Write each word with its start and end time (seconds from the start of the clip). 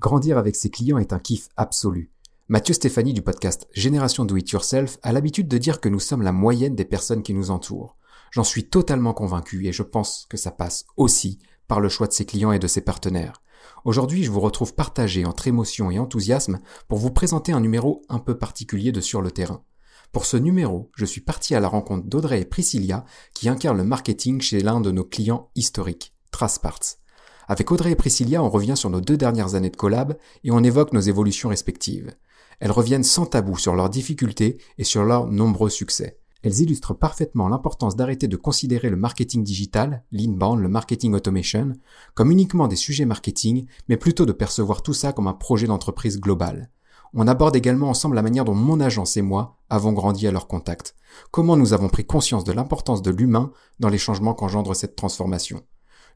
Grandir 0.00 0.38
avec 0.38 0.56
ses 0.56 0.70
clients 0.70 0.96
est 0.96 1.12
un 1.12 1.18
kiff 1.18 1.50
absolu. 1.58 2.10
Mathieu 2.48 2.72
Stéphanie 2.72 3.12
du 3.12 3.20
podcast 3.20 3.68
Génération 3.74 4.24
Do 4.24 4.34
It 4.38 4.48
Yourself 4.48 4.96
a 5.02 5.12
l'habitude 5.12 5.46
de 5.46 5.58
dire 5.58 5.78
que 5.78 5.90
nous 5.90 6.00
sommes 6.00 6.22
la 6.22 6.32
moyenne 6.32 6.74
des 6.74 6.86
personnes 6.86 7.22
qui 7.22 7.34
nous 7.34 7.50
entourent. 7.50 7.98
J'en 8.30 8.42
suis 8.42 8.64
totalement 8.64 9.12
convaincu 9.12 9.66
et 9.66 9.72
je 9.72 9.82
pense 9.82 10.24
que 10.30 10.38
ça 10.38 10.52
passe 10.52 10.86
aussi 10.96 11.38
par 11.68 11.80
le 11.80 11.90
choix 11.90 12.06
de 12.06 12.14
ses 12.14 12.24
clients 12.24 12.50
et 12.50 12.58
de 12.58 12.66
ses 12.66 12.80
partenaires. 12.80 13.42
Aujourd'hui, 13.84 14.24
je 14.24 14.30
vous 14.30 14.40
retrouve 14.40 14.74
partagé 14.74 15.26
entre 15.26 15.48
émotion 15.48 15.90
et 15.90 15.98
enthousiasme 15.98 16.60
pour 16.88 16.96
vous 16.96 17.10
présenter 17.10 17.52
un 17.52 17.60
numéro 17.60 18.00
un 18.08 18.20
peu 18.20 18.38
particulier 18.38 18.92
de 18.92 19.02
Sur 19.02 19.20
le 19.20 19.30
terrain. 19.30 19.64
Pour 20.12 20.24
ce 20.24 20.38
numéro, 20.38 20.90
je 20.96 21.04
suis 21.04 21.20
parti 21.20 21.54
à 21.54 21.60
la 21.60 21.68
rencontre 21.68 22.06
d'Audrey 22.06 22.40
et 22.40 22.46
Priscilla 22.46 23.04
qui 23.34 23.50
incarnent 23.50 23.76
le 23.76 23.84
marketing 23.84 24.40
chez 24.40 24.60
l'un 24.60 24.80
de 24.80 24.92
nos 24.92 25.04
clients 25.04 25.50
historiques, 25.56 26.14
Trasparts. 26.30 26.99
Avec 27.48 27.72
Audrey 27.72 27.92
et 27.92 27.96
Priscilla, 27.96 28.42
on 28.42 28.50
revient 28.50 28.76
sur 28.76 28.90
nos 28.90 29.00
deux 29.00 29.16
dernières 29.16 29.54
années 29.54 29.70
de 29.70 29.76
collab 29.76 30.16
et 30.44 30.50
on 30.50 30.62
évoque 30.62 30.92
nos 30.92 31.00
évolutions 31.00 31.48
respectives. 31.48 32.14
Elles 32.60 32.70
reviennent 32.70 33.04
sans 33.04 33.26
tabou 33.26 33.56
sur 33.56 33.74
leurs 33.74 33.90
difficultés 33.90 34.58
et 34.78 34.84
sur 34.84 35.04
leurs 35.04 35.26
nombreux 35.26 35.70
succès. 35.70 36.18
Elles 36.42 36.60
illustrent 36.60 36.94
parfaitement 36.94 37.48
l'importance 37.48 37.96
d'arrêter 37.96 38.26
de 38.26 38.36
considérer 38.36 38.88
le 38.88 38.96
marketing 38.96 39.44
digital, 39.44 40.04
l'inbound, 40.10 40.60
le 40.60 40.68
marketing 40.68 41.14
automation, 41.14 41.74
comme 42.14 42.30
uniquement 42.30 42.68
des 42.68 42.76
sujets 42.76 43.04
marketing, 43.04 43.66
mais 43.88 43.98
plutôt 43.98 44.24
de 44.24 44.32
percevoir 44.32 44.82
tout 44.82 44.94
ça 44.94 45.12
comme 45.12 45.26
un 45.26 45.34
projet 45.34 45.66
d'entreprise 45.66 46.18
global. 46.18 46.70
On 47.12 47.26
aborde 47.26 47.56
également 47.56 47.90
ensemble 47.90 48.14
la 48.14 48.22
manière 48.22 48.44
dont 48.44 48.54
mon 48.54 48.80
agence 48.80 49.16
et 49.16 49.22
moi 49.22 49.56
avons 49.68 49.92
grandi 49.92 50.26
à 50.26 50.30
leur 50.30 50.46
contact. 50.46 50.94
Comment 51.30 51.56
nous 51.56 51.72
avons 51.72 51.88
pris 51.88 52.04
conscience 52.04 52.44
de 52.44 52.52
l'importance 52.52 53.02
de 53.02 53.10
l'humain 53.10 53.50
dans 53.80 53.88
les 53.88 53.98
changements 53.98 54.34
qu'engendre 54.34 54.74
cette 54.74 54.96
transformation. 54.96 55.62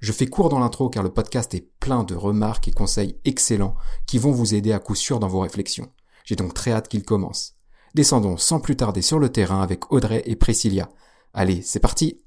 Je 0.04 0.12
fais 0.12 0.26
court 0.26 0.50
dans 0.50 0.58
l'intro 0.58 0.90
car 0.90 1.02
le 1.02 1.08
podcast 1.08 1.54
est 1.54 1.66
plein 1.80 2.04
de 2.04 2.14
remarques 2.14 2.68
et 2.68 2.72
conseils 2.72 3.16
excellents 3.24 3.74
qui 4.06 4.18
vont 4.18 4.32
vous 4.32 4.54
aider 4.54 4.70
à 4.70 4.78
coup 4.78 4.94
sûr 4.94 5.18
dans 5.18 5.28
vos 5.28 5.40
réflexions. 5.40 5.88
J'ai 6.26 6.36
donc 6.36 6.52
très 6.52 6.72
hâte 6.72 6.88
qu'il 6.88 7.04
commence. 7.04 7.54
Descendons 7.94 8.36
sans 8.36 8.60
plus 8.60 8.76
tarder 8.76 9.00
sur 9.00 9.18
le 9.18 9.30
terrain 9.30 9.62
avec 9.62 9.90
Audrey 9.90 10.22
et 10.26 10.36
Priscilla. 10.36 10.90
Allez, 11.32 11.62
c'est 11.62 11.80
parti 11.80 12.20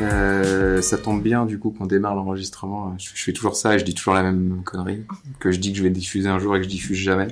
Euh, 0.00 0.82
ça 0.82 0.98
tombe 0.98 1.22
bien 1.22 1.46
du 1.46 1.60
coup 1.60 1.70
qu'on 1.70 1.86
démarre 1.86 2.16
l'enregistrement. 2.16 2.98
Je, 2.98 3.10
je 3.14 3.22
fais 3.22 3.32
toujours 3.32 3.54
ça 3.54 3.76
et 3.76 3.78
je 3.78 3.84
dis 3.84 3.94
toujours 3.94 4.14
la 4.14 4.24
même 4.24 4.62
connerie 4.64 5.04
que 5.38 5.52
je 5.52 5.60
dis 5.60 5.70
que 5.70 5.78
je 5.78 5.84
vais 5.84 5.90
diffuser 5.90 6.28
un 6.28 6.40
jour 6.40 6.56
et 6.56 6.58
que 6.58 6.64
je 6.64 6.70
diffuse 6.70 6.98
jamais. 6.98 7.28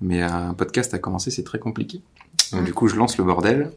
Mais 0.00 0.22
un 0.22 0.52
podcast 0.54 0.92
à 0.94 0.98
commencer 0.98 1.30
c'est 1.30 1.42
très 1.44 1.58
compliqué. 1.58 2.00
Donc, 2.52 2.64
du 2.64 2.72
coup 2.74 2.88
je 2.88 2.96
lance 2.96 3.16
le 3.18 3.24
bordel 3.24 3.70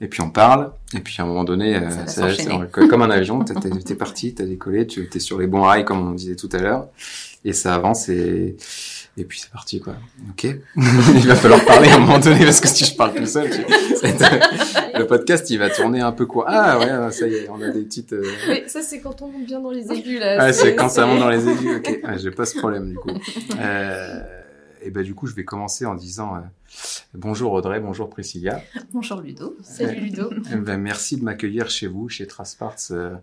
et 0.00 0.08
puis 0.08 0.20
on 0.20 0.28
parle 0.30 0.70
et 0.94 1.00
puis 1.00 1.16
à 1.18 1.22
un 1.22 1.26
moment 1.26 1.44
donné 1.44 1.76
euh, 1.76 2.06
Ça 2.06 2.28
c'est 2.34 2.46
comme 2.88 3.02
un 3.02 3.10
avion. 3.10 3.42
T'es 3.42 3.94
parti, 3.94 4.34
t'as 4.34 4.44
décollé, 4.44 4.86
tu 4.86 5.08
es 5.12 5.18
sur 5.18 5.38
les 5.38 5.46
bons 5.46 5.62
rails 5.62 5.84
comme 5.84 6.06
on 6.08 6.12
disait 6.12 6.36
tout 6.36 6.50
à 6.52 6.58
l'heure 6.58 6.86
et 7.44 7.52
ça 7.52 7.74
avance 7.74 8.08
et 8.08 8.56
et 9.18 9.24
puis 9.24 9.40
c'est 9.40 9.50
parti 9.50 9.80
quoi. 9.80 9.94
Ok. 10.30 10.44
il 10.76 11.26
va 11.26 11.34
falloir 11.36 11.64
parler 11.64 11.88
à 11.88 11.96
un 11.96 12.00
moment 12.00 12.18
donné 12.18 12.44
parce 12.44 12.60
que 12.60 12.68
si 12.68 12.84
je 12.84 12.94
parle 12.94 13.14
tout 13.14 13.24
seul, 13.24 13.48
tu- 13.48 13.62
le 14.98 15.06
podcast 15.06 15.48
il 15.48 15.58
va 15.58 15.70
tourner 15.70 16.00
un 16.02 16.12
peu 16.12 16.26
quoi. 16.26 16.44
Ah 16.48 16.78
ouais, 16.78 17.12
ça 17.12 17.26
y 17.26 17.34
est, 17.34 17.48
on 17.48 17.60
a 17.62 17.70
des 17.70 17.80
petites. 17.82 18.12
euh, 18.12 18.22
Oui, 18.50 18.62
ça 18.66 18.82
c'est 18.82 19.00
quand 19.00 19.22
on 19.22 19.28
monte 19.28 19.46
bien 19.46 19.60
dans 19.60 19.70
les 19.70 19.90
aigus 19.90 20.20
là. 20.20 20.36
Ah, 20.38 20.52
c'est 20.52 20.74
quand 20.76 20.90
ça 20.90 21.06
monte 21.06 21.20
dans 21.20 21.30
les 21.30 21.48
aigus. 21.48 21.76
Ok, 21.78 22.00
ah, 22.04 22.18
j'ai 22.18 22.30
pas 22.30 22.44
ce 22.44 22.58
problème 22.58 22.90
du 22.90 22.96
coup. 22.96 23.08
Euh, 23.58 24.20
et 24.86 24.90
ben 24.90 25.02
du 25.02 25.14
coup, 25.14 25.26
je 25.26 25.34
vais 25.34 25.44
commencer 25.44 25.84
en 25.84 25.96
disant 25.96 26.36
euh, 26.36 26.40
bonjour 27.12 27.52
Audrey, 27.52 27.80
bonjour 27.80 28.08
Priscilla. 28.08 28.62
Bonjour 28.92 29.20
Ludo. 29.20 29.56
Salut 29.62 30.00
Ludo. 30.00 30.30
Eh 30.52 30.56
ben, 30.56 30.80
merci 30.80 31.16
de 31.16 31.24
m'accueillir 31.24 31.68
chez 31.68 31.88
vous, 31.88 32.08
chez 32.08 32.26
Trasparts, 32.26 32.76
euh, 32.92 33.16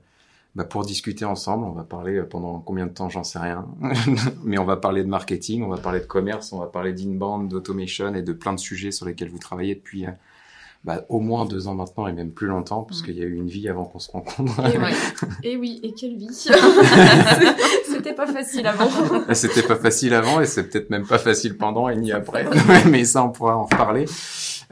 bah, 0.55 0.65
pour 0.65 0.85
discuter 0.85 1.23
ensemble. 1.23 1.63
On 1.63 1.71
va 1.71 1.83
parler 1.83 2.17
euh, 2.17 2.25
pendant 2.25 2.59
combien 2.59 2.85
de 2.85 2.91
temps, 2.91 3.09
j'en 3.09 3.23
sais 3.23 3.39
rien. 3.39 3.65
Mais 4.43 4.57
on 4.57 4.65
va 4.65 4.75
parler 4.75 5.03
de 5.03 5.09
marketing, 5.09 5.63
on 5.63 5.69
va 5.69 5.77
parler 5.77 6.01
de 6.01 6.05
commerce, 6.05 6.51
on 6.51 6.59
va 6.59 6.67
parler 6.67 6.91
d'inbound, 6.91 7.49
d'automation 7.49 8.13
et 8.13 8.21
de 8.21 8.33
plein 8.33 8.53
de 8.53 8.59
sujets 8.59 8.91
sur 8.91 9.05
lesquels 9.05 9.29
vous 9.29 9.39
travaillez 9.39 9.75
depuis 9.75 10.05
euh, 10.05 10.11
bah, 10.83 11.05
au 11.09 11.19
moins 11.21 11.45
deux 11.45 11.67
ans 11.67 11.75
maintenant 11.75 12.07
et 12.07 12.13
même 12.13 12.31
plus 12.31 12.47
longtemps, 12.47 12.83
parce 12.83 13.01
Mm. 13.01 13.05
qu'il 13.05 13.17
y 13.17 13.21
a 13.21 13.25
eu 13.25 13.35
une 13.35 13.47
vie 13.47 13.69
avant 13.69 13.85
qu'on 13.85 13.99
se 13.99 14.11
rencontre. 14.11 14.59
Et 14.73 14.77
oui. 14.77 14.91
et 15.43 15.55
oui, 15.57 15.79
et 15.83 15.93
quelle 15.93 16.17
vie. 16.17 16.27
C'était 17.87 18.13
pas 18.13 18.27
facile 18.27 18.67
avant. 18.67 18.89
C'était 19.33 19.63
pas 19.63 19.75
facile 19.77 20.13
avant 20.13 20.41
et 20.41 20.45
c'est 20.45 20.69
peut-être 20.69 20.89
même 20.89 21.05
pas 21.07 21.19
facile 21.19 21.57
pendant 21.57 21.87
et 21.89 21.95
ni 21.95 22.11
après. 22.11 22.45
Mais 22.89 23.05
ça, 23.05 23.23
on 23.23 23.29
pourra 23.29 23.57
en 23.57 23.63
reparler. 23.63 24.05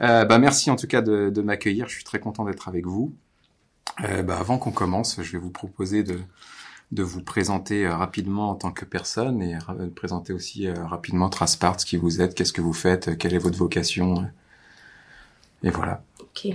Euh, 0.00 0.24
bah, 0.24 0.38
merci 0.38 0.70
en 0.70 0.76
tout 0.76 0.86
cas 0.86 1.00
de, 1.00 1.30
de 1.30 1.42
m'accueillir. 1.42 1.88
Je 1.88 1.94
suis 1.94 2.04
très 2.04 2.18
content 2.20 2.44
d'être 2.44 2.68
avec 2.68 2.86
vous. 2.86 3.14
Euh, 4.04 4.22
bah, 4.22 4.36
avant 4.38 4.58
qu'on 4.58 4.70
commence, 4.72 5.16
je 5.22 5.32
vais 5.32 5.38
vous 5.38 5.50
proposer 5.50 6.02
de, 6.02 6.18
de 6.92 7.02
vous 7.02 7.22
présenter 7.22 7.86
euh, 7.86 7.94
rapidement 7.96 8.50
en 8.50 8.54
tant 8.54 8.70
que 8.70 8.84
personne 8.84 9.40
et 9.42 9.56
présenter 9.94 10.32
aussi 10.32 10.68
rapidement 10.70 11.28
Trasparts, 11.30 11.76
qui 11.78 11.96
vous 11.96 12.20
êtes, 12.20 12.34
qu'est-ce 12.34 12.52
que 12.52 12.60
vous 12.62 12.72
faites, 12.74 13.16
quelle 13.16 13.32
est 13.34 13.38
votre 13.38 13.58
vocation. 13.58 14.26
Et 15.64 15.70
voilà. 15.70 16.02
Ok. 16.20 16.52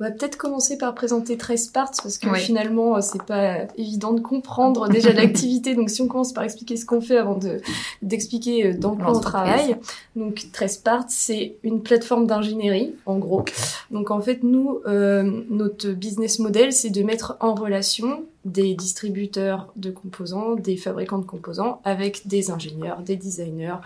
On 0.00 0.04
va 0.04 0.10
peut-être 0.10 0.36
commencer 0.36 0.78
par 0.78 0.94
présenter 0.94 1.36
13 1.36 1.68
parts 1.68 1.90
parce 2.02 2.18
que 2.18 2.28
Oui. 2.28 2.38
finalement 2.38 2.96
euh, 2.96 3.00
c'est 3.02 3.22
pas 3.22 3.58
évident 3.76 4.12
de 4.12 4.20
comprendre 4.20 4.88
déjà 4.88 5.12
l'activité. 5.12 5.74
Donc 5.74 5.90
si 5.90 6.00
on 6.00 6.08
commence 6.08 6.32
par 6.32 6.44
expliquer 6.44 6.76
ce 6.76 6.86
qu'on 6.86 7.00
fait 7.00 7.18
avant 7.18 7.36
de 7.36 7.60
d'expliquer 8.00 8.66
euh, 8.68 8.74
dans 8.74 8.96
quoi 8.96 9.16
on 9.16 9.20
travaille. 9.20 9.76
Donc 10.16 10.46
13 10.52 10.78
parts 10.78 11.04
c'est 11.08 11.56
une 11.62 11.82
plateforme 11.82 12.26
d'ingénierie 12.26 12.94
en 13.06 13.18
gros. 13.18 13.44
Donc 13.90 14.10
en 14.10 14.20
fait 14.20 14.42
nous 14.42 14.80
euh, 14.86 15.42
notre 15.50 15.90
business 15.90 16.38
model 16.38 16.72
c'est 16.72 16.90
de 16.90 17.02
mettre 17.02 17.36
en 17.40 17.54
relation 17.54 18.24
des 18.44 18.74
distributeurs 18.74 19.68
de 19.76 19.90
composants, 19.90 20.54
des 20.54 20.76
fabricants 20.76 21.18
de 21.18 21.26
composants 21.26 21.80
avec 21.84 22.26
des 22.28 22.50
ingénieurs, 22.50 23.00
des 23.02 23.16
designers, 23.16 23.76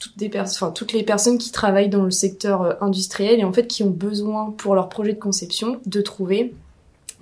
toutes, 0.00 0.18
des 0.18 0.28
pers- 0.28 0.42
enfin, 0.48 0.72
toutes 0.72 0.92
les 0.92 1.04
personnes 1.04 1.38
qui 1.38 1.52
travaillent 1.52 1.88
dans 1.88 2.02
le 2.02 2.10
secteur 2.10 2.62
euh, 2.62 2.72
industriel 2.80 3.38
et 3.38 3.44
en 3.44 3.52
fait 3.52 3.68
qui 3.68 3.84
ont 3.84 3.90
besoin 3.90 4.52
pour 4.56 4.74
leur 4.74 4.88
projet 4.88 5.12
de 5.12 5.18
conception 5.20 5.78
de 5.86 6.00
trouver 6.00 6.52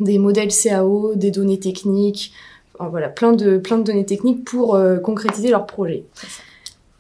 des 0.01 0.19
modèles 0.19 0.51
CAO, 0.51 1.15
des 1.17 1.31
données 1.31 1.59
techniques, 1.59 2.33
enfin, 2.79 2.89
voilà, 2.89 3.09
plein 3.09 3.33
de, 3.33 3.59
plein 3.59 3.77
de 3.79 3.83
données 3.83 4.07
techniques 4.07 4.45
pour 4.45 4.75
euh, 4.77 4.97
concrétiser 4.99 5.51
leur 5.51 5.67
projet. 5.67 6.05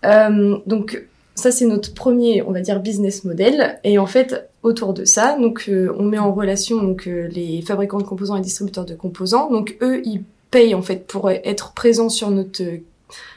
Euh, 0.04 0.58
donc 0.66 1.04
ça 1.34 1.50
c'est 1.52 1.66
notre 1.66 1.94
premier, 1.94 2.42
on 2.42 2.50
va 2.52 2.60
dire, 2.60 2.80
business 2.80 3.24
model. 3.24 3.78
Et 3.84 3.98
en 3.98 4.06
fait, 4.06 4.50
autour 4.64 4.92
de 4.94 5.04
ça, 5.04 5.38
donc 5.38 5.66
euh, 5.68 5.94
on 5.96 6.02
met 6.04 6.18
en 6.18 6.32
relation 6.32 6.82
donc 6.82 7.06
les 7.06 7.62
fabricants 7.62 7.98
de 7.98 8.02
composants 8.02 8.36
et 8.36 8.40
distributeurs 8.40 8.84
de 8.84 8.94
composants. 8.96 9.48
Donc 9.50 9.76
eux, 9.80 10.02
ils 10.04 10.22
payent 10.50 10.74
en 10.74 10.82
fait 10.82 11.06
pour 11.06 11.30
être 11.30 11.72
présents 11.74 12.08
sur 12.08 12.30
notre 12.30 12.62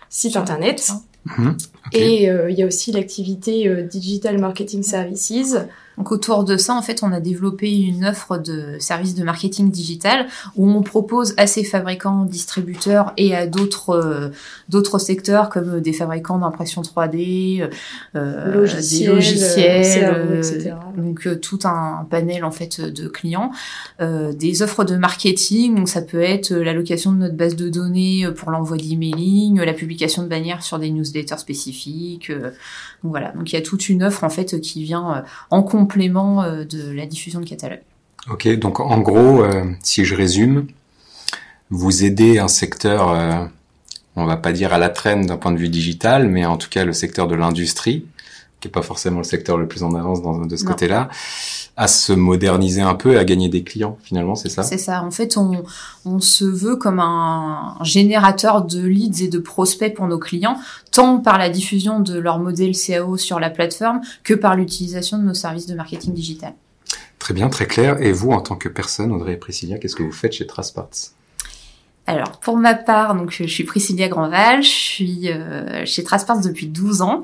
site 0.09 0.31
Sur 0.31 0.41
internet. 0.41 0.78
notre 0.90 1.01
Mhm. 1.25 1.57
Et 1.93 2.29
euh, 2.29 2.49
il 2.49 2.57
y 2.57 2.63
a 2.63 2.65
aussi 2.65 2.91
l'activité 2.91 3.67
euh, 3.67 3.83
Digital 3.83 4.39
Marketing 4.39 4.83
Services. 4.83 5.57
Donc 5.97 6.12
autour 6.12 6.44
de 6.44 6.57
ça, 6.57 6.74
en 6.74 6.81
fait, 6.81 7.03
on 7.03 7.12
a 7.12 7.19
développé 7.19 7.72
une 7.72 8.06
offre 8.06 8.38
de 8.38 8.78
services 8.79 9.16
de 9.16 9.24
marketing 9.24 9.72
digital 9.72 10.28
où 10.56 10.69
on 10.69 10.81
propose 10.81 11.34
à 11.38 11.47
ces 11.47 11.63
fabricants, 11.63 12.25
distributeurs 12.25 13.13
et 13.18 13.35
à 13.35 13.47
d'autres 13.47 13.91
euh, 13.91 14.30
d'autres 14.69 15.00
secteurs 15.00 15.50
comme 15.50 15.81
des 15.81 15.94
fabricants 15.94 16.40
d'impression 16.40 16.81
3D, 16.81 17.69
euh, 18.16 18.53
Logiciels, 18.53 19.09
des 19.09 19.16
logiciels, 19.16 20.01
CAO, 20.01 20.13
euh, 20.13 20.38
etc. 20.38 20.75
donc 20.97 21.28
euh, 21.28 21.35
tout 21.35 21.59
un 21.63 22.07
panel 22.09 22.44
en 22.46 22.51
fait 22.51 22.81
de 22.81 23.07
clients, 23.07 23.51
euh, 24.00 24.34
des 24.34 24.62
offres 24.62 24.84
de 24.84 24.96
marketing. 24.96 25.75
Donc 25.75 25.90
ça 25.90 26.01
peut 26.01 26.22
être 26.22 26.51
euh, 26.51 26.63
l'allocation 26.63 27.12
de 27.12 27.18
notre 27.18 27.35
base 27.35 27.56
de 27.56 27.69
données 27.69 28.25
euh, 28.25 28.31
pour 28.31 28.51
l'envoi 28.51 28.78
d'emailing, 28.78 29.59
euh, 29.59 29.66
la 29.66 29.74
publication 29.74 30.24
de 30.24 30.28
bannières 30.28 30.63
sur 30.63 30.80
des 30.80 30.90
newsletters 30.90 31.38
spécifiques. 31.38 32.30
euh, 32.30 32.51
donc 33.03 33.12
voilà, 33.12 33.31
donc 33.31 33.51
il 33.51 33.56
y 33.56 33.57
a 33.57 33.62
toute 33.62 33.90
une 33.90 34.03
offre 34.03 34.24
en 34.24 34.30
fait 34.30 34.62
qui 34.62 34.84
vient 34.84 35.16
euh, 35.16 35.22
en 35.50 35.63
complément 35.81 36.44
euh, 36.44 36.64
de 36.64 36.92
la 36.92 37.08
diffusion 37.08 37.40
de 37.40 37.50
catalogue. 37.50 37.81
Ok, 38.30 38.48
donc 38.60 38.80
en 38.80 39.00
gros, 39.00 39.44
euh, 39.44 39.66
si 39.81 40.06
je 40.06 40.13
résume, 40.13 40.68
vous 41.72 42.06
aidez 42.06 42.38
un 42.38 42.48
secteur, 42.48 43.10
euh, 43.10 43.45
on 44.16 44.25
va 44.25 44.38
pas 44.38 44.51
dire 44.51 44.74
à 44.74 44.78
la 44.78 44.89
traîne 44.89 45.25
d'un 45.25 45.38
point 45.38 45.51
de 45.51 45.57
vue 45.57 45.69
digital, 45.69 46.28
mais 46.28 46.45
en 46.45 46.57
tout 46.57 46.69
cas 46.69 46.86
le 46.86 46.94
secteur 46.94 47.28
de 47.28 47.33
l'industrie, 47.33 48.06
qui 48.60 48.68
est 48.68 48.72
pas 48.72 48.83
forcément 48.83 49.18
le 49.18 49.24
secteur 49.24 49.57
le 49.57 49.68
plus 49.68 49.81
en 49.81 49.95
avance 49.95 50.22
dans, 50.22 50.45
de 50.45 50.56
ce 50.56 50.63
côté-là, 50.63 51.10
à 51.81 51.88
se 51.88 52.13
moderniser 52.13 52.81
un 52.81 52.94
peu 52.94 53.13
et 53.13 53.18
à 53.18 53.25
gagner 53.25 53.50
des 53.50 53.63
clients 53.63 53.98
finalement, 54.04 54.36
c'est 54.36 54.50
ça? 54.50 54.62
C'est 54.62 54.78
ça. 54.78 55.04
En 55.04 55.10
fait, 55.10 55.36
on, 55.36 55.63
on 56.06 56.19
se 56.19 56.45
veut 56.45 56.75
comme 56.75 57.00
un 57.00 57.75
générateur 57.81 58.63
de 58.63 58.86
leads 58.86 59.24
et 59.24 59.28
de 59.28 59.39
prospects 59.39 59.95
pour 59.95 60.06
nos 60.06 60.19
clients, 60.19 60.60
tant 60.92 61.18
par 61.18 61.39
la 61.39 61.50
diffusion 61.50 62.00
de 62.00 62.19
leur 62.19 62.38
modèle 62.38 62.78
CAO 62.78 63.18
sur 63.18 63.39
la 63.39 63.50
plateforme 63.50 64.01
que 64.24 64.36
par 64.36 64.56
l'utilisation 64.56 65.18
de 65.18 65.24
nos 65.24 65.33
services 65.33 65.66
de 65.66 65.74
marketing 65.74 66.13
digital. 66.13 66.54
Très 67.18 67.33
bien, 67.33 67.50
très 67.50 67.66
clair. 67.66 68.00
Et 68.00 68.12
vous, 68.12 68.30
en 68.30 68.42
tant 68.42 68.57
que 68.57 68.69
personne, 68.69 69.12
Audrey 69.12 69.34
et 69.34 69.38
Priscilla, 69.38 69.80
qu'est-ce 69.80 69.95
que 69.95 70.04
vous 70.04 70.12
faites 70.12 70.34
chez 70.34 70.45
Trasparts? 70.45 71.16
Alors, 72.12 72.40
pour 72.42 72.58
ma 72.58 72.74
part, 72.74 73.16
donc 73.16 73.31
je 73.31 73.46
suis 73.46 73.63
Priscilla 73.63 74.10
Grandval, 74.10 74.62
je 74.63 74.68
suis 74.68 75.30
euh, 75.30 75.86
chez 75.86 76.04
Traspars 76.04 76.42
depuis 76.42 76.68
12 76.68 77.02
ans 77.02 77.24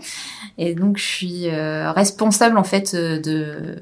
et 0.58 0.76
donc 0.76 0.98
je 0.98 1.04
suis 1.04 1.50
euh, 1.50 1.92
responsable 1.92 2.58
en 2.58 2.64
fait 2.64 2.94
euh, 2.94 3.20
de 3.20 3.82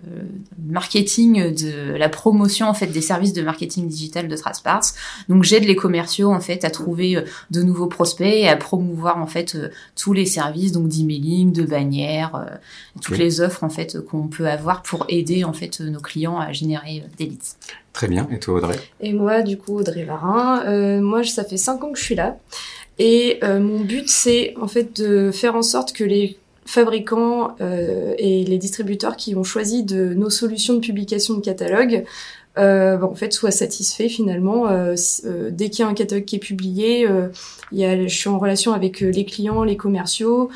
marketing 0.68 1.54
de 1.54 1.96
la 1.96 2.10
promotion 2.10 2.68
en 2.68 2.74
fait 2.74 2.88
des 2.88 3.02
services 3.02 3.34
de 3.34 3.44
marketing 3.44 3.88
digital 3.88 4.28
de 4.28 4.36
Traspars. 4.36 4.81
Donc 5.30 5.44
j'aide 5.44 5.66
les 5.66 5.75
commerciaux 5.75 6.34
en 6.34 6.40
fait 6.40 6.66
à 6.66 6.72
trouver 6.72 7.24
de 7.52 7.62
nouveaux 7.62 7.86
prospects 7.86 8.25
et 8.25 8.50
à 8.50 8.56
promouvoir 8.56 9.19
en 9.19 9.28
fait 9.28 9.56
tous 9.96 10.13
les 10.13 10.25
services 10.25 10.72
donc 10.72 10.88
d'emailing, 10.88 11.54
de 11.54 11.66
bannières, 11.66 12.48
toutes 13.00 13.19
les 13.19 13.42
offres 13.42 13.63
en 13.63 13.69
fait 13.69 14.04
qu'on 14.04 14.28
peut 14.28 14.50
avoir 14.50 14.81
pour 14.81 15.06
aider 15.07 15.44
en 15.44 15.54
fait 15.54 15.81
nos 15.81 16.00
clients 16.00 16.40
à 16.40 16.52
générer 16.52 17.04
des 17.19 17.25
leads. 17.25 17.57
Très 17.95 18.09
bien. 18.09 18.27
Et 18.30 18.39
toi, 18.39 18.56
Audrey? 18.56 18.75
Et 19.00 19.13
moi, 19.13 19.42
du 19.42 19.57
coup, 19.57 19.80
Audrey 19.80 20.03
Varin. 20.03 20.65
Euh, 20.65 21.00
moi, 21.00 21.24
ça 21.24 21.45
fait 21.45 21.56
cinq 21.56 21.81
ans 21.81 21.94
que 21.94 21.97
je 21.97 22.03
suis 22.03 22.15
là. 22.15 22.38
Et 23.00 23.39
euh, 23.42 23.62
mon 23.62 23.80
but, 23.80 24.09
c'est 24.09 24.53
en 24.62 24.68
fait 24.68 25.01
de 25.01 25.31
faire 25.31 25.56
en 25.56 25.62
sorte 25.62 25.94
que 25.94 26.03
les 26.03 26.38
fabricants 26.65 27.56
euh, 27.62 28.13
et 28.18 28.44
les 28.44 28.57
distributeurs 28.57 29.15
qui 29.15 29.33
ont 29.36 29.45
choisi 29.45 29.83
de 29.83 30.13
nos 30.13 30.30
solutions 30.30 30.74
de 30.74 30.80
publication 30.80 31.36
de 31.36 31.39
catalogue 31.39 32.03
euh, 32.57 33.01
en 33.01 33.15
fait 33.15 33.31
soient 33.33 33.51
satisfaits 33.51 34.07
finalement 34.07 34.68
euh, 34.68 34.95
euh, 35.25 35.50
dès 35.51 35.69
qu'il 35.69 35.83
y 35.83 35.88
a 35.88 35.89
un 35.89 35.94
catalogue 35.94 36.24
qui 36.24 36.38
est 36.38 36.39
publié 36.39 37.06
il 37.71 37.77
y 37.77 37.86
a, 37.86 38.07
je 38.07 38.15
suis 38.15 38.30
en 38.30 38.39
relation 38.39 38.71
avec 38.71 39.01
les 39.01 39.25
clients 39.25 39.63
les 39.63 39.77
commerciaux 39.77 40.50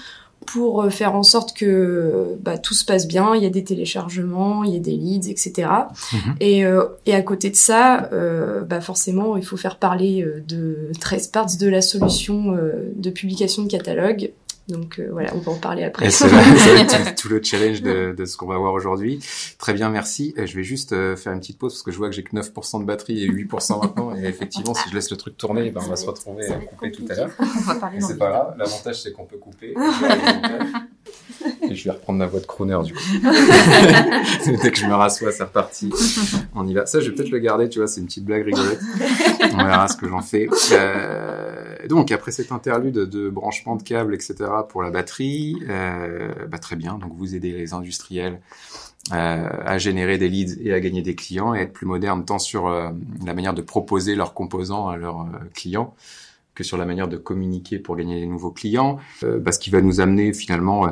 pour 0.52 0.82
euh, 0.82 0.90
faire 0.90 1.16
en 1.16 1.24
sorte 1.24 1.56
que 1.56 2.38
bah, 2.42 2.58
tout 2.58 2.74
se 2.74 2.84
passe 2.84 3.08
bien, 3.08 3.36
il 3.36 3.44
y 3.44 3.46
a 3.46 3.50
des 3.50 3.64
téléchargements, 3.64 4.64
il 4.64 4.74
y 4.74 4.78
a 4.78 4.80
des 4.80 4.96
leads, 4.96 5.30
etc. 5.30 5.70
Mhm. 6.12 6.36
Et, 6.40 6.66
euh, 6.66 6.86
et 7.06 7.14
à 7.14 7.22
côté 7.22 7.50
de 7.50 7.56
ça, 7.56 8.10
euh, 8.14 8.62
bah 8.62 8.82
forcément, 8.82 9.38
il 9.38 9.46
faut 9.46 9.58
faire 9.58 9.78
parler 9.78 10.26
de 10.48 10.90
13 11.00 11.28
parts 11.28 11.58
de 11.60 11.68
la 11.68 11.82
solution 11.82 12.58
de 12.96 13.10
publication 13.10 13.64
de 13.64 13.68
catalogue 13.70 14.32
donc 14.70 15.00
euh, 15.00 15.10
voilà, 15.12 15.34
on 15.36 15.40
va 15.40 15.52
en 15.52 15.58
parler 15.58 15.84
après. 15.84 16.10
C'est 16.10 16.28
tout, 17.18 17.30
le 17.30 17.42
challenge 17.44 17.82
de, 17.82 18.14
de 18.16 18.26
ce 18.26 18.38
qu'on 18.38 18.48
va 18.48 18.58
voir 18.58 18.74
aujourd'hui. 18.74 19.20
Très 19.58 19.74
bien, 19.74 19.90
merci. 19.90 20.34
Euh, 20.38 20.46
je 20.46 20.56
vais 20.56 20.64
juste 20.64 20.94
euh, 20.94 21.16
faire 21.16 21.34
une 21.34 21.40
petite 21.40 21.58
pause 21.58 21.74
parce 21.74 21.84
que 21.84 21.92
je 21.92 21.98
vois 21.98 22.10
que 22.10 22.16
j'ai 22.16 22.24
que 22.24 22.36
9% 22.36 22.80
de 22.80 22.86
batterie 22.86 23.24
et 23.24 23.30
8% 23.30 23.82
maintenant. 23.82 24.16
Et 24.16 24.26
effectivement, 24.26 24.74
si 24.74 24.90
je 24.90 24.96
laisse 24.96 25.12
le 25.12 25.18
truc 25.18 25.38
tourner, 25.38 25.72
ben, 25.72 25.82
on 25.84 25.90
va 25.90 25.96
se 25.96 26.06
retrouver 26.06 26.48
à 26.48 26.56
couper 26.56 26.92
tout 26.92 27.06
à 27.10 27.16
l'heure. 27.16 27.32
C'est 28.00 28.18
pas 28.18 28.30
grave. 28.30 28.56
L'avantage, 28.58 29.02
c'est 29.02 29.12
qu'on 29.12 29.26
peut 29.26 29.38
couper. 29.38 29.74
et 31.62 31.76
je 31.76 31.84
vais 31.84 31.92
reprendre 31.92 32.20
ma 32.20 32.28
voix 32.28 32.40
de 32.40 32.46
crooner 32.46 32.78
du 32.84 32.94
coup. 32.94 33.00
Dès 34.62 34.72
que 34.72 34.78
je 34.78 34.86
me 34.86 34.94
rassois, 34.94 35.32
c'est 35.32 35.44
reparti. 35.44 35.92
On 36.56 36.68
y 36.68 36.74
va. 36.74 36.86
Ça, 36.86 37.00
je 37.00 37.10
vais 37.10 37.16
peut-être 37.16 37.32
le 37.32 37.40
garder, 37.40 37.70
tu 37.70 37.80
vois, 37.80 37.88
c'est 37.88 38.02
une 38.02 38.08
petite 38.08 38.26
blague 38.26 38.44
rigolote. 38.44 38.80
On 39.54 39.58
verra 39.58 39.88
ce 39.88 39.98
que 39.98 40.08
j'en 40.08 40.22
fais. 40.22 40.48
Euh, 40.72 41.59
donc, 41.88 42.12
après 42.12 42.32
cet 42.32 42.52
interlude 42.52 42.96
de 42.96 43.30
branchement 43.30 43.76
de 43.76 43.84
câbles, 43.84 44.14
etc., 44.14 44.36
pour 44.68 44.82
la 44.82 44.92
batterie, 44.92 45.58
euh, 45.70 46.30
bah, 46.48 46.58
très 46.58 46.76
bien. 46.76 46.98
Donc, 46.98 47.14
vous 47.16 47.36
aidez 47.36 47.52
les 47.52 47.74
industriels 47.74 48.40
euh, 49.12 49.50
à 49.66 49.78
générer 49.80 50.18
des 50.18 50.30
leads 50.30 50.62
et 50.62 50.74
à 50.74 50.80
gagner 50.80 51.02
des 51.02 51.16
clients 51.16 51.56
et 51.56 51.62
être 51.62 51.74
plus 51.74 51.88
moderne 51.88 52.26
tant 52.26 52.38
sur 52.38 52.68
euh, 52.68 52.90
la 53.26 53.34
manière 53.34 53.54
de 53.54 53.62
proposer 53.62 54.14
leurs 54.14 54.34
composants 54.36 54.88
à 54.88 54.98
leurs 54.98 55.22
euh, 55.22 55.40
clients 55.56 55.96
que 56.60 56.66
sur 56.66 56.78
la 56.78 56.86
manière 56.86 57.08
de 57.08 57.16
communiquer 57.16 57.80
pour 57.80 57.96
gagner 57.96 58.20
des 58.20 58.26
nouveaux 58.26 58.52
clients, 58.52 59.00
euh, 59.24 59.40
bah, 59.40 59.54
ce 59.54 59.60
qui 59.60 59.70
va 59.70 59.80
nous 59.80 60.02
amener 60.02 60.34
finalement 60.34 60.86
euh, 60.86 60.92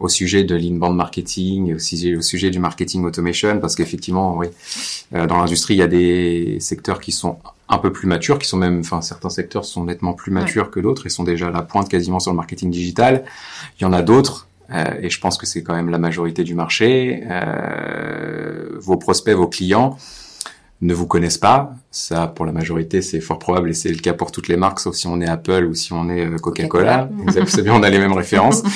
au 0.00 0.08
sujet 0.08 0.42
de 0.42 0.54
l'inbound 0.54 0.96
marketing, 0.96 1.74
au 1.74 1.78
sujet, 1.78 2.16
au 2.16 2.22
sujet 2.22 2.50
du 2.50 2.58
marketing 2.58 3.04
automation, 3.04 3.60
parce 3.60 3.76
qu'effectivement, 3.76 4.38
oui, 4.38 4.46
euh, 5.14 5.26
dans 5.26 5.36
l'industrie, 5.36 5.74
il 5.74 5.78
y 5.78 5.82
a 5.82 5.86
des 5.86 6.56
secteurs 6.60 6.98
qui 6.98 7.12
sont 7.12 7.36
un 7.68 7.76
peu 7.76 7.92
plus 7.92 8.08
matures, 8.08 8.38
qui 8.38 8.48
sont 8.48 8.56
même, 8.56 8.80
enfin, 8.80 9.02
certains 9.02 9.28
secteurs 9.28 9.66
sont 9.66 9.84
nettement 9.84 10.14
plus 10.14 10.32
matures 10.32 10.70
que 10.70 10.80
d'autres 10.80 11.04
et 11.04 11.10
sont 11.10 11.24
déjà 11.24 11.48
à 11.48 11.50
la 11.50 11.62
pointe 11.62 11.90
quasiment 11.90 12.18
sur 12.18 12.32
le 12.32 12.36
marketing 12.36 12.70
digital. 12.70 13.24
Il 13.78 13.82
y 13.82 13.86
en 13.86 13.92
a 13.92 14.00
d'autres, 14.00 14.48
euh, 14.70 14.84
et 15.02 15.10
je 15.10 15.20
pense 15.20 15.36
que 15.36 15.44
c'est 15.44 15.62
quand 15.62 15.74
même 15.74 15.90
la 15.90 15.98
majorité 15.98 16.42
du 16.42 16.54
marché. 16.54 17.22
Euh, 17.30 18.78
vos 18.78 18.96
prospects, 18.96 19.34
vos 19.34 19.48
clients 19.48 19.98
ne 20.82 20.94
vous 20.94 21.06
connaissent 21.06 21.38
pas. 21.38 21.74
Ça, 21.90 22.26
pour 22.26 22.44
la 22.44 22.52
majorité, 22.52 23.02
c'est 23.02 23.20
fort 23.20 23.38
probable 23.38 23.70
et 23.70 23.74
c'est 23.74 23.88
le 23.88 23.98
cas 23.98 24.12
pour 24.12 24.32
toutes 24.32 24.48
les 24.48 24.56
marques, 24.56 24.80
sauf 24.80 24.94
si 24.94 25.06
on 25.06 25.20
est 25.20 25.28
Apple 25.28 25.64
ou 25.64 25.74
si 25.74 25.92
on 25.92 26.10
est 26.10 26.26
euh, 26.26 26.36
Coca-Cola. 26.36 27.08
vous 27.12 27.46
savez 27.46 27.70
on 27.70 27.82
a 27.82 27.88
les 27.88 27.98
mêmes 27.98 28.12
références. 28.12 28.62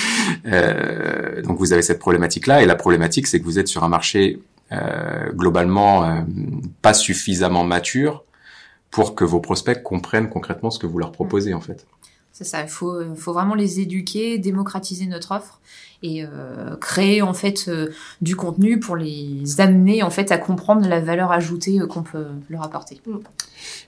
Euh, 0.47 1.43
donc, 1.43 1.59
vous 1.59 1.73
avez 1.73 1.83
cette 1.83 1.99
problématique-là. 1.99 2.63
Et 2.63 2.67
la 2.67 2.77
problématique, 2.77 3.27
c'est 3.27 3.41
que 3.41 3.45
vous 3.45 3.59
êtes 3.59 3.67
sur 3.67 3.83
un 3.83 3.89
marché 3.89 4.39
euh, 4.73 5.33
globalement 5.33 6.05
euh, 6.05 6.23
pas 6.83 6.95
suffisamment 6.95 7.65
mature 7.65 8.25
pour 8.91 9.15
que 9.15 9.25
vos 9.25 9.41
prospects 9.41 9.83
comprennent 9.83 10.29
concrètement 10.29 10.71
ce 10.71 10.79
que 10.79 10.87
vous 10.87 10.99
leur 10.99 11.11
proposez, 11.11 11.53
en 11.53 11.61
fait. 11.61 11.87
C'est 12.39 12.45
ça, 12.45 12.61
il 12.61 12.69
faut, 12.69 12.93
vraiment 13.33 13.55
les 13.55 13.81
éduquer, 13.81 14.37
démocratiser 14.37 15.07
notre 15.07 15.35
offre 15.35 15.59
et 16.03 16.23
euh, 16.23 16.77
créer 16.77 17.23
en 17.23 17.33
fait 17.33 17.65
euh, 17.69 17.89
du 18.21 18.37
contenu 18.37 18.79
pour 18.79 18.95
les 18.95 19.59
amener 19.59 20.03
en 20.03 20.11
fait 20.11 20.31
à 20.31 20.37
comprendre 20.37 20.87
la 20.87 21.01
valeur 21.01 21.33
ajoutée 21.33 21.81
euh, 21.81 21.87
qu'on 21.87 22.03
peut 22.03 22.27
leur 22.51 22.63
apporter. 22.63 23.01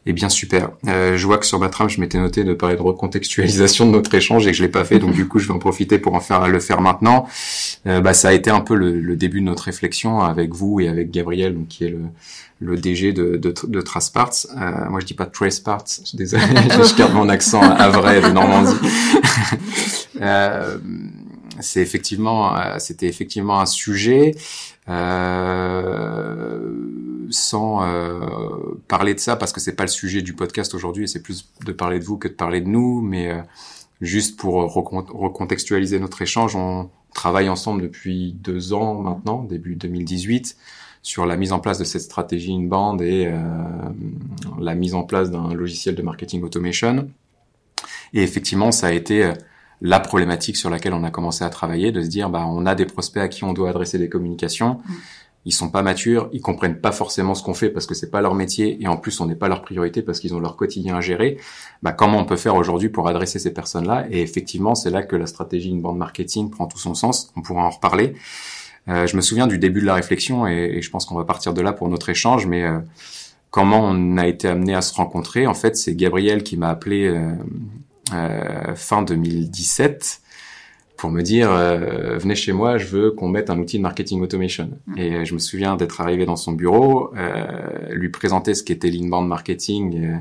Eh 0.06 0.12
bien 0.12 0.28
super. 0.28 0.70
je 0.86 1.24
vois 1.26 1.38
que 1.38 1.46
sur 1.46 1.58
ma 1.58 1.68
trame 1.68 1.88
je 1.88 2.00
m'étais 2.00 2.18
noté 2.18 2.44
de 2.44 2.54
parler 2.54 2.76
de 2.76 2.82
recontextualisation 2.82 3.86
de 3.86 3.90
notre 3.90 4.14
échange 4.14 4.46
et 4.46 4.52
que 4.52 4.56
je 4.56 4.62
l'ai 4.62 4.68
pas 4.68 4.84
fait, 4.84 4.98
donc 4.98 5.12
du 5.12 5.28
coup 5.28 5.38
je 5.38 5.48
vais 5.48 5.54
en 5.54 5.58
profiter 5.58 5.98
pour 5.98 6.14
en 6.14 6.20
faire 6.20 6.48
le 6.48 6.60
faire 6.60 6.80
maintenant. 6.80 7.26
bah 7.84 8.14
ça 8.14 8.28
a 8.28 8.32
été 8.32 8.50
un 8.50 8.60
peu 8.60 8.74
le, 8.74 9.16
début 9.16 9.40
de 9.40 9.46
notre 9.46 9.64
réflexion 9.64 10.20
avec 10.20 10.54
vous 10.54 10.80
et 10.80 10.88
avec 10.88 11.10
Gabriel, 11.10 11.54
donc, 11.54 11.68
qui 11.68 11.84
est 11.84 11.90
le 11.90 12.00
le 12.60 12.76
DG 12.76 13.12
de, 13.12 13.36
de, 13.36 13.54
de 13.66 13.80
Traceparts. 13.80 14.46
Euh, 14.56 14.90
moi, 14.90 15.00
je 15.00 15.06
dis 15.06 15.14
pas 15.14 15.26
Traceparts, 15.26 15.84
désolé, 16.14 16.42
je 16.70 16.96
garde 16.96 17.14
mon 17.14 17.28
accent 17.28 17.62
à 17.62 17.88
vrai 17.88 18.20
de 18.20 18.28
Normandie. 18.28 18.76
euh, 20.20 20.78
c'est 21.60 21.80
effectivement, 21.80 22.56
euh, 22.56 22.76
c'était 22.78 23.06
effectivement 23.06 23.60
un 23.60 23.66
sujet. 23.66 24.34
Euh, 24.88 26.68
sans 27.30 27.82
euh, 27.82 28.80
parler 28.88 29.14
de 29.14 29.20
ça 29.20 29.36
parce 29.36 29.52
que 29.52 29.60
c'est 29.60 29.76
pas 29.76 29.84
le 29.84 29.90
sujet 29.90 30.22
du 30.22 30.32
podcast 30.32 30.72
aujourd'hui 30.74 31.08
c'est 31.08 31.22
plus 31.22 31.50
de 31.64 31.72
parler 31.72 31.98
de 31.98 32.04
vous 32.04 32.16
que 32.16 32.28
de 32.28 32.32
parler 32.32 32.62
de 32.62 32.68
nous 32.68 33.02
mais 33.02 33.30
euh, 33.30 33.42
juste 34.00 34.38
pour 34.38 34.54
recontextualiser 34.54 36.00
notre 36.00 36.22
échange 36.22 36.56
on 36.56 36.88
travaille 37.12 37.50
ensemble 37.50 37.82
depuis 37.82 38.32
deux 38.32 38.72
ans 38.72 38.94
maintenant 38.94 39.42
début 39.42 39.76
2018 39.76 40.56
sur 41.02 41.26
la 41.26 41.36
mise 41.36 41.52
en 41.52 41.60
place 41.60 41.78
de 41.78 41.84
cette 41.84 42.02
stratégie 42.02 42.52
inbound 42.52 43.00
et 43.00 43.26
euh, 43.26 43.38
la 44.60 44.74
mise 44.74 44.94
en 44.94 45.02
place 45.02 45.30
d'un 45.30 45.54
logiciel 45.54 45.94
de 45.94 46.02
marketing 46.02 46.42
automation. 46.42 47.08
Et 48.12 48.22
effectivement, 48.22 48.72
ça 48.72 48.88
a 48.88 48.92
été 48.92 49.32
la 49.80 50.00
problématique 50.00 50.56
sur 50.56 50.70
laquelle 50.70 50.92
on 50.92 51.04
a 51.04 51.10
commencé 51.10 51.44
à 51.44 51.50
travailler, 51.50 51.92
de 51.92 52.02
se 52.02 52.08
dire, 52.08 52.30
bah, 52.30 52.44
on 52.46 52.66
a 52.66 52.74
des 52.74 52.86
prospects 52.86 53.22
à 53.22 53.28
qui 53.28 53.44
on 53.44 53.52
doit 53.52 53.70
adresser 53.70 53.98
des 53.98 54.08
communications. 54.08 54.80
Mm. 54.86 54.94
Ils 55.44 55.52
sont 55.52 55.70
pas 55.70 55.82
matures, 55.82 56.28
ils 56.32 56.42
comprennent 56.42 56.78
pas 56.80 56.92
forcément 56.92 57.34
ce 57.34 57.42
qu'on 57.42 57.54
fait 57.54 57.70
parce 57.70 57.86
que 57.86 57.94
c'est 57.94 58.10
pas 58.10 58.20
leur 58.20 58.34
métier 58.34 58.82
et 58.82 58.88
en 58.88 58.96
plus 58.96 59.18
on 59.20 59.26
n'est 59.26 59.36
pas 59.36 59.48
leur 59.48 59.62
priorité 59.62 60.02
parce 60.02 60.20
qu'ils 60.20 60.34
ont 60.34 60.40
leur 60.40 60.56
quotidien 60.56 60.96
à 60.96 61.00
gérer. 61.00 61.38
Bah, 61.82 61.92
comment 61.92 62.18
on 62.18 62.24
peut 62.24 62.36
faire 62.36 62.54
aujourd'hui 62.56 62.88
pour 62.88 63.08
adresser 63.08 63.38
ces 63.38 63.54
personnes-là? 63.54 64.06
Et 64.10 64.20
effectivement, 64.20 64.74
c'est 64.74 64.90
là 64.90 65.02
que 65.02 65.16
la 65.16 65.26
stratégie 65.26 65.72
inbound 65.72 65.96
marketing 65.96 66.50
prend 66.50 66.66
tout 66.66 66.78
son 66.78 66.94
sens. 66.94 67.32
On 67.36 67.40
pourra 67.40 67.62
en 67.62 67.70
reparler. 67.70 68.14
Euh, 68.88 69.06
je 69.06 69.16
me 69.16 69.20
souviens 69.20 69.46
du 69.46 69.58
début 69.58 69.80
de 69.80 69.86
la 69.86 69.94
réflexion 69.94 70.46
et, 70.46 70.80
je 70.82 70.90
pense 70.90 71.06
qu'on 71.06 71.16
va 71.16 71.24
partir 71.24 71.54
de 71.54 71.60
là 71.60 71.72
pour 71.72 71.88
notre 71.88 72.08
échange, 72.08 72.46
mais 72.46 72.64
euh, 72.64 72.78
comment 73.50 73.80
on 73.82 74.16
a 74.16 74.26
été 74.26 74.48
amené 74.48 74.74
à 74.74 74.82
se 74.82 74.94
rencontrer? 74.94 75.46
En 75.46 75.54
fait, 75.54 75.76
c'est 75.76 75.94
Gabriel 75.94 76.42
qui 76.42 76.56
m'a 76.56 76.68
appelé 76.68 77.06
euh, 77.06 77.32
fin 78.74 79.02
2017 79.02 80.20
pour 80.96 81.10
me 81.10 81.22
dire 81.22 81.50
venez 81.50 82.34
chez 82.34 82.52
moi, 82.52 82.76
je 82.76 82.86
veux 82.86 83.10
qu'on 83.12 83.28
mette 83.28 83.50
un 83.50 83.58
outil 83.58 83.78
de 83.78 83.82
marketing 83.82 84.20
automation. 84.20 84.70
Mmh. 84.86 84.98
Et 84.98 85.24
je 85.24 85.34
me 85.34 85.38
souviens 85.38 85.76
d'être 85.76 86.00
arrivé 86.00 86.26
dans 86.26 86.36
son 86.36 86.52
bureau, 86.52 87.12
lui 87.90 88.08
présenter 88.08 88.54
ce 88.54 88.62
qu'était 88.62 88.90
l'inbound 88.90 89.28
marketing 89.28 90.20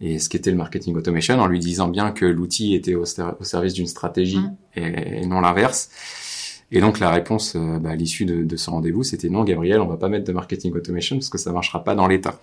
et 0.00 0.18
ce 0.18 0.28
qu'était 0.28 0.50
le 0.50 0.56
marketing 0.56 0.94
automation, 0.96 1.38
en 1.38 1.46
lui 1.46 1.58
disant 1.58 1.88
bien 1.88 2.10
que 2.10 2.26
l'outil 2.26 2.74
était 2.74 2.94
au, 2.94 3.04
service 3.04 3.72
d'une 3.72 3.86
stratégie 3.86 4.38
mmh. 4.38 4.56
et, 4.76 5.26
non 5.26 5.40
l'inverse. 5.40 5.90
Et 6.72 6.80
donc 6.80 6.98
la 6.98 7.10
réponse 7.10 7.54
euh, 7.54 7.78
bah, 7.78 7.90
à 7.90 7.94
l'issue 7.94 8.24
de, 8.24 8.42
de, 8.42 8.56
ce 8.56 8.70
rendez-vous, 8.70 9.04
c'était 9.04 9.28
non, 9.28 9.44
Gabriel, 9.44 9.80
on 9.80 9.86
va 9.86 9.96
pas 9.96 10.08
mettre 10.08 10.24
de 10.24 10.32
marketing 10.32 10.74
automation 10.74 11.16
parce 11.16 11.28
que 11.28 11.38
ça 11.38 11.52
marchera 11.52 11.84
pas 11.84 11.94
dans 11.94 12.08
l'état. 12.08 12.40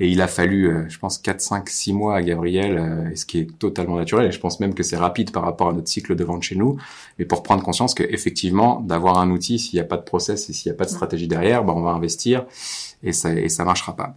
Et 0.00 0.08
il 0.08 0.22
a 0.22 0.28
fallu, 0.28 0.68
euh, 0.68 0.88
je 0.88 0.98
pense, 0.98 1.18
4, 1.18 1.40
5, 1.40 1.68
6 1.68 1.92
mois 1.92 2.14
à 2.14 2.22
Gabriel, 2.22 2.78
euh, 2.78 3.16
ce 3.16 3.26
qui 3.26 3.40
est 3.40 3.58
totalement 3.58 3.96
naturel. 3.96 4.28
Et 4.28 4.32
je 4.32 4.38
pense 4.38 4.60
même 4.60 4.72
que 4.72 4.84
c'est 4.84 4.96
rapide 4.96 5.32
par 5.32 5.42
rapport 5.42 5.68
à 5.68 5.72
notre 5.72 5.88
cycle 5.88 6.14
de 6.14 6.22
vente 6.22 6.44
chez 6.44 6.54
nous. 6.54 6.78
Mais 7.18 7.24
pour 7.24 7.42
prendre 7.42 7.64
conscience 7.64 7.94
que 7.94 8.04
effectivement, 8.04 8.80
d'avoir 8.80 9.18
un 9.18 9.30
outil, 9.30 9.58
s'il 9.58 9.76
n'y 9.76 9.80
a 9.80 9.84
pas 9.84 9.96
de 9.96 10.02
process 10.02 10.48
et 10.48 10.52
s'il 10.52 10.70
n'y 10.70 10.76
a 10.76 10.78
pas 10.78 10.84
de 10.84 10.90
stratégie 10.90 11.26
derrière, 11.26 11.64
bah, 11.64 11.72
on 11.76 11.82
va 11.82 11.90
investir 11.90 12.46
et 13.02 13.12
ça 13.12 13.34
et 13.34 13.48
ça 13.48 13.64
marchera 13.64 13.96
pas. 13.96 14.16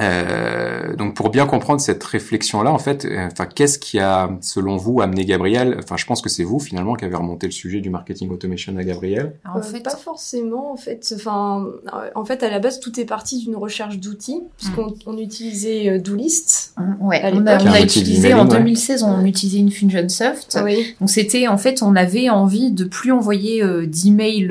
Euh, 0.00 0.96
donc 0.96 1.14
pour 1.14 1.30
bien 1.30 1.46
comprendre 1.46 1.80
cette 1.80 2.02
réflexion-là, 2.02 2.70
en 2.70 2.78
fait, 2.78 3.04
euh, 3.04 3.28
enfin, 3.30 3.46
qu'est-ce 3.46 3.78
qui 3.78 3.98
a, 3.98 4.30
selon 4.40 4.76
vous, 4.76 5.00
amené 5.00 5.24
Gabriel 5.24 5.76
Enfin, 5.78 5.96
je 5.96 6.06
pense 6.06 6.22
que 6.22 6.28
c'est 6.28 6.44
vous 6.44 6.58
finalement 6.58 6.94
qui 6.94 7.04
avez 7.04 7.16
remonté 7.16 7.46
le 7.46 7.52
sujet 7.52 7.80
du 7.80 7.90
marketing 7.90 8.30
automation 8.30 8.76
à 8.76 8.84
Gabriel. 8.84 9.34
en 9.44 9.60
fait, 9.60 9.80
pas 9.80 9.96
forcément. 9.96 10.72
En 10.72 10.76
fait, 10.76 11.12
enfin, 11.14 11.66
en 12.14 12.24
fait, 12.24 12.42
à 12.42 12.50
la 12.50 12.58
base, 12.58 12.80
tout 12.80 12.98
est 12.98 13.04
parti 13.04 13.44
d'une 13.44 13.56
recherche 13.56 13.98
d'outils, 13.98 14.40
puisqu'on 14.56 14.86
mm. 14.86 14.94
on 15.06 15.18
utilisait 15.18 15.98
Doolist. 15.98 16.74
Mm, 16.78 17.06
ouais, 17.06 17.20
on 17.34 17.46
a, 17.46 17.62
on 17.62 17.72
a 17.72 17.80
utilisé 17.80 18.32
en 18.32 18.46
2016, 18.46 19.02
on 19.02 19.24
utilisait 19.24 19.62
Infusionsoft. 19.62 20.58
Oui. 20.64 20.94
Donc 21.00 21.10
c'était, 21.10 21.48
en 21.48 21.58
fait, 21.58 21.82
on 21.82 21.96
avait 21.96 22.30
envie 22.30 22.70
de 22.70 22.84
plus 22.84 23.12
envoyer 23.12 23.62
d'emails 23.86 24.50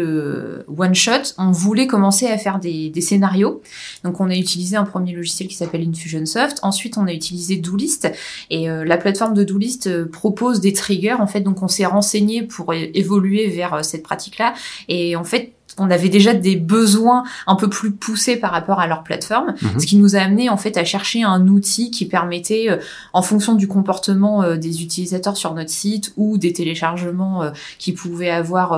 one 0.78 0.96
shot. 0.96 1.34
On 1.38 1.52
voulait 1.52 1.88
commencer 1.88 2.28
à 2.28 2.38
faire 2.38 2.60
des, 2.60 2.90
des 2.90 3.02
scénarios. 3.02 3.62
Donc 4.04 4.20
on 4.20 4.30
a 4.30 4.36
utilisé 4.36 4.76
un 4.76 4.84
premier 4.84 5.14
logiciel 5.14 5.31
qui 5.48 5.56
s'appelle 5.56 5.88
Infusionsoft. 5.88 6.60
Ensuite, 6.62 6.98
on 6.98 7.08
a 7.08 7.14
utilisé 7.14 7.58
Doolist 7.58 8.12
et 8.50 8.70
euh, 8.70 8.84
la 8.86 8.98
plateforme 8.98 9.34
de 9.34 9.44
Doolist 9.44 9.88
euh, 9.88 10.06
propose 10.06 10.60
des 10.60 10.74
triggers 10.74 11.14
en 11.14 11.28
fait. 11.28 11.42
Donc 11.42 11.62
on 11.62 11.68
s'est 11.68 11.86
renseigné 11.86 12.44
pour 12.44 12.74
évoluer 12.74 13.48
vers 13.48 13.74
euh, 13.76 13.84
cette 13.84 14.04
pratique-là 14.04 14.54
et 14.88 15.16
en 15.16 15.24
fait 15.24 15.54
on 15.78 15.90
avait 15.90 16.10
déjà 16.10 16.34
des 16.34 16.58
besoins 16.58 17.24
un 17.48 17.56
peu 17.56 17.70
plus 17.70 17.92
poussés 17.92 18.36
par 18.36 18.52
rapport 18.52 18.82
à 18.82 18.88
leur 18.88 19.04
plateforme, 19.04 19.56
mhm. 19.62 19.80
ce 19.80 19.86
qui 19.86 19.96
nous 19.96 20.18
a 20.18 20.20
amené 20.20 20.50
en 20.50 20.58
fait 20.58 20.76
à 20.76 20.84
chercher 20.84 21.24
un 21.24 21.48
outil 21.48 21.92
qui 21.92 22.06
permettait, 22.06 22.78
en 23.14 23.22
fonction 23.22 23.56
du 23.56 23.70
comportement 23.70 24.58
des 24.58 24.84
utilisateurs 24.84 25.38
sur 25.38 25.54
notre 25.54 25.70
site 25.70 26.12
ou 26.18 26.38
des 26.38 26.52
téléchargements 26.52 27.50
qu'ils 27.80 27.94
pouvaient 27.94 28.30
avoir 28.30 28.72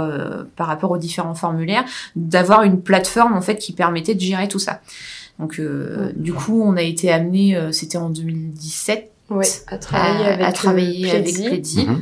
par 0.56 0.68
rapport 0.68 0.92
aux 0.92 1.00
différents 1.00 1.34
formulaires, 1.34 1.84
d'avoir 2.16 2.62
une 2.62 2.80
plateforme 2.80 3.34
en 3.34 3.42
fait 3.42 3.58
qui 3.58 3.74
permettait 3.74 4.14
de 4.14 4.22
gérer 4.22 4.48
tout 4.48 4.60
ça. 4.60 4.80
Donc, 5.40 5.60
euh, 5.60 6.12
du 6.16 6.34
coup, 6.34 6.62
on 6.62 6.78
a 6.78 6.82
été 6.82 7.12
amené, 7.12 7.56
euh, 7.56 7.72
c'était 7.72 7.98
en 7.98 8.10
2017, 8.10 9.12
ouais, 9.32 9.46
à 9.68 9.78
travailler 9.78 10.26
avec, 10.26 10.46
à 10.46 10.52
travailler 10.52 11.12
avec 11.12 11.38
mhm. 11.38 12.02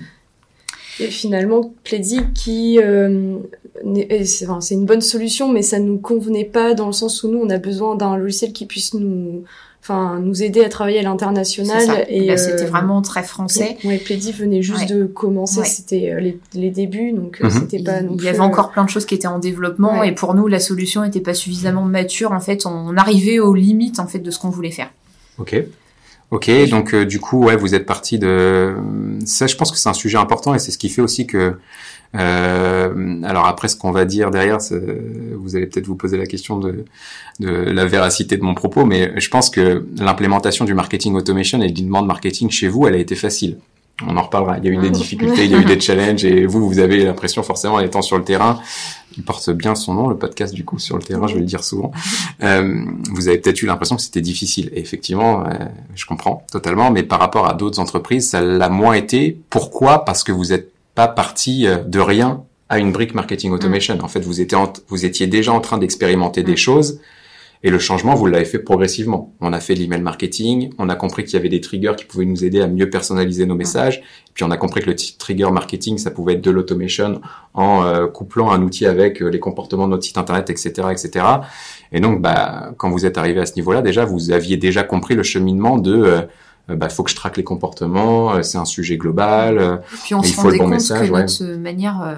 Et 1.00 1.08
finalement, 1.08 1.74
Pledzi 1.84 2.20
qui 2.36 2.80
euh, 2.80 3.38
c'est 4.24 4.74
une 4.76 4.86
bonne 4.86 5.02
solution, 5.02 5.52
mais 5.52 5.62
ça 5.62 5.80
nous 5.80 5.98
convenait 5.98 6.46
pas 6.46 6.74
dans 6.74 6.88
le 6.88 6.94
sens 6.94 7.24
où 7.24 7.30
nous 7.30 7.40
on 7.40 7.50
a 7.50 7.58
besoin 7.58 7.96
d'un 7.96 8.18
logiciel 8.18 8.52
qui 8.54 8.66
puisse 8.66 8.94
nous 8.94 9.44
enfin 9.82 10.20
nous 10.20 10.44
aider 10.44 10.64
à 10.64 10.70
travailler 10.70 11.00
à 11.00 11.02
l'international 11.02 12.06
et 12.08 12.28
bah, 12.28 12.38
c'était 12.38 12.66
vraiment 12.66 13.02
très 13.02 13.24
français. 13.24 13.78
Oui, 13.84 13.98
Pledzi 13.98 14.32
venait 14.32 14.62
juste 14.62 14.90
de 14.90 15.06
commencer, 15.06 15.64
c'était 15.64 16.16
les, 16.20 16.40
les, 16.54 16.70
débuts 16.70 17.12
donc 17.14 17.40
mhm. 17.42 17.50
c'était 17.50 17.84
pas 17.84 18.02
Il 18.02 18.24
y 18.24 18.28
avait 18.28 18.40
encore 18.40 18.72
plein 18.72 18.86
de 18.86 18.90
choses 18.90 19.06
qui 19.06 19.16
étaient 19.16 19.28
en 19.28 19.40
développement 19.40 20.04
et 20.04 20.14
pour 20.14 20.36
nous 20.36 20.48
la 20.48 20.60
solution 20.60 21.04
n'était 21.04 21.20
pas 21.20 21.34
suffisamment 21.34 21.84
mature 21.84 22.32
en 22.32 22.40
fait, 22.40 22.66
on 22.66 22.96
arrivait 22.96 23.40
aux 23.40 23.56
limites 23.56 24.00
en 24.00 24.08
fait 24.08 24.20
de 24.20 24.32
ce 24.32 24.40
qu'on 24.40 24.50
voulait 24.50 24.72
faire. 24.72 24.92
OK. 25.38 25.56
Ok, 26.30 26.50
donc 26.70 26.96
du 26.96 27.20
coup, 27.20 27.44
ouais, 27.44 27.58
vous 27.58 27.76
êtes 27.76 27.86
parti 27.86 28.18
de 28.18 28.74
ça. 29.26 29.48
Je 29.48 29.56
pense 29.58 29.70
que 29.70 29.78
c'est 29.78 29.90
un 29.90 29.94
sujet 29.94 30.18
important 30.18 30.56
et 30.56 30.60
c'est 30.60 30.72
ce 30.72 30.78
qui 30.78 30.88
fait 30.88 31.02
aussi 31.02 31.28
que 31.28 31.58
euh, 32.16 33.22
alors 33.24 33.46
après, 33.46 33.68
ce 33.68 33.76
qu'on 33.76 33.92
va 33.92 34.06
dire 34.06 34.32
derrière, 34.32 34.58
vous 35.38 35.56
allez 35.56 35.66
peut-être 35.68 35.88
vous 35.88 35.96
poser 35.96 36.18
la 36.18 36.26
question 36.26 36.60
de, 36.60 36.86
de, 37.40 37.50
la 37.50 37.86
véracité 37.86 38.38
de 38.38 38.44
mon 38.44 38.54
propos, 38.54 38.86
mais 38.86 39.14
je 39.20 39.30
pense 39.30 39.50
que 39.50 39.86
l'implémentation 39.98 40.66
du 40.66 40.74
marketing 40.74 41.16
automation 41.16 41.62
et 41.62 41.72
du 41.72 41.84
demande 41.84 42.08
marketing 42.08 42.50
chez 42.50 42.68
vous, 42.68 42.88
elle 42.88 42.96
a 42.96 43.00
été 43.00 43.16
facile. 43.16 43.58
On 44.08 44.18
en 44.18 44.24
reparlera. 44.24 44.58
Il 44.58 44.66
y 44.66 44.68
a 44.68 44.72
eu 44.72 44.78
des 44.78 44.90
difficultés, 44.90 45.46
il 45.46 45.52
y 45.52 45.56
a 45.56 45.60
eu 45.60 45.66
des 45.66 45.80
challenges, 45.80 46.26
et 46.26 46.46
vous, 46.46 46.68
vous 46.68 46.80
avez 46.80 47.04
l'impression 47.04 47.44
forcément, 47.44 47.76
en 47.76 47.80
étant 47.80 48.02
sur 48.02 48.18
le 48.18 48.24
terrain, 48.24 48.60
il 49.18 49.24
porte 49.24 49.50
bien 49.52 49.76
son 49.76 49.94
nom, 49.94 50.08
le 50.08 50.18
podcast 50.18 50.54
du 50.54 50.66
coup 50.66 50.80
sur 50.80 50.98
le 50.98 51.04
terrain, 51.04 51.28
je 51.28 51.36
vais 51.36 51.42
le 51.42 51.46
dire 51.46 51.64
souvent. 51.64 51.92
Euh, 52.44 52.84
vous 53.12 53.28
avez 53.28 53.38
peut-être 53.38 53.62
eu 53.62 53.66
l'impression 53.66 53.96
que 53.96 54.02
c'était 54.02 54.22
difficile. 54.22 54.70
Et 54.74 54.80
effectivement, 54.80 55.46
euh, 55.46 55.54
je 55.96 56.06
comprends 56.06 56.46
totalement, 56.52 56.92
mais 56.92 57.04
par 57.04 57.20
rapport 57.20 57.48
à 57.48 57.54
d'autres 57.54 57.80
entreprises, 57.80 58.30
ça 58.30 58.42
l'a 58.42 58.70
moins 58.70 58.94
été. 58.94 59.38
Pourquoi? 59.50 60.06
Parce 60.06 60.24
que 60.24 60.32
vous 60.32 60.54
êtes 60.54 60.72
pas 61.02 61.08
parti 61.08 61.66
euh, 61.66 61.78
de 61.78 62.00
rien 62.00 62.44
à 62.70 62.78
une 62.78 62.92
brique 62.92 63.16
marketing 63.16 63.52
automation. 63.52 63.96
Mm. 63.96 64.04
En 64.04 64.08
fait, 64.08 64.20
vous 64.20 64.40
étiez, 64.40 64.58
vous 64.88 65.04
étiez 65.04 65.26
déjà 65.26 65.52
en 65.52 65.60
train 65.60 65.80
d'expérimenter 65.80 66.44
des 66.44 66.54
mm. 66.54 66.58
choses 66.68 67.02
et 67.64 67.72
le 67.72 67.80
changement, 67.80 68.14
vous 68.14 68.28
l'avez 68.28 68.46
fait 68.46 68.60
progressivement. 68.60 69.34
On 69.40 69.52
a 69.52 69.60
fait 69.60 69.74
l'email 69.74 70.02
marketing, 70.02 70.72
on 70.78 70.90
a 70.90 70.96
compris 70.96 71.24
qu'il 71.24 71.34
y 71.34 71.38
avait 71.38 71.50
des 71.50 71.62
triggers 71.62 71.94
qui 71.98 72.06
pouvaient 72.06 72.26
nous 72.26 72.44
aider 72.44 72.62
à 72.62 72.68
mieux 72.68 72.90
personnaliser 72.90 73.48
nos 73.48 73.56
mm. 73.56 73.58
messages, 73.58 73.98
et 73.98 74.32
puis 74.36 74.44
on 74.44 74.52
a 74.52 74.58
compris 74.58 74.82
que 74.82 74.92
le 74.92 74.96
trigger 74.96 75.50
marketing, 75.52 75.98
ça 75.98 76.12
pouvait 76.12 76.34
être 76.34 76.42
de 76.42 76.52
l'automation 76.52 77.22
en 77.56 77.84
euh, 77.84 78.06
couplant 78.06 78.52
un 78.52 78.62
outil 78.62 78.86
avec 78.86 79.24
euh, 79.24 79.30
les 79.30 79.40
comportements 79.40 79.86
de 79.86 79.92
notre 79.92 80.04
site 80.04 80.20
internet, 80.20 80.52
etc., 80.52 80.70
etc. 80.92 81.26
Et 81.92 82.00
donc, 82.00 82.22
bah, 82.22 82.74
quand 82.78 82.92
vous 82.92 83.08
êtes 83.08 83.18
arrivé 83.18 83.42
à 83.42 83.48
ce 83.48 83.56
niveau-là, 83.56 83.82
déjà, 83.82 84.06
vous 84.06 84.30
aviez 84.30 84.58
déjà 84.58 84.84
compris 84.84 85.16
le 85.16 85.24
cheminement 85.24 85.80
de 85.80 86.28
il 86.72 86.76
euh, 86.76 86.78
bah, 86.78 86.90
faut 86.90 87.04
que 87.04 87.12
je 87.12 87.16
traque 87.16 87.38
les 87.38 87.44
comportements, 87.44 88.34
euh, 88.34 88.42
c'est 88.42 88.58
un 88.58 88.66
sujet 88.66 88.98
global. 88.98 89.58
Euh, 89.58 89.76
Et 89.76 89.98
puis 90.04 90.16
on 90.16 90.24
se 90.24 90.36
rendait 90.36 90.58
compte 90.58 90.72
que 90.72 91.10
notre 91.10 91.46
manière 91.58 92.18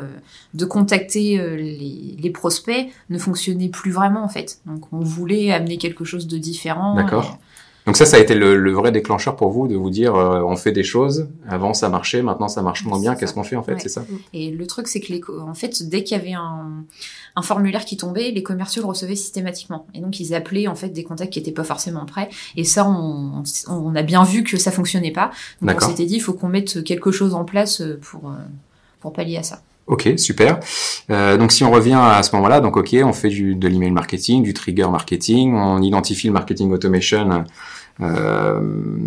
de 0.53 0.65
contacter 0.65 1.37
les, 1.37 2.15
les, 2.19 2.29
prospects 2.29 2.87
ne 3.09 3.17
fonctionnait 3.17 3.69
plus 3.69 3.91
vraiment 3.91 4.23
en 4.23 4.29
fait. 4.29 4.59
Donc 4.65 4.85
on 4.91 4.99
voulait 4.99 5.51
amener 5.51 5.77
quelque 5.77 6.05
chose 6.05 6.27
de 6.27 6.37
différent. 6.37 6.95
D'accord. 6.95 7.37
Donc 7.85 7.97
ça, 7.97 8.05
ça 8.05 8.15
a 8.15 8.19
été 8.19 8.33
le, 8.33 8.55
le, 8.55 8.71
vrai 8.71 8.91
déclencheur 8.91 9.35
pour 9.35 9.51
vous 9.51 9.67
de 9.67 9.75
vous 9.75 9.89
dire, 9.89 10.15
euh, 10.15 10.41
on 10.41 10.55
fait 10.55 10.71
des 10.71 10.83
choses. 10.83 11.27
Avant, 11.49 11.73
ça 11.73 11.89
marchait, 11.89 12.21
maintenant, 12.21 12.47
ça 12.47 12.61
marche 12.61 12.85
moins 12.85 12.99
bien. 12.99 13.15
Qu'est-ce 13.15 13.33
qu'on 13.33 13.43
fait 13.43 13.57
en 13.57 13.63
fait? 13.63 13.77
C'est 13.79 13.89
ça? 13.89 14.05
Et 14.33 14.51
le 14.51 14.67
truc, 14.67 14.87
c'est 14.87 15.01
que 15.01 15.11
les, 15.11 15.21
en 15.41 15.53
fait, 15.53 15.83
dès 15.89 16.03
qu'il 16.03 16.17
y 16.17 16.19
avait 16.19 16.33
un, 16.33 16.85
un, 17.35 17.41
formulaire 17.41 17.83
qui 17.83 17.97
tombait, 17.97 18.31
les 18.31 18.43
commerciaux 18.43 18.81
le 18.81 18.87
recevaient 18.87 19.15
systématiquement. 19.15 19.85
Et 19.93 19.99
donc, 19.99 20.19
ils 20.19 20.33
appelaient 20.33 20.67
en 20.67 20.75
fait 20.75 20.89
des 20.89 21.03
contacts 21.03 21.33
qui 21.33 21.39
étaient 21.39 21.51
pas 21.51 21.65
forcément 21.65 22.05
prêts. 22.05 22.29
Et 22.55 22.63
ça, 22.63 22.87
on, 22.87 23.43
on 23.67 23.95
a 23.95 24.01
bien 24.01 24.23
vu 24.23 24.43
que 24.43 24.55
ça 24.57 24.71
fonctionnait 24.71 25.11
pas. 25.11 25.31
Donc, 25.61 25.77
on 25.81 25.87
s'était 25.87 26.05
dit, 26.05 26.15
il 26.15 26.21
faut 26.21 26.33
qu'on 26.33 26.49
mette 26.49 26.83
quelque 26.83 27.11
chose 27.11 27.33
en 27.33 27.43
place 27.43 27.83
pour 28.01 28.29
euh, 28.29 28.35
pour 29.01 29.11
pallier 29.11 29.37
à 29.37 29.43
ça. 29.43 29.61
Ok, 29.85 30.13
super. 30.17 30.59
Euh, 31.09 31.37
donc 31.37 31.51
si 31.51 31.63
on 31.63 31.71
revient 31.71 31.99
à 32.01 32.23
ce 32.23 32.33
moment-là, 32.35 32.61
donc 32.61 32.77
ok, 32.77 32.95
on 33.03 33.11
fait 33.11 33.27
du, 33.27 33.55
de 33.55 33.67
l'email 33.67 33.91
marketing, 33.91 34.41
du 34.41 34.53
trigger 34.53 34.87
marketing, 34.89 35.53
on 35.55 35.81
identifie 35.81 36.27
le 36.27 36.33
marketing 36.33 36.71
automation 36.71 37.43
euh, 38.01 38.61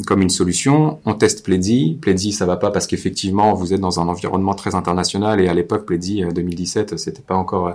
comme 0.07 0.23
une 0.23 0.31
solution, 0.31 1.01
on 1.07 1.15
teste 1.15 1.45
Pledzi. 1.45 1.99
Pledzi, 2.01 2.33
ça 2.33 2.45
va 2.47 2.57
pas 2.57 2.71
parce 2.71 2.87
qu'effectivement, 2.87 3.55
vous 3.55 3.73
êtes 3.73 3.81
dans 3.81 4.01
un 4.01 4.09
environnement 4.09 4.55
très 4.55 4.75
international 4.75 5.41
et 5.41 5.49
à 5.49 5.55
l'époque, 5.55 5.87
2017, 5.91 6.93
euh, 6.93 6.97
c'était 6.97 7.23
pas 7.23 7.37
encore 7.37 7.75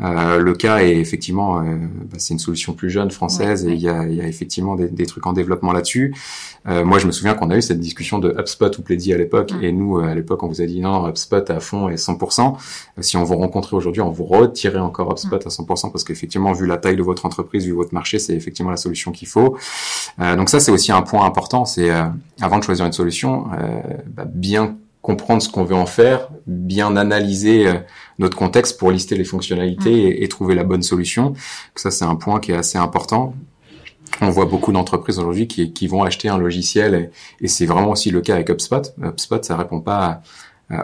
euh, 0.00 0.38
le 0.38 0.54
cas 0.54 0.78
est 0.78 0.96
effectivement, 0.96 1.60
euh, 1.60 1.76
bah, 2.10 2.16
c'est 2.18 2.34
une 2.34 2.38
solution 2.38 2.74
plus 2.74 2.90
jeune 2.90 3.10
française 3.10 3.66
et 3.66 3.72
il 3.72 3.80
y, 3.80 3.88
a, 3.88 4.06
y, 4.06 4.20
a, 4.20 4.26
effectivement 4.26 4.74
des, 4.74 4.88
des, 4.88 5.06
trucs 5.06 5.26
en 5.26 5.32
développement 5.32 5.72
là-dessus. 5.72 6.14
Euh, 6.68 6.84
moi, 6.84 6.98
je 6.98 7.06
me 7.06 7.12
souviens 7.12 7.34
qu'on 7.34 7.50
a 7.50 7.56
eu 7.56 7.62
cette 7.62 7.80
discussion 7.80 8.18
de 8.18 8.30
HubSpot 8.30 8.76
ou 8.78 8.82
Pledzi 8.82 9.12
à 9.12 9.18
l'époque 9.18 9.52
et 9.62 9.72
nous, 9.72 9.98
à 9.98 10.14
l'époque, 10.14 10.42
on 10.42 10.48
vous 10.48 10.60
a 10.60 10.66
dit 10.66 10.80
non, 10.80 11.08
HubSpot 11.08 11.48
à 11.50 11.60
fond 11.60 11.88
et 11.88 11.94
100%. 11.94 12.56
Si 13.00 13.16
on 13.16 13.24
vous 13.24 13.36
rencontrait 13.36 13.76
aujourd'hui, 13.76 14.02
on 14.02 14.10
vous 14.10 14.24
retirait 14.24 14.78
encore 14.78 15.12
HubSpot 15.12 15.36
à 15.36 15.48
100% 15.48 15.90
parce 15.90 16.04
qu'effectivement, 16.04 16.52
vu 16.52 16.66
la 16.66 16.76
taille 16.76 16.96
de 16.96 17.02
votre 17.02 17.24
entreprise, 17.24 17.64
vu 17.64 17.72
votre 17.72 17.94
marché, 17.94 18.18
c'est 18.18 18.34
effectivement 18.34 18.70
la 18.70 18.76
solution 18.76 19.12
qu'il 19.12 19.28
faut. 19.28 19.56
donc 20.18 20.50
ça, 20.50 20.60
c'est 20.60 20.72
aussi 20.72 20.92
un 20.92 21.02
point 21.02 21.24
important. 21.24 21.64
C'est 21.64 21.90
avant 22.40 22.58
de 22.58 22.64
choisir 22.64 22.84
une 22.84 22.92
solution, 22.92 23.46
bah, 24.08 24.24
bien 24.26 24.76
comprendre 25.06 25.40
ce 25.40 25.48
qu'on 25.48 25.62
veut 25.62 25.76
en 25.76 25.86
faire, 25.86 26.30
bien 26.48 26.96
analyser 26.96 27.68
euh, 27.68 27.74
notre 28.18 28.36
contexte 28.36 28.76
pour 28.76 28.90
lister 28.90 29.14
les 29.14 29.22
fonctionnalités 29.22 30.24
et, 30.24 30.28
trouver 30.28 30.56
la 30.56 30.64
bonne 30.64 30.82
solution. 30.82 31.34
Ça, 31.76 31.92
c'est 31.92 32.04
un 32.04 32.16
point 32.16 32.40
qui 32.40 32.50
est 32.50 32.56
assez 32.56 32.76
important. 32.76 33.32
On 34.20 34.30
voit 34.30 34.46
beaucoup 34.46 34.72
d'entreprises 34.72 35.20
aujourd'hui 35.20 35.46
qui, 35.46 35.72
qui, 35.72 35.86
vont 35.86 36.02
acheter 36.02 36.28
un 36.28 36.38
logiciel 36.38 37.12
et, 37.40 37.46
c'est 37.46 37.66
vraiment 37.66 37.90
aussi 37.90 38.10
le 38.10 38.20
cas 38.20 38.34
avec 38.34 38.50
HubSpot. 38.50 38.82
HubSpot, 39.00 39.44
ça 39.44 39.56
répond 39.56 39.80
pas 39.80 40.22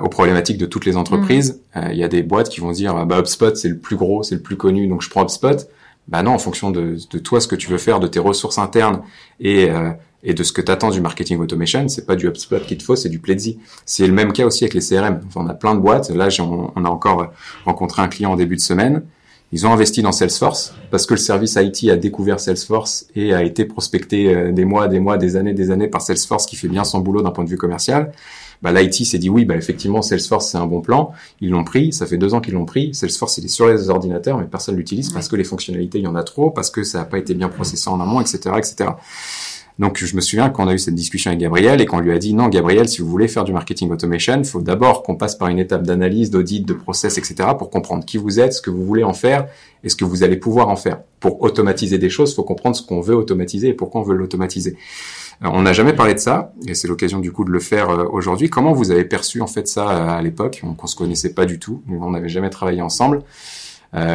aux 0.00 0.08
problématiques 0.08 0.58
de 0.58 0.66
toutes 0.66 0.84
les 0.84 0.96
entreprises. 0.96 1.60
Mm. 1.74 1.78
Euh, 1.78 1.88
il 1.92 1.98
y 1.98 2.04
a 2.04 2.08
des 2.08 2.22
boîtes 2.22 2.48
qui 2.48 2.60
vont 2.60 2.70
dire 2.70 3.04
bah, 3.04 3.18
HubSpot 3.18 3.56
c'est 3.56 3.70
le 3.70 3.78
plus 3.78 3.96
gros, 3.96 4.22
c'est 4.22 4.36
le 4.36 4.42
plus 4.42 4.56
connu, 4.56 4.86
donc 4.86 5.02
je 5.02 5.10
prends 5.10 5.24
HubSpot. 5.24 5.66
Bah 6.06 6.22
non, 6.22 6.32
en 6.32 6.38
fonction 6.38 6.70
de, 6.70 6.96
de, 7.10 7.18
toi, 7.18 7.40
ce 7.40 7.48
que 7.48 7.56
tu 7.56 7.68
veux 7.68 7.78
faire, 7.78 7.98
de 7.98 8.06
tes 8.06 8.20
ressources 8.20 8.58
internes 8.58 9.02
et 9.40 9.68
euh, 9.68 9.90
et 10.22 10.34
de 10.34 10.42
ce 10.42 10.52
que 10.52 10.60
tu 10.60 10.70
attends 10.70 10.90
du 10.90 11.00
marketing 11.00 11.38
automation, 11.38 11.88
c'est 11.88 12.06
pas 12.06 12.16
du 12.16 12.28
HubSpot 12.28 12.60
qu'il 12.60 12.78
te 12.78 12.84
faut, 12.84 12.96
c'est 12.96 13.08
du 13.08 13.18
Pledzi. 13.18 13.58
C'est 13.84 14.06
le 14.06 14.12
même 14.12 14.32
cas 14.32 14.46
aussi 14.46 14.64
avec 14.64 14.74
les 14.74 14.80
CRM. 14.80 15.20
Enfin, 15.26 15.40
on 15.44 15.48
a 15.48 15.54
plein 15.54 15.74
de 15.74 15.80
boîtes. 15.80 16.10
Là, 16.10 16.28
on, 16.40 16.84
a 16.84 16.88
encore 16.88 17.32
rencontré 17.64 18.02
un 18.02 18.08
client 18.08 18.32
en 18.32 18.36
début 18.36 18.56
de 18.56 18.60
semaine. 18.60 19.02
Ils 19.54 19.66
ont 19.66 19.72
investi 19.72 20.00
dans 20.00 20.12
Salesforce 20.12 20.74
parce 20.90 21.04
que 21.04 21.12
le 21.12 21.18
service 21.18 21.58
IT 21.60 21.90
a 21.90 21.96
découvert 21.96 22.40
Salesforce 22.40 23.06
et 23.14 23.34
a 23.34 23.42
été 23.42 23.66
prospecté 23.66 24.34
euh, 24.34 24.50
des 24.50 24.64
mois, 24.64 24.88
des 24.88 24.98
mois, 24.98 25.18
des 25.18 25.36
années, 25.36 25.52
des 25.52 25.70
années 25.70 25.88
par 25.88 26.00
Salesforce 26.00 26.46
qui 26.46 26.56
fait 26.56 26.68
bien 26.68 26.84
son 26.84 27.00
boulot 27.00 27.20
d'un 27.20 27.32
point 27.32 27.44
de 27.44 27.50
vue 27.50 27.58
commercial. 27.58 28.12
Bah, 28.62 28.72
L'IT 28.72 29.04
s'est 29.04 29.18
dit 29.18 29.28
oui, 29.28 29.44
bah, 29.44 29.54
effectivement, 29.56 30.00
Salesforce 30.00 30.48
c'est 30.48 30.56
un 30.56 30.66
bon 30.66 30.80
plan. 30.80 31.12
Ils 31.42 31.50
l'ont 31.50 31.64
pris, 31.64 31.92
ça 31.92 32.06
fait 32.06 32.16
deux 32.16 32.32
ans 32.32 32.40
qu'ils 32.40 32.54
l'ont 32.54 32.64
pris. 32.64 32.94
Salesforce 32.94 33.36
il 33.38 33.44
est 33.44 33.48
sur 33.48 33.68
les 33.68 33.90
ordinateurs, 33.90 34.38
mais 34.38 34.46
personne 34.46 34.76
l'utilise 34.76 35.10
parce 35.10 35.28
que 35.28 35.36
les 35.36 35.44
fonctionnalités 35.44 35.98
il 35.98 36.04
y 36.04 36.06
en 36.06 36.14
a 36.14 36.22
trop, 36.22 36.50
parce 36.50 36.70
que 36.70 36.82
ça 36.82 37.00
n'a 37.00 37.04
pas 37.04 37.18
été 37.18 37.34
bien 37.34 37.50
processé 37.50 37.90
en 37.90 38.00
amont, 38.00 38.22
etc., 38.22 38.54
etc. 38.56 38.90
Donc 39.78 39.98
je 40.04 40.14
me 40.14 40.20
souviens 40.20 40.50
qu'on 40.50 40.68
a 40.68 40.74
eu 40.74 40.78
cette 40.78 40.94
discussion 40.94 41.30
avec 41.30 41.40
Gabriel 41.40 41.80
et 41.80 41.86
qu'on 41.86 42.00
lui 42.00 42.12
a 42.12 42.18
dit 42.18 42.34
non 42.34 42.48
Gabriel, 42.48 42.88
si 42.88 43.00
vous 43.00 43.08
voulez 43.08 43.28
faire 43.28 43.44
du 43.44 43.52
marketing 43.52 43.90
automation, 43.90 44.38
il 44.38 44.44
faut 44.44 44.60
d'abord 44.60 45.02
qu'on 45.02 45.16
passe 45.16 45.34
par 45.34 45.48
une 45.48 45.58
étape 45.58 45.82
d'analyse, 45.82 46.30
d'audit, 46.30 46.66
de 46.66 46.74
process, 46.74 47.18
etc. 47.18 47.50
pour 47.58 47.70
comprendre 47.70 48.04
qui 48.04 48.18
vous 48.18 48.38
êtes, 48.38 48.52
ce 48.52 48.62
que 48.62 48.70
vous 48.70 48.84
voulez 48.84 49.04
en 49.04 49.14
faire 49.14 49.46
et 49.82 49.88
ce 49.88 49.96
que 49.96 50.04
vous 50.04 50.22
allez 50.22 50.36
pouvoir 50.36 50.68
en 50.68 50.76
faire. 50.76 51.00
Pour 51.20 51.42
automatiser 51.42 51.98
des 51.98 52.10
choses, 52.10 52.32
il 52.32 52.34
faut 52.34 52.44
comprendre 52.44 52.76
ce 52.76 52.82
qu'on 52.82 53.00
veut 53.00 53.16
automatiser 53.16 53.68
et 53.68 53.74
pourquoi 53.74 54.02
on 54.02 54.04
veut 54.04 54.14
l'automatiser. 54.14 54.76
Euh, 55.42 55.48
on 55.52 55.62
n'a 55.62 55.72
jamais 55.72 55.92
parlé 55.92 56.14
de 56.14 56.18
ça 56.18 56.52
et 56.66 56.74
c'est 56.74 56.88
l'occasion 56.88 57.18
du 57.18 57.32
coup 57.32 57.44
de 57.44 57.50
le 57.50 57.60
faire 57.60 57.90
euh, 57.90 58.04
aujourd'hui. 58.10 58.50
Comment 58.50 58.72
vous 58.72 58.90
avez 58.90 59.04
perçu 59.04 59.40
en 59.40 59.46
fait 59.46 59.66
ça 59.66 59.90
euh, 59.90 60.18
à 60.18 60.22
l'époque? 60.22 60.60
On, 60.64 60.80
ne 60.80 60.88
se 60.88 60.96
connaissait 60.96 61.32
pas 61.32 61.46
du 61.46 61.58
tout, 61.58 61.82
on 61.88 62.10
n'avait 62.10 62.28
jamais 62.28 62.50
travaillé 62.50 62.82
ensemble. 62.82 63.22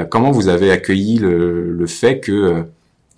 comment 0.10 0.32
vous 0.32 0.48
avez 0.48 0.72
accueilli 0.72 1.18
le, 1.18 1.72
le 1.72 1.88
fait 1.88 2.20
que 2.20 2.66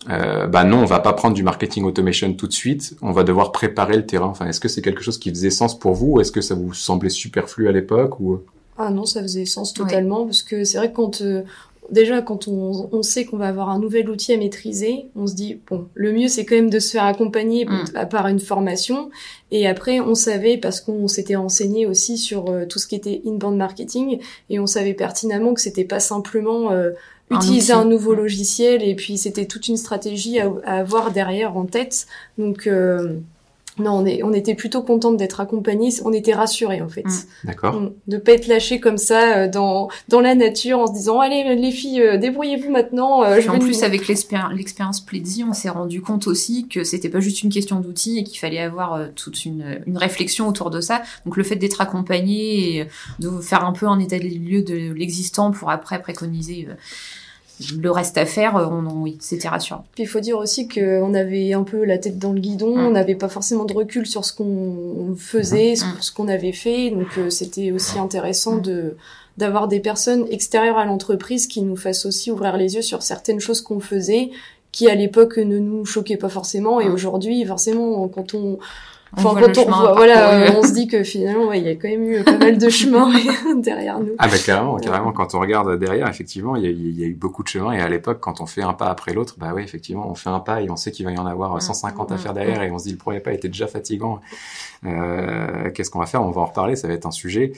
euh, 0.08 0.48
bah 0.48 0.64
non, 0.64 0.78
on 0.78 0.86
va 0.86 1.00
pas 1.00 1.14
prendre 1.14 1.36
du 1.36 1.44
marketing 1.44 1.84
automation 1.84 2.34
tout 2.34 2.48
de 2.48 2.54
suite. 2.54 2.96
On 3.02 3.12
va 3.12 3.24
devoir 3.24 3.52
préparer 3.52 3.98
le 3.98 4.06
terrain. 4.06 4.28
Enfin, 4.28 4.48
est-ce 4.48 4.60
que 4.60 4.70
c'est 4.70 4.82
quelque 4.82 5.02
chose 5.02 5.18
qui 5.18 5.30
faisait 5.30 5.50
sens 5.50 5.78
pour 5.78 5.94
vous 5.94 6.14
ou 6.14 6.22
est-ce 6.22 6.32
que 6.32 6.42
ça 6.42 6.56
vous 6.56 6.74
semblait 6.74 7.10
superflu 7.10 7.68
à 7.68 7.72
l'époque 7.72 8.20
ou 8.20 8.40
Ah 8.78 8.92
non, 8.92 9.06
ça 9.06 9.22
faisait 9.22 9.46
sens 9.46 9.74
totalement 9.74 10.26
parce 10.26 10.42
que 10.42 10.64
c'est 10.64 10.78
vrai 10.78 10.90
que 10.90 10.96
quand 10.96 11.22
euh, 11.22 11.44
déjà 11.92 12.22
quand 12.22 12.48
on, 12.48 12.90
on 12.92 13.04
sait 13.04 13.26
qu'on 13.26 13.38
va 13.38 13.48
avoir 13.48 13.70
un 13.70 13.80
nouvel 13.80 14.10
outil 14.10 14.34
à 14.34 14.38
maîtriser, 14.38 15.08
on 15.16 15.28
se 15.28 15.34
dit 15.34 15.60
bon, 15.70 15.88
le 15.94 16.12
mieux 16.14 16.28
c'est 16.28 16.46
quand 16.46 16.56
même 16.56 16.70
de 16.70 16.80
se 16.80 16.92
faire 16.92 17.04
accompagner 17.04 17.66
mm. 17.66 18.08
par 18.10 18.28
une 18.28 18.40
formation. 18.40 19.10
Et 19.52 19.68
après, 19.68 20.00
on 20.00 20.16
savait 20.16 20.58
parce 20.58 20.80
qu'on 20.80 21.08
s'était 21.08 21.36
enseigné 21.36 21.86
aussi 21.86 22.18
sur 22.18 22.50
euh, 22.50 22.66
tout 22.66 22.80
ce 22.80 22.88
qui 22.88 22.96
était 22.96 23.22
inbound 23.26 23.58
marketing 23.58 24.20
et 24.50 24.60
on 24.60 24.68
savait 24.68 24.94
pertinemment 24.94 25.54
que 25.54 25.62
c'était 25.62 25.84
pas 25.84 26.00
simplement 26.00 26.72
euh, 26.72 26.92
utiliser 27.30 27.74
un, 27.74 27.86
nouveau 27.86 28.14
logiciel 28.14 28.84
et 28.84 28.96
puis 28.96 29.18
c'était 29.18 29.46
toute 29.46 29.68
une 29.68 29.78
stratégie 29.78 30.40
à, 30.40 30.50
avoir 30.66 31.12
derrière 31.12 31.56
en 31.58 31.66
tête. 31.66 32.08
Donc 32.38 32.68
euh, 32.68 33.20
non, 33.78 34.00
on, 34.00 34.06
est, 34.06 34.24
on 34.24 34.34
était 34.34 34.56
plutôt 34.56 34.82
contente 34.82 35.16
d'être 35.16 35.40
accompagnés, 35.40 35.90
on 36.04 36.12
était 36.12 36.34
rassurés 36.34 36.82
en 36.82 36.90
fait. 36.90 37.06
Mm. 37.06 37.46
D'accord. 37.46 37.82
Mm. 37.82 37.92
De 38.08 38.18
pas 38.18 38.34
être 38.34 38.48
lâchés 38.48 38.80
comme 38.80 38.98
ça 38.98 39.38
euh, 39.38 39.48
dans 39.48 39.90
dans 40.08 40.20
la 40.20 40.36
nature 40.36 40.80
en 40.80 40.88
se 40.88 40.94
disant 40.94 41.20
allez 41.20 41.56
les 41.56 41.72
filles 41.72 42.02
euh, 42.02 42.18
débrouillez-vous 42.18 42.72
maintenant. 42.72 43.24
je 43.40 43.50
en 43.50 43.60
plus 43.60 43.84
avec 43.84 44.08
l'expérience 44.08 45.00
Pledzi, 45.00 45.44
on 45.44 45.54
s'est 45.54 45.70
rendu 45.70 46.02
compte 46.02 46.28
aussi 46.28 46.68
que 46.68 46.84
c'était 46.84 47.10
pas 47.10 47.20
juste 47.20 47.44
une 47.44 47.52
question 47.52 47.80
d'outils 47.80 48.20
et 48.20 48.24
qu'il 48.24 48.40
fallait 48.40 48.60
avoir 48.60 49.00
toute 49.16 49.46
une, 49.46 49.82
une 49.86 49.98
réflexion 49.98 50.48
autour 50.48 50.70
de 50.70 50.82
ça. 50.82 51.02
Donc 51.26 51.38
le 51.38 51.44
fait 51.44 51.56
d'être 51.56 51.82
accompagné 51.82 52.78
et 52.78 52.88
de 53.20 53.30
faire 53.40 53.66
un 53.66 53.72
peu 53.72 53.88
un 53.88 54.00
état 54.00 54.20
des 54.20 54.30
lieux 54.30 54.62
de 54.62 54.94
l'existant 54.94 55.52
pour 55.52 55.72
après 55.72 56.02
préconiser 56.02 56.68
le 57.78 57.92
reste 57.92 58.18
à 58.18 58.26
faire, 58.26 58.56
euh, 58.56 58.66
on, 58.66 59.02
oui, 59.02 59.18
c'était 59.20 59.48
rassurant. 59.48 59.86
Puis 59.94 60.04
il 60.04 60.08
faut 60.08 60.20
dire 60.20 60.38
aussi 60.38 60.68
qu'on 60.68 61.14
avait 61.14 61.54
un 61.54 61.64
peu 61.64 61.84
la 61.84 61.98
tête 61.98 62.18
dans 62.18 62.32
le 62.32 62.40
guidon, 62.40 62.76
mm. 62.76 62.86
on 62.86 62.92
n'avait 62.92 63.16
pas 63.16 63.30
forcément 63.30 63.66
de 63.66 63.74
recul 63.74 64.06
sur 64.06 64.26
ce 64.26 64.34
qu'on 64.34 65.16
faisait, 65.18 65.74
mm. 65.74 65.76
sur 65.76 66.04
ce 66.04 66.12
qu'on 66.12 66.28
avait 66.28 66.54
fait, 66.54 66.92
donc 66.92 67.08
euh, 67.18 67.30
c'était 67.30 67.72
aussi 67.72 68.00
intéressant 68.00 68.56
mm. 68.56 68.62
de 68.62 68.98
d'avoir 69.38 69.70
des 69.70 69.80
personnes 69.80 70.26
extérieures 70.32 70.78
à 70.78 70.86
l'entreprise 70.86 71.48
qui 71.48 71.62
nous 71.62 71.78
fassent 71.78 72.06
aussi 72.06 72.30
ouvrir 72.30 72.58
les 72.58 72.76
yeux 72.76 72.82
sur 72.82 73.02
certaines 73.02 73.40
choses 73.40 73.62
qu'on 73.62 73.80
faisait 73.80 74.32
qui 74.74 74.90
à 74.90 74.96
l'époque 74.96 75.38
ne 75.38 75.60
nous 75.60 75.86
choquaient 75.86 76.18
pas 76.18 76.28
forcément 76.28 76.82
et 76.82 76.90
aujourd'hui 76.90 77.46
forcément 77.46 78.06
quand 78.10 78.34
on 78.34 78.60
Enfin, 79.18 79.40
quand 79.42 79.58
on 79.58 79.96
voilà, 79.96 80.54
on 80.58 80.64
se 80.64 80.74
dit 80.74 80.88
que 80.88 81.04
finalement, 81.04 81.52
il 81.54 81.64
y 81.64 81.70
a 81.70 81.76
quand 81.76 81.90
même 81.90 82.10
eu 82.12 82.24
pas 82.24 82.38
mal 82.38 82.58
de 82.58 82.70
chemin 82.80 83.12
derrière 83.58 84.00
nous. 84.00 84.14
Ah 84.18 84.28
bah 84.28 84.38
carrément, 84.44 84.78
carrément. 84.78 85.12
Quand 85.12 85.34
on 85.36 85.40
regarde 85.40 85.80
derrière, 85.80 86.08
effectivement, 86.08 86.56
il 86.56 86.64
y, 86.64 86.68
a, 86.68 86.70
il 86.70 87.00
y 87.00 87.04
a 87.04 87.08
eu 87.08 87.14
beaucoup 87.14 87.44
de 87.44 87.48
chemin. 87.48 87.72
Et 87.72 87.82
à 87.82 87.90
l'époque, 87.90 88.20
quand 88.20 88.42
on 88.42 88.46
fait 88.46 88.62
un 88.62 88.74
pas 88.74 88.88
après 88.88 89.14
l'autre, 89.14 89.36
bah 89.38 89.52
oui, 89.56 89.64
effectivement, 89.64 90.10
on 90.10 90.16
fait 90.16 90.30
un 90.30 90.40
pas 90.40 90.62
et 90.62 90.70
on 90.70 90.76
sait 90.76 90.92
qu'il 90.92 91.06
va 91.06 91.12
y 91.12 91.18
en 91.18 91.26
avoir 91.26 91.62
150 91.62 92.12
à 92.12 92.18
faire 92.18 92.34
derrière. 92.34 92.62
Et 92.62 92.72
on 92.72 92.78
se 92.78 92.86
dit 92.86 92.92
le 92.92 92.98
premier 92.98 93.20
pas 93.20 93.34
était 93.34 93.48
déjà 93.48 93.68
fatigant. 93.68 94.20
Euh, 94.86 95.70
Qu'est-ce 95.72 95.90
qu'on 95.90 96.00
va 96.00 96.06
faire? 96.06 96.24
On 96.24 96.32
va 96.32 96.42
en 96.42 96.46
reparler. 96.46 96.76
Ça 96.76 96.88
va 96.88 96.94
être 96.94 97.06
un 97.06 97.12
sujet. 97.12 97.54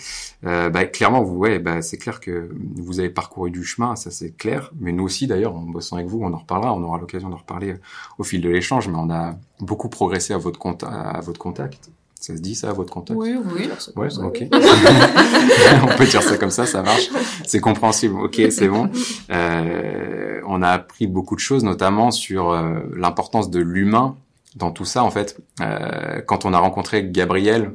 Euh, 0.46 0.70
bah, 0.70 0.86
clairement, 0.86 1.22
vous, 1.22 1.38
ouais, 1.38 1.60
bah, 1.60 1.82
c'est 1.82 1.98
clair 1.98 2.20
que 2.20 2.50
vous 2.76 3.00
avez 3.00 3.10
parcouru 3.10 3.52
du 3.52 3.64
chemin, 3.64 3.96
ça 3.96 4.12
c'est 4.12 4.32
clair. 4.32 4.72
Mais 4.80 4.92
nous 4.92 5.04
aussi, 5.04 5.28
d'ailleurs, 5.28 5.56
en 5.56 5.62
bossant 5.62 5.98
avec 5.98 6.08
vous, 6.08 6.22
on 6.22 6.34
en 6.34 6.38
reparlera. 6.38 6.74
On 6.74 6.84
aura 6.84 6.98
l'occasion 6.98 7.30
d'en 7.30 7.38
reparler 7.38 7.76
au 8.18 8.24
fil 8.24 8.42
de 8.42 8.50
l'échange. 8.50 8.88
Mais 8.88 8.98
on 8.98 9.10
a 9.10 9.36
beaucoup 9.62 9.90
progressé 9.90 10.34
à 10.34 10.38
votre 10.38 10.60
à 10.86 11.22
votre 11.22 11.40
contact. 11.40 11.90
Ça 12.22 12.36
se 12.36 12.42
dit 12.42 12.54
ça 12.54 12.70
à 12.70 12.74
votre 12.74 12.94
contact? 12.94 13.20
Oui, 13.20 13.36
oui. 13.56 13.68
Ouais, 13.96 14.10
ok. 14.20 14.44
on 14.52 15.98
peut 15.98 16.06
dire 16.06 16.22
ça 16.22 16.38
comme 16.38 16.52
ça, 16.52 16.68
ça 16.68 16.84
marche. 16.84 17.10
C'est 17.48 17.60
compréhensible. 17.60 18.16
Ok, 18.16 18.40
c'est 18.52 18.68
bon. 18.68 18.92
Euh, 19.32 20.40
on 20.46 20.62
a 20.62 20.70
appris 20.70 21.08
beaucoup 21.08 21.36
de 21.36 21.40
choses, 21.40 21.64
notamment 21.64 22.12
sur 22.12 22.52
euh, 22.52 22.80
l'importance 22.96 23.50
de 23.50 23.60
l'humain 23.60 24.18
dans 24.56 24.70
tout 24.70 24.86
ça. 24.86 25.04
En 25.04 25.10
fait, 25.10 25.42
euh, 25.62 26.22
quand 26.22 26.46
on 26.46 26.54
a 26.54 26.60
rencontré 26.60 27.08
Gabriel 27.10 27.72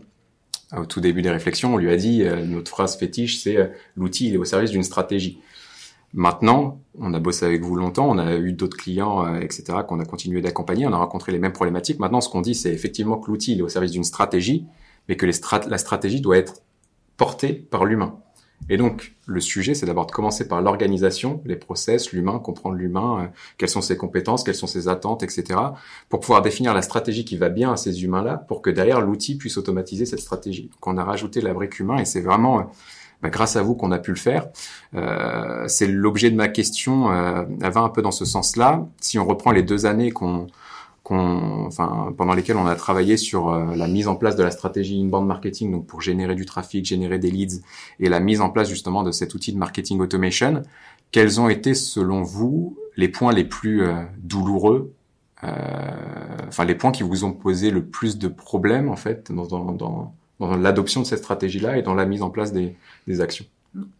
au 0.77 0.87
tout 0.87 1.01
début 1.01 1.23
des 1.23 1.31
réflexions, 1.31 1.75
on 1.75 1.77
lui 1.77 1.91
a 1.91 1.97
dit 1.97 2.23
euh, 2.23 2.45
notre 2.45 2.71
phrase 2.71 2.97
fétiche, 2.97 3.39
c'est 3.43 3.73
l'outil 3.97 4.29
il 4.29 4.35
est 4.35 4.39
au 4.39 4.45
service 4.45 4.71
d'une 4.71 4.85
stratégie. 4.85 5.41
Maintenant, 6.17 6.81
on 6.99 7.13
a 7.13 7.21
bossé 7.21 7.45
avec 7.45 7.63
vous 7.63 7.77
longtemps, 7.77 8.09
on 8.09 8.17
a 8.17 8.37
eu 8.37 8.53
d'autres 8.53 8.79
clients, 8.79 9.27
euh, 9.27 9.39
etc., 9.41 9.81
qu'on 9.87 10.01
a 10.01 10.07
continué 10.07 10.41
d'accompagner, 10.41 10.87
on 10.87 10.93
a 10.95 10.97
rencontré 10.97 11.31
les 11.31 11.39
mêmes 11.39 11.53
problématiques. 11.53 11.99
Maintenant, 11.99 12.23
ce 12.23 12.31
qu'on 12.31 12.41
dit, 12.41 12.55
c'est 12.55 12.73
effectivement 12.73 13.19
que 13.19 13.31
l'outil 13.31 13.59
est 13.59 13.61
au 13.61 13.69
service 13.69 13.91
d'une 13.91 14.03
stratégie, 14.03 14.65
mais 15.09 15.17
que 15.17 15.27
la 15.27 15.79
stratégie 15.79 16.23
doit 16.23 16.39
être 16.39 16.63
portée 17.19 17.53
par 17.53 17.85
l'humain. 17.85 18.19
Et 18.71 18.79
donc, 18.79 19.15
le 19.27 19.41
sujet, 19.41 19.75
c'est 19.75 19.85
d'abord 19.85 20.07
de 20.07 20.13
commencer 20.13 20.49
par 20.49 20.63
l'organisation, 20.63 21.43
les 21.45 21.57
process, 21.57 22.13
l'humain, 22.13 22.39
comprendre 22.39 22.77
l'humain, 22.77 23.25
euh, 23.25 23.27
quelles 23.59 23.69
sont 23.69 23.83
ses 23.83 23.99
compétences, 23.99 24.43
quelles 24.43 24.55
sont 24.55 24.67
ses 24.67 24.89
attentes, 24.89 25.23
etc., 25.23 25.61
pour 26.09 26.21
pouvoir 26.21 26.41
définir 26.41 26.73
la 26.73 26.81
stratégie 26.81 27.27
qui 27.27 27.37
va 27.37 27.51
bien 27.51 27.71
à 27.75 27.77
ces 27.77 28.05
humains-là, 28.05 28.39
pour 28.39 28.63
que 28.63 28.71
derrière, 28.71 29.03
l'outil 29.03 29.37
puisse 29.37 29.59
automatiser 29.59 30.07
cette 30.07 30.21
stratégie. 30.21 30.71
Donc, 30.73 30.87
on 30.87 30.97
a 30.97 31.05
rajouté 31.05 31.43
la 31.43 31.53
brique 31.53 31.79
humain, 31.79 31.99
et 31.99 32.07
c'est 32.07 32.23
vraiment... 32.23 32.61
Euh, 32.61 32.63
bah, 33.23 33.31
grâce 33.31 33.57
à 33.57 33.63
vous 33.63 33.75
qu'on 33.75 33.93
a 33.93 33.99
pu 33.99 34.11
le 34.11 34.17
faire. 34.17 34.49
Euh, 34.95 35.67
c'est 35.69 35.87
l'objet 35.87 36.31
de 36.31 36.37
ma 36.37 36.49
question. 36.49 37.11
Euh, 37.11 37.45
elle 37.63 37.73
va 37.73 37.81
un 37.81 37.89
peu 37.89 38.03
dans 38.03 38.11
ce 38.11 38.25
sens-là. 38.25 38.87
Si 39.01 39.19
on 39.19 39.27
reprend 39.27 39.51
les 39.51 39.63
deux 39.63 39.87
années 39.87 40.11
qu'on 40.11 40.47
enfin, 41.15 42.13
pendant 42.17 42.35
lesquelles 42.35 42.57
on 42.57 42.67
a 42.67 42.75
travaillé 42.75 43.17
sur 43.17 43.51
euh, 43.51 43.75
la 43.77 43.87
mise 43.89 44.09
en 44.09 44.17
place 44.17 44.37
de 44.37 44.43
la 44.43 44.51
stratégie 44.51 45.01
inbound 45.01 45.27
marketing, 45.27 45.71
donc 45.71 45.87
pour 45.87 46.01
générer 46.01 46.35
du 46.35 46.47
trafic, 46.47 46.85
générer 46.85 47.19
des 47.19 47.31
leads, 47.31 47.63
et 48.01 48.09
la 48.09 48.21
mise 48.21 48.41
en 48.41 48.51
place 48.51 48.69
justement 48.69 49.03
de 49.03 49.11
cet 49.11 49.35
outil 49.35 49.53
de 49.53 49.59
marketing 49.59 50.01
automation, 50.01 50.63
quels 51.13 51.41
ont 51.41 51.49
été 51.49 51.75
selon 51.75 52.23
vous 52.23 52.77
les 52.97 53.09
points 53.09 53.33
les 53.33 53.45
plus 53.45 53.83
euh, 53.83 54.03
douloureux, 54.19 54.93
euh, 55.45 55.49
enfin 56.49 56.65
les 56.65 56.75
points 56.75 56.93
qui 56.93 57.03
vous 57.03 57.25
ont 57.25 57.33
posé 57.33 57.71
le 57.71 57.85
plus 57.85 58.19
de 58.19 58.29
problèmes 58.29 58.89
en 58.89 58.97
fait 58.97 59.31
dans, 59.31 59.47
dans, 59.47 59.73
dans 59.73 60.15
dans 60.41 60.57
l'adoption 60.57 61.03
de 61.03 61.07
cette 61.07 61.21
stratégie-là 61.21 61.79
et 61.79 61.83
dans 61.83 61.95
la 61.95 62.07
mise 62.07 62.23
en 62.23 62.31
place 62.31 62.53
des, 62.53 62.75
des 63.07 63.21
actions. 63.21 63.47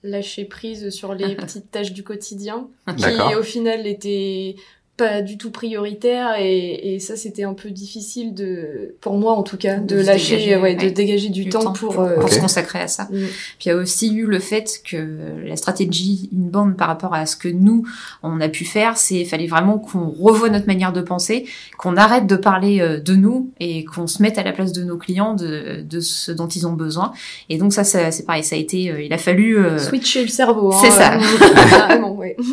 Lâcher 0.03 0.45
prise 0.45 0.91
sur 0.91 1.15
les 1.15 1.35
petites 1.37 1.71
tâches 1.71 1.93
du 1.93 2.03
quotidien, 2.03 2.69
qui 2.97 3.35
au 3.35 3.43
final 3.43 3.87
étaient 3.87 4.57
pas 4.97 5.21
du 5.21 5.37
tout 5.37 5.51
prioritaire 5.51 6.37
et, 6.39 6.95
et 6.95 7.01
ça 7.01 7.17
c'était 7.17 7.45
un 7.45 7.53
peu 7.53 7.71
difficile 7.71 8.33
de 8.33 8.95
pour 9.03 9.19
moi 9.19 9.33
en 9.33 9.43
tout 9.43 9.59
cas 9.59 9.77
de, 9.77 9.97
lâcher 9.97 10.57
ouais, 10.57 10.75
de 10.75 10.89
dégager 10.89 11.29
du, 11.29 11.51
temps, 11.51 11.75
pour 11.75 12.01
euh, 12.01 12.19
pour, 12.19 12.31
se 12.31 12.41
consacrer 12.41 12.81
à 12.81 12.89
ça. 12.89 13.05
Mm. 13.05 13.09
puis 13.11 13.67
il 13.67 13.69
y 13.69 13.71
a 13.73 13.77
aussi 13.77 14.15
eu 14.15 14.25
le 14.25 14.39
fait 14.39 14.81
que 14.85 15.45
la 15.45 15.57
stratégie 15.57 16.31
inbound 16.35 16.77
par 16.77 16.89
rapport 16.89 17.13
à 17.13 17.27
ce 17.27 17.37
que 17.37 17.49
nous 17.49 17.87
on 18.23 18.41
a 18.41 18.49
pu 18.49 18.65
faire 18.65 18.97
c'est 18.97 19.25
fallait 19.27 19.47
vraiment 19.47 19.79
qu'on 19.79 20.09
revoie 20.09 20.49
notre 20.49 20.67
manière 20.67 20.95
de 20.95 21.03
penser 21.03 21.45
qu'on 21.77 21.97
arrête 21.99 22.27
de 22.27 22.37
parler 22.37 22.81
euh, 22.81 22.99
de 22.99 23.15
nous 23.15 23.51
et 23.61 23.85
qu'on 23.85 24.07
se 24.07 24.23
mette 24.23 24.39
à 24.39 24.43
la 24.43 24.53
place 24.53 24.73
de 24.73 24.83
nos 24.83 24.97
clients 24.97 25.35
de, 25.35 25.83
de 25.83 26.01
ce 26.01 26.33
dont 26.33 26.49
ils 26.49 26.67
ont 26.67 26.73
besoin. 26.73 27.13
Et 27.51 27.59
donc 27.59 27.75
ça, 27.75 27.85
ça 27.85 28.11
c'est 28.11 28.25
pareil 28.25 28.45
ça 28.45 28.57
a 28.57 28.59
été 28.59 28.91
euh, 28.91 29.03
il 29.03 29.13
a 29.13 29.19
fallu 29.19 29.59
switcher 29.79 30.23
le 30.23 30.29
cerveau 30.29 30.73
hein, 30.73 30.79
c'est 30.81 30.91
ça 30.91 31.19
vraiment 31.87 32.15
ouais 32.15 32.37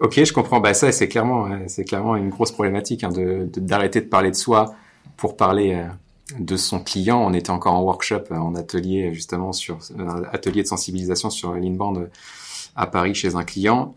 Ok, 0.00 0.24
je 0.24 0.32
comprends. 0.32 0.60
Bah 0.60 0.72
ça, 0.72 0.90
c'est 0.92 1.08
clairement, 1.08 1.46
euh, 1.46 1.58
c'est 1.66 1.84
clairement 1.84 2.16
une 2.16 2.30
grosse 2.30 2.52
problématique 2.52 3.04
hein, 3.04 3.10
de 3.10 3.48
d'arrêter 3.56 4.00
de, 4.00 4.06
parler 4.06 4.30
de 4.30 4.36
soi 4.36 4.74
pour 5.18 5.36
parler 5.36 5.74
euh, 5.74 5.86
de 6.38 6.56
son 6.56 6.80
client. 6.80 7.22
On 7.22 7.34
était 7.34 7.50
encore 7.50 7.74
en 7.74 7.82
workshop, 7.82 8.24
euh, 8.30 8.36
en 8.36 8.54
atelier 8.54 9.12
justement 9.12 9.52
sur 9.52 9.78
un 9.98 10.22
atelier 10.32 10.62
de 10.62 10.68
sensibilisation 10.68 11.28
sur 11.28 11.54
l'inbound 11.54 12.08
à 12.76 12.86
Paris 12.86 13.14
chez 13.14 13.34
un 13.34 13.44
client. 13.44 13.94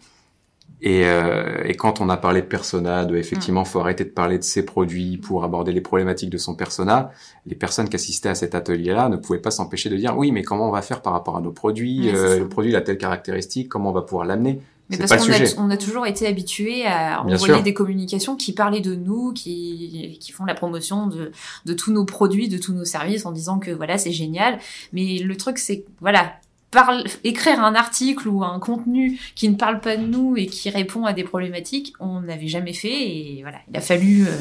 Et, 0.82 1.06
euh, 1.06 1.63
et, 1.63 1.76
quand 1.76 2.02
on 2.02 2.10
a 2.10 2.18
parlé 2.18 2.42
de 2.42 2.48
persona, 2.48 3.06
de 3.06 3.16
effectivement, 3.16 3.62
mm. 3.62 3.66
faut 3.66 3.80
arrêter 3.80 4.04
de 4.04 4.10
parler 4.10 4.38
de 4.38 4.44
ses 4.44 4.66
produits 4.66 5.16
pour 5.16 5.46
aborder 5.46 5.72
les 5.72 5.80
problématiques 5.80 6.30
de 6.30 6.38
son 6.38 6.56
persona. 6.56 7.12
Les 7.46 7.56
personnes 7.56 7.88
qui 7.88 7.96
assistaient 7.96 8.28
à 8.28 8.36
cet 8.36 8.54
atelier-là 8.54 9.08
ne 9.08 9.16
pouvaient 9.16 9.39
pas 9.39 9.52
s'empêcher 9.52 9.89
de 9.89 9.96
dire 9.96 10.18
oui, 10.18 10.34
mais 10.34 10.44
comment 10.44 10.68
on 10.68 10.72
va 10.72 10.82
faire 10.82 11.02
par 11.02 11.13
rapport 11.13 11.38
à 11.38 11.42
nos 11.42 11.54
produits 11.54 12.12
Le 12.12 12.44
produit 12.50 12.76
a 12.76 12.82
telle 12.82 12.98
caractéristique, 12.98 13.70
comment 13.70 13.92
on 13.92 13.94
va 13.94 14.02
pouvoir 14.02 14.26
l'amener? 14.26 14.60
Mais 14.89 14.98
parce 14.98 15.26
qu'on 15.26 15.32
a, 15.32 15.65
on 15.65 15.69
a 15.69 15.78
toujours 15.78 16.06
été 16.06 16.28
habitué 16.28 16.86
à 16.86 17.24
envoyer 17.24 17.62
des 17.62 17.74
communications 17.74 18.36
qui 18.36 18.54
parlaient 18.54 18.82
de 18.82 18.96
nous, 18.96 19.32
qui, 19.34 20.17
qui 20.19 20.32
font 20.32 20.46
la 20.46 20.54
promotion 20.54 21.08
de, 21.08 21.32
de 21.65 21.74
tous 21.74 21.91
nos 21.91 22.06
produits, 22.06 22.50
de 22.50 22.58
tous 22.58 22.74
nos 22.74 22.86
services 22.86 23.26
en 23.26 23.32
disant 23.32 23.60
que 23.60 23.72
voilà, 23.72 23.98
c'est 23.98 24.12
génial. 24.12 24.60
Mais 24.91 25.19
le 25.19 25.38
truc, 25.38 25.58
c'est 25.58 25.86
voilà, 26.02 26.34
parle, 26.74 27.04
écrire 27.24 27.64
un 27.64 27.76
article 27.76 28.28
ou 28.28 28.44
un 28.44 28.60
contenu 28.60 29.20
qui 29.36 29.48
ne 29.50 29.56
parle 29.56 29.80
pas 29.80 29.96
de 29.96 30.06
nous 30.06 30.36
et 30.36 30.48
qui 30.48 30.70
répond 30.70 31.06
à 31.06 31.14
des 31.14 31.24
problématiques, 31.24 31.94
on 32.00 32.22
n'avait 32.22 32.48
jamais 32.48 32.74
fait 32.74 32.90
et 32.90 33.40
voilà, 33.42 33.58
il 33.70 33.78
a 33.78 33.82
fallu 33.82 34.26
euh, 34.28 34.32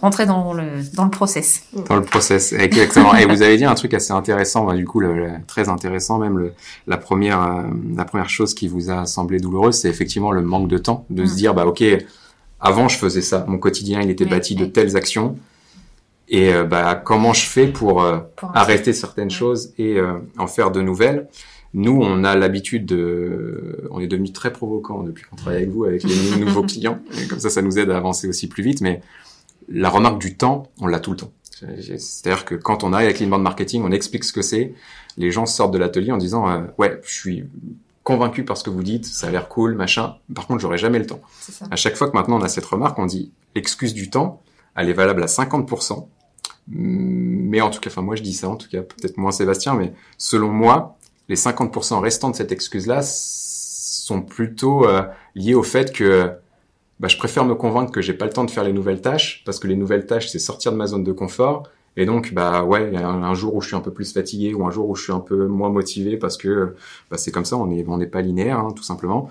rentrer 0.00 0.26
dans 0.26 0.52
le 0.52 0.64
dans 0.94 1.04
le 1.04 1.10
process. 1.10 1.64
Dans 1.88 1.96
le 1.96 2.02
process, 2.02 2.52
exactement. 2.52 3.14
et 3.14 3.26
vous 3.26 3.42
avez 3.42 3.56
dit 3.56 3.64
un 3.64 3.74
truc 3.74 3.94
assez 3.94 4.12
intéressant, 4.12 4.64
bah, 4.64 4.74
du 4.74 4.84
coup, 4.84 5.00
le, 5.00 5.32
très 5.46 5.68
intéressant 5.68 6.18
même. 6.18 6.38
Le, 6.38 6.54
la 6.86 6.96
première 6.96 7.42
euh, 7.42 7.62
la 7.96 8.04
première 8.04 8.30
chose 8.30 8.54
qui 8.54 8.68
vous 8.68 8.90
a 8.90 9.06
semblé 9.06 9.38
douloureuse, 9.38 9.76
c'est 9.76 9.88
effectivement 9.88 10.32
le 10.32 10.42
manque 10.42 10.68
de 10.68 10.78
temps, 10.78 11.06
de 11.10 11.24
se 11.26 11.32
mm. 11.32 11.36
dire 11.36 11.54
bah 11.54 11.66
ok, 11.66 11.84
avant 12.60 12.88
je 12.88 12.98
faisais 12.98 13.22
ça, 13.22 13.44
mon 13.46 13.58
quotidien 13.58 14.00
il 14.00 14.10
était 14.10 14.26
bâti 14.26 14.54
de 14.54 14.64
telles 14.64 14.96
actions. 14.96 15.36
Et 16.26 16.54
euh, 16.54 16.64
bah, 16.64 16.94
comment 16.94 17.34
je 17.34 17.44
fais 17.44 17.66
pour, 17.66 18.02
arrêter 18.54 18.94
certaines 18.94 19.30
choses 19.30 19.74
et 19.78 19.98
en 20.38 20.46
faire 20.46 20.70
de 20.70 20.80
nouvelles? 20.80 21.28
Nous, 21.74 22.00
on 22.00 22.22
a 22.22 22.36
l'habitude 22.36 22.86
de, 22.86 23.88
on 23.90 23.98
est 23.98 24.06
devenu 24.06 24.32
très 24.32 24.52
provocant 24.52 25.02
depuis 25.02 25.24
qu'on 25.24 25.34
travaille 25.34 25.62
avec 25.62 25.70
vous, 25.70 25.84
avec 25.84 26.04
les 26.04 26.36
nouveaux 26.38 26.62
clients. 26.62 27.00
Et 27.20 27.26
comme 27.26 27.40
ça, 27.40 27.50
ça 27.50 27.62
nous 27.62 27.78
aide 27.78 27.90
à 27.90 27.96
avancer 27.96 28.28
aussi 28.28 28.48
plus 28.48 28.62
vite. 28.62 28.80
Mais 28.80 29.02
la 29.68 29.90
remarque 29.90 30.20
du 30.20 30.36
temps, 30.36 30.70
on 30.80 30.86
l'a 30.86 31.00
tout 31.00 31.10
le 31.10 31.16
temps. 31.16 31.32
C'est-à-dire 31.50 32.44
que 32.44 32.54
quand 32.54 32.84
on 32.84 32.92
arrive 32.92 33.06
avec 33.06 33.20
l'inbound 33.20 33.42
marketing, 33.42 33.82
on 33.84 33.90
explique 33.90 34.22
ce 34.24 34.32
que 34.32 34.42
c'est. 34.42 34.74
Les 35.16 35.32
gens 35.32 35.46
sortent 35.46 35.72
de 35.72 35.78
l'atelier 35.78 36.12
en 36.12 36.16
disant, 36.16 36.48
euh, 36.48 36.62
ouais, 36.78 37.00
je 37.04 37.12
suis 37.12 37.44
convaincu 38.04 38.44
par 38.44 38.56
ce 38.56 38.62
que 38.62 38.70
vous 38.70 38.82
dites, 38.82 39.06
ça 39.06 39.28
a 39.28 39.30
l'air 39.30 39.48
cool, 39.48 39.74
machin. 39.74 40.16
Par 40.32 40.46
contre, 40.46 40.60
j'aurai 40.60 40.78
jamais 40.78 40.98
le 40.98 41.06
temps. 41.06 41.22
À 41.70 41.76
chaque 41.76 41.96
fois 41.96 42.08
que 42.08 42.16
maintenant 42.16 42.38
on 42.38 42.42
a 42.42 42.48
cette 42.48 42.66
remarque, 42.66 42.98
on 42.98 43.06
dit 43.06 43.32
l'excuse 43.56 43.94
du 43.94 44.10
temps, 44.10 44.42
elle 44.76 44.90
est 44.90 44.94
valable 44.94 45.22
à 45.22 45.26
50%. 45.26 46.06
Mais 46.68 47.60
en 47.60 47.70
tout 47.70 47.80
cas, 47.80 47.90
enfin 47.90 48.02
moi 48.02 48.14
je 48.14 48.22
dis 48.22 48.34
ça, 48.34 48.48
en 48.48 48.56
tout 48.56 48.68
cas 48.68 48.82
peut-être 48.82 49.16
moins 49.16 49.32
Sébastien, 49.32 49.74
mais 49.74 49.92
selon 50.18 50.48
moi, 50.48 50.98
les 51.28 51.36
50% 51.36 52.00
restants 52.00 52.30
de 52.30 52.36
cette 52.36 52.52
excuse-là 52.52 53.02
sont 53.02 54.22
plutôt 54.22 54.86
euh, 54.86 55.02
liés 55.34 55.54
au 55.54 55.62
fait 55.62 55.92
que 55.92 56.30
bah, 57.00 57.08
je 57.08 57.16
préfère 57.16 57.44
me 57.44 57.54
convaincre 57.54 57.90
que 57.92 58.02
j'ai 58.02 58.12
pas 58.12 58.26
le 58.26 58.32
temps 58.32 58.44
de 58.44 58.50
faire 58.50 58.64
les 58.64 58.72
nouvelles 58.72 59.00
tâches 59.00 59.42
parce 59.44 59.58
que 59.58 59.66
les 59.66 59.76
nouvelles 59.76 60.06
tâches 60.06 60.28
c'est 60.28 60.38
sortir 60.38 60.72
de 60.72 60.76
ma 60.76 60.86
zone 60.86 61.04
de 61.04 61.12
confort. 61.12 61.64
Et 61.96 62.06
donc 62.06 62.34
bah 62.34 62.64
ouais 62.64 62.94
a 62.96 63.08
un, 63.08 63.34
jour 63.34 63.54
où 63.54 63.60
je 63.60 63.68
suis 63.68 63.76
un 63.76 63.80
peu 63.80 63.92
plus 63.92 64.12
fatigué 64.12 64.52
ou 64.52 64.66
un 64.66 64.70
jour 64.70 64.88
où 64.88 64.96
je 64.96 65.04
suis 65.04 65.12
un 65.12 65.20
peu 65.20 65.46
moins 65.46 65.70
motivé 65.70 66.16
parce 66.16 66.36
que 66.36 66.74
bah, 67.08 67.18
c'est 67.18 67.30
comme 67.30 67.44
ça 67.44 67.56
on 67.56 67.70
est 67.70 67.84
on 67.86 67.98
n'est 67.98 68.08
pas 68.08 68.20
linéaire 68.20 68.58
hein, 68.58 68.72
tout 68.74 68.82
simplement 68.82 69.30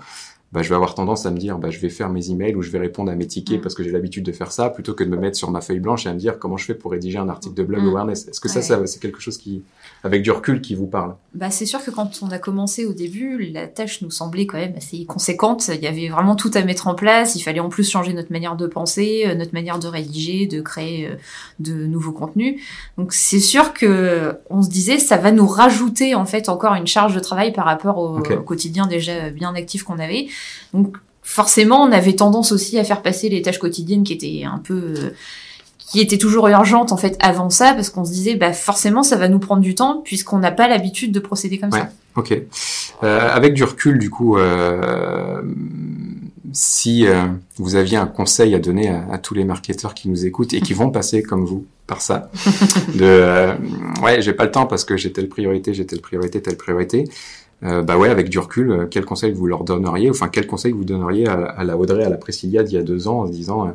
bah, 0.54 0.62
je 0.62 0.68
vais 0.68 0.76
avoir 0.76 0.94
tendance 0.94 1.26
à 1.26 1.32
me 1.32 1.36
dire, 1.36 1.58
bah, 1.58 1.70
je 1.70 1.80
vais 1.80 1.88
faire 1.88 2.08
mes 2.10 2.30
emails 2.30 2.54
ou 2.54 2.62
je 2.62 2.70
vais 2.70 2.78
répondre 2.78 3.10
à 3.10 3.16
mes 3.16 3.26
tickets 3.26 3.58
mm. 3.58 3.60
parce 3.60 3.74
que 3.74 3.82
j'ai 3.82 3.90
l'habitude 3.90 4.24
de 4.24 4.30
faire 4.30 4.52
ça, 4.52 4.70
plutôt 4.70 4.94
que 4.94 5.02
de 5.02 5.08
me 5.08 5.16
mettre 5.16 5.36
sur 5.36 5.50
ma 5.50 5.60
feuille 5.60 5.80
blanche 5.80 6.06
et 6.06 6.08
à 6.08 6.14
me 6.14 6.18
dire 6.18 6.38
comment 6.38 6.56
je 6.56 6.64
fais 6.64 6.74
pour 6.74 6.92
rédiger 6.92 7.18
un 7.18 7.28
article 7.28 7.56
de 7.56 7.64
blog 7.64 7.82
mm. 7.82 7.88
awareness? 7.88 8.28
Est-ce 8.28 8.40
que 8.40 8.48
ça, 8.48 8.62
ça 8.62 8.86
c'est 8.86 9.00
quelque 9.00 9.20
chose 9.20 9.36
qui, 9.36 9.64
avec 10.04 10.22
du 10.22 10.30
recul, 10.30 10.60
qui 10.60 10.76
vous 10.76 10.86
parle? 10.86 11.16
Bah, 11.34 11.50
c'est 11.50 11.66
sûr 11.66 11.84
que 11.84 11.90
quand 11.90 12.20
on 12.22 12.30
a 12.30 12.38
commencé 12.38 12.86
au 12.86 12.92
début, 12.92 13.50
la 13.52 13.66
tâche 13.66 14.00
nous 14.02 14.12
semblait 14.12 14.46
quand 14.46 14.58
même 14.58 14.74
assez 14.76 15.04
conséquente. 15.06 15.68
Il 15.74 15.82
y 15.82 15.88
avait 15.88 16.08
vraiment 16.08 16.36
tout 16.36 16.52
à 16.54 16.62
mettre 16.62 16.86
en 16.86 16.94
place. 16.94 17.34
Il 17.34 17.40
fallait 17.40 17.58
en 17.58 17.68
plus 17.68 17.90
changer 17.90 18.12
notre 18.12 18.30
manière 18.30 18.54
de 18.54 18.68
penser, 18.68 19.24
euh, 19.26 19.34
notre 19.34 19.54
manière 19.54 19.80
de 19.80 19.88
rédiger, 19.88 20.46
de 20.46 20.60
créer 20.60 21.08
euh, 21.08 21.16
de 21.58 21.86
nouveaux 21.86 22.12
contenus. 22.12 22.62
Donc, 22.96 23.12
c'est 23.12 23.40
sûr 23.40 23.72
que 23.72 24.38
on 24.50 24.62
se 24.62 24.70
disait, 24.70 25.00
ça 25.00 25.16
va 25.16 25.32
nous 25.32 25.48
rajouter 25.48 26.14
en 26.14 26.26
fait 26.26 26.48
encore 26.48 26.74
une 26.74 26.86
charge 26.86 27.12
de 27.12 27.20
travail 27.20 27.52
par 27.52 27.64
rapport 27.64 27.98
au, 27.98 28.18
au 28.18 28.42
quotidien 28.42 28.86
déjà 28.86 29.30
bien 29.30 29.52
actif 29.56 29.82
qu'on 29.82 29.98
avait. 29.98 30.28
Donc 30.72 30.96
forcément, 31.22 31.82
on 31.82 31.92
avait 31.92 32.14
tendance 32.14 32.52
aussi 32.52 32.78
à 32.78 32.84
faire 32.84 33.02
passer 33.02 33.28
les 33.28 33.42
tâches 33.42 33.58
quotidiennes 33.58 34.04
qui 34.04 34.12
étaient 34.12 34.44
un 34.44 34.58
peu 34.58 34.74
euh, 34.74 35.10
qui 35.94 36.00
étaient 36.00 36.18
toujours 36.18 36.48
urgentes 36.48 36.92
en 36.92 36.96
fait 36.96 37.16
avant 37.20 37.50
ça 37.50 37.72
parce 37.74 37.90
qu'on 37.90 38.04
se 38.04 38.10
disait 38.10 38.34
bah 38.34 38.52
forcément 38.52 39.02
ça 39.02 39.16
va 39.16 39.28
nous 39.28 39.38
prendre 39.38 39.62
du 39.62 39.74
temps 39.74 40.00
puisqu'on 40.04 40.38
n'a 40.38 40.50
pas 40.50 40.66
l'habitude 40.66 41.12
de 41.12 41.20
procéder 41.20 41.58
comme 41.58 41.70
ça. 41.70 41.88
Ok. 42.16 42.32
Euh, 43.02 43.28
avec 43.32 43.54
du 43.54 43.64
recul 43.64 43.98
du 43.98 44.08
coup, 44.08 44.38
euh, 44.38 45.42
si 46.52 47.06
euh, 47.06 47.26
vous 47.56 47.74
aviez 47.76 47.96
un 47.96 48.06
conseil 48.06 48.54
à 48.54 48.58
donner 48.58 48.88
à, 48.88 49.04
à, 49.12 49.18
tous 49.18 49.34
les 49.34 49.44
marketeurs 49.44 49.94
qui 49.94 50.08
nous 50.08 50.24
écoutent 50.24 50.52
et 50.54 50.60
qui 50.60 50.74
vont 50.74 50.90
passer 50.90 51.22
comme 51.22 51.44
vous 51.44 51.66
par 51.86 52.00
ça, 52.00 52.30
de 52.94 53.52
ouais 54.02 54.22
j'ai 54.22 54.32
pas 54.32 54.44
le 54.44 54.50
temps 54.50 54.66
parce 54.66 54.84
que 54.84 54.96
j'ai 54.96 55.12
telle 55.12 55.28
priorité, 55.28 55.74
j'ai 55.74 55.86
telle 55.86 56.00
priorité, 56.00 56.40
telle 56.40 56.56
priorité. 56.56 57.04
Euh, 57.64 57.82
bah 57.82 57.96
ouais, 57.96 58.10
avec 58.10 58.28
du 58.28 58.38
recul, 58.38 58.70
euh, 58.70 58.86
quel 58.90 59.04
conseil 59.04 59.32
vous 59.32 59.46
leur 59.46 59.64
donneriez 59.64 60.10
Enfin, 60.10 60.28
quel 60.28 60.46
conseil 60.46 60.72
vous 60.72 60.84
donneriez 60.84 61.26
à, 61.26 61.64
la 61.64 61.76
Audrey, 61.76 62.04
à 62.04 62.10
la 62.10 62.18
Priscilla 62.18 62.62
d'il 62.62 62.74
y 62.74 62.78
a 62.78 62.82
deux 62.82 63.08
ans, 63.08 63.20
en 63.20 63.26
se 63.26 63.32
disant, 63.32 63.66
euh, 63.66 63.70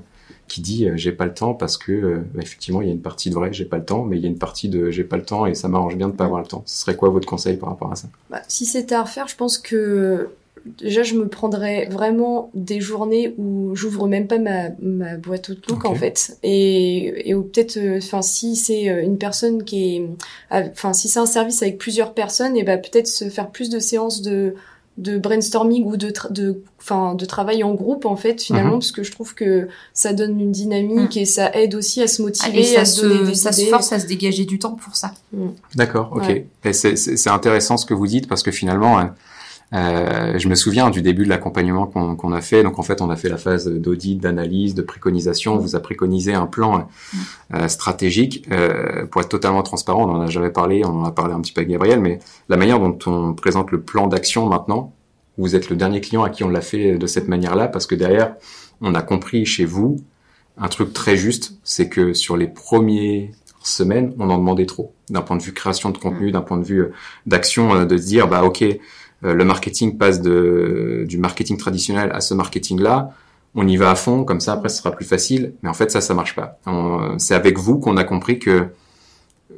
qui 0.48 0.62
dit 0.62 0.88
j'ai 0.96 1.12
pas 1.12 1.26
le 1.26 1.34
temps 1.34 1.54
parce 1.54 1.78
que 1.78 2.24
bah, 2.34 2.42
effectivement 2.42 2.82
il 2.82 2.88
y 2.88 2.90
a 2.90 2.94
une 2.94 3.04
partie 3.04 3.30
de 3.30 3.36
vrai 3.36 3.54
j'ai 3.54 3.66
pas 3.66 3.78
le 3.78 3.86
temps, 3.86 4.04
mais 4.04 4.18
il 4.18 4.24
y 4.24 4.26
a 4.26 4.30
une 4.30 4.40
partie 4.40 4.68
de 4.68 4.90
j'ai 4.90 5.04
pas 5.04 5.18
le 5.18 5.24
temps 5.24 5.46
et 5.46 5.54
ça 5.54 5.68
m'arrange 5.68 5.96
bien 5.96 6.08
de 6.08 6.14
pas 6.14 6.26
avoir 6.26 6.42
le 6.42 6.48
temps. 6.48 6.64
Ce 6.66 6.82
serait 6.82 6.96
quoi 6.96 7.10
votre 7.10 7.28
conseil 7.28 7.58
par 7.58 7.70
rapport 7.70 7.92
à 7.92 7.96
ça? 7.96 8.08
Bah, 8.32 8.42
Si 8.48 8.66
c'était 8.66 8.96
à 8.96 9.04
refaire, 9.04 9.28
je 9.28 9.36
pense 9.36 9.60
que 9.60 10.30
déjà 10.66 11.04
je 11.04 11.16
me 11.16 11.28
prendrais 11.28 11.86
vraiment 11.86 12.52
des 12.54 12.82
journées 12.82 13.34
où 13.38 13.76
j'ouvre 13.76 14.08
même 14.08 14.28
pas 14.28 14.40
ma, 14.40 14.70
ma 14.82 15.18
boîte 15.18 15.50
Outlook 15.50 15.86
en 15.86 15.96
fait 15.96 16.38
et, 16.44 17.30
et 17.30 17.34
peut-être 17.34 17.78
euh, 17.78 17.98
enfin 17.98 18.22
si 18.22 18.56
c'est 18.56 18.90
euh, 18.90 19.04
une 19.04 19.18
personne 19.18 19.64
qui 19.64 19.96
est 19.96 20.10
enfin 20.52 20.94
si 20.94 21.08
c'est 21.08 21.20
un 21.20 21.26
service 21.26 21.62
avec 21.62 21.78
plusieurs 21.78 22.14
personnes 22.14 22.58
et 22.58 22.64
ben 22.64 22.80
peut-être 22.80 23.08
se 23.08 23.30
faire 23.30 23.50
plus 23.50 23.70
de 23.70 23.80
séances 23.80 24.22
de 24.22 24.56
de 25.00 25.18
brainstorming 25.18 25.86
ou 25.86 25.96
de 25.96 26.12
de 26.30 26.62
enfin 26.78 27.16
de 27.16 27.26
travail 27.26 27.64
en 27.64 27.74
groupe 27.74 28.06
en 28.06 28.18
fait 28.18 28.42
finalement 28.42 28.74
mhm. 28.74 28.80
parce 28.80 28.92
que 28.92 29.04
je 29.04 29.12
trouve 29.12 29.34
que 29.34 29.70
ça 29.94 30.12
donne 30.12 30.40
une 30.40 30.52
dynamique 30.52 31.16
mm. 31.16 31.20
et 31.20 31.26
ça 31.26 31.52
aide 31.56 31.74
aussi 31.76 32.02
à 32.02 32.08
se 32.08 32.22
motiver 32.22 32.76
à 32.76 32.84
se 32.84 33.02
donner 33.02 33.30
des 33.30 33.36
ça 33.36 33.54
se 33.54 33.66
force 33.66 33.94
à 33.94 34.00
se 34.00 34.08
dégager 34.08 34.44
du 34.44 34.60
temps 34.60 34.74
pour 34.74 34.98
ça 34.98 35.14
mm. 35.32 35.48
d'accord 35.76 36.12
ok 36.14 36.44
et 36.66 36.74
c'est 36.74 37.30
intéressant 37.30 37.78
ce 37.78 37.86
que 37.86 37.94
vous 37.94 38.08
dites 38.08 38.28
parce 38.28 38.44
que 38.44 38.52
finalement 38.52 39.00
euh, 39.00 39.06
je 39.72 40.48
me 40.48 40.56
souviens 40.56 40.90
du 40.90 41.02
début 41.02 41.24
de 41.24 41.30
l'accompagnement 41.30 41.86
qu'on 41.86 42.32
a 42.32 42.42
fait. 42.42 42.64
Donc 42.64 42.80
en 42.80 42.84
fait, 42.84 43.02
on 43.02 43.10
a 43.10 43.16
fait 43.16 43.30
la 43.30 43.38
phase 43.38 43.68
d'audit, 43.68 44.20
d'analyse, 44.20 44.74
de 44.74 44.82
préconisation. 44.82 45.54
On 45.56 45.58
vous 45.58 45.76
a 45.76 45.80
préconisé 45.80 46.34
un 46.34 46.48
plan 46.48 46.88
euh, 47.54 47.68
stratégique. 47.68 48.48
Euh, 48.52 49.06
pour 49.06 49.22
être 49.22 49.30
totalement 49.30 49.64
transparent, 49.64 50.10
on 50.10 50.16
en 50.16 50.22
a 50.22 50.28
jamais 50.28 50.50
parlé. 50.50 50.84
On 50.86 51.02
en 51.02 51.06
a 51.06 51.12
parlé 51.12 51.34
un 51.34 51.42
petit 51.42 51.54
peu 51.54 51.62
avec 51.62 51.72
Gabriel, 51.72 52.00
mais 52.00 52.20
la 52.50 52.58
manière 52.58 52.80
dont 52.80 52.98
on 53.06 53.34
présente 53.34 53.72
le 53.72 53.82
plan 53.82 54.08
d'action 54.08 54.48
maintenant, 54.48 54.94
vous 55.38 55.56
êtes 55.56 55.70
le 55.70 55.76
dernier 55.76 56.02
client 56.02 56.24
à 56.24 56.30
qui 56.30 56.44
on 56.44 56.50
l'a 56.50 56.62
fait 56.62 56.98
de 56.98 57.08
cette 57.08 57.28
manière-là, 57.28 57.68
parce 57.68 57.88
que 57.88 57.96
derrière, 57.96 58.36
on 58.82 58.94
a 58.94 59.02
compris 59.02 59.46
chez 59.46 59.66
vous 59.66 59.98
un 60.58 60.68
truc 60.68 60.92
très 60.92 61.16
juste, 61.16 61.58
c'est 61.64 61.88
que 61.88 62.14
sur 62.14 62.36
les 62.36 62.48
premiers 62.48 63.32
semaines, 63.64 64.14
on 64.20 64.30
en 64.30 64.38
demandait 64.38 64.66
trop, 64.66 64.94
d'un 65.10 65.22
point 65.22 65.38
de 65.38 65.42
vue 65.42 65.54
création 65.54 65.90
de 65.92 65.98
contenu, 65.98 66.32
d'un 66.32 66.42
point 66.42 66.58
de 66.58 66.66
vue 66.66 66.88
d'action, 67.26 67.86
de 67.86 67.98
se 67.98 68.06
dire 68.06 68.28
bah 68.28 68.44
ok, 68.44 68.64
euh, 68.64 68.74
le 69.22 69.44
marketing 69.44 69.98
passe 69.98 70.22
de, 70.22 71.06
du 71.08 71.18
marketing 71.18 71.58
traditionnel 71.58 72.12
à 72.14 72.22
ce 72.22 72.34
marketing-là, 72.34 73.12
on 73.56 73.68
y 73.68 73.78
va 73.78 73.92
à 73.92 73.96
fond, 73.96 74.24
comme 74.24 74.40
ça 74.40 74.54
après 74.54 74.70
ce 74.70 74.78
sera 74.78 74.92
plus 74.92 75.06
facile. 75.06 75.54
Mais 75.62 75.70
en 75.70 75.74
fait 75.74 75.92
ça, 75.92 76.02
ça 76.02 76.14
marche 76.14 76.36
pas. 76.36 76.60
C'est 77.18 77.36
avec 77.36 77.58
vous 77.58 77.80
qu'on 77.80 77.98
a 77.98 78.04
compris 78.04 78.40
que 78.40 78.68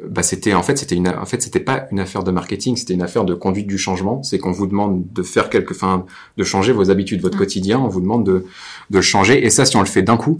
bah 0.08 0.24
c'était 0.24 0.54
en 0.54 0.64
fait 0.64 0.78
c'était 0.78 0.96
une 0.96 1.10
en 1.10 1.26
fait 1.26 1.42
c'était 1.42 1.60
pas 1.60 1.86
une 1.92 2.00
affaire 2.00 2.24
de 2.24 2.32
marketing 2.32 2.78
c'était 2.78 2.94
une 2.94 3.02
affaire 3.02 3.26
de 3.26 3.34
conduite 3.34 3.68
du 3.68 3.78
changement 3.78 4.24
c'est 4.24 4.40
qu'on 4.40 4.52
vous 4.52 4.66
demande 4.66 5.04
de 5.12 5.22
faire 5.22 5.50
quelque 5.50 5.74
enfin 5.74 6.06
de 6.38 6.44
changer 6.44 6.72
vos 6.72 6.90
habitudes 6.90 7.22
votre 7.22 7.36
mmh. 7.36 7.40
quotidien 7.40 7.80
on 7.80 7.90
vous 7.90 8.00
demande 8.00 8.26
de 8.26 8.46
de 8.90 8.96
le 8.96 9.02
changer 9.02 9.46
et 9.46 9.50
ça 9.50 9.66
si 9.66 9.76
on 9.76 9.82
le 9.82 9.88
fait 9.88 10.02
d'un 10.02 10.18
coup 10.18 10.38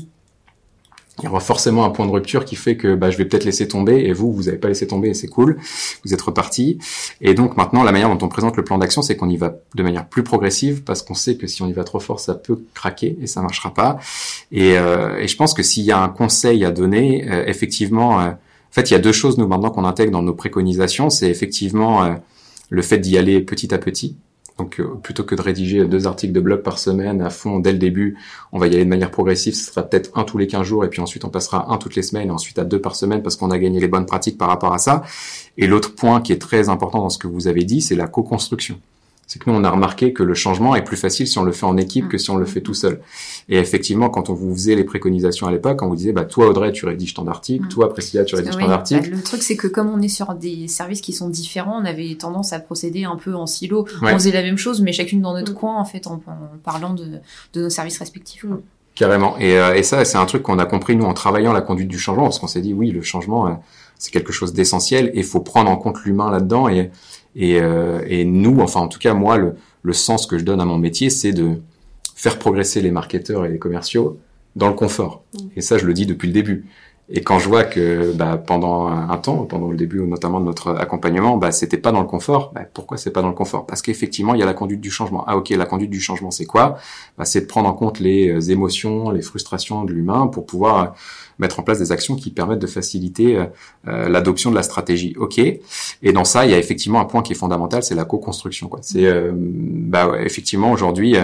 il 1.22 1.26
y 1.26 1.30
aura 1.30 1.40
forcément 1.40 1.86
un 1.86 1.90
point 1.90 2.06
de 2.06 2.12
rupture 2.12 2.46
qui 2.46 2.56
fait 2.56 2.76
que 2.76 2.96
bah, 2.96 3.10
je 3.10 3.18
vais 3.18 3.26
peut-être 3.26 3.44
laisser 3.44 3.68
tomber 3.68 4.06
et 4.06 4.14
vous, 4.14 4.32
vous 4.34 4.44
n'avez 4.44 4.58
pas 4.58 4.68
laissé 4.68 4.88
tomber 4.88 5.10
et 5.10 5.14
c'est 5.14 5.28
cool, 5.28 5.58
vous 6.04 6.14
êtes 6.14 6.22
reparti. 6.22 6.80
Et 7.22 7.34
donc 7.34 7.58
maintenant, 7.58 7.84
la 7.84 7.92
manière 7.92 8.10
dont 8.16 8.26
on 8.26 8.30
présente 8.30 8.58
le 8.58 8.64
plan 8.64 8.78
d'action, 8.78 9.02
c'est 9.02 9.16
qu'on 9.16 9.30
y 9.30 9.38
va 9.38 9.56
de 9.76 9.84
manière 9.84 10.08
plus 10.08 10.24
progressive 10.24 10.84
parce 10.84 11.02
qu'on 11.02 11.14
sait 11.14 11.36
que 11.36 11.48
si 11.48 11.62
on 11.62 11.68
y 11.68 11.74
va 11.74 11.84
trop 11.84 12.00
fort, 12.00 12.20
ça 12.20 12.34
peut 12.34 12.60
craquer 12.74 13.18
et 13.22 13.28
ça 13.28 13.42
marchera 13.42 13.74
pas. 13.74 14.00
Et, 14.52 14.78
euh, 14.78 15.18
et 15.18 15.28
je 15.28 15.36
pense 15.38 15.54
que 15.54 15.64
s'il 15.64 15.84
y 15.84 15.92
a 15.92 16.02
un 16.02 16.10
conseil 16.10 16.66
à 16.66 16.72
donner, 16.72 17.30
euh, 17.30 17.46
effectivement, 17.46 18.20
euh, 18.20 18.30
en 18.30 18.74
fait, 18.74 18.90
il 18.90 18.94
y 18.94 18.96
a 18.96 19.00
deux 19.00 19.12
choses 19.12 19.38
nous 19.38 19.48
maintenant 19.48 19.70
qu'on 19.70 19.86
intègre 19.86 20.12
dans 20.12 20.22
nos 20.22 20.34
préconisations, 20.34 21.10
c'est 21.10 21.30
effectivement 21.30 22.16
le 22.70 22.82
fait 22.82 23.00
d'y 23.00 23.18
aller 23.18 23.42
petit 23.42 23.74
à 23.74 23.78
petit. 23.78 24.16
Donc 24.62 24.80
euh, 24.80 24.94
plutôt 25.02 25.24
que 25.24 25.34
de 25.34 25.42
rédiger 25.42 25.86
deux 25.86 26.06
articles 26.06 26.34
de 26.34 26.40
blog 26.40 26.62
par 26.62 26.78
semaine 26.78 27.24
à 27.24 27.32
fond 27.32 27.58
dès 27.58 27.72
le 27.72 27.80
début, 27.80 28.16
on 28.52 28.60
va 28.60 28.68
y 28.68 28.76
aller 28.76 28.86
de 28.86 28.90
manière 28.90 29.10
progressive. 29.10 29.56
Ce 29.56 29.72
sera 29.72 29.82
peut-être 29.82 30.12
un 30.14 30.24
tous 30.24 30.38
les 30.38 30.46
15 30.46 30.62
jours 30.62 30.86
et 30.86 30.90
puis 30.90 31.02
ensuite 31.02 31.26
on 31.26 31.30
passera 31.30 31.74
un 31.74 31.78
toutes 31.78 31.96
les 31.96 32.04
semaines 32.04 32.28
et 32.28 32.32
ensuite 32.32 32.60
à 32.60 32.64
deux 32.64 32.80
par 32.80 32.96
semaine 32.96 33.24
parce 33.24 33.36
qu'on 33.36 33.50
a 33.50 33.58
gagné 33.58 33.80
les 33.80 33.88
bonnes 33.88 34.06
pratiques 34.06 34.38
par 34.38 34.50
rapport 34.50 34.72
à 34.72 34.78
ça. 34.78 35.02
Et 35.58 35.66
l'autre 35.66 35.96
point 35.96 36.22
qui 36.22 36.32
est 36.32 36.38
très 36.38 36.70
important 36.70 37.00
dans 37.00 37.10
ce 37.10 37.18
que 37.18 37.26
vous 37.26 37.48
avez 37.48 37.64
dit, 37.64 37.82
c'est 37.82 37.96
la 37.96 38.06
co-construction 38.06 38.80
c'est 39.32 39.40
que 39.40 39.50
nous, 39.50 39.56
on 39.56 39.64
a 39.64 39.70
remarqué 39.70 40.12
que 40.12 40.24
le 40.24 40.34
changement 40.34 40.76
est 40.76 40.84
plus 40.84 40.98
facile 40.98 41.26
si 41.26 41.38
on 41.38 41.44
le 41.44 41.54
fait 41.54 41.66
en 41.66 41.78
équipe 41.78 42.10
que 42.10 42.18
si 42.18 42.30
on 42.32 42.36
le 42.36 42.46
fait 42.46 42.60
tout 42.60 42.74
seul. 42.74 43.00
Et 43.48 43.58
effectivement, 43.58 44.10
quand 44.10 44.30
on 44.30 44.34
vous 44.34 44.54
faisait 44.54 44.76
les 44.76 44.84
préconisations 44.84 45.48
à 45.48 45.52
l'époque, 45.52 45.82
on 45.82 45.88
vous 45.88 45.96
disait, 45.96 46.12
bah, 46.12 46.26
toi, 46.26 46.48
Audrey, 46.50 46.74
tu 46.74 46.86
rédiges 46.86 47.14
ton 47.14 47.28
article, 47.28 47.64
mm. 47.64 47.70
toi, 47.70 47.94
Priscilla, 47.94 48.26
tu 48.26 48.36
rédiges 48.36 48.58
ton 48.58 48.70
article. 48.70 49.10
Bah, 49.10 49.16
le 49.16 49.24
truc, 49.24 49.42
c'est 49.42 49.56
que 49.56 49.68
comme 49.68 49.90
on 49.90 50.02
est 50.02 50.10
sur 50.10 50.34
des 50.34 50.68
services 50.68 51.00
qui 51.00 51.14
sont 51.14 51.30
différents, 51.30 51.82
on 51.82 51.86
avait 51.86 52.14
tendance 52.16 52.52
à 52.52 52.60
procéder 52.60 53.06
un 53.06 53.16
peu 53.16 53.34
en 53.34 53.46
silo. 53.46 53.88
On 54.02 54.08
faisait 54.08 54.34
la 54.34 54.42
même 54.42 54.58
chose, 54.58 54.82
mais 54.82 54.92
chacune 54.92 55.22
dans 55.22 55.34
notre 55.34 55.54
mm. 55.54 55.56
coin, 55.56 55.80
en 55.80 55.86
fait, 55.86 56.08
en, 56.08 56.22
parlant 56.66 56.94
de, 56.94 57.06
nos 57.56 57.70
services 57.70 58.00
respectifs. 58.00 58.44
Mm. 58.44 58.58
Carrément. 58.96 59.38
Et, 59.38 59.58
euh, 59.58 59.76
et 59.76 59.84
ça, 59.84 60.04
c'est 60.04 60.18
un 60.18 60.26
truc 60.26 60.44
qu'on 60.44 60.60
a 60.60 60.66
compris 60.66 60.98
nous 60.98 61.06
en 61.06 61.14
travaillant 61.14 61.54
la 61.54 61.62
conduite 61.62 61.88
du 61.88 62.00
changement, 62.00 62.24
parce 62.24 62.40
qu'on 62.40 62.48
s'est 62.48 62.60
dit 62.60 62.74
oui, 62.74 62.92
le 62.92 63.02
changement, 63.02 63.48
euh, 63.48 63.52
c'est 63.98 64.12
quelque 64.12 64.34
chose 64.34 64.52
d'essentiel 64.52 65.12
et 65.14 65.20
il 65.20 65.24
faut 65.24 65.42
prendre 65.42 65.70
en 65.70 65.78
compte 65.78 66.04
l'humain 66.04 66.32
là-dedans. 66.32 66.68
Et, 66.68 66.92
et, 67.36 67.62
euh, 67.62 68.02
et 68.08 68.26
nous, 68.26 68.60
enfin 68.60 68.82
en 68.82 68.88
tout 68.88 69.00
cas 69.00 69.14
moi, 69.14 69.38
le, 69.38 69.56
le 69.84 69.94
sens 69.94 70.26
que 70.26 70.38
je 70.38 70.44
donne 70.44 70.62
à 70.62 70.66
mon 70.66 70.78
métier, 70.78 71.10
c'est 71.10 71.34
de 71.34 71.62
faire 72.16 72.38
progresser 72.38 72.82
les 72.82 72.92
marketeurs 72.92 73.46
et 73.46 73.50
les 73.50 73.60
commerciaux 73.60 74.20
dans 74.56 74.68
le 74.68 74.76
confort. 74.76 75.24
Mm. 75.34 75.38
Et 75.56 75.62
ça, 75.62 75.78
je 75.78 75.86
le 75.86 75.94
dis 75.94 76.06
depuis 76.06 76.28
le 76.28 76.34
début. 76.34 76.66
Et 77.14 77.22
quand 77.22 77.40
je 77.40 77.50
vois 77.50 77.66
que 77.66 78.14
bah, 78.14 78.38
pendant 78.38 78.88
un 78.88 79.18
temps, 79.18 79.44
pendant 79.44 79.70
le 79.70 79.76
début 79.76 80.00
notamment 80.02 80.40
de 80.40 80.46
notre 80.46 80.76
accompagnement, 80.76 81.36
bah, 81.36 81.52
c'était 81.52 81.78
pas 81.78 81.92
dans 81.92 82.00
le 82.00 82.08
confort. 82.08 82.54
Bah, 82.56 82.62
pourquoi 82.74 82.98
c'est 82.98 83.12
pas 83.12 83.22
dans 83.22 83.28
le 83.28 83.34
confort? 83.34 83.66
Parce 83.66 83.82
qu'effectivement, 83.82 84.34
il 84.34 84.40
y 84.40 84.44
a 84.44 84.46
la 84.46 84.54
conduite 84.54 84.80
du 84.80 84.90
changement. 84.90 85.26
Ah 85.28 85.36
ok, 85.36 85.50
la 85.50 85.66
conduite 85.66 85.90
du 85.90 86.00
changement, 86.00 86.32
c'est 86.32 86.46
quoi? 86.46 86.78
Bah, 87.18 87.26
C'est 87.26 87.42
de 87.42 87.46
prendre 87.48 87.68
en 87.68 87.74
compte 87.74 88.00
les 88.00 88.30
euh, 88.30 88.52
émotions, 88.52 89.10
les 89.10 89.22
frustrations 89.22 89.84
de 89.84 89.92
l'humain 89.92 90.28
pour 90.28 90.46
pouvoir 90.46 90.96
mettre 91.42 91.60
en 91.60 91.64
place 91.64 91.80
des 91.80 91.92
actions 91.92 92.16
qui 92.16 92.30
permettent 92.30 92.60
de 92.60 92.68
faciliter 92.68 93.36
euh, 93.36 93.46
euh, 93.88 94.08
l'adoption 94.08 94.52
de 94.52 94.56
la 94.56 94.64
stratégie. 94.64 95.16
Ok. 95.18 95.40
Et 95.40 96.14
dans 96.14 96.24
ça, 96.24 96.46
il 96.46 96.52
y 96.52 96.54
a 96.54 96.60
effectivement 96.60 97.02
un 97.02 97.06
point 97.06 97.24
qui 97.24 97.34
est 97.34 97.36
fondamental, 97.36 97.84
c'est 97.84 97.96
la 97.96 98.06
co-construction. 98.06 98.70
C'est 98.82 99.06
euh, 99.06 99.32
bah, 99.34 100.14
effectivement 100.20 100.72
aujourd'hui. 100.72 101.16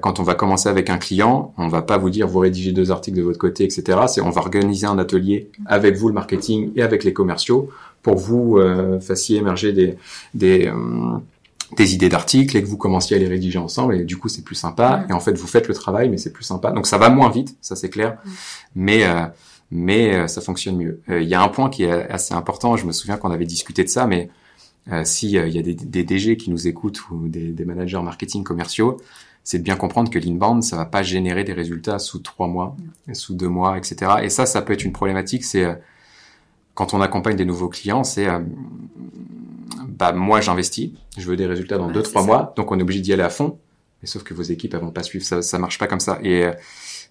Quand 0.00 0.18
on 0.18 0.24
va 0.24 0.34
commencer 0.34 0.68
avec 0.68 0.90
un 0.90 0.98
client, 0.98 1.54
on 1.56 1.68
va 1.68 1.82
pas 1.82 1.96
vous 1.96 2.10
dire 2.10 2.26
vous 2.26 2.40
rédigez 2.40 2.72
deux 2.72 2.90
articles 2.90 3.16
de 3.16 3.22
votre 3.22 3.38
côté, 3.38 3.62
etc. 3.62 3.96
C'est 4.08 4.20
on 4.20 4.30
va 4.30 4.40
organiser 4.40 4.88
un 4.88 4.98
atelier 4.98 5.50
avec 5.66 5.94
vous 5.94 6.08
le 6.08 6.14
marketing 6.14 6.72
et 6.74 6.82
avec 6.82 7.04
les 7.04 7.12
commerciaux 7.12 7.70
pour 8.02 8.16
vous 8.16 8.58
euh, 8.58 9.00
fassiez 9.00 9.38
émerger 9.38 9.72
des 9.72 9.96
des, 10.34 10.66
euh, 10.66 11.18
des 11.76 11.94
idées 11.94 12.08
d'articles 12.08 12.56
et 12.56 12.62
que 12.62 12.66
vous 12.66 12.76
commenciez 12.76 13.16
à 13.16 13.18
les 13.18 13.28
rédiger 13.28 13.58
ensemble 13.58 13.94
et 13.94 14.04
du 14.04 14.16
coup 14.16 14.28
c'est 14.28 14.42
plus 14.42 14.54
sympa 14.54 15.06
et 15.08 15.12
en 15.12 15.20
fait 15.20 15.32
vous 15.32 15.46
faites 15.46 15.68
le 15.68 15.74
travail 15.74 16.08
mais 16.08 16.18
c'est 16.18 16.32
plus 16.32 16.44
sympa 16.44 16.70
donc 16.70 16.86
ça 16.86 16.98
va 16.98 17.08
moins 17.08 17.30
vite 17.30 17.56
ça 17.60 17.76
c'est 17.76 17.88
clair 17.88 18.18
mais 18.74 19.04
euh, 19.04 19.26
mais 19.72 20.14
euh, 20.14 20.26
ça 20.28 20.42
fonctionne 20.42 20.76
mieux. 20.76 21.00
Euh, 21.08 21.22
Il 21.22 21.28
y 21.28 21.34
a 21.34 21.42
un 21.42 21.48
point 21.48 21.70
qui 21.70 21.84
est 21.84 21.90
assez 21.90 22.34
important. 22.34 22.76
Je 22.76 22.84
me 22.84 22.92
souviens 22.92 23.16
qu'on 23.16 23.30
avait 23.30 23.46
discuté 23.46 23.82
de 23.82 23.88
ça, 23.88 24.06
mais 24.06 24.28
euh, 24.92 25.02
si 25.04 25.38
euh, 25.38 25.48
il 25.48 25.54
y 25.54 25.58
a 25.58 25.62
des, 25.62 25.74
des 25.74 26.04
DG 26.04 26.36
qui 26.36 26.50
nous 26.50 26.68
écoutent 26.68 27.00
ou 27.10 27.26
des, 27.28 27.52
des 27.52 27.64
managers 27.64 28.02
marketing 28.02 28.44
commerciaux, 28.44 28.98
c'est 29.44 29.58
de 29.58 29.62
bien 29.64 29.76
comprendre 29.76 30.10
que 30.10 30.18
l'inbound, 30.18 30.62
ça 30.62 30.76
va 30.76 30.84
pas 30.84 31.02
générer 31.02 31.42
des 31.42 31.54
résultats 31.54 31.98
sous 31.98 32.18
trois 32.18 32.46
mois, 32.48 32.76
sous 33.14 33.34
deux 33.34 33.48
mois, 33.48 33.78
etc. 33.78 34.12
Et 34.22 34.28
ça, 34.28 34.44
ça 34.46 34.60
peut 34.62 34.74
être 34.74 34.84
une 34.84 34.92
problématique. 34.92 35.44
C'est 35.44 35.64
euh, 35.64 35.74
quand 36.74 36.94
on 36.94 37.00
accompagne 37.00 37.36
des 37.36 37.44
nouveaux 37.44 37.68
clients, 37.68 38.04
c'est 38.04 38.28
euh, 38.28 38.40
bah 39.88 40.12
moi 40.12 40.40
j'investis, 40.40 40.90
je 41.18 41.26
veux 41.26 41.36
des 41.36 41.46
résultats 41.46 41.78
dans 41.78 41.88
Ouais, 41.88 41.92
deux 41.92 42.02
trois 42.02 42.22
ça. 42.22 42.26
mois, 42.26 42.52
donc 42.56 42.70
on 42.72 42.78
est 42.78 42.82
obligé 42.82 43.00
d'y 43.00 43.12
aller 43.12 43.22
à 43.22 43.30
fond. 43.30 43.58
Mais 44.02 44.08
sauf 44.08 44.22
que 44.24 44.34
vos 44.34 44.42
équipes 44.42 44.74
elles 44.74 44.80
vont 44.80 44.90
pas 44.90 45.02
suivre, 45.02 45.24
ça 45.24 45.42
ça 45.42 45.58
marche 45.58 45.78
pas 45.78 45.86
comme 45.86 46.00
ça. 46.00 46.18
Et 46.22 46.44
euh, 46.44 46.52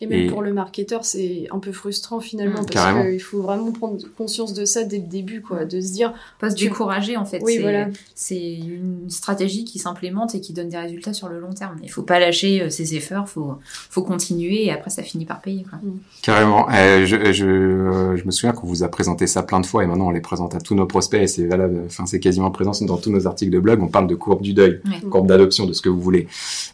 Et 0.02 0.08
même 0.08 0.20
Et- 0.22 0.28
pour 0.28 0.42
le 0.42 0.52
marketeur, 0.52 1.06
c'est 1.06 1.48
un 1.52 1.60
peu 1.60 1.72
frustrant 1.72 2.20
finalement 2.20 2.62
Mm. 2.62 2.66
parce 2.74 3.06
qu'il 3.08 3.22
faut 3.22 3.42
vraiment 3.42 3.72
prendre 3.72 3.98
conscience 4.18 4.54
de 4.54 4.66
ça 4.66 4.84
dès 4.84 4.98
le 4.98 5.04
début, 5.08 5.42
quoi, 5.42 5.64
de 5.66 5.80
se 5.80 5.94
dire 5.94 6.14
Pas 6.40 6.50
se 6.50 6.56
Tu- 6.56 6.66
décourager 6.66 7.18
en 7.18 7.26
fait. 7.26 7.40
Oui, 7.44 7.54
c'est, 7.56 7.62
voilà. 7.62 7.88
c'est 8.16 8.54
une 8.56 9.10
stratégie 9.10 9.64
qui 9.64 9.78
s'implémente 9.80 10.34
et 10.36 10.42
qui 10.42 10.54
donne 10.54 10.70
des 10.70 10.78
résultats 10.78 11.14
sur 11.14 11.30
le 11.30 11.40
long 11.40 11.54
terme. 11.54 11.76
Il 11.84 11.92
faut 11.92 12.02
pas 12.02 12.20
lâcher 12.20 12.62
euh, 12.64 12.70
ses 12.70 12.96
efforts, 12.96 13.30
faut 13.30 13.54
faut 13.90 14.02
continuer 14.04 14.66
et 14.66 14.72
après 14.72 14.90
ça 14.90 15.04
finit 15.04 15.26
par 15.26 15.40
payer. 15.42 15.64
Quoi. 15.70 15.80
Carrément. 16.24 16.68
Euh, 16.72 17.06
je, 17.06 17.32
je, 17.32 17.46
euh, 17.46 18.18
je 18.18 18.26
me 18.26 18.32
souviens 18.32 18.54
qu'on 18.54 18.66
vous 18.68 18.84
a 18.84 18.88
présenté 18.90 19.28
ça 19.28 19.44
plein 19.44 19.60
de 19.60 19.66
fois 19.66 19.84
et 19.84 19.88
maintenant 19.88 20.08
on 20.08 20.12
les 20.12 20.22
présente 20.22 20.56
à 20.56 20.60
tous 20.60 20.74
nos 20.76 20.86
prospects 20.88 21.22
et 21.22 21.28
c'est 21.28 21.46
valable. 21.46 21.82
Enfin, 21.86 22.06
c'est 22.08 22.20
quasiment 22.20 22.50
présent 22.50 22.72
dans 22.86 22.98
tous 22.98 23.12
nos 23.12 23.28
articles 23.28 23.52
de 23.52 23.60
blog. 23.60 23.82
On 23.84 23.88
parle 23.88 24.08
de 24.08 24.16
courbe 24.16 24.42
du 24.42 24.54
deuil, 24.54 24.80
Ouais. 24.86 25.08
courbe 25.10 25.28
d'adoption, 25.28 25.66
de 25.68 25.74
ce 25.74 25.82
que 25.82 25.90
vous 25.90 26.02
voulez. 26.02 26.28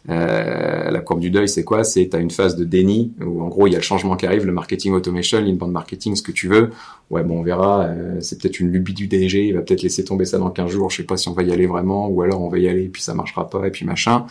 Euh, 0.08 0.90
la 0.90 1.00
courbe 1.00 1.20
du 1.20 1.30
deuil, 1.30 1.48
c'est 1.48 1.64
quoi? 1.64 1.84
C'est 1.84 2.06
t'as 2.08 2.20
une 2.20 2.30
phase 2.30 2.56
de 2.56 2.64
déni 2.64 3.12
où 3.24 3.42
en 3.42 3.48
gros 3.48 3.66
il 3.66 3.72
y 3.72 3.76
a 3.76 3.78
le 3.78 3.84
changement 3.84 4.16
qui 4.16 4.26
arrive, 4.26 4.44
le 4.46 4.52
marketing 4.52 4.92
automation, 4.92 5.40
l'inbound 5.40 5.72
marketing, 5.72 6.16
ce 6.16 6.22
que 6.22 6.32
tu 6.32 6.48
veux. 6.48 6.70
Ouais, 7.10 7.22
bon, 7.22 7.40
on 7.40 7.42
verra. 7.42 7.84
euh, 7.84 8.20
c'est 8.20 8.40
peut-être 8.40 8.60
une 8.60 8.70
lubie 8.70 8.94
du 8.94 9.06
DG. 9.06 9.46
Il 9.46 9.54
va 9.54 9.62
peut-être 9.62 9.82
laisser 9.82 10.04
tomber 10.04 10.24
ça 10.24 10.38
dans 10.38 10.50
15 10.50 10.70
jours. 10.70 10.90
Je 10.90 10.98
sais 10.98 11.02
pas 11.04 11.16
si 11.16 11.28
on 11.28 11.32
va 11.32 11.42
y 11.42 11.52
aller 11.52 11.66
vraiment 11.66 12.08
ou 12.08 12.22
alors 12.22 12.42
on 12.42 12.48
va 12.48 12.58
y 12.58 12.68
aller 12.68 12.84
et 12.84 12.88
puis 12.88 13.02
ça 13.02 13.14
marchera 13.14 13.48
pas 13.48 13.66
et 13.66 13.70
puis 13.70 13.84
machin. 13.84 14.26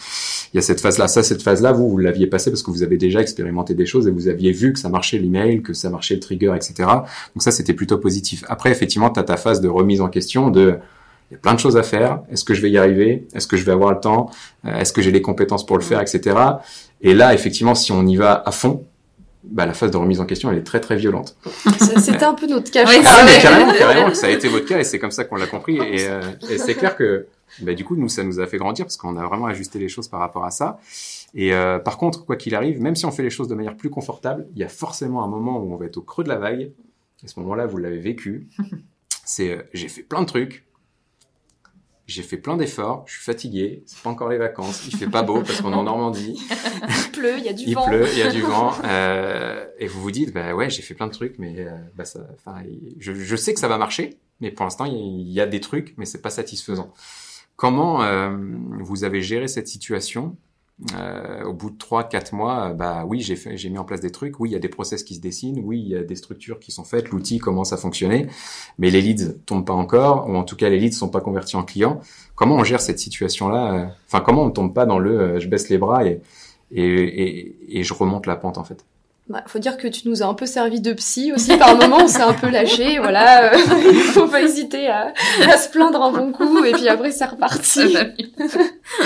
Il 0.53 0.57
y 0.57 0.59
a 0.59 0.61
cette 0.61 0.79
phase-là. 0.79 1.07
Ça, 1.07 1.23
cette 1.23 1.41
phase-là, 1.41 1.71
vous, 1.71 1.89
vous 1.89 1.97
l'aviez 1.97 2.27
passée 2.27 2.51
parce 2.51 2.63
que 2.63 2.71
vous 2.71 2.83
avez 2.83 2.97
déjà 2.97 3.19
expérimenté 3.21 3.73
des 3.73 3.85
choses 3.85 4.07
et 4.07 4.11
vous 4.11 4.27
aviez 4.27 4.51
vu 4.51 4.73
que 4.73 4.79
ça 4.79 4.89
marchait 4.89 5.17
l'email, 5.17 5.61
que 5.61 5.73
ça 5.73 5.89
marchait 5.89 6.15
le 6.15 6.19
trigger, 6.19 6.53
etc. 6.55 6.73
Donc 6.79 7.41
ça, 7.41 7.51
c'était 7.51 7.73
plutôt 7.73 7.97
positif. 7.97 8.43
Après, 8.47 8.71
effectivement, 8.71 9.09
tu 9.09 9.19
as 9.19 9.23
ta 9.23 9.37
phase 9.37 9.61
de 9.61 9.67
remise 9.67 10.01
en 10.01 10.09
question 10.09 10.49
de 10.49 10.77
il 11.29 11.33
y 11.33 11.35
a 11.35 11.39
plein 11.39 11.53
de 11.53 11.59
choses 11.59 11.77
à 11.77 11.83
faire. 11.83 12.21
Est-ce 12.31 12.43
que 12.43 12.53
je 12.53 12.61
vais 12.61 12.69
y 12.69 12.77
arriver? 12.77 13.27
Est-ce 13.33 13.47
que 13.47 13.57
je 13.57 13.63
vais 13.65 13.71
avoir 13.73 13.91
le 13.93 13.99
temps? 13.99 14.29
Euh, 14.65 14.77
Est-ce 14.77 14.93
que 14.93 15.01
j'ai 15.01 15.11
les 15.11 15.21
compétences 15.21 15.65
pour 15.65 15.77
le 15.77 15.83
faire, 15.83 16.01
etc. 16.01 16.37
Et 17.01 17.13
là, 17.13 17.33
effectivement, 17.33 17.75
si 17.75 17.91
on 17.91 18.05
y 18.05 18.15
va 18.15 18.41
à 18.45 18.51
fond, 18.51 18.85
bah, 19.43 19.65
la 19.65 19.73
phase 19.73 19.91
de 19.91 19.97
remise 19.97 20.19
en 20.19 20.25
question, 20.25 20.51
elle 20.51 20.57
est 20.57 20.63
très 20.63 20.79
très 20.79 20.95
violente. 20.95 21.37
C'était 21.97 22.23
un 22.23 22.33
peu 22.33 22.47
notre 22.47 22.71
cas. 22.71 22.85
Oui. 22.87 22.95
Ah, 23.05 23.23
mais 23.25 23.31
ouais. 23.31 23.41
carrément, 23.41 23.73
carrément, 23.73 24.09
que 24.09 24.15
ça 24.17 24.27
a 24.27 24.29
été 24.29 24.47
votre 24.47 24.65
cas 24.65 24.79
et 24.79 24.83
c'est 24.83 24.99
comme 24.99 25.11
ça 25.11 25.23
qu'on 25.25 25.35
l'a 25.35 25.47
compris. 25.47 25.77
Et, 25.77 26.07
euh, 26.07 26.21
et 26.49 26.57
c'est 26.57 26.75
clair 26.75 26.95
que, 26.95 27.27
bah, 27.61 27.73
du 27.73 27.83
coup, 27.83 27.95
nous, 27.95 28.09
ça 28.09 28.23
nous 28.23 28.39
a 28.39 28.47
fait 28.47 28.57
grandir 28.57 28.85
parce 28.85 28.97
qu'on 28.97 29.17
a 29.17 29.25
vraiment 29.25 29.45
ajusté 29.45 29.79
les 29.79 29.89
choses 29.89 30.07
par 30.07 30.19
rapport 30.19 30.45
à 30.45 30.51
ça. 30.51 30.79
Et 31.33 31.53
euh, 31.53 31.79
par 31.79 31.97
contre, 31.97 32.25
quoi 32.25 32.35
qu'il 32.35 32.55
arrive, 32.55 32.81
même 32.81 32.95
si 32.95 33.05
on 33.05 33.11
fait 33.11 33.23
les 33.23 33.29
choses 33.29 33.47
de 33.47 33.55
manière 33.55 33.75
plus 33.75 33.89
confortable, 33.89 34.47
il 34.53 34.59
y 34.59 34.63
a 34.63 34.69
forcément 34.69 35.23
un 35.23 35.27
moment 35.27 35.59
où 35.59 35.73
on 35.73 35.77
va 35.77 35.85
être 35.85 35.97
au 35.97 36.01
creux 36.01 36.23
de 36.23 36.29
la 36.29 36.37
vague. 36.37 36.71
Et 37.23 37.27
ce 37.27 37.39
moment-là, 37.39 37.65
vous 37.65 37.77
l'avez 37.77 37.99
vécu. 37.99 38.47
C'est, 39.25 39.51
euh, 39.51 39.61
j'ai 39.73 39.87
fait 39.87 40.03
plein 40.03 40.21
de 40.21 40.27
trucs. 40.27 40.65
J'ai 42.07 42.23
fait 42.23 42.37
plein 42.37 42.55
d'efforts, 42.55 43.03
je 43.05 43.13
suis 43.15 43.23
fatigué, 43.23 43.83
c'est 43.85 43.99
pas 44.01 44.09
encore 44.09 44.29
les 44.29 44.37
vacances, 44.37 44.87
il 44.87 44.95
fait 44.95 45.07
pas 45.09 45.23
beau 45.23 45.41
parce 45.41 45.59
qu'on 45.61 45.73
est 45.73 45.75
en 45.75 45.83
Normandie, 45.83 46.39
Il 47.05 47.11
pleut, 47.11 47.37
il 47.37 47.43
y 47.43 47.49
a 47.49 47.53
du 47.53 47.65
il 47.67 47.75
vent. 47.75 47.85
pleut, 47.85 48.07
il 48.13 48.17
y 48.17 48.21
a 48.21 48.31
du 48.31 48.41
vent, 48.41 48.71
euh, 48.85 49.65
et 49.77 49.87
vous 49.87 50.01
vous 50.01 50.11
dites, 50.11 50.33
bah 50.33 50.55
ouais, 50.55 50.69
j'ai 50.69 50.81
fait 50.81 50.93
plein 50.93 51.07
de 51.07 51.11
trucs, 51.11 51.37
mais 51.37 51.55
euh, 51.59 51.69
bah 51.97 52.05
ça, 52.05 52.21
il- 52.65 52.95
je, 52.99 53.13
je 53.13 53.35
sais 53.35 53.53
que 53.53 53.59
ça 53.59 53.67
va 53.67 53.77
marcher, 53.77 54.17
mais 54.39 54.51
pour 54.51 54.63
l'instant, 54.63 54.85
il 54.85 54.93
y, 54.93 54.95
a- 54.95 54.99
il 55.01 55.31
y 55.33 55.41
a 55.41 55.45
des 55.47 55.59
trucs, 55.59 55.95
mais 55.97 56.05
c'est 56.05 56.21
pas 56.21 56.29
satisfaisant. 56.29 56.93
Comment 57.57 58.03
euh, 58.03 58.29
vous 58.79 59.03
avez 59.03 59.21
géré 59.21 59.49
cette 59.49 59.67
situation 59.67 60.37
euh, 60.95 61.43
au 61.43 61.53
bout 61.53 61.71
de 61.71 61.77
trois, 61.77 62.03
quatre 62.03 62.33
mois, 62.33 62.69
euh, 62.69 62.73
bah 62.73 63.03
oui, 63.07 63.21
j'ai 63.21 63.35
fait, 63.35 63.57
j'ai 63.57 63.69
mis 63.69 63.79
en 63.79 63.83
place 63.83 63.99
des 63.99 64.11
trucs. 64.11 64.39
Oui, 64.39 64.49
il 64.49 64.53
y 64.53 64.55
a 64.55 64.59
des 64.59 64.69
process 64.69 65.03
qui 65.03 65.15
se 65.15 65.19
dessinent. 65.21 65.59
Oui, 65.63 65.81
il 65.81 65.87
y 65.87 65.95
a 65.95 66.03
des 66.03 66.15
structures 66.15 66.59
qui 66.59 66.71
sont 66.71 66.83
faites. 66.83 67.09
L'outil 67.09 67.39
commence 67.39 67.73
à 67.73 67.77
fonctionner, 67.77 68.27
mais 68.77 68.91
les 68.91 69.01
leads 69.01 69.33
tombent 69.45 69.65
pas 69.65 69.73
encore, 69.73 70.29
ou 70.29 70.35
en 70.35 70.43
tout 70.43 70.55
cas 70.55 70.69
les 70.69 70.79
leads 70.79 70.95
sont 70.95 71.09
pas 71.09 71.21
convertis 71.21 71.55
en 71.55 71.63
clients. 71.63 71.99
Comment 72.35 72.55
on 72.57 72.63
gère 72.63 72.81
cette 72.81 72.99
situation-là 72.99 73.73
euh, 73.73 73.87
Enfin, 74.07 74.21
comment 74.21 74.43
on 74.43 74.47
ne 74.47 74.51
tombe 74.51 74.73
pas 74.73 74.85
dans 74.85 74.99
le 74.99 75.19
euh, 75.19 75.39
je 75.39 75.47
baisse 75.49 75.69
les 75.69 75.79
bras 75.79 76.05
et, 76.05 76.21
et, 76.71 76.83
et, 76.83 77.79
et 77.79 77.83
je 77.83 77.93
remonte 77.93 78.27
la 78.27 78.35
pente 78.35 78.57
en 78.59 78.63
fait? 78.63 78.85
Bah, 79.29 79.43
faut 79.45 79.59
dire 79.59 79.75
que 79.75 79.89
tu 79.89 80.07
nous 80.07 80.23
as 80.23 80.25
un 80.25 80.33
peu 80.33 80.45
servi 80.45 80.79
de 80.79 80.93
psy 80.93 81.33
aussi. 81.33 81.57
Par 81.57 81.75
moment, 81.81 81.97
on 82.03 82.07
s'est 82.07 82.21
un 82.21 82.31
peu 82.33 82.49
lâché. 82.49 82.97
Voilà, 82.99 83.53
euh, 83.53 83.57
il 83.91 83.95
faut 83.99 84.27
pas 84.27 84.41
hésiter 84.41 84.87
à, 84.87 85.13
à 85.49 85.57
se 85.57 85.69
plaindre 85.69 86.01
un 86.01 86.11
bon 86.13 86.31
coup, 86.31 86.63
et 86.63 86.71
puis 86.71 86.87
après 86.87 87.11
c'est 87.11 87.25
reparti. 87.25 87.97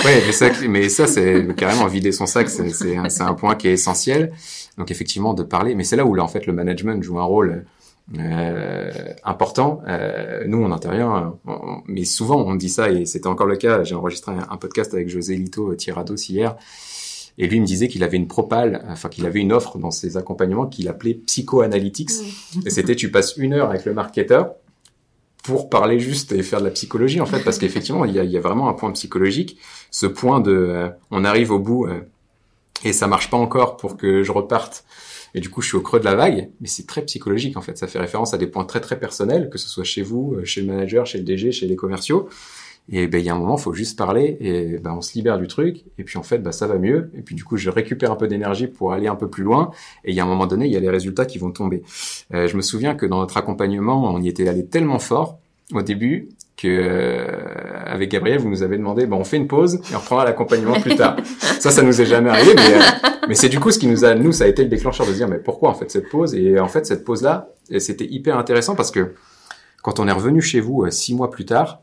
Ouais, 0.04 0.22
mais 0.26 0.32
ça, 0.32 0.46
mais 0.68 0.88
ça 0.88 1.06
c'est 1.06 1.46
carrément 1.56 1.86
vider 1.86 2.12
son 2.12 2.26
sac, 2.26 2.48
c'est 2.48 2.96
un, 3.20 3.34
point 3.34 3.56
qui 3.56 3.68
est 3.68 3.72
essentiel. 3.72 4.32
Donc 4.78 4.90
effectivement 4.90 5.34
de 5.34 5.42
parler, 5.42 5.74
mais 5.74 5.84
c'est 5.84 5.96
là 5.96 6.04
où 6.04 6.14
là 6.14 6.22
en 6.22 6.28
fait 6.28 6.46
le 6.46 6.52
management 6.52 7.02
joue 7.02 7.18
un 7.18 7.24
rôle 7.24 7.64
euh, 8.18 8.90
important. 9.24 9.80
Euh, 9.88 10.44
nous 10.46 10.58
on 10.62 10.70
intervient, 10.72 11.34
on- 11.46 11.52
on- 11.52 11.82
mais 11.86 12.04
souvent 12.04 12.36
on 12.36 12.54
dit 12.54 12.68
ça 12.68 12.90
et 12.90 13.06
c'était 13.06 13.26
encore 13.26 13.46
le 13.46 13.56
cas. 13.56 13.82
J'ai 13.84 13.94
enregistré 13.94 14.32
un, 14.32 14.46
un 14.50 14.56
podcast 14.56 14.94
avec 14.94 15.08
José 15.08 15.34
Lito 15.36 15.74
Tirados 15.74 16.28
hier. 16.28 16.56
Et 17.38 17.46
lui 17.46 17.60
me 17.60 17.66
disait 17.66 17.88
qu'il 17.88 18.04
avait 18.04 18.16
une 18.16 18.28
propale, 18.28 18.84
enfin 18.88 19.08
qu'il 19.08 19.24
avait 19.26 19.40
une 19.40 19.52
offre 19.52 19.78
dans 19.78 19.90
ses 19.90 20.16
accompagnements 20.16 20.66
qu'il 20.66 20.88
appelait 20.88 21.14
psychoanalytics. 21.14 22.10
Et 22.66 22.70
c'était 22.70 22.94
tu 22.94 23.10
passes 23.10 23.36
une 23.36 23.54
heure 23.54 23.70
avec 23.70 23.84
le 23.84 23.94
marketeur 23.94 24.54
pour 25.42 25.68
parler 25.68 25.98
juste 25.98 26.32
et 26.32 26.42
faire 26.42 26.60
de 26.60 26.66
la 26.66 26.70
psychologie 26.70 27.20
en 27.20 27.26
fait, 27.26 27.40
parce 27.40 27.58
qu'effectivement 27.58 28.04
il 28.04 28.14
y 28.14 28.20
a, 28.20 28.24
il 28.24 28.30
y 28.30 28.36
a 28.36 28.40
vraiment 28.40 28.68
un 28.68 28.74
point 28.74 28.92
psychologique, 28.92 29.58
ce 29.90 30.06
point 30.06 30.40
de 30.40 30.52
euh, 30.52 30.88
on 31.10 31.24
arrive 31.24 31.50
au 31.50 31.58
bout 31.58 31.86
euh, 31.86 32.00
et 32.84 32.92
ça 32.92 33.06
marche 33.06 33.28
pas 33.30 33.36
encore 33.36 33.76
pour 33.76 33.96
que 33.96 34.22
je 34.22 34.32
reparte. 34.32 34.84
Et 35.34 35.40
du 35.40 35.48
coup, 35.48 35.62
je 35.62 35.68
suis 35.68 35.76
au 35.76 35.80
creux 35.80 35.98
de 35.98 36.04
la 36.04 36.14
vague, 36.14 36.50
mais 36.60 36.68
c'est 36.68 36.86
très 36.86 37.02
psychologique 37.02 37.56
en 37.56 37.62
fait. 37.62 37.78
Ça 37.78 37.86
fait 37.86 37.98
référence 37.98 38.34
à 38.34 38.38
des 38.38 38.46
points 38.46 38.64
très 38.64 38.80
très 38.80 38.98
personnels, 38.98 39.48
que 39.50 39.56
ce 39.56 39.68
soit 39.68 39.84
chez 39.84 40.02
vous, 40.02 40.34
euh, 40.34 40.44
chez 40.44 40.60
le 40.60 40.66
manager, 40.66 41.06
chez 41.06 41.18
le 41.18 41.24
DG, 41.24 41.52
chez 41.52 41.66
les 41.66 41.76
commerciaux. 41.76 42.28
Et 42.88 43.06
ben 43.06 43.18
il 43.18 43.24
y 43.24 43.30
a 43.30 43.34
un 43.34 43.38
moment, 43.38 43.56
faut 43.56 43.72
juste 43.72 43.96
parler 43.96 44.36
et 44.40 44.78
ben 44.78 44.92
on 44.92 45.00
se 45.00 45.14
libère 45.14 45.38
du 45.38 45.46
truc. 45.46 45.84
Et 45.98 46.04
puis 46.04 46.18
en 46.18 46.22
fait, 46.22 46.38
ben, 46.38 46.52
ça 46.52 46.66
va 46.66 46.78
mieux. 46.78 47.10
Et 47.16 47.22
puis 47.22 47.34
du 47.34 47.44
coup, 47.44 47.56
je 47.56 47.70
récupère 47.70 48.10
un 48.10 48.16
peu 48.16 48.28
d'énergie 48.28 48.66
pour 48.66 48.92
aller 48.92 49.06
un 49.06 49.14
peu 49.14 49.28
plus 49.28 49.44
loin. 49.44 49.70
Et 50.04 50.10
il 50.10 50.16
y 50.16 50.20
a 50.20 50.24
un 50.24 50.26
moment 50.26 50.46
donné, 50.46 50.66
il 50.66 50.72
y 50.72 50.76
a 50.76 50.80
les 50.80 50.90
résultats 50.90 51.24
qui 51.24 51.38
vont 51.38 51.52
tomber. 51.52 51.82
Euh, 52.34 52.48
je 52.48 52.56
me 52.56 52.62
souviens 52.62 52.94
que 52.94 53.06
dans 53.06 53.20
notre 53.20 53.36
accompagnement, 53.36 54.12
on 54.12 54.20
y 54.20 54.28
était 54.28 54.48
allé 54.48 54.66
tellement 54.66 54.98
fort 54.98 55.38
au 55.72 55.82
début 55.82 56.28
que 56.56 56.68
euh, 56.68 57.26
avec 57.86 58.10
Gabriel, 58.10 58.38
vous 58.38 58.50
nous 58.50 58.62
avez 58.62 58.76
demandé, 58.76 59.06
bon, 59.06 59.16
on 59.16 59.24
fait 59.24 59.38
une 59.38 59.48
pause 59.48 59.76
et 59.76 59.94
on 59.94 59.98
reprendra 59.98 60.24
l'accompagnement 60.24 60.80
plus 60.80 60.96
tard. 60.96 61.16
ça, 61.60 61.70
ça 61.70 61.82
nous 61.82 62.00
est 62.00 62.06
jamais 62.06 62.30
arrivé, 62.30 62.52
mais, 62.54 62.74
euh, 62.74 63.08
mais 63.28 63.34
c'est 63.34 63.48
du 63.48 63.58
coup 63.58 63.70
ce 63.70 63.78
qui 63.78 63.86
nous 63.86 64.04
a, 64.04 64.14
nous, 64.14 64.32
ça 64.32 64.44
a 64.44 64.48
été 64.48 64.62
le 64.62 64.68
déclencheur 64.68 65.06
de 65.06 65.12
se 65.12 65.16
dire, 65.16 65.28
mais 65.28 65.38
pourquoi 65.38 65.70
en 65.70 65.74
fait 65.74 65.90
cette 65.90 66.08
pause? 66.08 66.34
Et 66.34 66.58
en 66.60 66.68
fait, 66.68 66.84
cette 66.84 67.04
pause-là, 67.04 67.48
c'était 67.78 68.06
hyper 68.06 68.36
intéressant 68.36 68.74
parce 68.74 68.90
que 68.90 69.14
quand 69.82 69.98
on 69.98 70.08
est 70.08 70.12
revenu 70.12 70.40
chez 70.40 70.60
vous 70.60 70.84
euh, 70.84 70.90
six 70.90 71.14
mois 71.14 71.30
plus 71.30 71.44
tard, 71.44 71.80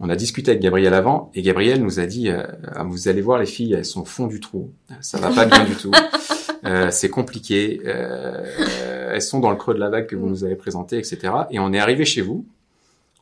on 0.00 0.08
a 0.08 0.16
discuté 0.16 0.50
avec 0.50 0.62
Gabriel 0.62 0.92
avant 0.94 1.30
et 1.34 1.42
Gabriel 1.42 1.82
nous 1.82 2.00
a 2.00 2.06
dit, 2.06 2.28
euh, 2.28 2.42
Ah, 2.74 2.84
vous 2.84 3.08
allez 3.08 3.20
voir 3.22 3.38
les 3.38 3.46
filles, 3.46 3.74
elles 3.74 3.84
sont 3.84 4.02
au 4.02 4.06
fond 4.06 4.26
du 4.26 4.40
trou, 4.40 4.70
ça 5.00 5.18
va 5.18 5.30
pas 5.30 5.46
bien 5.46 5.64
du 5.64 5.74
tout. 5.76 5.90
euh, 6.64 6.88
c'est 6.90 7.08
compliqué, 7.10 7.80
euh, 7.86 9.12
elles 9.14 9.22
sont 9.22 9.40
dans 9.40 9.50
le 9.50 9.56
creux 9.56 9.74
de 9.74 9.80
la 9.80 9.90
vague 9.90 10.06
que 10.06 10.16
vous 10.16 10.26
Mm. 10.26 10.30
nous 10.30 10.44
avez 10.44 10.56
présenté, 10.56 10.98
etc. 10.98 11.32
Et 11.50 11.58
on 11.58 11.72
est 11.72 11.78
arrivé 11.78 12.04
chez 12.04 12.22
vous 12.22 12.44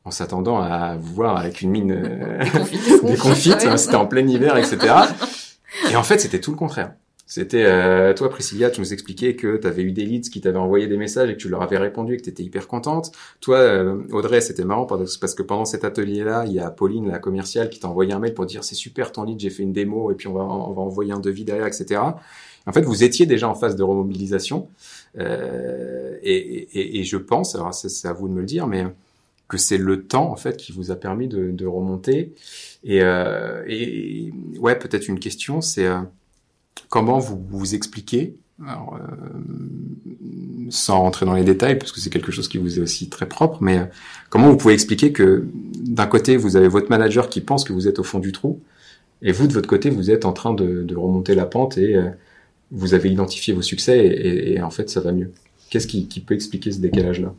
en 0.05 0.11
s'attendant 0.11 0.59
à 0.61 0.97
vous 0.97 1.15
voir 1.15 1.37
avec 1.37 1.61
une 1.61 1.71
mine 1.71 1.93
euh, 1.93 2.43
déconfite, 3.05 3.57
Ouais. 3.63 3.67
hein, 3.69 3.77
c'était 3.77 3.95
en 3.97 4.07
plein 4.07 4.27
hiver, 4.27 4.57
etc. 4.57 4.79
Et 5.91 5.97
en 5.97 6.03
fait, 6.03 6.19
c'était 6.19 6.41
tout 6.41 6.51
le 6.51 6.57
contraire. 6.57 6.93
C'était 7.35 7.65
euh, 7.65 8.13
toi, 8.13 8.29
Priscilla, 8.29 8.71
tu 8.71 8.81
nous 8.81 8.93
expliquais 8.93 9.37
que 9.37 9.57
tu 9.57 9.67
avais 9.67 9.81
eu 9.81 9.93
des 9.93 10.05
leads 10.05 10.29
qui 10.29 10.43
t'avaient 10.43 10.59
envoyé 10.59 10.87
des 10.87 10.99
messages 10.99 11.31
et 11.31 11.33
que 11.33 11.39
tu 11.39 11.49
leur 11.49 11.63
avais 11.63 11.79
répondu 11.79 12.13
et 12.13 12.17
que 12.19 12.25
tu 12.25 12.29
étais 12.29 12.43
hyper 12.43 12.69
contente. 12.69 13.11
Toi, 13.41 13.57
euh, 13.57 14.03
Audrey, 14.13 14.43
c'était 14.43 14.67
marrant 14.67 14.85
parce 14.85 15.35
que 15.35 15.43
pendant 15.43 15.65
cet 15.65 15.83
atelier-là, 15.83 16.45
il 16.47 16.53
y 16.53 16.61
a 16.61 16.71
Pauline, 16.71 17.09
la 17.09 17.19
commerciale, 17.19 17.71
qui 17.71 17.81
t'a 17.81 17.89
envoyé 17.89 18.13
un 18.13 18.19
mail 18.19 18.35
pour 18.35 18.45
dire 18.45 18.65
c'est 18.65 18.75
super 18.75 19.13
ton 19.13 19.25
lead, 19.25 19.41
j'ai 19.41 19.49
fait 19.49 19.63
une 19.63 19.73
démo 19.73 20.11
et 20.11 20.15
puis 20.15 20.29
on 20.29 20.35
va 20.35 20.43
on 20.43 20.75
va 20.75 20.83
envoyer 20.83 21.13
un 21.15 21.21
devis 21.21 21.45
derrière, 21.45 21.67
etc. 21.67 22.03
En 22.67 22.73
fait, 22.73 22.83
vous 22.83 23.03
étiez 23.03 23.25
déjà 23.25 23.49
en 23.49 23.55
phase 23.55 23.77
de 23.77 23.83
remobilisation 23.83 24.69
euh, 25.19 26.19
et, 26.23 26.37
et, 26.37 27.01
et 27.01 27.05
je 27.05 27.17
pense, 27.17 27.55
alors 27.55 27.73
c'est 27.73 27.89
c'est 27.89 28.09
à 28.09 28.13
vous 28.13 28.29
de 28.29 28.35
me 28.35 28.41
le 28.41 28.47
dire, 28.47 28.67
mais 28.67 28.85
que 29.49 29.57
c'est 29.57 29.79
le 29.79 30.05
temps 30.05 30.31
en 30.31 30.37
fait 30.37 30.59
qui 30.59 30.73
vous 30.73 30.91
a 30.91 30.97
permis 30.97 31.29
de, 31.29 31.51
de 31.51 31.67
remonter. 31.67 32.35
Et, 32.85 33.01
euh, 33.03 33.65
et 33.67 34.33
ouais, 34.59 34.79
peut-être 34.79 35.09
une 35.09 35.19
question, 35.19 35.63
c'est 35.63 35.87
euh, 35.87 36.01
comment 36.89 37.19
vous 37.19 37.43
vous 37.51 37.75
expliquez, 37.75 38.37
alors, 38.67 38.97
euh, 38.97 39.27
sans 40.71 41.01
rentrer 41.01 41.27
dans 41.27 41.35
les 41.35 41.45
détails, 41.45 41.79
parce 41.79 41.93
que 41.93 42.01
c'est 42.01 42.11
quelque 42.11 42.33
chose 42.33 42.49
qui 42.49 42.59
vous 42.59 42.79
est 42.79 42.83
aussi 42.83 43.09
très 43.09 43.27
propre, 43.27 43.59
mais 43.63 43.79
euh, 43.79 43.85
comment 44.31 44.51
vous 44.51 44.57
pouvez 44.57 44.75
expliquer 44.75 45.13
que 45.13 45.47
d'un 45.79 46.07
côté 46.07 46.37
vous 46.37 46.57
avez 46.57 46.69
votre 46.69 46.89
manager 46.91 47.29
qui 47.29 47.41
pense 47.41 47.65
que 47.65 47.73
vous 47.73 47.89
êtes 47.89 47.99
au 47.99 48.05
fond 48.05 48.19
du 48.21 48.33
trou, 48.33 48.61
et 49.23 49.33
vous 49.33 49.47
de 49.47 49.53
votre 49.53 49.69
côté 49.69 49.91
vous 49.91 50.11
êtes 50.11 50.25
en 50.25 50.33
train 50.33 50.55
de, 50.55 50.83
de 50.83 50.97
remonter 50.97 51.35
la 51.35 51.47
pente 51.47 51.77
et 51.79 51.97
euh, 51.97 52.11
vous 52.71 52.95
avez 52.95 53.11
identifié 53.11 53.53
vos 53.55 53.63
succès 53.63 53.99
et, 53.99 54.27
et- 54.29 54.55
et 54.55 54.63
en 54.63 54.71
fait 54.71 54.89
ça 54.91 55.01
va 55.01 55.13
mieux. 55.13 55.33
Qu'est-ce 55.71 55.87
qui, 55.87 56.07
qui 56.07 56.21
peut 56.21 56.35
expliquer 56.35 56.71
ce 56.73 56.79
décalage-là? 56.81 57.33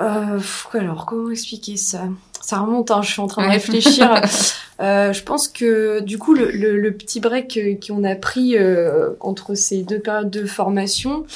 Euh, 0.00 0.40
alors, 0.72 1.04
comment 1.06 1.30
expliquer 1.30 1.76
ça? 1.76 2.08
Ça 2.40 2.60
remonte, 2.60 2.90
hein, 2.90 3.02
je 3.02 3.10
suis 3.12 3.20
en 3.20 3.26
train 3.26 3.46
de 3.46 3.52
réfléchir. 3.52 4.20
Euh, 4.80 5.12
je 5.12 5.22
pense 5.22 5.46
que 5.48 6.00
du 6.00 6.18
coup, 6.18 6.34
le, 6.34 6.50
le, 6.50 6.80
le 6.80 6.92
petit 6.92 7.20
break 7.20 7.56
euh, 7.58 7.74
qu'on 7.86 8.04
a 8.04 8.14
pris 8.14 8.56
euh, 8.56 9.10
entre 9.20 9.54
ces 9.54 9.82
deux 9.82 9.98
périodes 9.98 10.30
de 10.30 10.46
formation, 10.46 11.26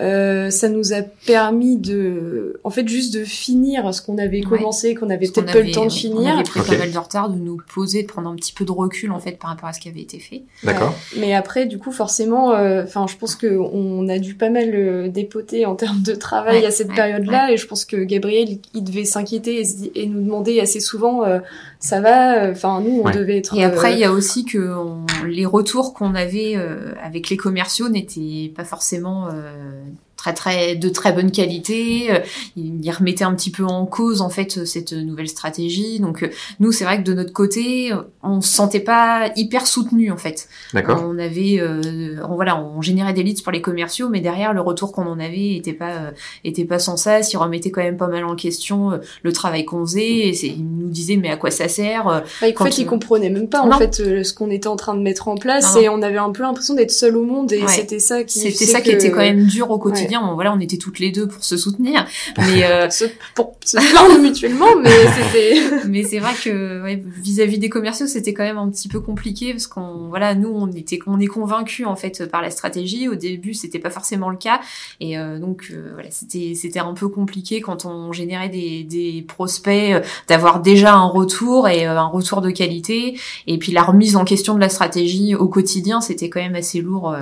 euh, 0.00 0.48
ça 0.50 0.68
nous 0.70 0.94
a 0.94 1.02
permis 1.02 1.76
de, 1.76 2.58
en 2.64 2.70
fait, 2.70 2.88
juste 2.88 3.12
de 3.14 3.24
finir 3.24 3.92
ce 3.94 4.00
qu'on 4.00 4.16
avait 4.18 4.38
Ouais. 4.46 4.58
commencé, 4.58 4.94
qu'on 4.94 5.10
avait 5.10 5.28
peut-être 5.28 5.52
pas 5.52 5.60
le 5.60 5.70
temps 5.70 5.82
de 5.82 5.86
On 5.86 5.90
finir. 5.90 6.34
avait 6.34 6.42
pris 6.44 6.60
Ok. 6.60 6.66
pas 6.68 6.78
mal 6.78 6.90
de 6.92 6.98
retard, 6.98 7.28
de 7.28 7.38
nous 7.38 7.58
poser, 7.74 8.02
de 8.02 8.08
prendre 8.08 8.28
un 8.30 8.34
petit 8.34 8.52
peu 8.54 8.64
de 8.64 8.72
recul 8.72 9.10
en 9.12 9.20
fait 9.20 9.32
par 9.38 9.50
rapport 9.50 9.68
à 9.68 9.72
ce 9.74 9.80
qui 9.80 9.88
avait 9.88 10.00
été 10.00 10.18
fait. 10.18 10.42
D'accord 10.64 10.94
Mais 11.18 11.34
après, 11.34 11.66
du 11.66 11.78
coup, 11.78 11.92
forcément, 11.92 12.52
euh, 12.52 12.84
enfin, 12.84 13.06
je 13.06 13.16
pense 13.16 13.36
que 13.36 13.46
on 13.58 14.08
a 14.08 14.18
dû 14.18 14.34
pas 14.34 14.48
mal 14.50 14.70
euh, 14.74 15.08
dépoter 15.08 15.66
en 15.66 15.74
termes 15.76 16.02
de 16.02 16.14
travail 16.14 16.60
Ouais, 16.60 16.66
à 16.66 16.70
cette 16.70 16.88
ouais, 16.88 16.94
période-là, 16.94 17.52
et 17.52 17.56
je 17.58 17.66
pense 17.66 17.84
que 17.84 17.96
Gabriel, 17.96 18.48
il, 18.48 18.60
il 18.74 18.84
devait 18.84 19.04
s'inquiéter 19.04 19.62
et, 19.94 20.06
nous 20.06 20.22
demander 20.22 20.58
assez 20.60 20.80
souvent, 20.80 21.24
euh, 21.24 21.38
ça 21.80 22.00
va. 22.00 22.50
Enfin, 22.50 22.80
nous, 22.80 23.00
on 23.00 23.04
Ouais. 23.04 23.12
devait 23.12 23.38
être. 23.38 23.54
Et 23.56 23.62
après, 23.64 23.90
euh, 23.90 23.94
il 23.94 23.98
y 23.98 24.04
a 24.04 24.12
aussi 24.12 24.44
que 24.46 24.74
on- 24.74 25.04
les 25.26 25.44
retours 25.46 25.92
qu'on 25.94 26.14
avait 26.14 26.54
euh, 26.56 26.92
avec 27.02 27.28
les 27.28 27.36
commerciaux 27.36 27.88
n'étaient 27.88 28.50
pas 28.56 28.64
forcément 28.64 29.28
euh, 29.28 29.81
très 30.22 30.34
très 30.34 30.76
de 30.76 30.88
très 30.88 31.12
bonne 31.12 31.32
qualité. 31.32 32.12
Euh, 32.12 32.18
Ils 32.56 32.90
remettaient 32.90 33.24
un 33.24 33.34
petit 33.34 33.50
peu 33.50 33.64
en 33.64 33.86
cause 33.86 34.20
en 34.20 34.28
fait 34.30 34.64
cette 34.64 34.92
nouvelle 34.92 35.28
stratégie. 35.28 35.98
Donc 36.00 36.22
euh, 36.22 36.28
nous, 36.60 36.70
c'est 36.72 36.84
vrai 36.84 36.98
que 36.98 37.02
de 37.02 37.14
notre 37.14 37.32
côté, 37.32 37.90
on 38.22 38.40
se 38.40 38.52
sentait 38.52 38.80
pas 38.80 39.30
hyper 39.36 39.66
soutenu 39.66 40.10
en 40.12 40.16
fait. 40.16 40.48
D'accord 40.74 41.02
On 41.04 41.18
avait, 41.18 41.58
euh, 41.60 42.16
on, 42.28 42.34
voilà, 42.36 42.60
on 42.62 42.80
générait 42.82 43.12
des 43.14 43.22
leads 43.24 43.42
pour 43.42 43.52
les 43.52 43.60
commerciaux, 43.62 44.08
mais 44.08 44.20
derrière 44.20 44.52
le 44.52 44.60
retour 44.60 44.92
qu'on 44.92 45.06
en 45.06 45.18
avait 45.18 45.54
était 45.56 45.72
pas, 45.72 45.90
euh, 45.92 46.10
était 46.44 46.64
pas 46.64 46.78
sans 46.78 46.96
ça. 46.96 47.20
Ils 47.20 47.36
remettaient 47.36 47.70
quand 47.70 47.82
même 47.82 47.96
pas 47.96 48.08
mal 48.08 48.24
en 48.24 48.36
question 48.36 48.92
euh, 48.92 48.98
le 49.22 49.32
travail 49.32 49.64
qu'on 49.64 49.84
faisait. 49.84 50.02
Et 50.02 50.46
ils 50.46 50.64
nous 50.64 50.88
disaient 50.88 51.16
mais 51.16 51.30
à 51.30 51.36
quoi 51.36 51.50
ça 51.50 51.66
sert 51.68 52.06
euh, 52.08 52.20
bah, 52.40 52.46
en 52.58 52.64
fait, 52.64 52.70
tu- 52.70 52.80
ils 52.82 52.86
comprenaient 52.86 53.30
même 53.30 53.48
pas 53.48 53.60
en 53.62 53.68
Non. 53.70 53.78
fait 53.78 53.98
euh, 54.00 54.22
ce 54.22 54.32
qu'on 54.32 54.50
était 54.50 54.68
en 54.68 54.76
train 54.76 54.94
de 54.94 55.00
mettre 55.02 55.26
en 55.28 55.34
place, 55.36 55.74
Non, 55.74 55.80
et 55.80 55.88
on 55.88 56.02
avait 56.02 56.18
un 56.18 56.30
peu 56.30 56.42
l'impression 56.42 56.74
d'être 56.74 56.90
seul 56.92 57.16
au 57.16 57.24
monde, 57.24 57.52
et 57.52 57.62
Ouais. 57.62 57.68
c'était 57.68 57.98
ça 57.98 58.22
qui. 58.24 58.38
C'était 58.38 58.66
ça 58.66 58.80
qui 58.80 58.90
que- 58.90 58.94
était 58.96 59.10
quand 59.10 59.18
même 59.18 59.46
dur 59.46 59.70
au 59.70 59.78
quotidien. 59.78 60.11
Bon, 60.20 60.34
voilà, 60.34 60.52
on 60.52 60.60
était 60.60 60.76
toutes 60.76 60.98
les 60.98 61.10
deux 61.10 61.26
pour 61.28 61.44
se 61.44 61.56
soutenir, 61.56 62.06
mais 62.38 62.64
euh, 62.64 62.90
se, 62.90 63.04
pour 63.34 63.56
se 63.64 63.76
plaindre 63.90 64.20
mutuellement, 64.20 64.76
mais 64.80 64.90
c'était. 64.90 65.60
mais 65.88 66.02
c'est 66.02 66.18
vrai 66.18 66.32
que 66.42 66.82
ouais, 66.82 67.02
vis-à-vis 67.22 67.58
des 67.58 67.68
commerciaux, 67.68 68.06
c'était 68.06 68.34
quand 68.34 68.44
même 68.44 68.58
un 68.58 68.68
petit 68.70 68.88
peu 68.88 69.00
compliqué 69.00 69.52
parce 69.52 69.66
qu'on 69.66 70.08
voilà, 70.08 70.34
nous 70.34 70.50
on 70.50 70.70
était 70.72 70.98
on 71.06 71.20
est 71.20 71.26
convaincus 71.26 71.86
en 71.86 71.96
fait 71.96 72.26
par 72.30 72.42
la 72.42 72.50
stratégie. 72.50 73.08
Au 73.08 73.14
début, 73.14 73.54
c'était 73.54 73.78
pas 73.78 73.90
forcément 73.90 74.30
le 74.30 74.36
cas 74.36 74.60
et 75.00 75.18
euh, 75.18 75.38
donc 75.38 75.68
euh, 75.70 75.90
voilà, 75.94 76.10
c'était 76.10 76.54
c'était 76.54 76.78
un 76.78 76.94
peu 76.94 77.08
compliqué 77.08 77.60
quand 77.60 77.84
on 77.84 78.12
générait 78.12 78.48
des 78.48 78.84
des 78.84 79.24
prospects 79.26 79.92
euh, 79.92 80.00
d'avoir 80.28 80.60
déjà 80.60 80.94
un 80.94 81.06
retour 81.06 81.68
et 81.68 81.86
euh, 81.86 81.98
un 81.98 82.06
retour 82.06 82.40
de 82.40 82.50
qualité 82.50 83.18
et 83.46 83.58
puis 83.58 83.72
la 83.72 83.82
remise 83.82 84.16
en 84.16 84.24
question 84.24 84.54
de 84.54 84.60
la 84.60 84.68
stratégie 84.68 85.34
au 85.34 85.48
quotidien, 85.48 86.00
c'était 86.00 86.28
quand 86.28 86.40
même 86.40 86.54
assez 86.54 86.80
lourd 86.80 87.14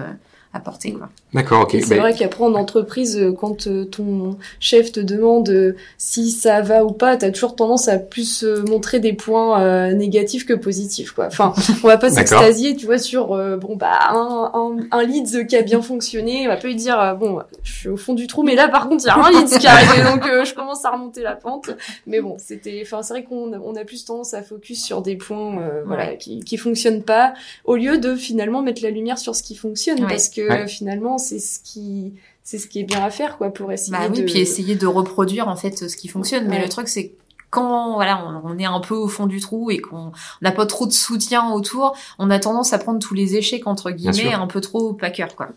à 0.53 0.59
porter 0.61 0.93
quoi. 0.93 1.09
D'accord, 1.33 1.63
ok. 1.63 1.77
C'est 1.81 1.91
Ben, 1.95 2.01
vrai 2.01 2.13
qu'après 2.15 2.43
en 2.43 2.55
entreprise, 2.55 3.17
euh, 3.17 3.33
quand 3.33 3.69
euh, 3.69 3.85
ton 3.85 4.37
chef 4.59 4.91
te 4.91 4.99
demande 4.99 5.49
euh, 5.49 5.77
si 5.97 6.33
ça 6.33 6.61
va 6.61 6.85
ou 6.85 6.91
pas, 6.91 7.17
t'as 7.17 7.31
toujours 7.31 7.55
tendance 7.55 7.87
à 7.87 7.99
plus 7.99 8.43
montrer 8.69 8.99
des 8.99 9.13
points 9.13 9.61
euh, 9.63 9.93
négatifs 9.93 10.45
que 10.47 10.55
positifs, 10.55 11.13
quoi. 11.13 11.27
Enfin, 11.27 11.55
on 11.85 11.87
va 11.87 11.99
pas 11.99 12.11
s'extasier, 12.11 12.75
tu 12.75 12.87
vois, 12.87 12.99
sur 12.99 13.33
euh, 13.33 13.57
bon 13.57 13.77
bah 13.77 13.97
un, 14.11 14.51
un, 14.53 14.77
un 14.91 15.03
lead 15.05 15.47
qui 15.47 15.57
a 15.57 15.63
bien 15.63 15.83
fonctionné, 15.83 16.47
on 16.47 16.49
va 16.49 16.57
pas 16.57 16.67
lui 16.67 16.75
dire 16.75 16.99
euh, 17.01 17.15
bon, 17.15 17.39
je 17.63 17.73
suis 17.73 17.89
au 17.89 17.97
fond 17.97 18.15
du 18.15 18.27
trou, 18.27 18.43
mais 18.43 18.57
là 18.57 18.69
par 18.69 18.89
contre 18.89 19.05
il 19.05 19.07
y 19.07 19.11
a 19.11 19.17
un 19.25 19.31
lead 19.31 19.49
qui 19.49 19.67
est 19.67 19.69
arrivé, 19.71 20.03
donc 20.11 20.27
euh, 20.27 20.45
je 20.45 20.53
commence 20.55 20.85
à 20.85 20.91
remonter 20.91 21.23
la 21.23 21.37
pente. 21.37 21.71
Mais 22.09 22.21
bon, 22.21 22.35
c'était, 22.39 22.81
enfin 22.85 23.03
c'est 23.05 23.15
vrai 23.15 23.23
qu'on 23.23 23.53
a- 23.53 23.59
on 23.65 23.77
a 23.77 23.85
plus 23.85 24.05
tendance 24.05 24.35
à 24.35 24.43
focus 24.43 24.83
sur 24.85 25.01
des 25.01 25.15
points, 25.15 25.61
euh, 25.61 25.83
voilà, 25.87 26.07
Ouais. 26.09 26.19
qui 26.19 26.41
qui 26.41 26.57
fonctionnent 26.57 27.03
pas, 27.03 27.35
au 27.65 27.77
lieu 27.77 27.99
de 27.99 28.17
finalement 28.17 28.63
mettre 28.63 28.83
la 28.83 28.91
lumière 28.91 29.19
sur 29.19 29.37
ce 29.37 29.45
qui 29.45 29.55
fonctionne, 29.55 30.01
Ouais. 30.01 30.09
parce 30.09 30.29
que 30.29 30.40
Ouais. 30.49 30.69
finalement 30.69 31.19
c'est 31.19 31.39
ce 31.39 31.59
qui 31.61 32.15
c'est 32.43 32.59
ce 32.59 32.67
qui 32.67 32.81
est 32.81 32.85
bien 32.85 33.03
à 33.05 33.11
faire 33.11 33.37
quoi 33.39 33.51
pour 33.51 33.71
essayer 33.73 33.93
Bah 33.93 34.09
oui, 34.11 34.21
de 34.21 34.25
puis 34.25 34.39
essayer 34.41 34.75
de 34.75 34.87
reproduire 34.87 35.49
en 35.49 35.57
fait 35.57 35.89
ce 35.89 35.97
qui 35.97 36.09
fonctionne. 36.09 36.49
Mais 36.49 36.61
le 36.63 36.69
truc 36.69 36.89
c'est 36.89 37.09
que 37.09 37.15
quand 37.51 37.95
voilà, 37.95 38.25
on, 38.45 38.51
on 38.51 38.59
est 38.59 38.65
un 38.65 38.79
peu 38.79 38.95
au 38.95 39.09
fond 39.09 39.27
du 39.27 39.41
trou 39.41 39.73
et 39.73 39.79
qu'on 39.79 40.13
n'a 40.41 40.53
pas 40.53 40.67
trop 40.67 40.87
de 40.87 40.93
soutien 40.93 41.51
autour, 41.51 41.97
on 42.21 42.31
a 42.31 42.39
tendance 42.39 42.73
à 42.73 42.79
prendre 42.79 43.01
tous 43.01 43.13
les 43.15 43.35
échecs 43.35 43.67
entre 43.67 43.91
guillemets 43.91 44.33
un 44.33 44.47
peu 44.47 44.61
trop 44.61 44.91
au 44.91 44.93
packer 44.93 45.27
quoi. 45.37 45.49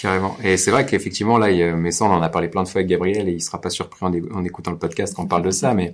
Carrément. 0.00 0.36
Et 0.44 0.56
c'est 0.56 0.70
vrai 0.70 0.86
qu'effectivement, 0.86 1.38
là, 1.38 1.50
il 1.50 1.56
y 1.58 1.64
a- 1.64 1.74
mais 1.74 1.90
ça, 1.90 2.04
on 2.04 2.12
en 2.12 2.22
a 2.22 2.28
parlé 2.28 2.46
plein 2.46 2.62
de 2.62 2.68
fois 2.68 2.78
avec 2.78 2.88
Gabriel 2.88 3.28
et 3.28 3.32
il 3.32 3.40
sera 3.42 3.60
pas 3.60 3.68
surpris 3.70 4.06
en, 4.06 4.44
écoutant 4.44 4.70
le 4.70 4.78
podcast 4.78 5.12
qu'on 5.14 5.26
parle 5.26 5.42
de 5.42 5.50
ça, 5.50 5.74
mais 5.74 5.92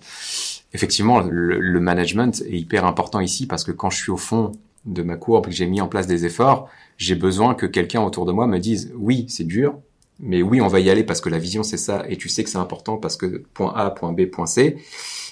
effectivement, 0.75 1.21
le, 1.21 1.59
le 1.59 1.81
management 1.81 2.43
est 2.47 2.59
hyper 2.59 2.85
important 2.85 3.21
ici 3.21 3.47
parce 3.47 3.65
que 3.65 3.73
quand 3.73 3.89
je 3.89 3.97
suis 3.97 4.13
au 4.13 4.19
fond 4.19 4.53
de 4.85 5.03
ma 5.03 5.17
courbe 5.17 5.47
et 5.47 5.51
que 5.51 5.57
j'ai 5.57 5.67
mis 5.67 5.81
en 5.81 5.89
place 5.89 6.07
des 6.07 6.27
efforts, 6.27 6.69
j'ai 6.99 7.15
besoin 7.15 7.55
que 7.55 7.67
quelqu'un 7.67 8.03
autour 8.03 8.27
de 8.27 8.33
moi 8.33 8.47
me 8.47 8.59
dise 8.59 8.93
oui, 8.97 9.27
c'est 9.29 9.45
dur, 9.45 9.79
mais 10.19 10.43
oui, 10.43 10.61
on 10.61 10.69
va 10.69 10.81
y 10.81 10.89
aller 10.91 11.05
parce 11.05 11.21
que 11.21 11.29
la 11.29 11.39
vision 11.39 11.63
c'est 11.63 11.77
ça 11.77 12.05
et 12.09 12.17
tu 12.17 12.29
sais 12.29 12.43
que 12.43 12.51
c'est 12.51 12.59
important 12.59 12.97
parce 12.97 13.17
que 13.17 13.43
point 13.55 13.73
A, 13.75 13.91
point 13.91 14.13
B, 14.13 14.27
point 14.27 14.47
C. 14.47 14.77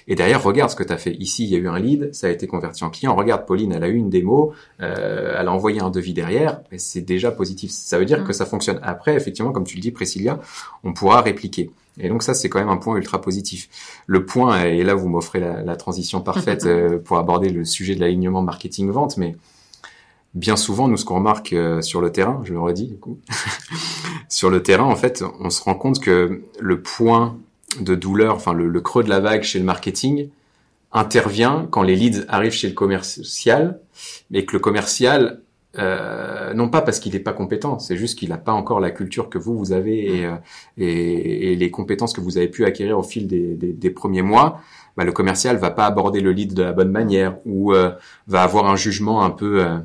Et 0.07 0.17
derrière, 0.17 0.43
regarde 0.43 0.71
ce 0.71 0.77
que 0.77 0.83
tu 0.83 0.93
as 0.93 0.99
fait. 0.99 1.15
Ici, 1.15 1.45
il 1.45 1.51
y 1.51 1.57
a 1.57 1.59
eu 1.59 1.67
un 1.67 1.79
lead, 1.79 2.15
ça 2.15 2.27
a 2.27 2.31
été 2.31 2.47
converti 2.47 2.85
en 2.85 2.91
client. 2.91 3.15
Regarde, 3.17 3.47
Pauline, 3.47 3.73
elle 3.73 3.85
a 3.85 3.89
eu 3.89 3.95
une 3.95 4.11
démo, 4.11 4.53
euh, 4.83 5.35
elle 5.39 5.49
a 5.49 5.51
envoyé 5.51 5.81
un 5.81 5.89
devis 5.89 6.13
derrière, 6.13 6.61
et 6.71 6.79
c'est 6.79 7.01
déjà 7.01 7.31
positif. 7.31 7.71
Ça 7.71 7.99
veut 7.99 8.05
dire 8.05 8.21
Mm. 8.21 8.27
que 8.27 8.35
ça 8.35 8.45
fonctionne. 8.45 8.79
Après, 8.83 9.15
effectivement, 9.17 9.51
comme 9.51 9.65
tu 9.65 9.77
le 9.77 9.81
dis, 9.81 9.93
Priscilla, 9.93 10.41
on 10.83 10.93
pourra 10.93 11.23
répliquer. 11.23 11.71
Et 11.99 12.11
donc 12.11 12.23
ça, 12.23 12.35
c'est 12.35 12.51
quand 12.51 12.59
même 12.59 12.69
un 12.69 12.77
point 12.77 12.97
ultra 12.97 13.23
positif. 13.23 13.71
Le 14.07 14.27
point, 14.27 14.65
et 14.65 14.83
là, 14.85 14.95
vous 14.95 15.09
m'offrez 15.09 15.41
la, 15.41 15.63
la 15.63 15.77
transition 15.77 16.21
parfaite 16.21 16.65
euh, 16.67 16.99
pour 16.99 17.17
aborder 17.17 17.49
le 17.49 17.65
sujet 17.65 17.95
de 17.95 18.01
l'alignement 18.01 18.43
marketing-vente, 18.43 19.17
mais 19.17 19.37
bien 20.35 20.57
souvent, 20.57 20.89
nous, 20.89 20.97
ce 20.97 21.05
qu'on 21.05 21.17
remarque 21.17 21.53
euh, 21.53 21.81
sur 21.81 22.01
le 22.01 22.11
terrain, 22.11 22.41
je 22.45 22.53
le 22.53 22.61
redis 22.61 22.89
du 22.89 22.97
coup, 22.97 23.19
sur 24.29 24.51
le 24.51 24.63
terrain, 24.63 24.85
en 24.85 24.97
fait, 24.97 25.25
on 25.41 25.51
se 25.51 25.63
rend 25.63 25.75
compte 25.75 26.01
que 26.01 26.43
le 26.59 26.83
point 26.83 27.39
de 27.81 27.95
douleur, 27.95 28.35
enfin 28.35 28.53
le, 28.53 28.69
le 28.69 28.81
creux 28.81 29.05
de 29.05 29.09
la 29.09 29.21
vague 29.21 29.43
chez 29.43 29.59
le 29.59 29.65
marketing, 29.65 30.29
intervient 30.93 31.67
quand 31.71 31.83
les 31.83 31.97
leads 31.97 32.25
arrivent 32.29 32.53
chez 32.53 32.69
le 32.69 32.75
commercial, 32.75 33.81
mais 34.31 34.45
que 34.45 34.53
le 34.53 34.61
commercial, 34.61 35.41
euh, 35.77 36.55
non 36.55 36.69
pas 36.69 36.83
parce 36.83 37.01
qu'il 37.01 37.15
n'est 37.15 37.21
pas 37.21 37.33
compétent, 37.33 37.81
c'est 37.81 37.97
juste 37.97 38.17
qu'il 38.19 38.29
n'a 38.29 38.39
pas 38.39 38.53
encore 38.53 38.79
la 38.79 38.93
culture 38.93 39.29
que 39.29 39.39
vous, 39.39 39.59
vous 39.59 39.73
avez 39.73 40.19
et, 40.19 40.27
euh, 40.27 40.37
et, 40.79 41.53
et 41.53 41.57
les 41.57 41.71
compétences 41.73 42.13
que 42.13 42.21
vous 42.21 42.39
avez 42.39 42.49
pu 42.49 42.65
acquérir 42.65 42.97
au 42.97 43.03
fil 43.03 43.27
des, 43.27 43.55
des, 43.57 43.73
des 43.73 43.91
premiers 43.91 44.23
mois, 44.23 44.61
bah, 44.97 45.05
le 45.05 45.13
commercial 45.13 45.57
va 45.57 45.71
pas 45.71 45.87
aborder 45.87 46.21
le 46.21 46.33
lead 46.33 46.55
de 46.55 46.63
la 46.63 46.73
bonne 46.73 46.91
manière 46.91 47.39
ou 47.45 47.73
euh, 47.75 47.93
va 48.29 48.43
avoir 48.43 48.67
un 48.67 48.77
jugement 48.77 49.25
un 49.25 49.31
peu 49.31 49.65
euh, 49.65 49.79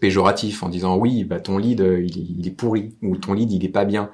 péjoratif 0.00 0.62
en 0.62 0.68
disant 0.68 0.96
oui, 0.96 1.24
bah, 1.24 1.40
ton 1.40 1.58
lead 1.58 1.80
euh, 1.80 2.00
il, 2.02 2.18
est- 2.18 2.26
il 2.38 2.46
est 2.46 2.50
pourri 2.50 2.94
ou 3.02 3.16
ton 3.16 3.32
lead 3.32 3.50
il 3.52 3.64
est 3.64 3.68
pas 3.70 3.84
bien. 3.84 4.10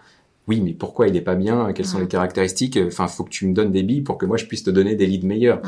Oui, 0.49 0.61
mais 0.61 0.73
pourquoi 0.73 1.07
il 1.07 1.15
est 1.17 1.21
pas 1.23 1.37
bien? 1.37 1.73
Quelles 1.73 1.87
sont 1.87 2.01
les 2.01 2.09
caractéristiques? 2.09 2.77
Enfin, 2.85 3.07
faut 3.07 3.23
que 3.23 3.31
tu 3.31 3.47
me 3.47 3.55
donnes 3.55 3.71
des 3.71 3.85
billes 3.85 4.01
pour 4.03 4.19
que 4.19 4.27
moi 4.27 4.37
je 4.37 4.47
puisse 4.47 4.65
te 4.65 4.71
donner 4.71 4.97
des 4.97 5.07
leads 5.07 5.25
meilleurs. 5.27 5.63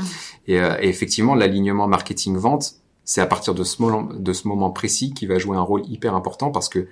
Et, 0.48 0.60
euh, 0.60 0.76
et 0.80 0.88
effectivement, 0.88 1.36
l'alignement 1.36 1.86
marketing-vente, 1.86 2.74
c'est 3.04 3.20
à 3.20 3.26
partir 3.26 3.54
de 3.54 3.62
ce 3.62 3.80
moment, 3.80 4.02
de 4.02 4.32
ce 4.32 4.48
moment 4.48 4.70
précis 4.70 5.14
qui 5.14 5.26
va 5.26 5.38
jouer 5.38 5.56
un 5.56 5.60
rôle 5.60 5.82
hyper 5.88 6.14
important 6.16 6.50
parce 6.50 6.68
que 6.68 6.88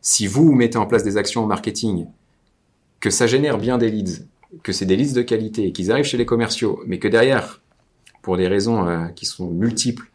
si 0.00 0.26
vous 0.26 0.52
mettez 0.52 0.78
en 0.78 0.86
place 0.86 1.04
des 1.04 1.16
actions 1.18 1.44
en 1.44 1.46
marketing, 1.46 2.06
que 3.00 3.10
ça 3.10 3.26
génère 3.26 3.58
bien 3.58 3.76
des 3.78 3.90
leads, 3.90 4.24
que 4.62 4.72
c'est 4.72 4.86
des 4.86 4.96
leads 4.96 5.14
de 5.14 5.22
qualité, 5.22 5.72
qu'ils 5.72 5.90
arrivent 5.92 6.04
chez 6.04 6.16
les 6.18 6.26
commerciaux, 6.26 6.80
mais 6.86 6.98
que 6.98 7.08
derrière, 7.08 7.60
pour 8.22 8.36
des 8.36 8.46
raisons 8.48 8.86
euh, 8.86 9.06
qui 9.08 9.26
sont 9.26 9.48
multiples, 9.50 10.10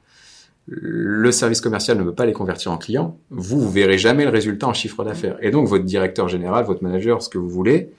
le 0.68 1.32
service 1.32 1.61
commercial 1.61 1.97
ne 1.97 2.03
veut 2.03 2.13
pas 2.13 2.26
les 2.26 2.34
convertir 2.34 2.72
en 2.72 2.78
clients, 2.78 3.18
vous, 3.30 3.59
vous 3.59 3.70
verrez 3.72 3.97
jamais 3.97 4.26
le 4.26 4.32
résultat 4.32 4.68
en 4.68 4.74
chiffre 4.74 5.03
d'affaires. 5.03 5.38
Et 5.41 5.49
donc, 5.49 5.68
votre 5.68 5.86
directeur 5.86 6.28
général, 6.28 6.65
votre 6.65 6.84
manager, 6.84 7.22
ce 7.22 7.30
que 7.30 7.38
vous 7.38 7.49
voulez, 7.49 7.91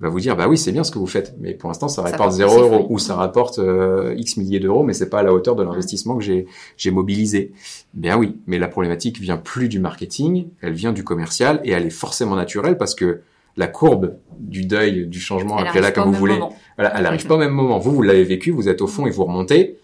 va 0.00 0.08
vous 0.08 0.18
dire, 0.18 0.36
bah 0.36 0.48
oui, 0.48 0.58
c'est 0.58 0.72
bien 0.72 0.82
ce 0.82 0.90
que 0.90 0.98
vous 0.98 1.06
faites, 1.06 1.36
mais 1.38 1.54
pour 1.54 1.68
l'instant, 1.68 1.86
ça, 1.86 2.02
rapporte 2.02 2.32
0 2.32 2.60
euros 2.60 2.86
ou 2.90 2.98
ça 2.98 3.14
rapporte 3.14 3.60
euh, 3.60 4.14
X 4.16 4.36
milliers 4.36 4.58
d'euros, 4.58 4.82
mais 4.82 4.94
c'est 4.94 5.08
pas 5.08 5.20
à 5.20 5.22
la 5.22 5.32
hauteur 5.32 5.54
de 5.54 5.62
l'investissement 5.62 6.18
que 6.18 6.24
j'ai, 6.24 6.90
mobilisé. 6.90 7.52
Bien 7.94 8.18
oui, 8.18 8.36
mais 8.48 8.58
la 8.58 8.66
problématique 8.66 9.20
vient 9.20 9.36
plus 9.36 9.68
du 9.68 9.78
marketing, 9.78 10.48
elle 10.60 10.72
vient 10.72 10.92
du 10.92 11.04
commercial 11.04 11.60
et 11.64 11.70
elle 11.70 11.86
est 11.86 11.90
forcément 11.90 12.34
naturelle 12.34 12.78
parce 12.78 12.96
que 12.96 13.20
la 13.56 13.68
courbe 13.68 14.16
du 14.40 14.64
deuil, 14.64 15.06
du 15.06 15.20
changement, 15.20 15.56
appelez-la 15.58 15.92
comme 15.92 16.10
vous 16.10 16.18
voulez, 16.18 16.40
voilà, 16.76 16.98
elle 16.98 17.06
arrive 17.06 17.26
pas 17.26 17.36
au 17.36 17.38
même 17.38 17.52
moment. 17.52 17.78
Vous, 17.78 17.92
vous 17.92 18.02
l'avez 18.02 18.24
vécu, 18.24 18.50
vous 18.50 18.68
êtes 18.68 18.82
au 18.82 18.88
fond 18.88 19.06
et 19.06 19.10
vous 19.10 19.24
remontez. 19.24 19.78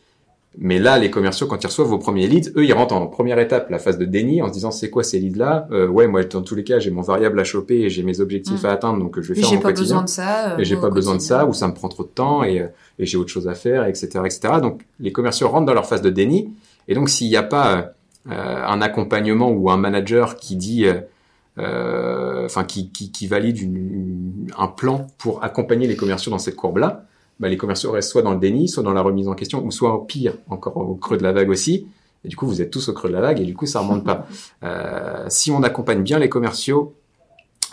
Mais 0.57 0.78
là, 0.78 0.99
les 0.99 1.11
commerciaux, 1.11 1.46
quand 1.46 1.62
ils 1.62 1.66
reçoivent 1.66 1.88
vos 1.88 1.99
premiers 1.99 2.26
leads, 2.26 2.51
eux, 2.57 2.64
ils 2.64 2.72
rentrent 2.72 2.94
en 2.94 3.07
première 3.07 3.38
étape, 3.38 3.70
la 3.70 3.78
phase 3.78 3.99
de 3.99 4.05
déni, 4.05 4.40
en 4.40 4.49
se 4.49 4.53
disant 4.53 4.70
c'est 4.70 4.90
quoi 4.90 5.03
ces 5.03 5.20
leads-là? 5.20 5.68
Euh, 5.70 5.86
Ouais, 5.86 6.09
moi, 6.09 6.24
dans 6.24 6.42
tous 6.42 6.55
les 6.55 6.64
cas, 6.64 6.78
j'ai 6.78 6.90
mon 6.90 7.03
variable 7.03 7.38
à 7.38 7.44
choper 7.44 7.82
et 7.82 7.90
j'ai 7.90 8.03
mes 8.03 8.20
objectifs 8.20 8.62
mm. 8.62 8.66
à 8.66 8.70
atteindre, 8.70 8.99
donc 8.99 9.20
je 9.20 9.32
vais 9.32 9.40
faire 9.40 9.53
mon 9.53 9.61
quotidien. 9.61 9.68
J'ai 9.68 9.74
pas 9.74 9.80
besoin 9.80 10.03
de 10.03 10.09
ça. 10.09 10.53
Euh, 10.53 10.59
et 10.59 10.64
j'ai 10.64 10.76
pas 10.76 10.90
besoin 10.90 11.14
de 11.14 11.20
ça, 11.20 11.46
ou 11.46 11.53
ça 11.53 11.68
me 11.68 11.74
prend 11.74 11.88
trop 11.88 12.03
de 12.03 12.09
temps 12.09 12.42
et, 12.42 12.61
euh, 12.61 12.66
et 12.99 13.07
j'ai 13.07 13.18
autre 13.18 13.30
chose 13.30 13.46
à 13.46 13.55
faire, 13.55 13.84
etc., 13.84 14.09
etc. 14.24 14.55
Donc, 14.61 14.84
les 15.01 15.12
commerciaux 15.12 15.49
rentrent 15.49 15.66
dans 15.66 15.74
leur 15.74 15.86
phase 15.86 16.03
de 16.03 16.11
déni. 16.11 16.53
Et 16.88 16.94
donc, 16.94 17.09
s'il 17.09 17.28
n'y 17.28 17.36
a 17.36 17.42
pas 17.42 17.92
euh, 18.28 18.64
un 18.66 18.80
accompagnement 18.80 19.51
ou 19.51 19.70
un 19.70 19.76
manager 19.76 20.36
qui 20.36 20.57
dit, 20.57 20.86
enfin, 21.57 22.64
qui, 22.64 22.90
qui, 22.90 23.12
qui, 23.12 23.26
valide 23.26 23.61
une, 23.61 24.51
un 24.59 24.68
plan 24.68 25.07
pour 25.18 25.44
accompagner 25.44 25.86
les 25.86 25.96
commerciaux 25.96 26.30
dans 26.30 26.38
cette 26.38 26.57
courbe-là, 26.57 27.05
bah, 27.41 27.49
les 27.49 27.57
commerciaux 27.57 27.93
restent 27.93 28.11
soit 28.11 28.22
dans 28.22 28.32
le 28.32 28.41
déni, 28.41 28.68
soit 28.68 28.82
dans 28.82 28.93
la 28.93 29.03
remise 29.03 29.28
en 29.28 29.34
question, 29.34 29.64
ou 29.64 29.70
soit 29.70 30.07
pire, 30.07 30.34
encore 30.49 30.76
au 30.76 30.95
creux 30.95 31.16
de 31.16 31.22
la 31.22 31.32
vague 31.32 31.51
aussi. 31.51 31.86
Et 32.24 32.28
du 32.28 32.36
coup, 32.36 32.47
vous 32.47 32.61
êtes 32.61 32.70
tous 32.70 32.89
au 32.89 32.93
creux 32.93 33.09
de 33.09 33.14
la 33.14 33.20
vague 33.20 33.41
et 33.41 33.45
du 33.45 33.55
coup, 33.55 33.66
ça 33.66 33.80
remonte 33.80 34.05
pas. 34.05 34.26
Euh, 34.64 35.26
si 35.28 35.53
on 35.53 35.62
accompagne 35.62 36.03
bien 36.03 36.18
les 36.18 36.28
commerciaux 36.28 36.95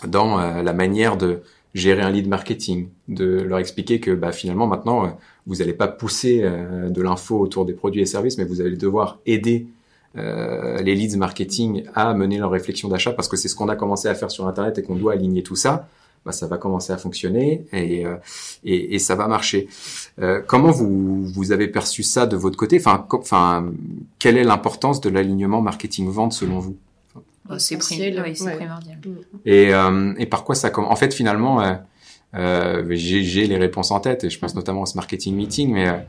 dans 0.06 0.38
euh, 0.38 0.62
la 0.62 0.72
manière 0.72 1.16
de 1.16 1.40
gérer 1.74 2.02
un 2.02 2.10
lead 2.10 2.28
marketing, 2.28 2.88
de 3.08 3.40
leur 3.40 3.58
expliquer 3.58 3.98
que 3.98 4.12
bah, 4.12 4.30
finalement, 4.30 4.68
maintenant, 4.68 5.04
euh, 5.04 5.08
vous 5.46 5.56
n'allez 5.56 5.72
pas 5.72 5.88
pousser 5.88 6.42
de 6.42 7.02
l'info 7.02 7.38
autour 7.40 7.64
des 7.64 7.72
produits 7.72 8.02
et 8.02 8.06
services, 8.06 8.38
mais 8.38 8.44
vous 8.44 8.60
allez 8.60 8.76
devoir 8.76 9.18
aider 9.26 9.66
les 10.14 10.94
leads 10.94 11.18
marketing 11.18 11.84
à 11.94 12.14
mener 12.14 12.38
leur 12.38 12.50
réflexion 12.50 12.88
d'achat 12.88 13.12
parce 13.12 13.28
que 13.28 13.36
c'est 13.36 13.48
ce 13.48 13.54
qu'on 13.54 13.68
a 13.68 13.76
commencé 13.76 14.08
à 14.08 14.14
faire 14.14 14.30
sur 14.30 14.48
Internet 14.48 14.78
et 14.78 14.82
qu'on 14.82 14.96
doit 14.96 15.12
aligner 15.12 15.42
tout 15.42 15.56
ça 15.56 15.88
bah, 16.26 16.32
ça 16.32 16.48
va 16.48 16.58
commencer 16.58 16.92
à 16.92 16.98
fonctionner 16.98 17.64
et, 17.72 18.04
euh, 18.04 18.16
et, 18.64 18.96
et, 18.96 18.98
ça 18.98 19.14
va 19.14 19.28
marcher. 19.28 19.68
Euh, 20.20 20.42
comment 20.44 20.72
vous, 20.72 21.24
vous 21.24 21.52
avez 21.52 21.68
perçu 21.68 22.02
ça 22.02 22.26
de 22.26 22.36
votre 22.36 22.56
côté? 22.56 22.78
Enfin, 22.80 23.06
enfin, 23.12 23.70
quelle 24.18 24.36
est 24.36 24.42
l'importance 24.42 25.00
de 25.00 25.08
l'alignement 25.08 25.62
marketing-vente 25.62 26.32
selon 26.32 26.58
vous? 26.58 26.76
Bah, 27.48 27.60
C'est 27.60 27.76
primordial. 27.78 28.98
Mm. 29.06 29.10
Et, 29.44 29.72
euh, 29.72 30.14
et 30.18 30.26
par 30.26 30.42
quoi 30.42 30.56
ça 30.56 30.70
commence 30.70 30.90
En 30.90 30.96
fait, 30.96 31.14
finalement, 31.14 31.62
euh, 31.62 31.74
euh 32.34 32.84
j'ai 32.90 33.46
les 33.46 33.56
réponses 33.56 33.92
en 33.92 34.00
tête 34.00 34.24
et 34.24 34.30
je 34.30 34.38
pense 34.40 34.56
notamment 34.56 34.82
à 34.82 34.86
ce 34.86 34.96
marketing 34.96 35.36
meeting, 35.36 35.72
mais 35.72 36.06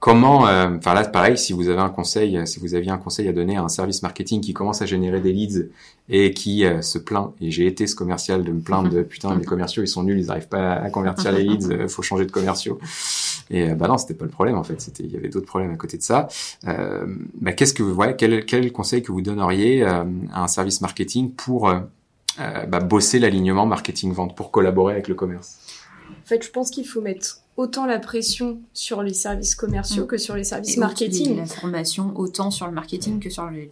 Comment, 0.00 0.48
euh, 0.48 0.78
enfin 0.78 0.94
là, 0.94 1.04
pareil, 1.04 1.36
si 1.36 1.52
vous 1.52 1.68
avez 1.68 1.82
un 1.82 1.90
conseil, 1.90 2.46
si 2.46 2.58
vous 2.58 2.74
aviez 2.74 2.90
un 2.90 2.96
conseil 2.96 3.28
à 3.28 3.34
donner 3.34 3.58
à 3.58 3.62
un 3.62 3.68
service 3.68 4.02
marketing 4.02 4.40
qui 4.40 4.54
commence 4.54 4.80
à 4.80 4.86
générer 4.86 5.20
des 5.20 5.30
leads 5.30 5.68
et 6.08 6.32
qui 6.32 6.64
euh, 6.64 6.80
se 6.80 6.96
plaint, 6.96 7.34
et 7.38 7.50
j'ai 7.50 7.66
été 7.66 7.86
ce 7.86 7.94
commercial 7.94 8.42
de 8.42 8.50
me 8.50 8.60
plaindre 8.60 8.88
de 8.88 9.02
putain, 9.02 9.36
les 9.36 9.44
commerciaux 9.44 9.82
ils 9.82 9.88
sont 9.88 10.02
nuls, 10.02 10.18
ils 10.18 10.28
n'arrivent 10.28 10.48
pas 10.48 10.72
à 10.72 10.88
convertir 10.88 11.32
les 11.32 11.42
leads, 11.44 11.70
euh, 11.70 11.86
faut 11.86 12.00
changer 12.00 12.24
de 12.24 12.32
commerciaux. 12.32 12.78
Et 13.50 13.74
bah 13.74 13.88
non, 13.88 13.98
c'était 13.98 14.14
pas 14.14 14.24
le 14.24 14.30
problème 14.30 14.56
en 14.56 14.64
fait, 14.64 14.80
c'était 14.80 15.02
il 15.02 15.12
y 15.12 15.18
avait 15.18 15.28
d'autres 15.28 15.44
problèmes 15.46 15.72
à 15.72 15.76
côté 15.76 15.98
de 15.98 16.02
ça. 16.02 16.28
Euh, 16.66 17.04
bah, 17.34 17.52
qu'est-ce 17.52 17.74
que 17.74 17.82
vous 17.82 17.94
voyez, 17.94 18.16
quel, 18.16 18.46
quel 18.46 18.72
conseil 18.72 19.02
que 19.02 19.12
vous 19.12 19.20
donneriez 19.20 19.82
à 19.82 20.06
un 20.32 20.48
service 20.48 20.80
marketing 20.80 21.30
pour 21.32 21.70
bah, 22.38 22.80
bosser 22.80 23.18
l'alignement 23.18 23.66
marketing 23.66 24.14
vente, 24.14 24.34
pour 24.34 24.50
collaborer 24.50 24.94
avec 24.94 25.08
le 25.08 25.14
commerce? 25.14 25.58
En 26.08 26.26
fait, 26.26 26.42
je 26.42 26.50
pense 26.50 26.70
qu'il 26.70 26.86
faut 26.86 27.02
mettre 27.02 27.40
autant 27.60 27.84
la 27.84 27.98
pression 27.98 28.58
sur 28.72 29.02
les 29.02 29.12
services 29.12 29.54
commerciaux 29.54 30.04
mm. 30.04 30.06
que 30.06 30.16
sur 30.16 30.34
les 30.34 30.44
services 30.44 30.78
marketing. 30.78 31.36
La 31.36 31.46
formation 31.46 32.12
autant 32.16 32.50
sur 32.50 32.66
le 32.66 32.72
marketing 32.72 33.20
que 33.20 33.28
sur 33.28 33.44
le, 33.44 33.68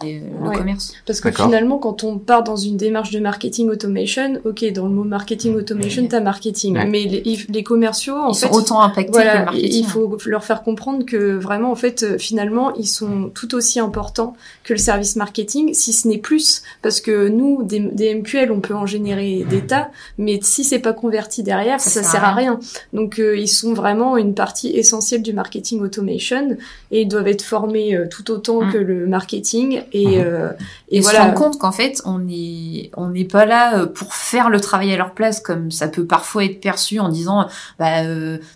commerce. 0.57 0.93
Parce 1.07 1.21
que 1.21 1.31
finalement, 1.31 1.79
quand 1.79 2.05
on 2.05 2.19
part 2.19 2.45
dans 2.45 2.57
une 2.57 2.77
démarche 2.77 3.11
de 3.11 3.19
marketing 3.19 3.71
automation, 3.71 4.41
ok, 4.45 4.73
dans 4.73 4.87
le 4.87 4.93
mot 4.93 5.05
marketing 5.05 5.55
automation, 5.55 6.07
t'as 6.07 6.21
marketing, 6.21 6.79
mais 6.87 7.05
les, 7.49 7.63
commerciaux, 7.63 8.17
en 8.17 8.33
ils 8.33 8.37
fait, 8.37 8.49
sont 8.49 8.55
autant 8.55 8.83
impactés 8.83 9.13
que 9.13 9.19
le 9.19 9.45
marketing. 9.45 9.71
Il 9.73 9.87
faut 9.87 10.19
leur 10.27 10.45
faire 10.45 10.63
comprendre 10.63 11.05
que 11.07 11.37
vraiment, 11.37 11.71
en 11.71 11.75
fait, 11.75 12.19
finalement, 12.19 12.75
ils 12.75 12.87
sont 12.87 13.31
tout 13.35 13.55
aussi 13.55 13.81
importants 13.81 14.37
que 14.65 14.75
le 14.75 14.79
service 14.79 15.17
marketing, 15.17 15.73
si 15.73 15.93
ce 15.93 16.07
n'est 16.09 16.19
plus, 16.19 16.63
parce 16.83 17.01
que 17.01 17.29
nous, 17.29 17.63
des, 17.63 18.15
MQL, 18.15 18.53
on 18.53 18.61
peut 18.61 18.75
en 18.75 18.87
générer 18.87 19.47
des 19.49 19.63
tas, 19.63 19.91
mais 20.19 20.41
si 20.43 20.63
c'est 20.63 20.79
pas 20.79 20.93
converti 20.93 21.43
derrière, 21.43 21.81
ça, 21.81 22.03
sert 22.03 22.25
à 22.25 22.35
rien. 22.35 22.61
Donc, 22.93 23.19
euh, 23.19 23.37
ils 23.37 23.49
sont 23.49 23.73
vraiment 23.79 24.17
une 24.17 24.35
partie 24.35 24.69
essentielle 24.71 25.23
du 25.23 25.33
marketing 25.33 25.81
automation 25.81 26.57
et 26.91 27.03
ils 27.03 27.09
doivent 27.09 27.29
être 27.29 27.43
formés 27.43 27.95
euh, 27.95 28.07
tout 28.09 28.31
autant 28.31 28.63
mm. 28.63 28.73
que 28.73 28.79
le 28.79 29.07
marketing 29.07 29.83
et, 29.93 30.07
mm-hmm. 30.07 30.25
euh, 30.25 30.51
et, 30.91 31.01
voilà. 31.01 31.19
se 31.19 31.25
rendre 31.25 31.35
compte 31.35 31.59
qu'en 31.59 31.73
fait 31.73 32.03
on 32.05 32.29
est 32.29 32.91
on 32.97 33.11
n'est 33.11 33.25
pas 33.25 33.47
là 33.47 33.79
euh, 33.79 33.87
pour 33.87 34.15
faire 34.15 34.51
le 34.51 34.61
travail 34.61 34.93
à 34.93 34.97
leur 34.97 35.13
place 35.13 35.41
comme 35.41 35.71
ça 35.71 35.89
peut 35.89 36.05
parfois 36.05 36.45
être 36.45 36.61
perçu 36.61 36.99
en 36.99 37.09
disant 37.09 37.49
bah 37.79 38.03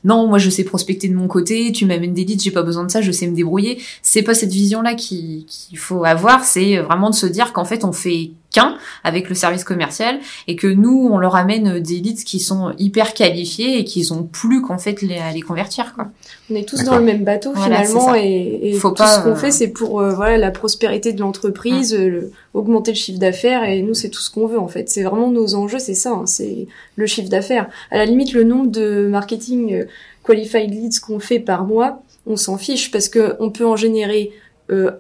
non 0.05 0.27
moi 0.27 0.39
je 0.39 0.51
sais 0.51 0.65
prospecter 0.65 1.09
de 1.09 1.15
mon 1.15 1.29
côté 1.29 1.73
tu 1.73 1.87
m'amènes 1.87 2.15
des 2.15 2.25
leads 2.25 2.43
j'ai 2.43 2.51
pas 2.51 2.63
besoin 2.63 2.85
de 2.85 2.91
ça 2.91 3.01
je 3.01 3.13
sais 3.13 3.27
me 3.27 3.35
débrouiller 3.35 3.81
c'est 4.03 4.23
pas 4.23 4.35
cette 4.35 4.53
vision 4.53 4.83
là 4.83 4.95
qu'il 4.95 5.47
faut 5.77 6.05
avoir 6.05 6.45
c'est 6.45 6.79
vraiment 6.79 7.11
de 7.11 7.15
se 7.15 7.27
dire 7.27 7.53
qu'en 7.53 7.65
fait 7.65 7.85
on 7.85 7.93
fait 7.93 8.33
qu'un 8.53 8.77
avec 9.05 9.29
le 9.29 9.35
service 9.35 9.65
commercial 9.65 10.19
et 10.47 10.57
que 10.57 10.67
nous 10.67 11.09
on 11.11 11.19
leur 11.19 11.37
amène 11.37 11.81
des 11.81 11.97
leads 11.97 12.25
qui 12.25 12.39
sont 12.39 12.73
hyper 12.79 13.15
qualifiés 13.15 13.79
et 13.79 13.85
qu'ils 13.85 14.13
ont 14.13 14.25
plus 14.25 14.63
qu'en 14.63 14.79
fait 14.79 15.03
les, 15.03 15.19
à 15.19 15.33
les 15.33 15.41
convertir 15.41 15.95
quoi. 15.95 16.09
On 16.51 16.55
est 16.55 16.69
tous 16.69 16.85
dans 16.85 16.97
le 16.97 17.05
même 17.05 17.25
bateau 17.25 17.55
finalement 17.55 18.15
et, 18.15 18.75
et 18.75 18.79
tout 18.79 18.95
ce 18.97 19.25
qu'on 19.25 19.35
fait 19.35 19.51
c'est 19.51 19.69
pour 19.69 20.01
euh, 20.01 20.13
voilà 20.15 20.39
la 20.39 20.51
prospérité 20.51 21.13
de 21.13 21.21
l'entreprise, 21.21 21.95
euh, 21.95 22.31
augmenter 22.55 22.93
le 22.93 22.97
chiffre 22.97 23.19
d'affaires 23.19 23.65
et 23.65 23.83
nous 23.83 23.95
c'est 23.95 24.09
tout 24.09 24.21
ce 24.21 24.31
qu'on 24.31 24.47
veut 24.47 24.59
en 24.59 24.69
fait. 24.69 24.89
C'est 24.89 25.03
vraiment 25.03 25.31
nos 25.31 25.55
enjeux, 25.55 25.79
c'est 25.79 25.95
ça, 25.95 26.11
hein, 26.11 26.27
c'est 26.27 26.67
le 26.97 27.07
chiffre 27.07 27.29
d'affaires. 27.29 27.69
À 27.91 27.99
la 27.99 28.05
limite 28.05 28.33
le 28.33 28.45
nombre 28.45 28.71
de 28.71 29.09
marketing 29.09 29.75
euh, 29.75 29.85
qualified 30.25 30.71
leads 30.71 31.01
qu'on 31.01 31.21
fait 31.21 31.39
par 31.41 31.65
mois, 31.65 32.03
on 32.27 32.37
s'en 32.37 32.59
fiche 32.59 32.91
parce 32.91 33.09
que 33.09 33.35
on 33.41 33.51
peut 33.51 33.67
en 33.67 33.77
générer 33.77 34.33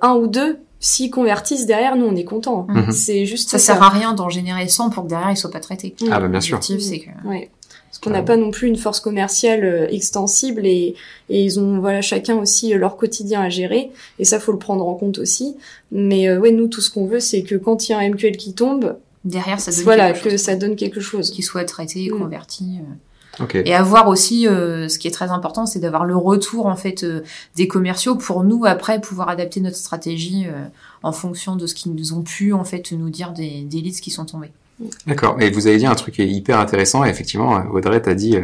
un 0.02 0.14
ou 0.16 0.26
deux 0.26 0.58
s'ils 0.82 1.10
convertissent 1.10 1.64
derrière, 1.64 1.96
nous 1.96 2.04
on 2.04 2.16
est 2.16 2.24
content. 2.24 2.66
Mhm. 2.68 2.90
C'est 2.90 3.24
juste 3.24 3.48
ça, 3.48 3.58
ça, 3.58 3.74
sert 3.74 3.82
à 3.82 3.88
rien 3.88 4.12
d'en 4.12 4.28
générer 4.28 4.68
100 4.68 4.90
pour 4.90 5.04
que 5.04 5.08
derrière 5.08 5.30
ils 5.30 5.36
soient 5.36 5.50
pas 5.50 5.60
traités. 5.60 5.94
Ah 6.10 6.20
bah 6.20 6.28
bien 6.28 6.40
sûr. 6.40 6.62
c'est 6.62 6.98
que 6.98 7.28
ouais. 7.28 7.48
Parce 7.88 7.98
qu'on 8.00 8.10
n'a 8.10 8.22
pas 8.22 8.36
non 8.36 8.50
plus 8.50 8.68
une 8.68 8.76
force 8.76 9.00
commerciale 9.00 9.64
euh, 9.64 9.86
extensible 9.88 10.66
et, 10.66 10.94
et 11.28 11.44
ils 11.44 11.60
ont 11.60 11.78
voilà 11.78 12.00
chacun 12.00 12.36
aussi 12.36 12.74
euh, 12.74 12.78
leur 12.78 12.96
quotidien 12.96 13.42
à 13.42 13.48
gérer 13.48 13.90
et 14.18 14.24
ça 14.24 14.40
faut 14.40 14.50
le 14.50 14.58
prendre 14.58 14.86
en 14.86 14.94
compte 14.94 15.18
aussi. 15.18 15.56
Mais 15.92 16.28
euh, 16.28 16.40
ouais 16.40 16.50
nous 16.50 16.66
tout 16.66 16.80
ce 16.80 16.90
qu'on 16.90 17.06
veut 17.06 17.20
c'est 17.20 17.42
que 17.42 17.54
quand 17.54 17.88
il 17.88 17.92
y 17.92 17.94
a 17.94 17.98
un 17.98 18.08
MQL 18.08 18.36
qui 18.36 18.54
tombe 18.54 18.96
derrière 19.24 19.60
ça 19.60 19.70
donne 19.70 19.84
voilà 19.84 20.12
que 20.12 20.36
ça 20.36 20.56
donne 20.56 20.74
quelque 20.74 21.00
chose 21.00 21.30
qui 21.30 21.42
soit 21.42 21.64
traité, 21.64 22.08
mm. 22.10 22.18
converti. 22.18 22.80
Et 23.64 23.74
avoir 23.74 24.08
aussi, 24.08 24.46
euh, 24.46 24.88
ce 24.88 24.98
qui 24.98 25.08
est 25.08 25.12
très 25.12 25.30
important, 25.30 25.66
c'est 25.66 25.78
d'avoir 25.78 26.04
le 26.04 26.16
retour 26.16 26.66
en 26.66 26.76
fait 26.76 27.02
euh, 27.02 27.22
des 27.56 27.66
commerciaux 27.66 28.16
pour 28.16 28.44
nous 28.44 28.64
après 28.66 29.00
pouvoir 29.00 29.28
adapter 29.28 29.60
notre 29.60 29.76
stratégie 29.76 30.44
euh, 30.46 30.64
en 31.02 31.12
fonction 31.12 31.56
de 31.56 31.66
ce 31.66 31.74
qu'ils 31.74 31.94
nous 31.94 32.12
ont 32.12 32.22
pu 32.22 32.52
en 32.52 32.64
fait 32.64 32.92
nous 32.92 33.10
dire 33.10 33.32
des, 33.32 33.62
des 33.62 33.80
leads 33.80 34.00
qui 34.00 34.10
sont 34.10 34.26
tombés. 34.26 34.50
D'accord. 35.06 35.40
Et 35.40 35.50
vous 35.50 35.66
avez 35.66 35.78
dit 35.78 35.86
un 35.86 35.94
truc 35.94 36.18
hyper 36.18 36.58
intéressant. 36.58 37.04
Et 37.04 37.08
effectivement, 37.08 37.64
Audrey 37.72 38.02
t'a 38.02 38.14
dit 38.14 38.36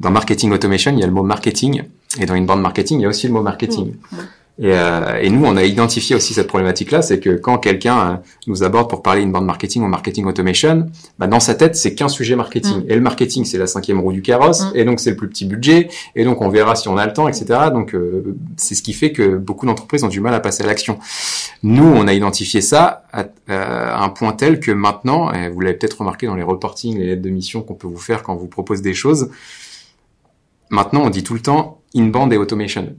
dans 0.00 0.10
marketing 0.10 0.52
automation, 0.52 0.92
il 0.92 1.00
y 1.00 1.02
a 1.02 1.06
le 1.06 1.12
mot 1.12 1.22
marketing, 1.22 1.82
et 2.18 2.26
dans 2.26 2.34
une 2.34 2.46
bande 2.46 2.62
marketing, 2.62 3.00
il 3.00 3.02
y 3.02 3.06
a 3.06 3.08
aussi 3.08 3.26
le 3.26 3.32
mot 3.32 3.42
marketing. 3.42 3.94
Mmh. 3.94 4.16
Et, 4.60 4.70
euh, 4.70 5.18
et, 5.20 5.30
nous, 5.30 5.44
on 5.44 5.56
a 5.56 5.64
identifié 5.64 6.14
aussi 6.14 6.32
cette 6.32 6.46
problématique-là, 6.46 7.02
c'est 7.02 7.18
que 7.18 7.30
quand 7.30 7.58
quelqu'un 7.58 7.98
euh, 7.98 8.16
nous 8.46 8.62
aborde 8.62 8.88
pour 8.88 9.02
parler 9.02 9.26
bande 9.26 9.46
marketing 9.46 9.82
ou 9.82 9.88
marketing 9.88 10.26
automation, 10.26 10.86
bah 11.18 11.26
dans 11.26 11.40
sa 11.40 11.56
tête, 11.56 11.74
c'est 11.74 11.96
qu'un 11.96 12.08
sujet 12.08 12.36
marketing. 12.36 12.84
Mm. 12.84 12.90
Et 12.90 12.94
le 12.94 13.00
marketing, 13.00 13.44
c'est 13.44 13.58
la 13.58 13.66
cinquième 13.66 13.98
roue 13.98 14.12
du 14.12 14.22
carrosse, 14.22 14.62
mm. 14.62 14.72
et 14.76 14.84
donc 14.84 15.00
c'est 15.00 15.10
le 15.10 15.16
plus 15.16 15.28
petit 15.28 15.44
budget, 15.44 15.88
et 16.14 16.24
donc 16.24 16.40
on 16.40 16.50
verra 16.50 16.76
si 16.76 16.88
on 16.88 16.96
a 16.96 17.04
le 17.04 17.12
temps, 17.12 17.26
etc. 17.26 17.46
Donc 17.72 17.96
euh, 17.96 18.36
c'est 18.56 18.76
ce 18.76 18.82
qui 18.82 18.92
fait 18.92 19.10
que 19.10 19.36
beaucoup 19.36 19.66
d'entreprises 19.66 20.04
ont 20.04 20.08
du 20.08 20.20
mal 20.20 20.34
à 20.34 20.40
passer 20.40 20.62
à 20.62 20.66
l'action. 20.66 21.00
Nous, 21.64 21.84
on 21.84 22.06
a 22.06 22.12
identifié 22.12 22.60
ça 22.60 23.06
à, 23.12 23.24
à 23.48 24.04
un 24.04 24.08
point 24.08 24.32
tel 24.34 24.60
que 24.60 24.70
maintenant, 24.70 25.32
et 25.32 25.48
vous 25.48 25.60
l'avez 25.60 25.76
peut-être 25.76 25.98
remarqué 25.98 26.28
dans 26.28 26.36
les 26.36 26.44
reportings, 26.44 26.96
les 26.96 27.06
lettres 27.06 27.22
de 27.22 27.30
mission 27.30 27.62
qu'on 27.62 27.74
peut 27.74 27.88
vous 27.88 27.96
faire 27.96 28.22
quand 28.22 28.34
on 28.34 28.36
vous 28.36 28.46
propose 28.46 28.82
des 28.82 28.94
choses, 28.94 29.30
maintenant 30.70 31.02
on 31.02 31.10
dit 31.10 31.24
tout 31.24 31.34
le 31.34 31.40
temps 31.40 31.80
in-band 31.96 32.30
et 32.30 32.36
automation 32.36 32.94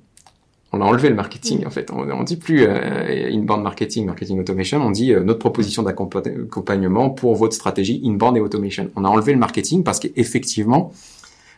on 0.75 0.81
a 0.81 0.83
enlevé 0.83 1.07
le 1.07 1.15
marketing 1.15 1.65
en 1.65 1.69
fait. 1.69 1.89
On, 1.91 2.09
on 2.11 2.23
dit 2.23 2.35
plus 2.35 2.65
euh, 2.67 3.29
inbound 3.31 3.63
marketing, 3.63 4.05
marketing 4.05 4.39
automation. 4.39 4.85
On 4.85 4.91
dit 4.91 5.13
euh, 5.13 5.23
notre 5.23 5.39
proposition 5.39 5.83
d'accompagnement 5.83 7.09
pour 7.09 7.35
votre 7.35 7.53
stratégie 7.53 8.01
inbound 8.03 8.35
et 8.35 8.41
automation. 8.41 8.91
On 8.97 9.05
a 9.05 9.07
enlevé 9.07 9.31
le 9.31 9.39
marketing 9.39 9.83
parce 9.83 9.99
qu'effectivement, 9.99 10.91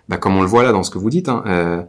bah, 0.08 0.18
comme 0.18 0.38
on 0.38 0.42
le 0.42 0.48
voit 0.48 0.62
là 0.62 0.72
dans 0.72 0.84
ce 0.84 0.92
que 0.92 1.00
vous 1.00 1.10
dites, 1.10 1.30
hein, 1.30 1.88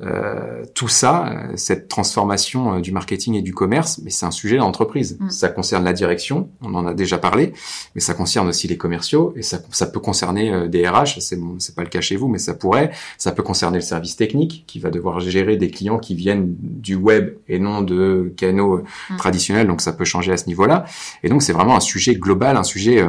euh, 0.00 0.64
tout 0.74 0.88
ça, 0.88 1.28
euh, 1.28 1.52
cette 1.56 1.88
transformation 1.88 2.74
euh, 2.74 2.80
du 2.80 2.92
marketing 2.92 3.34
et 3.34 3.42
du 3.42 3.52
commerce, 3.52 4.00
mais 4.02 4.10
c'est 4.10 4.26
un 4.26 4.30
sujet 4.30 4.56
d'entreprise. 4.56 5.18
Mm. 5.20 5.30
Ça 5.30 5.48
concerne 5.48 5.84
la 5.84 5.92
direction, 5.92 6.48
on 6.62 6.74
en 6.74 6.86
a 6.86 6.94
déjà 6.94 7.18
parlé, 7.18 7.52
mais 7.94 8.00
ça 8.00 8.14
concerne 8.14 8.48
aussi 8.48 8.66
les 8.68 8.76
commerciaux 8.76 9.32
et 9.36 9.42
ça, 9.42 9.58
ça 9.70 9.86
peut 9.86 10.00
concerner 10.00 10.68
des 10.68 10.88
RH. 10.88 11.20
C'est 11.20 11.36
bon, 11.36 11.56
c'est 11.58 11.74
pas 11.74 11.82
le 11.82 11.88
cas 11.88 12.00
chez 12.00 12.16
vous, 12.16 12.28
mais 12.28 12.38
ça 12.38 12.54
pourrait. 12.54 12.90
Ça 13.18 13.32
peut 13.32 13.42
concerner 13.42 13.78
le 13.78 13.82
service 13.82 14.16
technique 14.16 14.64
qui 14.66 14.80
va 14.80 14.90
devoir 14.90 15.20
gérer 15.20 15.56
des 15.56 15.70
clients 15.70 15.98
qui 15.98 16.14
viennent 16.14 16.54
du 16.58 16.94
web 16.94 17.34
et 17.48 17.58
non 17.58 17.82
de 17.82 18.32
canaux 18.36 18.82
Mm. 19.10 19.16
traditionnels. 19.16 19.66
Donc 19.66 19.80
ça 19.80 19.92
peut 19.92 20.04
changer 20.04 20.32
à 20.32 20.36
ce 20.36 20.46
niveau-là. 20.46 20.84
Et 21.22 21.28
donc 21.28 21.42
c'est 21.42 21.52
vraiment 21.52 21.76
un 21.76 21.80
sujet 21.80 22.14
global, 22.14 22.56
un 22.56 22.62
sujet 22.62 23.04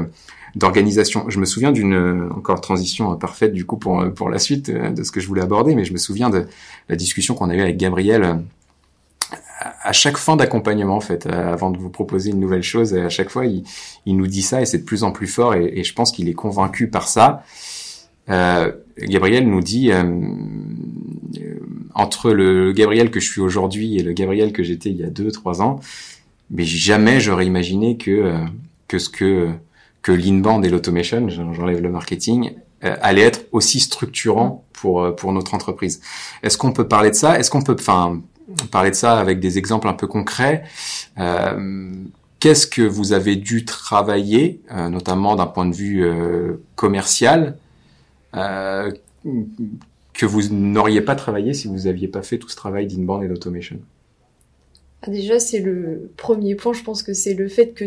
d'organisation. 0.55 1.29
Je 1.29 1.39
me 1.39 1.45
souviens 1.45 1.71
d'une 1.71 1.93
euh, 1.93 2.29
encore 2.35 2.61
transition 2.61 3.11
euh, 3.11 3.15
parfaite 3.15 3.53
du 3.53 3.65
coup 3.65 3.77
pour 3.77 4.01
euh, 4.01 4.09
pour 4.09 4.29
la 4.29 4.39
suite 4.39 4.69
de 4.69 5.03
ce 5.03 5.11
que 5.11 5.19
je 5.19 5.27
voulais 5.27 5.41
aborder, 5.41 5.75
mais 5.75 5.85
je 5.85 5.93
me 5.93 5.97
souviens 5.97 6.29
de 6.29 6.47
la 6.89 6.95
discussion 6.95 7.33
qu'on 7.33 7.49
a 7.49 7.55
eue 7.55 7.61
avec 7.61 7.77
Gabriel 7.77 8.41
à 9.81 9.93
chaque 9.93 10.17
fin 10.17 10.35
d'accompagnement 10.35 10.97
en 10.97 11.01
fait, 11.01 11.25
avant 11.25 11.71
de 11.71 11.77
vous 11.77 11.89
proposer 11.89 12.31
une 12.31 12.39
nouvelle 12.39 12.63
chose. 12.63 12.93
À 12.93 13.09
chaque 13.09 13.29
fois, 13.29 13.45
il, 13.45 13.63
il 14.05 14.17
nous 14.17 14.27
dit 14.27 14.41
ça 14.41 14.61
et 14.61 14.65
c'est 14.65 14.79
de 14.79 14.83
plus 14.83 15.03
en 15.03 15.11
plus 15.11 15.27
fort 15.27 15.55
et, 15.55 15.83
je 15.83 15.93
pense 15.93 16.11
qu'il 16.11 16.27
est 16.27 16.33
convaincu 16.33 16.87
par 16.89 17.07
ça. 17.07 17.43
Euh, 18.29 18.71
Gabriel 18.97 19.49
nous 19.49 19.61
dit 19.61 19.91
entre 21.95 22.31
le 22.31 22.73
Gabriel 22.73 23.09
que 23.09 23.19
je 23.19 23.29
suis 23.29 23.41
aujourd'hui 23.41 23.97
et 23.97 24.03
le 24.03 24.11
Gabriel 24.13 24.51
que 24.51 24.63
j'étais 24.63 24.89
il 24.89 24.97
y 24.97 25.03
a 25.03 25.09
deux 25.09 25.31
trois 25.31 25.61
ans, 25.61 25.79
mais 26.49 26.65
jamais 26.65 27.21
j'aurais 27.21 27.45
imaginé 27.45 27.97
que 27.97 28.33
que 28.87 28.99
ce 28.99 29.09
que 29.09 29.53
que 30.03 30.11
l'inbound 30.11 30.63
et 30.65 30.69
l'automation, 30.69 31.27
j'enlève 31.29 31.81
le 31.81 31.89
marketing, 31.89 32.53
euh, 32.83 32.95
allait 33.01 33.21
être 33.23 33.45
aussi 33.51 33.79
structurant 33.79 34.63
pour 34.73 35.15
pour 35.15 35.31
notre 35.33 35.53
entreprise. 35.55 36.01
Est-ce 36.43 36.57
qu'on 36.57 36.73
peut 36.73 36.87
parler 36.87 37.09
de 37.09 37.15
ça? 37.15 37.39
Est-ce 37.39 37.49
qu'on 37.49 37.61
peut, 37.63 37.75
enfin, 37.79 38.21
parler 38.69 38.91
de 38.91 38.95
ça 38.95 39.17
avec 39.17 39.39
des 39.39 39.57
exemples 39.57 39.87
un 39.87 39.93
peu 39.93 40.07
concrets? 40.07 40.63
Euh, 41.17 41.91
Qu'est-ce 42.39 42.67
que 42.67 42.81
vous 42.81 43.13
avez 43.13 43.37
dû 43.37 43.63
travailler, 43.63 44.59
euh, 44.69 44.89
notamment 44.89 45.37
d'un 45.37 45.45
point 45.45 45.65
de 45.65 45.73
vue 45.73 46.03
euh, 46.03 46.61
commercial, 46.75 47.57
que 48.33 50.25
vous 50.25 50.49
n'auriez 50.49 51.01
pas 51.01 51.15
travaillé 51.15 51.53
si 51.53 51.69
vous 51.69 51.83
n'aviez 51.85 52.09
pas 52.09 52.21
fait 52.21 52.37
tout 52.37 52.49
ce 52.49 52.57
travail 52.57 52.87
d'inbound 52.87 53.23
et 53.23 53.29
d'automation? 53.29 53.79
Ah, 55.03 55.09
Déjà, 55.09 55.39
c'est 55.39 55.59
le 55.59 56.11
premier 56.17 56.55
point. 56.55 56.73
Je 56.73 56.83
pense 56.83 57.01
que 57.03 57.13
c'est 57.13 57.33
le 57.33 57.47
fait 57.47 57.69
que 57.73 57.85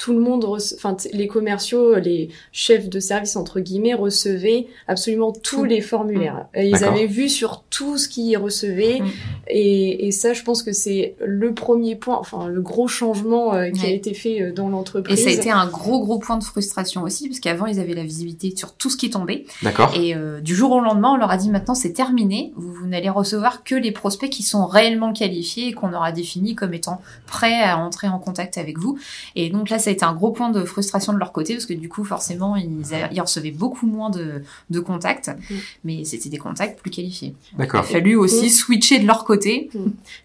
tout 0.00 0.14
le 0.14 0.20
monde, 0.20 0.46
enfin 0.46 0.96
les 1.12 1.26
commerciaux, 1.26 1.96
les 1.96 2.30
chefs 2.52 2.88
de 2.88 3.00
service 3.00 3.36
entre 3.36 3.60
guillemets 3.60 3.92
recevaient 3.92 4.66
absolument 4.88 5.30
tous 5.30 5.64
les 5.64 5.82
formulaires. 5.82 6.46
Et 6.54 6.70
ils 6.70 6.84
avaient 6.84 7.06
vu 7.06 7.28
sur 7.28 7.64
tout 7.68 7.98
ce 7.98 8.08
qu'ils 8.08 8.38
recevaient. 8.38 9.00
Mm. 9.00 9.08
Et, 9.48 10.06
et, 10.06 10.10
ça, 10.10 10.32
je 10.32 10.42
pense 10.42 10.62
que 10.62 10.72
c'est 10.72 11.16
le 11.22 11.52
premier 11.52 11.96
point, 11.96 12.16
enfin 12.18 12.48
le 12.48 12.62
gros 12.62 12.88
changement 12.88 13.52
euh, 13.52 13.68
qui 13.70 13.82
ouais. 13.82 13.88
a 13.88 13.90
été 13.90 14.14
fait 14.14 14.40
euh, 14.40 14.52
dans 14.52 14.70
l'entreprise. 14.70 15.20
Et 15.20 15.22
ça 15.22 15.28
a 15.28 15.32
été 15.34 15.50
un 15.50 15.66
gros 15.66 16.00
gros 16.02 16.18
point 16.18 16.38
de 16.38 16.44
frustration 16.44 17.02
aussi, 17.02 17.28
parce 17.28 17.40
qu'avant 17.40 17.66
ils 17.66 17.78
avaient 17.78 17.92
la 17.92 18.04
visibilité 18.04 18.56
sur 18.56 18.72
tout 18.72 18.88
ce 18.88 18.96
qui 18.96 19.10
tombait. 19.10 19.44
D'accord. 19.62 19.92
Et 19.94 20.14
euh, 20.14 20.40
du 20.40 20.54
jour 20.54 20.72
au 20.72 20.80
lendemain, 20.80 21.10
on 21.12 21.16
leur 21.18 21.30
a 21.30 21.36
dit 21.36 21.50
maintenant 21.50 21.74
c'est 21.74 21.92
terminé, 21.92 22.54
vous, 22.56 22.72
vous 22.72 22.86
n'allez 22.86 23.10
recevoir 23.10 23.64
que 23.64 23.74
les 23.74 23.92
prospects 23.92 24.30
qui 24.30 24.44
sont 24.44 24.64
réellement 24.64 25.12
qualifiés 25.12 25.68
et 25.68 25.72
qu'on 25.72 25.92
aura 25.92 26.10
défini 26.10 26.54
comme 26.54 26.72
étant 26.72 27.02
prêts 27.26 27.60
à 27.62 27.76
entrer 27.76 28.08
en 28.08 28.18
contact 28.18 28.56
avec 28.56 28.78
vous. 28.78 28.98
Et 29.36 29.50
donc 29.50 29.68
là, 29.68 29.78
ça 29.78 29.89
a 29.90 29.92
été 29.92 30.04
un 30.04 30.14
gros 30.14 30.30
point 30.30 30.50
de 30.50 30.64
frustration 30.64 31.12
de 31.12 31.18
leur 31.18 31.32
côté 31.32 31.54
parce 31.54 31.66
que 31.66 31.74
du 31.74 31.88
coup 31.88 32.04
forcément 32.04 32.56
ils, 32.56 32.70
ils 33.12 33.20
recevaient 33.20 33.50
beaucoup 33.50 33.86
moins 33.86 34.10
de, 34.10 34.42
de 34.70 34.80
contacts 34.80 35.28
mmh. 35.28 35.54
mais 35.84 36.04
c'était 36.04 36.28
des 36.28 36.38
contacts 36.38 36.80
plus 36.80 36.90
qualifiés. 36.90 37.34
D'accord. 37.58 37.84
Il 37.84 37.90
a 37.90 37.92
fallu 37.98 38.16
aussi 38.16 38.46
mmh. 38.46 38.50
switcher 38.50 38.98
de 38.98 39.06
leur 39.06 39.24
côté. 39.24 39.70
Mmh. 39.74 39.78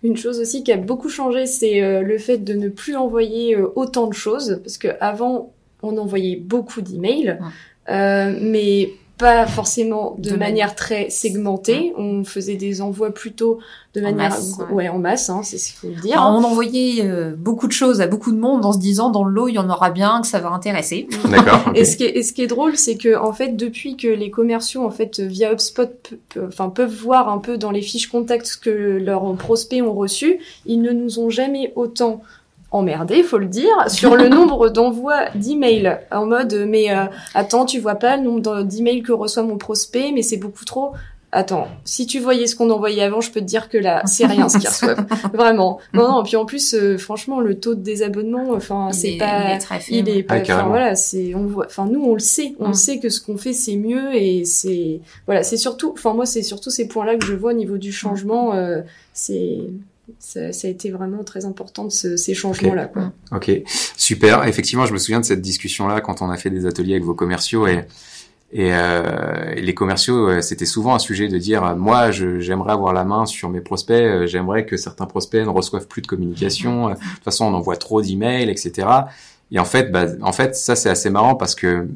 Une 0.04 0.18
chose 0.18 0.40
aussi 0.40 0.64
qui 0.64 0.72
a 0.72 0.78
beaucoup 0.78 1.10
changé 1.10 1.46
c'est 1.46 1.82
euh, 1.82 2.02
le 2.02 2.18
fait 2.18 2.38
de 2.38 2.54
ne 2.54 2.70
plus 2.70 2.96
envoyer 2.96 3.56
euh, 3.56 3.68
autant 3.76 4.08
de 4.08 4.14
choses 4.14 4.60
parce 4.64 4.78
que 4.78 4.90
avant 5.02 5.52
on 5.82 5.98
envoyait 5.98 6.36
beaucoup 6.36 6.82
d'emails 6.82 7.38
euh, 7.90 8.38
mais 8.42 8.94
pas 9.18 9.48
forcément 9.48 10.16
de, 10.18 10.32
de 10.32 10.36
manière 10.36 10.76
très 10.76 11.10
segmentée. 11.10 11.94
On 11.98 12.24
faisait 12.26 12.56
des 12.56 12.82
envois 12.82 13.14
plutôt 13.14 13.60
de 13.94 14.02
en 14.02 14.04
manière 14.04 14.32
masse, 14.32 14.58
ouais. 14.58 14.74
ouais. 14.74 14.90
en 14.90 15.00
masse, 15.00 15.30
hein, 15.30 15.42
c'est 15.44 15.58
ce 15.58 15.70
qu'il 15.70 15.78
faut 15.78 15.96
le 15.96 16.02
dire. 16.02 16.20
Alors, 16.20 16.38
on 16.38 16.44
envoyait 16.44 17.06
euh, 17.06 17.34
beaucoup 17.38 17.68
de 17.68 17.72
choses 17.72 18.02
à 18.02 18.08
beaucoup 18.08 18.32
de 18.32 18.38
monde 18.38 18.66
en 18.66 18.74
se 18.74 18.78
disant 18.78 19.10
dans 19.10 19.24
le 19.24 19.32
lot 19.32 19.48
il 19.48 19.56
y 19.56 19.60
en 19.60 19.70
aura 19.70 19.90
bien 19.90 20.20
que 20.22 20.28
ça 20.28 20.40
va 20.40 20.50
intéresser. 20.50 21.08
D'accord. 21.32 21.68
Okay. 21.70 21.80
Et 21.80 21.86
ce 21.86 21.96
qui 21.96 22.04
est, 22.04 22.18
et 22.18 22.24
ce 22.24 22.34
qui 22.34 22.42
est 22.42 22.48
drôle, 22.48 22.76
c'est 22.76 22.98
que 22.98 23.18
en 23.18 23.32
fait 23.32 23.56
depuis 23.56 23.96
que 23.96 24.08
les 24.08 24.30
commerciaux 24.30 24.86
en 24.86 24.92
fait 24.92 25.20
via 25.22 25.54
HubSpot 25.54 25.90
enfin 26.46 26.70
peuvent 26.70 26.94
voir 26.94 27.30
un 27.30 27.38
peu 27.38 27.58
dans 27.58 27.72
les 27.72 27.82
fiches 27.82 28.08
contacts 28.08 28.58
que 28.62 28.70
leurs 28.70 29.34
prospects 29.36 29.82
ont 29.82 29.94
reçus, 29.94 30.40
ils 30.66 30.82
ne 30.82 30.92
nous 30.92 31.20
ont 31.20 31.30
jamais 31.30 31.72
autant 31.76 32.22
emmerdé, 32.76 33.24
faut 33.24 33.38
le 33.38 33.48
dire, 33.48 33.74
sur 33.88 34.16
le 34.16 34.30
nombre 34.38 34.70
d'envois 34.70 35.30
d'emails 35.36 35.98
en 36.12 36.26
mode 36.26 36.66
mais 36.68 36.92
euh, 36.92 37.06
attends, 37.34 37.66
tu 37.66 37.80
vois 37.80 37.96
pas 37.96 38.18
le 38.18 38.24
nombre 38.24 38.64
d'emails 38.64 39.02
que 39.02 39.12
reçoit 39.12 39.44
mon 39.44 39.58
prospect, 39.58 40.12
mais 40.14 40.22
c'est 40.22 40.38
beaucoup 40.38 40.66
trop. 40.66 40.92
Attends, 41.32 41.68
si 41.84 42.06
tu 42.06 42.20
voyais 42.20 42.48
ce 42.48 42.56
qu'on 42.56 42.70
envoyait 42.70 43.04
avant, 43.04 43.20
je 43.20 43.30
peux 43.30 43.42
te 43.42 43.46
dire 43.46 43.68
que 43.68 43.78
là, 43.78 44.02
c'est 44.06 44.26
rien 44.26 44.48
ce 44.48 44.58
qu'ils 44.58 44.70
reçoivent. 44.70 45.06
Vraiment. 45.34 45.80
Non, 45.94 46.10
non. 46.10 46.24
Puis 46.24 46.38
en 46.38 46.46
plus, 46.46 46.74
euh, 46.74 46.98
franchement, 46.98 47.42
le 47.42 47.60
taux 47.60 47.76
de 47.76 47.82
désabonnement, 47.82 48.52
enfin, 48.54 48.94
c'est 48.94 49.18
pas, 49.18 49.50
il 49.50 49.52
est 49.56 49.58
très 49.58 49.80
il 49.90 50.08
est 50.08 50.24
pas, 50.24 50.36
ah, 50.36 50.42
enfin 50.44 50.68
voilà, 50.70 50.96
c'est, 50.96 51.36
on 51.36 51.46
voit, 51.46 51.66
enfin 51.66 51.88
nous, 51.92 52.02
on 52.02 52.14
le 52.14 52.20
sait, 52.20 52.54
on 52.60 52.70
Mm. 52.70 52.74
sait 52.74 53.00
que 53.00 53.10
ce 53.10 53.20
qu'on 53.20 53.36
fait, 53.36 53.52
c'est 53.52 53.76
mieux 53.76 54.16
et 54.16 54.46
c'est, 54.46 55.02
voilà, 55.26 55.44
c'est 55.44 55.58
surtout, 55.58 55.92
enfin 55.92 56.14
moi, 56.14 56.26
c'est 56.26 56.42
surtout 56.42 56.70
ces 56.70 56.88
points-là 56.88 57.18
que 57.18 57.26
je 57.26 57.34
vois 57.34 57.52
au 57.52 57.56
niveau 57.56 57.78
du 57.78 57.92
changement. 57.92 58.54
Euh, 58.54 58.80
c'est, 59.12 59.58
ça, 60.20 60.52
ça, 60.52 60.68
a 60.68 60.72
été 60.72 60.92
vraiment 60.92 61.24
très 61.24 61.46
important 61.46 61.86
de 61.86 61.92
ce, 61.92 62.18
ces 62.18 62.34
changements-là. 62.34 62.86
Quoi. 62.88 63.12
Ok, 63.32 63.52
super. 63.98 64.48
Effectivement, 64.48 64.86
je 64.86 64.94
me 64.94 64.98
souviens 64.98 65.20
de 65.20 65.26
cette 65.26 65.42
discussion-là 65.42 66.02
quand 66.02 66.22
on 66.22 66.30
a 66.30 66.38
fait 66.38 66.50
des 66.50 66.66
ateliers 66.66 66.94
avec 66.94 67.04
vos 67.04 67.16
commerciaux 67.16 67.68
et 67.68 67.86
et, 68.52 68.70
euh, 68.72 69.54
les 69.56 69.74
commerciaux, 69.74 70.42
c'était 70.42 70.66
souvent 70.66 70.96
un 70.96 71.00
sujet 71.00 71.28
de 71.28 71.38
dire 71.38 71.76
moi, 71.76 72.12
j'aimerais 72.12 72.72
avoir 72.72 72.94
la 72.94 73.04
main 73.04 73.26
sur 73.26 73.50
mes 73.50 73.60
prospects, 73.60 73.96
euh, 73.96 74.28
j'aimerais 74.28 74.66
que 74.66 74.78
certains 74.78 75.08
prospects 75.08 75.44
ne 75.44 75.50
reçoivent 75.50 75.88
plus 75.88 76.02
de 76.02 76.08
communication. 76.08 76.90
De 76.90 76.94
toute 76.94 77.24
façon, 77.24 77.46
on 77.46 77.54
envoie 77.54 77.76
trop 77.76 78.02
d'emails, 78.02 78.50
etc. 78.50 78.88
Et 79.52 79.60
en 79.60 79.66
fait, 79.66 79.92
bah, 79.92 80.06
en 80.22 80.32
fait, 80.32 80.56
ça 80.56 80.76
c'est 80.76 80.90
assez 80.90 81.10
marrant 81.10 81.36
parce 81.36 81.54
que 81.54 81.88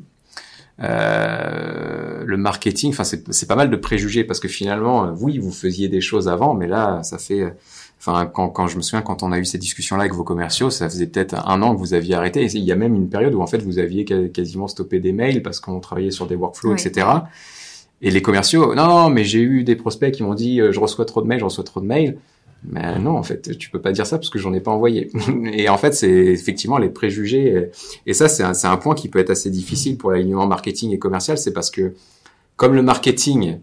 euh, 0.82 2.24
le 2.26 2.38
marketing, 2.38 2.92
enfin 2.92 3.04
c'est 3.04 3.48
pas 3.48 3.56
mal 3.56 3.70
de 3.70 3.76
préjugés 3.78 4.24
parce 4.26 4.42
que 4.42 4.48
finalement, 4.48 5.14
oui, 5.20 5.38
vous 5.38 5.52
faisiez 5.52 5.88
des 5.88 6.02
choses 6.02 6.28
avant, 6.28 6.56
mais 6.56 6.68
là, 6.68 7.04
ça 7.04 7.18
fait 7.18 7.54
Enfin, 8.00 8.26
quand, 8.26 8.48
quand 8.50 8.68
je 8.68 8.78
me 8.78 8.82
souviens, 8.82 9.02
quand 9.02 9.24
on 9.24 9.32
a 9.34 9.40
eu 9.40 9.46
ces 9.46 9.58
discussions-là 9.58 10.04
avec 10.04 10.14
vos 10.14 10.24
commerciaux, 10.24 10.70
ça 10.70 10.90
faisait 10.90 11.08
peut-être 11.08 11.36
un 11.48 11.62
an 11.62 11.74
que 11.76 11.80
vous 11.80 11.94
aviez 11.94 12.16
arrêté. 12.16 12.44
Et 12.44 12.46
il 12.56 12.64
y 12.64 12.72
a 12.72 12.76
même 12.78 12.96
une 12.96 13.10
période 13.10 13.34
où 13.36 13.42
en 13.42 13.48
fait 13.48 13.58
vous 13.62 13.78
aviez 13.78 14.06
quasiment 14.06 14.68
stoppé 14.70 15.00
des 15.02 15.12
mails 15.12 15.42
parce 15.44 15.60
qu'on 15.60 15.80
travaillait 15.82 16.12
sur 16.12 16.26
des 16.26 16.36
workflows, 16.36 16.72
Oui. 16.74 16.82
etc. 16.82 17.08
Et 18.02 18.10
les 18.12 18.22
commerciaux, 18.22 18.74
non, 18.76 18.88
non, 18.88 19.10
mais 19.10 19.26
j'ai 19.26 19.42
eu 19.42 19.64
des 19.66 19.76
prospects 19.76 20.14
qui 20.14 20.24
m'ont 20.24 20.34
dit, 20.34 20.62
euh, 20.62 20.72
je 20.72 20.80
reçois 20.80 21.04
trop 21.04 21.22
de 21.22 21.28
mails, 21.28 21.40
je 21.40 21.46
reçois 21.46 21.66
trop 21.66 21.82
de 21.82 21.86
mails. 21.86 22.18
Mais 22.64 22.98
non, 23.00 23.18
en 23.18 23.24
fait, 23.24 23.58
tu 23.58 23.70
peux 23.70 23.82
pas 23.82 23.92
dire 23.92 24.06
ça 24.06 24.18
parce 24.18 24.30
que 24.30 24.40
j'en 24.40 24.54
ai 24.54 24.60
pas 24.62 24.72
envoyé. 24.72 25.10
et 25.54 25.68
en 25.68 25.78
fait, 25.78 25.94
c'est 25.94 26.10
effectivement 26.10 26.78
les 26.78 26.90
préjugés. 26.90 27.70
Et 28.06 28.14
ça, 28.14 28.30
c'est 28.30 28.44
un, 28.44 28.54
un 28.64 28.78
point 28.78 28.96
qui 28.96 29.10
peut 29.10 29.20
être 29.20 29.30
assez 29.30 29.50
difficile 29.50 29.98
pour 29.98 30.12
l'alignement 30.12 30.48
marketing 30.48 30.92
et 30.94 31.00
commercial. 31.00 31.38
C'est 31.38 31.54
parce 31.54 31.70
que 31.72 31.94
comme 32.56 32.76
le 32.76 32.82
marketing 32.82 33.60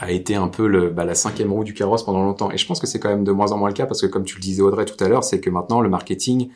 a 0.00 0.10
été 0.12 0.34
un 0.36 0.48
peu 0.48 0.66
le, 0.68 0.90
bah, 0.90 1.04
la 1.04 1.14
cinquième 1.14 1.52
roue 1.52 1.64
du 1.64 1.74
carrosse 1.74 2.04
pendant 2.04 2.22
longtemps. 2.24 2.50
Et 2.50 2.56
je 2.58 2.66
pense 2.66 2.78
que 2.80 2.86
c'est 2.86 3.00
quand 3.00 3.08
même 3.08 3.24
de 3.24 3.32
moins 3.32 3.52
en 3.52 3.58
moins 3.58 3.68
le 3.68 3.74
cas 3.74 3.86
parce 3.86 4.00
que 4.00 4.06
comme 4.06 4.24
tu 4.24 4.36
le 4.36 4.40
disais 4.40 4.62
Audrey 4.62 4.84
tout 4.84 5.02
à 5.02 5.08
l'heure, 5.08 5.24
c'est 5.24 5.40
que 5.40 5.50
maintenant 5.50 5.80
le 5.80 5.88
marketing 5.88 6.48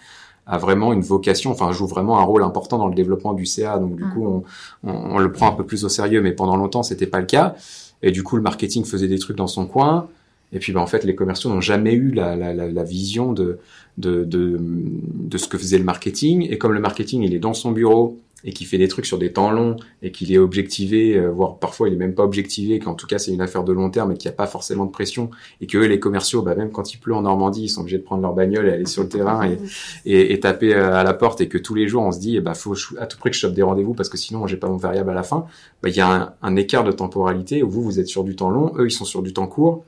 a 0.47 0.59
vraiment 0.59 0.93
une 0.93 1.03
vocation, 1.03 1.51
enfin 1.51 1.71
joue 1.73 1.87
vraiment 1.87 2.19
un 2.19 2.23
rôle 2.25 2.43
important 2.43 2.79
dans 2.79 2.89
le 2.89 2.95
développement 2.95 3.33
du 3.33 3.47
CA. 3.47 3.79
Donc 3.79 3.97
du 3.97 4.05
Mm. 4.05 4.13
coup, 4.15 4.27
on, 4.27 4.45
on, 4.89 4.93
on, 5.17 5.19
le 5.19 5.31
prend 5.33 5.49
un 5.49 5.53
peu 5.53 5.65
plus 5.65 5.85
au 5.85 5.89
sérieux, 5.89 6.21
mais 6.23 6.33
pendant 6.33 6.57
longtemps 6.57 6.83
c'était 6.83 7.07
pas 7.07 7.21
le 7.21 7.27
cas. 7.27 7.55
Et 8.03 8.11
du 8.11 8.23
coup, 8.23 8.37
le 8.37 8.43
marketing 8.43 8.85
faisait 8.85 9.09
des 9.09 9.19
trucs 9.19 9.37
dans 9.37 9.47
son 9.47 9.67
coin. 9.67 10.09
Et 10.55 10.59
puis, 10.59 10.73
bah, 10.73 10.81
en 10.81 10.87
fait, 10.87 11.05
les 11.05 11.15
commerciaux 11.15 11.49
n'ont 11.51 11.61
jamais 11.63 11.95
eu 11.95 12.11
la, 12.11 12.37
la, 12.37 12.53
la, 12.53 12.69
la 12.69 12.83
vision 12.85 13.33
de, 13.33 13.59
de, 13.97 14.25
de, 14.25 14.59
de 14.61 15.39
ce 15.39 15.49
que 15.49 15.57
faisait 15.57 15.79
le 15.79 15.85
marketing. 15.85 16.47
Et 16.51 16.59
comme 16.59 16.73
le 16.73 16.81
marketing, 16.81 17.23
il 17.23 17.33
est 17.33 17.39
dans 17.39 17.55
son 17.55 17.71
bureau 17.73 18.19
et 18.45 18.53
qui 18.53 18.65
fait 18.65 18.79
des 18.79 18.89
trucs 18.89 19.07
sur 19.07 19.19
des 19.19 19.33
temps 19.33 19.51
longs 19.51 19.77
et 20.03 20.11
qu'il 20.11 20.33
est 20.33 20.39
objectivé, 20.39 21.17
euh, 21.17 21.29
voire 21.29 21.59
parfois 21.59 21.89
il 21.89 21.95
est 21.95 21.99
même 21.99 22.15
pas 22.15 22.25
objectivé, 22.25 22.79
qu'en 22.79 22.95
tout 22.95 23.07
cas 23.07 23.19
c'est 23.19 23.33
une 23.33 23.41
affaire 23.41 23.65
de 23.65 23.73
long 23.73 23.91
terme 23.91 24.13
et 24.13 24.17
qu'il 24.17 24.29
n'y 24.29 24.35
a 24.35 24.37
pas 24.37 24.47
forcément 24.47 24.85
de 24.85 24.91
pression 24.91 25.31
et 25.61 25.67
que 25.67 25.79
eux, 25.79 25.87
les 25.87 26.01
commerciaux, 26.01 26.43
bah, 26.43 26.55
même 26.55 26.71
quand 26.71 26.93
il 26.93 26.99
pleut 26.99 27.15
en 27.15 27.23
Normandie, 27.23 27.65
ils 27.65 27.69
sont 27.69 27.83
obligés 27.83 27.99
de 27.99 28.03
prendre 28.03 28.23
leur 28.23 28.35
bagnole 28.35 28.69
et 28.69 28.73
aller 28.73 28.87
sur 28.87 29.03
le 29.03 29.09
terrain 29.09 29.49
et, 29.49 29.59
et, 30.07 30.33
et 30.33 30.41
taper 30.41 30.75
euh, 30.75 30.95
à 30.95 31.05
la 31.05 31.15
porte 31.15 31.41
et 31.41 31.49
que 31.49 31.59
tous 31.59 31.75
les 31.75 31.87
jours 31.89 32.03
on 32.03 32.13
se 32.13 32.19
dit, 32.19 32.37
eh 32.37 32.41
bah, 32.41 32.55
faut 32.55 32.75
à 32.99 33.07
tout 33.07 33.19
prix 33.19 33.31
que 33.31 33.37
je 33.37 33.41
chope 33.41 33.55
des 33.55 33.63
rendez-vous 33.63 33.95
parce 33.95 34.09
que 34.09 34.17
sinon 34.17 34.47
j'ai 34.47 34.57
pas 34.57 34.69
mon 34.69 34.77
variable 34.77 35.11
à 35.11 35.15
la 35.15 35.23
fin. 35.23 35.47
Bah, 35.83 35.89
il 35.89 35.97
y 35.97 36.01
a 36.01 36.09
un, 36.09 36.33
un, 36.43 36.57
écart 36.57 36.85
de 36.85 36.93
temporalité 36.93 37.63
où 37.63 37.71
vous, 37.71 37.83
vous 37.83 38.01
êtes 38.01 38.09
sur 38.09 38.25
du 38.25 38.37
temps 38.37 38.51
long, 38.51 38.73
eux, 38.77 38.87
ils 38.87 38.93
sont 38.93 39.05
sur 39.05 39.23
du 39.23 39.33
temps 39.33 39.47
court. 39.47 39.85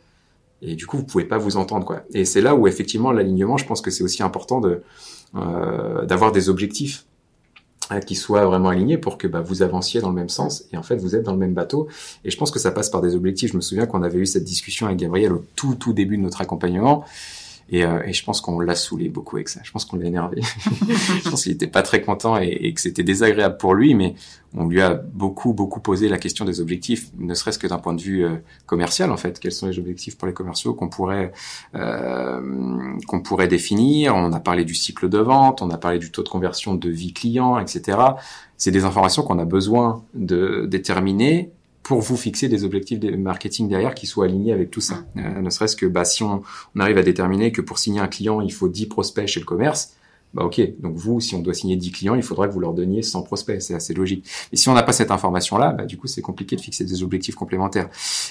et 0.63 0.75
du 0.77 0.87
coup 0.87 0.97
vous 0.99 1.05
pouvez 1.05 1.25
pas 1.25 1.39
vous 1.39 1.57
entendre 1.57 1.85
quoi. 1.85 2.03
Et 2.13 2.25
c'est 2.25 2.41
là 2.41 2.55
où 2.55 2.69
effectivement 2.69 3.11
l'alignement, 3.11 3.57
je 3.57 3.67
pense 3.67 3.81
que 3.81 3.91
c'est 3.91 4.05
aussi 4.05 4.23
important 4.23 4.61
de 4.61 4.83
euh, 5.37 6.05
d'avoir 6.07 6.31
des 6.31 6.49
objectifs 6.49 7.07
qui 8.07 8.14
soient 8.14 8.45
vraiment 8.45 8.70
alignés 8.70 8.99
pour 8.99 9.18
que 9.18 9.26
bah, 9.26 9.41
vous 9.41 9.62
avanciez 9.62 10.01
dans 10.01 10.09
le 10.09 10.14
même 10.14 10.28
sens 10.28 10.64
et 10.72 10.76
en 10.76 10.82
fait 10.82 10.97
vous 10.97 11.14
êtes 11.14 11.22
dans 11.22 11.32
le 11.32 11.39
même 11.39 11.55
bateau. 11.55 11.89
Et 12.24 12.30
je 12.30 12.37
pense 12.37 12.51
que 12.51 12.59
ça 12.59 12.70
passe 12.70 12.91
par 12.91 13.03
des 13.03 13.14
objectifs. 13.14 13.53
Je 13.53 13.57
me 13.57 13.62
souviens 13.62 13.87
qu'on 13.87 14.03
avait 14.03 14.18
eu 14.18 14.26
cette 14.26 14.45
discussion 14.45 14.87
avec 14.87 14.99
Gabriel 14.99 15.32
au 15.32 15.45
tout 15.55 15.74
tout 15.74 15.93
début 15.93 16.16
de 16.16 16.22
notre 16.22 16.41
accompagnement 16.41 17.05
et, 17.71 17.85
euh, 17.85 18.03
et, 18.05 18.12
je 18.12 18.25
pense 18.25 18.41
qu'on 18.41 18.61
l'a 18.61 18.75
saoulé 18.75 19.09
beaucoup 19.09 19.37
avec 19.37 19.49
ça. 19.49 19.61
Je 19.62 19.71
pense 19.71 19.85
qu'on 19.85 19.97
l'a 19.97 20.07
énervé. 20.07 20.43
je 21.23 21.29
pense 21.29 21.45
qu'il 21.45 21.53
était 21.53 21.67
pas 21.67 21.83
très 21.83 22.03
content 22.03 22.37
et, 22.37 22.73
que 22.75 22.81
c'était 22.81 23.03
désagréable 23.03 23.57
pour 23.57 23.75
lui, 23.75 23.95
mais 23.95 24.15
on 24.55 24.67
lui 24.67 24.83
a 24.83 24.95
beaucoup, 24.95 25.55
beaucoup 25.55 25.81
posé 25.81 26.09
la 26.09 26.19
question 26.19 26.45
des 26.45 26.61
objectifs, 26.61 27.11
ne 27.19 27.35
serait-ce 27.35 27.59
que 27.59 27.67
d'un 27.67 27.79
point 27.79 27.95
de 27.95 28.03
vue 28.03 28.25
euh, 28.25 28.37
commercial, 28.67 29.11
en 29.11 29.17
fait. 29.17 29.41
Quels 29.41 29.53
sont 29.53 29.67
les 29.67 29.79
objectifs 29.79 30.19
pour 30.19 30.29
les 30.29 30.35
commerciaux 30.35 30.75
qu'on 30.75 30.89
pourrait, 30.89 31.33
euh, 31.75 32.97
qu'on 33.07 33.21
pourrait 33.21 33.49
définir? 33.49 34.15
On 34.15 34.33
a 34.33 34.41
parlé 34.41 34.65
du 34.65 34.75
cycle 34.75 35.09
de 35.09 35.19
vente, 35.19 35.62
on 35.62 35.71
a 35.71 35.79
parlé 35.79 35.99
du 35.99 36.11
taux 36.11 36.23
de 36.23 36.29
conversion 36.29 36.75
de 36.75 36.91
vie 36.91 37.15
client, 37.15 37.59
etc. 37.59 37.99
C'est 38.59 38.71
des 38.71 38.85
informations 38.85 39.23
qu'on 39.23 39.39
a 39.39 39.45
besoin 39.47 40.05
de 40.15 40.67
déterminer 40.67 41.51
pour 41.85 42.01
vous 42.01 42.16
fixer 42.16 42.49
des 42.49 42.64
objectifs 42.64 42.99
de 42.99 43.14
marketing 43.14 43.68
derrière 43.68 43.95
qui 43.95 44.07
soient 44.07 44.24
alignés 44.24 44.53
avec 44.53 44.70
tout 44.70 44.80
ça. 44.80 45.05
Euh, 45.16 45.41
ne 45.41 45.51
serait-ce 45.51 45.76
que 45.76 45.87
bah, 45.87 46.05
si 46.05 46.24
on, 46.24 46.43
on, 46.74 46.80
arrive 46.80 46.99
à 46.99 47.03
déterminer 47.03 47.53
que 47.53 47.61
pour 47.61 47.78
signer 47.78 48.01
un 48.01 48.09
client, 48.09 48.41
il 48.41 48.53
faut 48.53 48.68
10 48.68 48.87
prospects 48.87 49.26
chez 49.28 49.39
le 49.39 49.47
commerce, 49.47 49.95
bah 50.35 50.45
ok, 50.45 50.61
donc 50.80 50.97
vous, 50.97 51.20
si 51.20 51.37
on 51.37 51.41
doit 51.41 51.55
signer 51.55 51.76
10 51.76 51.93
clients, 51.93 52.14
il 52.16 52.22
faudra 52.22 52.49
que 52.49 52.53
vous 52.53 52.59
leur 52.59 52.74
donniez 52.74 53.03
100 53.03 53.22
prospects, 53.22 53.62
c'est 53.62 53.74
assez 53.74 53.95
logique. 53.95 54.26
Et 54.53 54.57
si 54.57 54.68
on 54.68 54.74
n'a 54.74 54.82
pas 54.82 54.93
cette 54.93 55.12
information-là, 55.12 55.72
bah, 55.72 55.85
du 55.85 55.97
coup, 55.97 56.09
c'est 56.09 56.22
compliqué 56.22 56.57
de 56.57 56.61
fixer 56.61 56.85
des 56.85 57.05
objectifs 57.05 57.37
complémentaires. 57.37 57.89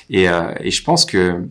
Et, 0.09 0.27
euh, 0.27 0.53
et 0.59 0.69
je 0.69 0.83
pense 0.83 1.05
que 1.05 1.47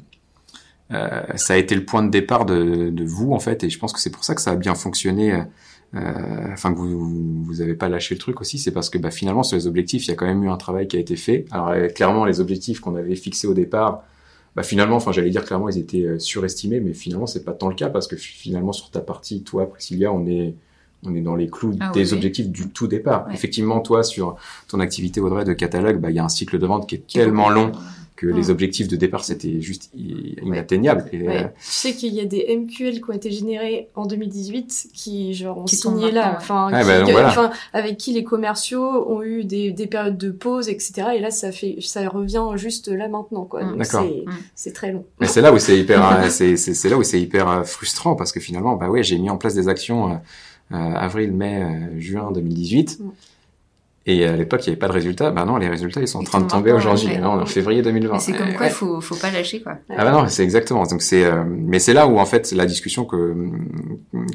euh, 0.93 1.23
ça 1.37 1.55
a 1.55 1.57
été 1.57 1.75
le 1.75 1.87
point 1.87 2.03
de 2.03 2.11
départ 2.11 2.45
de, 2.45 2.91
de, 2.91 3.05
vous, 3.05 3.33
en 3.33 3.39
fait, 3.39 3.65
et 3.65 3.71
je 3.71 3.79
pense 3.79 3.95
que 3.95 4.01
c'est 4.01 4.11
pour 4.11 4.25
ça 4.25 4.35
que 4.35 4.43
ça 4.43 4.51
a 4.51 4.57
bien 4.57 4.75
fonctionné 4.75 5.33
euh, 5.33 5.43
enfin 5.95 6.73
que 6.73 6.79
vous 6.79 7.45
vous 7.45 7.61
avez 7.61 7.75
pas 7.75 7.89
lâché 7.89 8.15
le 8.15 8.19
truc 8.19 8.41
aussi, 8.41 8.59
c'est 8.59 8.71
parce 8.71 8.89
que 8.89 8.99
bah, 8.99 9.11
finalement 9.11 9.43
sur 9.43 9.57
les 9.57 9.67
objectifs, 9.67 10.07
il 10.07 10.09
y 10.09 10.13
a 10.13 10.15
quand 10.15 10.27
même 10.27 10.43
eu 10.43 10.49
un 10.49 10.57
travail 10.57 10.89
qui 10.89 10.97
a 10.97 11.01
été 11.01 11.17
fait. 11.17 11.45
Alors 11.51 11.69
euh, 11.69 11.89
clairement, 11.89 12.25
les 12.25 12.41
objectifs 12.41 12.81
qu'on 12.81 12.97
avait 12.97 13.15
fixés 13.15 13.47
au 13.47 13.55
départ, 13.55 14.03
bah, 14.57 14.63
finalement, 14.63 14.97
enfin 14.97 15.13
j'allais 15.13 15.31
dire 15.31 15.45
clairement, 15.45 15.69
ils 15.69 15.79
étaient 15.79 16.05
euh, 16.05 16.19
surestimés, 16.19 16.81
mais 16.81 16.95
finalement 16.95 17.27
c'est 17.27 17.45
pas 17.45 17.53
tant 17.53 17.69
le 17.69 17.75
cas 17.75 17.91
parce 17.91 18.07
que 18.07 18.17
finalement 18.17 18.73
sur 18.73 18.91
ta 18.91 19.01
partie, 19.01 19.43
toi 19.43 19.69
Priscilla, 19.69 20.13
on 20.13 20.27
est 20.27 20.55
on 21.05 21.17
est 21.17 21.21
dans 21.21 21.35
les 21.35 21.49
clous 21.49 21.75
ah, 21.81 21.91
des 21.93 22.13
objectifs 22.15 22.49
du 22.49 22.69
tout 22.69 22.87
départ. 22.87 23.27
Ouais. 23.27 23.35
Effectivement, 23.35 23.81
toi 23.81 24.03
sur 24.03 24.37
ton 24.69 24.81
activité 24.81 25.21
Audrey 25.21 25.45
de 25.45 25.53
catalogue, 25.53 26.01
bah 26.01 26.11
il 26.11 26.17
y 26.17 26.21
a 26.21 26.25
un 26.25 26.29
cycle 26.29 26.59
de 26.59 26.67
vente 26.67 26.89
qui 26.89 26.95
est 26.95 27.07
tellement 27.07 27.51
long 27.51 27.73
que 28.23 28.29
les 28.29 28.51
objectifs 28.51 28.89
de 28.89 28.97
départ 28.97 29.25
c'était 29.25 29.61
juste 29.61 29.91
inatteignable. 29.95 31.09
Et, 31.13 31.23
ouais. 31.23 31.45
euh... 31.45 31.49
Tu 31.49 31.51
sais 31.59 31.93
qu'il 31.93 32.15
y 32.15 32.21
a 32.21 32.25
des 32.25 32.57
MQL 32.57 33.01
qui 33.01 33.11
ont 33.11 33.13
été 33.13 33.31
générés 33.33 33.89
en 33.97 34.07
2018 34.07 34.89
qui 34.95 35.35
genre 35.35 35.59
ont 35.59 35.65
qui 35.65 35.77
signé 35.77 36.13
là, 36.13 36.37
enfin, 36.37 36.71
ouais, 36.73 36.85
bah, 36.85 37.03
voilà. 37.11 37.53
avec 37.73 37.97
qui 37.97 38.13
les 38.13 38.23
commerciaux 38.23 39.11
ont 39.11 39.23
eu 39.23 39.45
des, 39.45 39.73
des 39.73 39.87
périodes 39.87 40.19
de 40.19 40.31
pause, 40.31 40.69
etc. 40.69 41.09
Et 41.17 41.21
là 41.21 41.31
ça 41.31 41.51
fait 41.51 41.77
ça 41.81 42.09
revient 42.09 42.47
juste 42.55 42.89
là 42.89 43.09
maintenant 43.09 43.45
quoi. 43.45 43.65
Mmh. 43.65 43.77
Donc 43.77 43.85
c'est 43.87 44.25
c'est 44.55 44.73
très 44.73 44.93
long. 44.93 45.05
Mais 45.21 45.27
c'est 45.27 45.41
là 45.41 45.53
où 45.53 45.59
c'est 45.59 45.79
hyper 45.79 46.27
c'est 46.31 46.57
c'est 46.57 46.89
là 46.89 46.97
où 46.97 47.03
c'est 47.03 47.21
hyper 47.21 47.67
frustrant 47.67 48.15
parce 48.15 48.33
que 48.33 48.41
finalement 48.41 48.77
bah 48.77 48.89
ouais 48.89 49.03
j'ai 49.03 49.19
mis 49.19 49.31
en 49.31 49.37
place 49.37 49.55
des 49.55 49.69
actions 49.69 50.21
euh, 50.73 50.77
avril 50.77 51.33
mai 51.33 51.63
euh, 51.63 52.01
juin 52.01 52.31
2018. 52.33 53.01
Mmh. 53.01 53.11
Et 54.05 54.27
à 54.27 54.37
l'époque, 54.37 54.67
il 54.67 54.71
n'y 54.71 54.73
avait 54.73 54.79
pas 54.81 54.89
de 54.89 54.93
résultats. 54.93 55.31
Ben 55.31 55.45
non, 55.45 55.59
les 55.59 55.69
résultats, 55.69 56.01
ils 56.01 56.09
sont 56.09 56.19
en 56.19 56.25
train 56.25 56.41
de 56.41 56.49
tomber 56.49 56.73
aujourd'hui. 56.73 57.09
Ouais. 57.09 57.23
en 57.23 57.47
février 57.47 57.83
2020. 57.83 58.19
C'est 58.19 58.33
comme 58.33 58.53
quoi, 58.55 58.67
ouais. 58.67 58.71
faut, 58.71 59.01
faut 59.01 59.15
pas 59.15 59.31
lâcher, 59.31 59.63
quoi. 59.63 59.79
Ah 59.91 60.05
ben 60.05 60.13
non, 60.13 60.29
c'est 60.29 60.43
exactement. 60.43 60.85
Donc 60.85 61.03
c'est, 61.03 61.25
euh, 61.25 61.45
mais 61.47 61.79
c'est 61.79 61.93
là 61.93 62.09
où 62.09 62.19
en 62.19 62.27
fait 62.27 62.51
la 62.53 62.67
discussion 62.67 63.05
que 63.05 63.35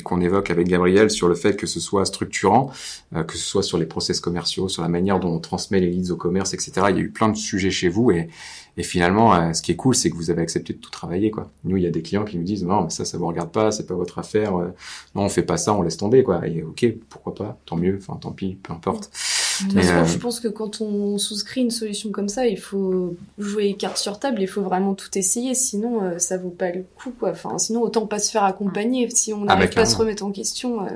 qu'on 0.03 0.21
évoque 0.21 0.51
avec 0.51 0.67
Gabriel 0.67 1.09
sur 1.09 1.27
le 1.27 1.35
fait 1.35 1.57
que 1.57 1.67
ce 1.67 1.79
soit 1.81 2.05
structurant, 2.05 2.71
euh, 3.15 3.23
que 3.23 3.33
ce 3.33 3.43
soit 3.43 3.63
sur 3.63 3.77
les 3.77 3.85
process 3.85 4.21
commerciaux, 4.21 4.69
sur 4.69 4.83
la 4.83 4.89
manière 4.89 5.19
dont 5.19 5.33
on 5.33 5.39
transmet 5.39 5.79
les 5.81 5.89
leads 5.89 6.11
au 6.11 6.17
commerce, 6.17 6.53
etc. 6.53 6.71
Il 6.89 6.95
y 6.95 6.99
a 6.99 7.01
eu 7.01 7.11
plein 7.11 7.27
de 7.27 7.35
sujets 7.35 7.71
chez 7.71 7.89
vous 7.89 8.11
et 8.11 8.29
et 8.77 8.83
finalement, 8.83 9.33
euh, 9.33 9.53
ce 9.53 9.63
qui 9.63 9.71
est 9.71 9.75
cool, 9.75 9.95
c'est 9.95 10.11
que 10.11 10.15
vous 10.15 10.29
avez 10.29 10.43
accepté 10.43 10.73
de 10.73 10.77
tout 10.77 10.91
travailler, 10.91 11.31
quoi. 11.31 11.49
Nous, 11.63 11.77
il 11.77 11.83
y 11.83 11.87
a 11.87 11.89
des 11.89 12.03
clients 12.03 12.23
qui 12.23 12.37
nous 12.37 12.43
disent 12.43 12.63
non, 12.63 12.83
mais 12.83 12.89
ça, 12.91 13.05
ça 13.05 13.17
vous 13.17 13.25
regarde 13.25 13.51
pas, 13.51 13.71
c'est 13.71 13.87
pas 13.87 13.95
votre 13.95 14.19
affaire. 14.19 14.55
Euh, 14.55 14.67
non, 15.15 15.23
on 15.23 15.29
fait 15.29 15.41
pas 15.41 15.57
ça, 15.57 15.73
on 15.73 15.81
laisse 15.81 15.97
tomber, 15.97 16.21
quoi. 16.21 16.47
Et 16.47 16.61
ok, 16.61 16.85
pourquoi 17.09 17.33
pas, 17.33 17.59
tant 17.65 17.75
mieux. 17.75 17.97
Enfin, 17.99 18.19
tant 18.21 18.31
pis, 18.31 18.59
peu 18.61 18.73
importe. 18.73 19.09
Façon, 19.57 19.93
euh... 19.93 20.05
je 20.05 20.17
pense 20.17 20.39
que 20.39 20.47
quand 20.47 20.81
on 20.81 21.17
souscrit 21.17 21.61
une 21.61 21.71
solution 21.71 22.11
comme 22.11 22.29
ça, 22.29 22.47
il 22.47 22.59
faut 22.59 23.15
jouer 23.37 23.73
carte 23.73 23.97
sur 23.97 24.19
table, 24.19 24.41
il 24.41 24.47
faut 24.47 24.61
vraiment 24.61 24.93
tout 24.93 25.17
essayer, 25.17 25.53
sinon 25.55 26.03
euh, 26.03 26.19
ça 26.19 26.37
vaut 26.37 26.49
pas 26.49 26.71
le 26.71 26.85
coup, 26.95 27.11
quoi. 27.17 27.31
Enfin, 27.31 27.57
sinon 27.57 27.81
autant 27.81 28.07
pas 28.07 28.19
se 28.19 28.31
faire 28.31 28.43
accompagner. 28.43 29.09
Si 29.09 29.33
on 29.33 29.45
n'arrive 29.45 29.63
ah 29.63 29.67
bah, 29.67 29.75
pas 29.75 29.81
à 29.81 29.85
se 29.85 29.95
remettre 29.95 30.23
en 30.23 30.31
question, 30.31 30.81
euh, 30.81 30.89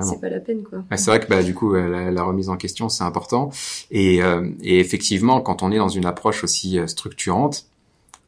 c'est 0.00 0.20
pas 0.20 0.28
la 0.28 0.40
peine, 0.40 0.62
quoi. 0.62 0.84
C'est 0.96 1.10
vrai 1.10 1.20
que 1.20 1.28
bah 1.28 1.42
du 1.42 1.54
coup 1.54 1.74
la, 1.74 2.10
la 2.10 2.22
remise 2.22 2.48
en 2.48 2.56
question 2.56 2.88
c'est 2.88 3.04
important 3.04 3.50
et, 3.90 4.22
euh, 4.22 4.48
et 4.62 4.78
effectivement 4.80 5.40
quand 5.40 5.62
on 5.62 5.72
est 5.72 5.78
dans 5.78 5.88
une 5.88 6.06
approche 6.06 6.44
aussi 6.44 6.78
structurante, 6.86 7.66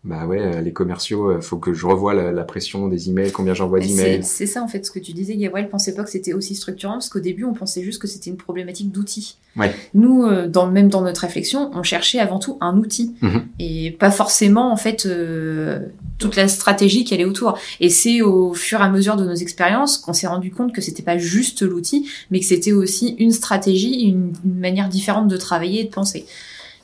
bah 0.06 0.24
ouais, 0.26 0.62
les 0.62 0.72
commerciaux, 0.72 1.40
faut 1.40 1.58
que 1.58 1.72
je 1.74 1.84
revoie 1.84 2.14
la, 2.14 2.30
la 2.40 2.44
pression 2.44 2.86
des 2.92 3.00
emails, 3.10 3.32
combien 3.32 3.54
j'envoie 3.54 3.80
d'emails. 3.80 4.22
C'est 4.22 4.46
ça 4.46 4.62
en 4.62 4.68
fait 4.68 4.82
ce 4.86 4.92
que 4.92 5.00
tu 5.06 5.12
disais, 5.12 5.36
Gabriel 5.36 5.68
pensait 5.68 5.94
pas 5.96 6.04
que 6.04 6.10
c'était 6.10 6.32
aussi 6.32 6.54
structurant 6.54 6.94
parce 6.94 7.08
qu'au 7.08 7.20
début 7.20 7.44
on 7.44 7.54
pensait 7.54 7.82
juste 7.82 8.00
que 8.00 8.06
c'était 8.06 8.30
une 8.30 8.36
problématique 8.36 8.90
d'outils. 8.92 9.36
Ouais. 9.56 9.74
Nous, 9.94 10.22
euh, 10.22 10.46
dans, 10.48 10.70
même 10.70 10.88
dans 10.88 11.00
notre 11.00 11.22
réflexion, 11.22 11.70
on 11.74 11.82
cherchait 11.82 12.20
avant 12.20 12.38
tout 12.38 12.56
un 12.60 12.76
outil 12.76 13.14
mm 13.20 13.28
-hmm. 13.28 13.42
et 13.58 13.90
pas 13.98 14.10
forcément 14.10 14.70
en 14.70 14.76
fait 14.76 15.06
euh, 15.06 15.80
toute 16.18 16.36
la 16.36 16.46
stratégie 16.48 17.02
qui 17.04 17.12
allait 17.14 17.24
autour. 17.24 17.58
Et 17.80 17.90
c'est 17.90 18.18
au 18.22 18.54
fur 18.54 18.78
et 18.80 18.84
à 18.84 18.90
mesure 18.90 19.16
de 19.16 19.24
nos 19.24 19.34
expériences 19.46 19.98
qu'on 19.98 20.12
s'est 20.18 20.30
rendu 20.34 20.50
compte 20.56 20.72
que 20.76 20.82
c'était 20.86 21.02
pas 21.10 21.18
juste 21.18 21.62
l'outil, 21.62 22.06
mais 22.30 22.38
que 22.40 22.46
c'était 22.46 22.72
aussi 22.82 23.06
une 23.18 23.32
stratégie, 23.32 23.96
une, 24.12 24.32
une 24.44 24.58
manière 24.60 24.88
différente 24.88 25.28
de 25.34 25.36
travailler 25.48 25.80
et 25.80 25.84
de 25.84 25.94
penser. 26.00 26.26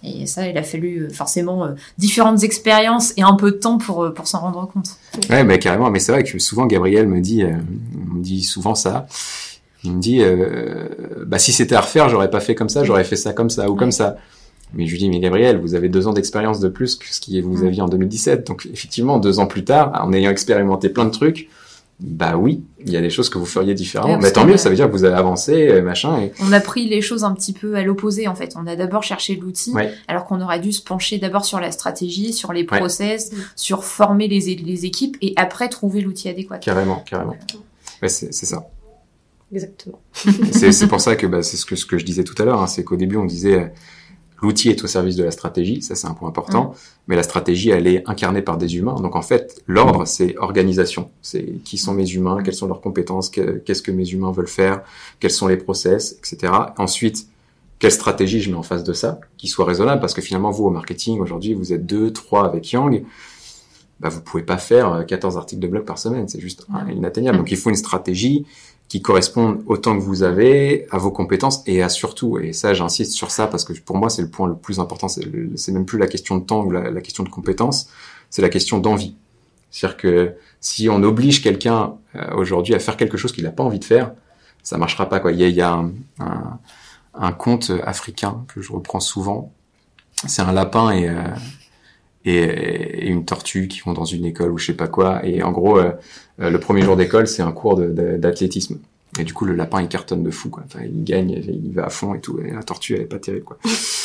Et 0.05 0.26
ça, 0.26 0.48
il 0.48 0.59
a 0.59 0.62
fallu 0.62 1.11
forcément 1.11 1.64
euh, 1.64 1.68
différentes 1.96 2.42
expériences 2.42 3.12
et 3.16 3.22
un 3.22 3.34
peu 3.34 3.53
de 3.53 3.57
temps 3.57 3.78
pour, 3.78 4.05
euh, 4.05 4.11
pour 4.12 4.26
s'en 4.26 4.40
rendre 4.40 4.68
compte. 4.72 4.96
Ouais, 5.30 5.44
bah, 5.44 5.59
carrément. 5.59 5.90
Mais 5.90 6.00
c'est 6.00 6.12
vrai 6.12 6.24
que 6.24 6.38
souvent, 6.38 6.66
Gabriel 6.66 7.07
me 7.07 7.20
dit, 7.20 7.42
euh, 7.42 7.53
me 8.12 8.22
dit 8.22 8.42
souvent 8.42 8.74
ça. 8.74 9.07
Il 9.84 9.92
me 9.92 10.00
dit, 10.00 10.18
euh, 10.22 10.88
bah, 11.26 11.38
si 11.38 11.53
c'était 11.53 11.74
à 11.74 11.80
refaire, 11.80 12.09
j'aurais 12.09 12.30
pas 12.30 12.40
fait 12.40 12.55
comme 12.55 12.68
ça, 12.68 12.84
j'aurais 12.84 13.05
fait 13.05 13.16
ça 13.16 13.32
comme 13.32 13.50
ça 13.50 13.68
ou 13.68 13.72
ouais. 13.72 13.78
comme 13.78 13.92
ça. 13.92 14.16
Mais 14.74 14.86
je 14.86 14.92
lui 14.92 14.98
dis, 14.98 15.09
mais 15.09 15.20
Gabriel, 15.20 15.59
vous 15.59 15.74
avez 15.74 15.88
deux 15.88 16.07
ans 16.07 16.12
d'expérience 16.12 16.59
de 16.59 16.68
plus 16.68 16.96
que 16.96 17.07
ce 17.07 17.20
que 17.20 17.42
vous 17.42 17.64
aviez 17.64 17.82
en 17.82 17.88
2017. 17.88 18.46
Donc, 18.46 18.66
effectivement, 18.72 19.18
deux 19.18 19.38
ans 19.38 19.46
plus 19.46 19.64
tard, 19.64 19.92
en 20.03 20.12
ayant 20.12 20.30
expérimenté 20.30 20.88
plein 20.88 21.05
de 21.05 21.11
trucs, 21.11 21.48
bah 22.03 22.36
oui, 22.36 22.64
il 22.84 22.90
y 22.90 22.96
a 22.96 23.00
des 23.00 23.11
choses 23.11 23.28
que 23.28 23.38
vous 23.38 23.46
feriez 23.46 23.74
différemment. 23.74 24.18
mais 24.18 24.32
tant 24.32 24.44
mieux, 24.44 24.57
ça 24.57 24.68
veut 24.68 24.74
dire 24.74 24.86
que 24.86 24.92
vous 24.92 25.05
avez 25.05 25.14
avancé, 25.14 25.80
machin. 25.82 26.20
Et... 26.20 26.32
On 26.40 26.53
a 26.53 26.61
pris 26.61 26.88
les 26.88 27.00
choses 27.00 27.22
un 27.22 27.32
petit 27.32 27.53
peu 27.53 27.76
à 27.76 27.82
l'opposé 27.82 28.26
en 28.26 28.34
fait. 28.34 28.55
On 28.57 28.66
a 28.66 28.74
d'abord 28.74 29.03
cherché 29.03 29.36
l'outil, 29.36 29.72
ouais. 29.72 29.92
alors 30.09 30.24
qu'on 30.24 30.40
aurait 30.40 30.61
dû 30.61 30.72
se 30.72 30.82
pencher 30.82 31.18
d'abord 31.18 31.44
sur 31.44 31.61
la 31.61 31.70
stratégie, 31.70 32.32
sur 32.32 32.53
les 32.53 32.64
process, 32.64 33.30
ouais. 33.32 33.38
sur 33.55 33.84
former 33.84 34.26
les, 34.26 34.57
les 34.57 34.84
équipes 34.84 35.16
et 35.20 35.32
après 35.36 35.68
trouver 35.68 36.00
l'outil 36.00 36.28
adéquat. 36.28 36.59
Carrément, 36.59 37.05
carrément. 37.07 37.36
Ouais, 38.03 38.09
c'est 38.09 38.32
ça. 38.32 38.66
Exactement. 39.53 40.00
c'est 40.14 40.88
pour 40.88 41.00
ça 41.00 41.14
que 41.14 41.26
bah, 41.26 41.42
c'est 41.42 41.57
ce 41.57 41.66
que, 41.66 41.76
ce 41.76 41.84
que 41.84 41.98
je 41.98 42.05
disais 42.05 42.24
tout 42.24 42.34
à 42.40 42.44
l'heure, 42.44 42.62
hein, 42.62 42.66
c'est 42.66 42.84
qu'au 42.84 42.96
début 42.96 43.16
on 43.16 43.26
disait 43.26 43.72
L'outil 44.43 44.70
est 44.70 44.82
au 44.82 44.88
service 44.88 45.14
de 45.14 45.22
la 45.22 45.30
stratégie, 45.30 45.82
ça 45.82 45.95
c'est 45.95 46.09
un 46.09 46.14
point 46.14 46.28
important, 46.28 46.64
mmh. 46.64 46.74
mais 47.07 47.16
la 47.16 47.22
stratégie 47.22 47.70
elle 47.70 47.86
est 47.86 48.03
incarnée 48.09 48.43
par 48.43 48.59
des 48.59 48.76
humains. 48.76 48.97
Donc 48.97 49.14
en 49.14 49.22
fait, 49.22 49.62
l'ordre 49.68 50.05
c'est 50.05 50.36
organisation, 50.36 51.11
c'est 51.22 51.61
qui 51.64 51.78
sont 51.78 51.95
mes 51.95 52.11
humains, 52.11 52.43
quelles 52.43 52.55
sont 52.55 52.66
leurs 52.66 52.80
compétences, 52.80 53.30
qu'est-ce 53.30 53.82
que 53.82 53.93
mes 53.93 54.09
humains 54.11 54.32
veulent 54.32 54.49
faire, 54.49 54.82
quels 55.20 55.30
sont 55.30 55.47
les 55.47 55.57
process, 55.57 56.18
etc. 56.18 56.53
Ensuite, 56.76 57.28
quelle 57.78 57.93
stratégie 57.93 58.40
je 58.40 58.51
mets 58.51 58.57
en 58.57 58.64
face 58.64 58.82
de 58.82 58.93
ça, 58.93 59.20
qui 59.36 59.47
soit 59.47 59.64
raisonnable, 59.64 60.01
parce 60.01 60.14
que 60.14 60.20
finalement 60.20 60.51
vous 60.51 60.64
au 60.64 60.70
marketing 60.70 61.20
aujourd'hui 61.20 61.55
vous 61.55 61.72
êtes 61.72 61.86
deux, 61.86 62.12
trois 62.12 62.45
avec 62.45 62.72
Yang, 62.72 63.05
bah, 64.01 64.09
vous 64.09 64.22
pouvez 64.22 64.43
pas 64.43 64.59
faire 64.59 65.07
14 65.07 65.36
articles 65.36 65.62
de 65.62 65.68
blog 65.68 65.84
par 65.84 65.99
semaine, 65.99 66.26
c'est 66.26 66.40
juste 66.40 66.66
inatteignable. 66.93 67.38
Donc 67.38 67.53
il 67.53 67.57
faut 67.57 67.70
une 67.70 67.76
stratégie 67.76 68.45
qui 68.93 69.01
correspondent 69.01 69.62
autant 69.64 69.97
que 69.97 70.03
vous 70.03 70.22
avez 70.22 70.86
à 70.90 70.99
vos 70.99 71.11
compétences 71.11 71.62
et 71.66 71.82
à 71.82 71.88
surtout, 71.88 72.38
et 72.38 72.53
ça 72.53 72.74
j'insiste 72.74 73.12
sur 73.12 73.30
ça 73.30 73.47
parce 73.47 73.64
que 73.64 73.72
pour 73.72 73.97
moi 73.97 74.11
c'est 74.11 74.20
le 74.20 74.28
point 74.28 74.47
le 74.47 74.55
plus 74.55 74.80
important, 74.80 75.09
c'est 75.09 75.72
même 75.72 75.86
plus 75.86 75.99
la 75.99 76.07
question 76.07 76.36
de 76.36 76.45
temps 76.45 76.62
ou 76.62 76.70
la, 76.70 77.01
question 77.01 77.24
de 77.24 77.30
compétences, 77.30 77.88
c'est 78.28 78.43
la 78.43 78.51
question 78.51 78.80
d'envie. 78.80 79.16
C'est-à-dire 79.70 79.97
que 79.97 80.34
si 80.61 80.90
on 80.90 81.03
oblige 81.05 81.43
quelqu'un 81.43 81.95
euh, 82.16 82.34
aujourd'hui 82.34 82.74
à 82.74 82.78
faire 82.78 82.99
quelque 82.99 83.16
chose 83.16 83.32
qu'il 83.32 83.45
n'a 83.45 83.51
pas 83.51 83.62
envie 83.62 83.78
de 83.78 83.84
faire, 83.86 84.12
ça 84.62 84.76
marchera 84.76 85.09
pas 85.09 85.20
quoi. 85.20 85.32
Il 85.32 85.38
y 85.40 85.62
a, 85.62 85.82
un, 87.14 87.32
conte 87.32 87.72
africain 87.86 88.45
que 88.55 88.61
je 88.61 88.74
reprends 88.74 89.01
souvent. 89.01 89.55
C'est 90.26 90.43
un 90.43 90.53
lapin 90.53 90.90
et, 90.90 91.09
euh, 91.09 91.14
et, 92.26 92.34
et, 92.34 93.07
une 93.07 93.24
tortue 93.24 93.68
qui 93.68 93.80
vont 93.80 93.95
dans 93.95 94.05
une 94.05 94.26
école 94.26 94.51
ou 94.51 94.59
je 94.59 94.66
sais 94.66 94.76
pas 94.76 94.86
quoi. 94.86 95.24
Et 95.24 95.43
en 95.43 95.51
gros, 95.51 95.78
euh, 95.78 95.93
le 96.51 96.59
premier 96.59 96.82
jour 96.82 96.97
d'école, 96.97 97.26
c'est 97.26 97.43
un 97.43 97.53
cours 97.53 97.76
d'athlétisme. 97.76 98.78
Et 99.18 99.24
du 99.24 99.34
coup, 99.34 99.45
le 99.45 99.55
lapin, 99.55 99.82
il 99.82 99.88
cartonne 99.88 100.22
de 100.22 100.30
fou, 100.30 100.49
quoi. 100.49 100.62
Enfin, 100.66 100.80
il 100.84 101.05
gagne, 101.05 101.30
il 101.30 101.72
va 101.74 101.86
à 101.86 101.90
fond 101.90 102.14
et 102.14 102.20
tout. 102.20 102.40
Et 102.40 102.51
la 102.51 102.62
tortue, 102.62 102.95
elle 102.95 103.03
est 103.03 103.07
pas 103.07 103.18
terrible, 103.18 103.45
quoi. 103.45 103.59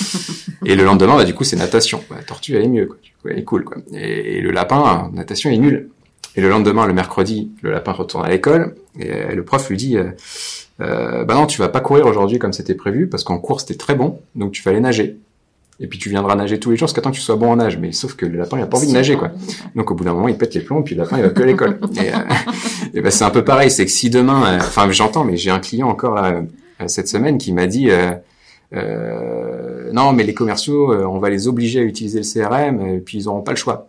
et 0.65 0.75
le 0.75 0.83
lendemain, 0.83 1.15
bah, 1.15 1.23
du 1.23 1.33
coup, 1.33 1.45
c'est 1.45 1.55
natation. 1.55 2.03
La 2.11 2.23
tortue, 2.23 2.55
elle 2.55 2.65
est 2.65 2.69
mieux, 2.69 2.87
quoi. 2.87 2.97
Elle 3.29 3.39
est 3.39 3.43
cool, 3.43 3.63
quoi. 3.63 3.77
Et, 3.93 4.41
le 4.41 4.51
lapin, 4.51 5.09
natation, 5.13 5.49
est 5.49 5.57
nul. 5.57 5.89
Et 6.35 6.41
le 6.41 6.49
lendemain, 6.49 6.85
le 6.85 6.93
mercredi, 6.93 7.51
le 7.61 7.71
lapin 7.71 7.93
retourne 7.93 8.25
à 8.25 8.29
l'école 8.29 8.75
et 8.99 9.33
le 9.33 9.43
prof 9.43 9.69
lui 9.69 9.77
dit, 9.77 9.97
euh, 9.97 10.11
euh, 10.81 11.25
bah 11.25 11.35
non, 11.35 11.45
tu 11.45 11.59
vas 11.59 11.69
pas 11.69 11.79
courir 11.79 12.05
aujourd'hui 12.05 12.39
comme 12.39 12.53
c'était 12.53 12.75
prévu 12.75 13.07
parce 13.07 13.23
qu'en 13.23 13.39
cours 13.39 13.59
c'était 13.59 13.75
très 13.75 13.95
bon, 13.95 14.21
donc 14.35 14.51
tu 14.51 14.61
vas 14.63 14.71
aller 14.71 14.79
nager. 14.79 15.17
Et 15.79 15.87
puis 15.87 15.99
tu 15.99 16.09
viendras 16.09 16.35
nager 16.35 16.59
tous 16.59 16.71
les 16.71 16.77
jours 16.77 16.87
jusqu'à 16.87 17.01
temps 17.01 17.11
que 17.11 17.15
tu 17.15 17.21
sois 17.21 17.35
bon 17.35 17.51
en 17.51 17.57
nage. 17.57 17.77
Mais 17.77 17.91
sauf 17.91 18.15
que 18.15 18.25
le 18.25 18.37
lapin, 18.37 18.57
il 18.57 18.63
a 18.63 18.67
pas 18.67 18.77
envie 18.77 18.87
de 18.87 18.93
nager, 18.93 19.15
quoi. 19.15 19.31
Donc 19.75 19.91
au 19.91 19.95
bout 19.95 20.03
d'un 20.03 20.13
moment, 20.13 20.27
il 20.27 20.37
pète 20.37 20.55
les 20.55 20.61
plombs, 20.61 20.81
puis 20.81 20.95
le 20.95 21.03
lapin, 21.03 21.17
il 21.17 21.23
va 21.23 21.29
que 21.29 21.43
à 21.43 21.45
l'école. 21.45 21.79
Et, 21.95 22.13
euh, 22.13 22.17
et 22.93 23.01
ben, 23.01 23.11
c'est 23.11 23.23
un 23.23 23.29
peu 23.29 23.43
pareil. 23.43 23.69
C'est 23.69 23.85
que 23.85 23.91
si 23.91 24.09
demain, 24.09 24.53
euh, 24.53 24.57
enfin 24.57 24.89
j'entends, 24.91 25.23
mais 25.23 25.37
j'ai 25.37 25.51
un 25.51 25.59
client 25.59 25.87
encore 25.87 26.15
là, 26.15 26.41
euh, 26.81 26.87
cette 26.87 27.07
semaine 27.07 27.37
qui 27.37 27.53
m'a 27.53 27.67
dit, 27.67 27.89
euh, 28.73 29.91
non, 29.93 30.13
mais 30.13 30.23
les 30.23 30.33
commerciaux, 30.33 30.93
on 30.93 31.19
va 31.19 31.29
les 31.29 31.47
obliger 31.47 31.79
à 31.79 31.83
utiliser 31.83 32.19
le 32.19 32.25
CRM, 32.25 32.81
et 32.87 32.99
puis 32.99 33.19
ils 33.19 33.29
auront 33.29 33.41
pas 33.41 33.51
le 33.51 33.57
choix. 33.57 33.87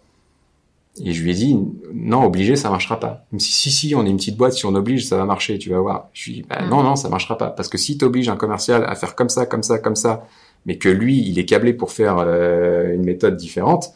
Et 1.04 1.12
je 1.12 1.22
lui 1.22 1.30
ai 1.30 1.34
dit, 1.34 1.56
non, 1.94 2.24
obligé, 2.24 2.56
ça 2.56 2.70
marchera 2.70 2.98
pas. 2.98 3.24
si, 3.38 3.52
si, 3.52 3.70
si, 3.70 3.94
on 3.94 4.04
est 4.04 4.10
une 4.10 4.16
petite 4.16 4.36
boîte, 4.36 4.54
si 4.54 4.66
on 4.66 4.74
oblige, 4.74 5.06
ça 5.06 5.16
va 5.16 5.24
marcher, 5.24 5.58
tu 5.58 5.70
vas 5.70 5.78
voir. 5.78 6.08
Je 6.12 6.24
lui 6.24 6.32
ai 6.32 6.42
dit, 6.42 6.46
bah, 6.48 6.58
non, 6.68 6.82
non, 6.82 6.96
ça 6.96 7.08
marchera 7.08 7.38
pas. 7.38 7.50
Parce 7.50 7.68
que 7.68 7.78
si 7.78 7.96
tu 7.96 8.04
obliges 8.04 8.28
un 8.28 8.36
commercial 8.36 8.84
à 8.84 8.94
faire 8.96 9.14
comme 9.14 9.28
ça, 9.28 9.46
comme 9.46 9.62
ça, 9.62 9.78
comme 9.78 9.94
ça, 9.94 10.26
mais 10.66 10.76
que 10.76 10.88
lui, 10.88 11.26
il 11.28 11.38
est 11.38 11.44
câblé 11.44 11.72
pour 11.72 11.92
faire 11.92 12.16
euh, 12.18 12.94
une 12.94 13.04
méthode 13.04 13.36
différente, 13.36 13.92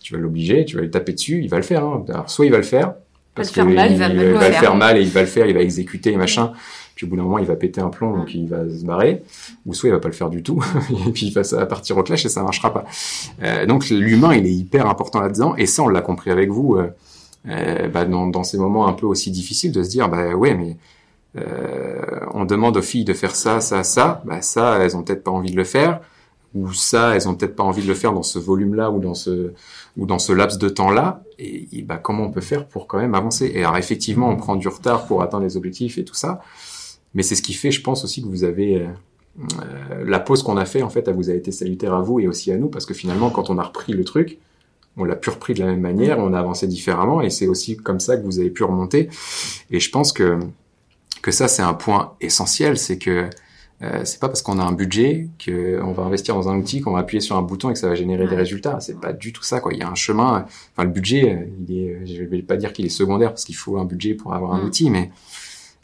tu 0.00 0.14
vas 0.14 0.20
l'obliger, 0.20 0.64
tu 0.64 0.76
vas 0.76 0.82
lui 0.82 0.90
taper 0.90 1.12
dessus, 1.12 1.40
il 1.42 1.48
va 1.48 1.56
le 1.56 1.62
faire. 1.62 1.84
Hein. 1.84 2.04
Alors, 2.08 2.30
soit 2.30 2.46
il 2.46 2.52
va 2.52 2.58
le 2.58 2.62
faire, 2.62 2.94
parce 3.34 3.50
qu'il 3.50 3.62
va, 3.62 3.86
il 3.86 3.96
va, 3.96 4.08
le 4.08 4.36
faire 4.38 4.74
mal 4.74 4.98
et 4.98 5.02
il 5.02 5.10
va 5.10 5.20
le 5.20 5.26
faire, 5.26 5.46
il 5.46 5.54
va 5.54 5.60
exécuter 5.60 6.12
et 6.12 6.16
machin. 6.16 6.52
Puis 6.94 7.06
au 7.06 7.08
bout 7.08 7.16
d'un 7.16 7.22
moment, 7.22 7.38
il 7.38 7.46
va 7.46 7.56
péter 7.56 7.80
un 7.80 7.88
plomb, 7.88 8.14
donc 8.14 8.34
il 8.34 8.46
va 8.46 8.68
se 8.68 8.84
barrer. 8.84 9.22
Ou 9.64 9.72
soit 9.72 9.88
il 9.88 9.92
va 9.92 10.00
pas 10.00 10.08
le 10.08 10.14
faire 10.14 10.28
du 10.28 10.42
tout, 10.42 10.62
et 11.06 11.12
puis 11.12 11.26
il 11.26 11.32
va 11.32 11.66
partir 11.66 11.96
au 11.96 12.02
clash 12.02 12.26
et 12.26 12.28
ça 12.28 12.42
marchera 12.42 12.74
pas. 12.74 12.84
Euh, 13.42 13.64
donc 13.66 13.88
l'humain, 13.88 14.34
il 14.34 14.46
est 14.46 14.52
hyper 14.52 14.86
important 14.86 15.20
là-dedans. 15.20 15.56
Et 15.56 15.66
ça, 15.66 15.82
on 15.82 15.88
l'a 15.88 16.02
compris 16.02 16.30
avec 16.30 16.50
vous, 16.50 16.76
euh, 16.76 16.88
euh, 17.48 17.88
bah, 17.88 18.04
dans, 18.04 18.26
dans, 18.26 18.44
ces 18.44 18.58
moments 18.58 18.86
un 18.86 18.92
peu 18.92 19.06
aussi 19.06 19.30
difficiles, 19.30 19.72
de 19.72 19.82
se 19.82 19.88
dire, 19.88 20.08
bah 20.08 20.34
ouais, 20.34 20.54
mais 20.54 20.76
on 21.34 22.44
demande 22.44 22.76
aux 22.76 22.82
filles 22.82 23.04
de 23.04 23.14
faire 23.14 23.34
ça, 23.34 23.60
ça, 23.60 23.82
ça. 23.84 24.22
Bah 24.24 24.42
ça, 24.42 24.78
elles 24.80 24.96
ont 24.96 25.02
peut-être 25.02 25.24
pas 25.24 25.30
envie 25.30 25.50
de 25.50 25.56
le 25.56 25.64
faire. 25.64 26.00
Ou 26.52 26.72
ça, 26.72 27.14
elles 27.14 27.28
ont 27.28 27.36
peut-être 27.36 27.54
pas 27.54 27.62
envie 27.62 27.82
de 27.82 27.86
le 27.86 27.94
faire 27.94 28.12
dans 28.12 28.24
ce 28.24 28.40
volume-là 28.40 28.90
ou 28.90 28.98
dans 28.98 29.14
ce 29.14 29.52
ou 29.96 30.06
dans 30.06 30.18
ce 30.18 30.32
laps 30.32 30.58
de 30.58 30.68
temps-là. 30.68 31.22
Et, 31.38 31.68
et 31.72 31.82
bah 31.82 31.98
comment 31.98 32.24
on 32.24 32.30
peut 32.32 32.40
faire 32.40 32.66
pour 32.66 32.88
quand 32.88 32.98
même 32.98 33.14
avancer? 33.14 33.52
Et 33.54 33.60
alors 33.60 33.76
effectivement, 33.76 34.28
on 34.28 34.36
prend 34.36 34.56
du 34.56 34.66
retard 34.66 35.06
pour 35.06 35.22
atteindre 35.22 35.44
les 35.44 35.56
objectifs 35.56 35.96
et 35.98 36.04
tout 36.04 36.14
ça. 36.14 36.40
Mais 37.14 37.22
c'est 37.22 37.34
ce 37.34 37.42
qui 37.42 37.52
fait, 37.52 37.70
je 37.70 37.82
pense 37.82 38.04
aussi 38.04 38.22
que 38.22 38.28
vous 38.28 38.44
avez 38.44 38.82
euh, 38.82 38.88
euh, 39.38 40.04
la 40.04 40.20
pause 40.20 40.42
qu'on 40.42 40.56
a 40.56 40.64
fait 40.64 40.82
en 40.82 40.90
fait, 40.90 41.06
elle 41.08 41.14
vous 41.14 41.30
a 41.30 41.34
été 41.34 41.52
salutaire 41.52 41.94
à 41.94 42.02
vous 42.02 42.20
et 42.20 42.28
aussi 42.28 42.52
à 42.52 42.56
nous 42.56 42.68
parce 42.68 42.86
que 42.86 42.94
finalement, 42.94 43.30
quand 43.30 43.50
on 43.50 43.58
a 43.58 43.62
repris 43.62 43.92
le 43.92 44.04
truc, 44.04 44.38
on 44.96 45.04
l'a 45.04 45.16
pu 45.16 45.30
repris 45.30 45.54
de 45.54 45.60
la 45.60 45.66
même 45.66 45.80
manière, 45.80 46.18
on 46.18 46.32
a 46.32 46.38
avancé 46.38 46.66
différemment 46.66 47.22
et 47.22 47.30
c'est 47.30 47.46
aussi 47.46 47.76
comme 47.76 48.00
ça 48.00 48.16
que 48.16 48.24
vous 48.24 48.40
avez 48.40 48.50
pu 48.50 48.64
remonter. 48.64 49.08
Et 49.70 49.80
je 49.80 49.90
pense 49.90 50.12
que 50.12 50.38
que 51.22 51.30
ça 51.30 51.48
c'est 51.48 51.62
un 51.62 51.74
point 51.74 52.14
essentiel, 52.20 52.78
c'est 52.78 52.98
que 52.98 53.28
euh, 53.82 54.04
c'est 54.04 54.20
pas 54.20 54.28
parce 54.28 54.42
qu'on 54.42 54.58
a 54.58 54.62
un 54.62 54.72
budget 54.72 55.28
qu'on 55.42 55.92
va 55.92 56.02
investir 56.02 56.34
dans 56.34 56.50
un 56.50 56.56
outil, 56.58 56.82
qu'on 56.82 56.92
va 56.92 56.98
appuyer 56.98 57.22
sur 57.22 57.36
un 57.36 57.42
bouton 57.42 57.70
et 57.70 57.72
que 57.72 57.78
ça 57.78 57.88
va 57.88 57.94
générer 57.94 58.26
des 58.26 58.36
résultats. 58.36 58.78
C'est 58.80 59.00
pas 59.00 59.14
du 59.14 59.32
tout 59.32 59.42
ça, 59.42 59.60
quoi. 59.60 59.72
Il 59.72 59.78
y 59.78 59.82
a 59.82 59.88
un 59.88 59.94
chemin. 59.94 60.44
Enfin, 60.72 60.84
le 60.84 60.90
budget, 60.90 61.50
il 61.66 61.78
est, 61.78 62.06
je 62.06 62.22
vais 62.24 62.42
pas 62.42 62.56
dire 62.56 62.74
qu'il 62.74 62.84
est 62.84 62.90
secondaire 62.90 63.30
parce 63.30 63.44
qu'il 63.44 63.56
faut 63.56 63.78
un 63.78 63.86
budget 63.86 64.12
pour 64.12 64.34
avoir 64.34 64.52
un 64.52 64.60
mm. 64.62 64.66
outil, 64.66 64.90
mais 64.90 65.10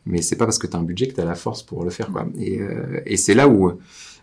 mais 0.07 0.23
c'est 0.23 0.37
pas 0.37 0.47
parce 0.47 0.59
que 0.59 0.67
tu 0.67 0.77
as 0.77 0.79
un 0.79 0.85
budget 0.85 1.09
que 1.09 1.15
tu 1.15 1.21
as 1.21 1.25
la 1.25 1.35
force 1.35 1.63
pour 1.63 1.85
le 1.85 1.91
faire 1.91 2.11
quoi. 2.11 2.27
Et, 2.39 2.61
euh, 2.61 3.03
et 3.05 3.17
c'est 3.17 3.35
là 3.35 3.49
où 3.49 3.73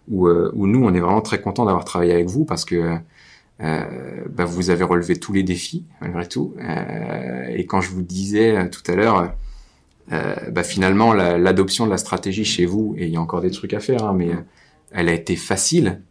où, 0.09 0.27
euh, 0.27 0.51
où 0.53 0.67
nous 0.67 0.83
on 0.83 0.93
est 0.93 0.99
vraiment 0.99 1.21
très 1.21 1.41
content 1.41 1.65
d'avoir 1.65 1.85
travaillé 1.85 2.13
avec 2.13 2.27
vous 2.27 2.45
parce 2.45 2.65
que 2.65 2.97
euh, 3.61 4.25
bah, 4.29 4.45
vous 4.45 4.69
avez 4.69 4.83
relevé 4.83 5.17
tous 5.17 5.33
les 5.33 5.43
défis 5.43 5.85
malgré 6.01 6.27
tout. 6.27 6.53
Et 7.49 7.65
quand 7.65 7.81
je 7.81 7.91
vous 7.91 8.01
disais 8.01 8.69
tout 8.69 8.81
à 8.91 8.95
l'heure, 8.95 9.33
bah, 10.09 10.63
finalement 10.63 11.13
l'adoption 11.13 11.85
de 11.85 11.91
la 11.91 11.97
stratégie 11.97 12.45
chez 12.45 12.65
vous 12.65 12.95
et 12.97 13.05
il 13.05 13.13
y 13.13 13.17
a 13.17 13.21
encore 13.21 13.41
des 13.41 13.51
trucs 13.51 13.73
à 13.73 13.79
faire, 13.79 14.03
hein, 14.03 14.13
mais 14.13 14.31
elle 14.91 15.09
a 15.09 15.13
été 15.13 15.35
facile. 15.35 16.01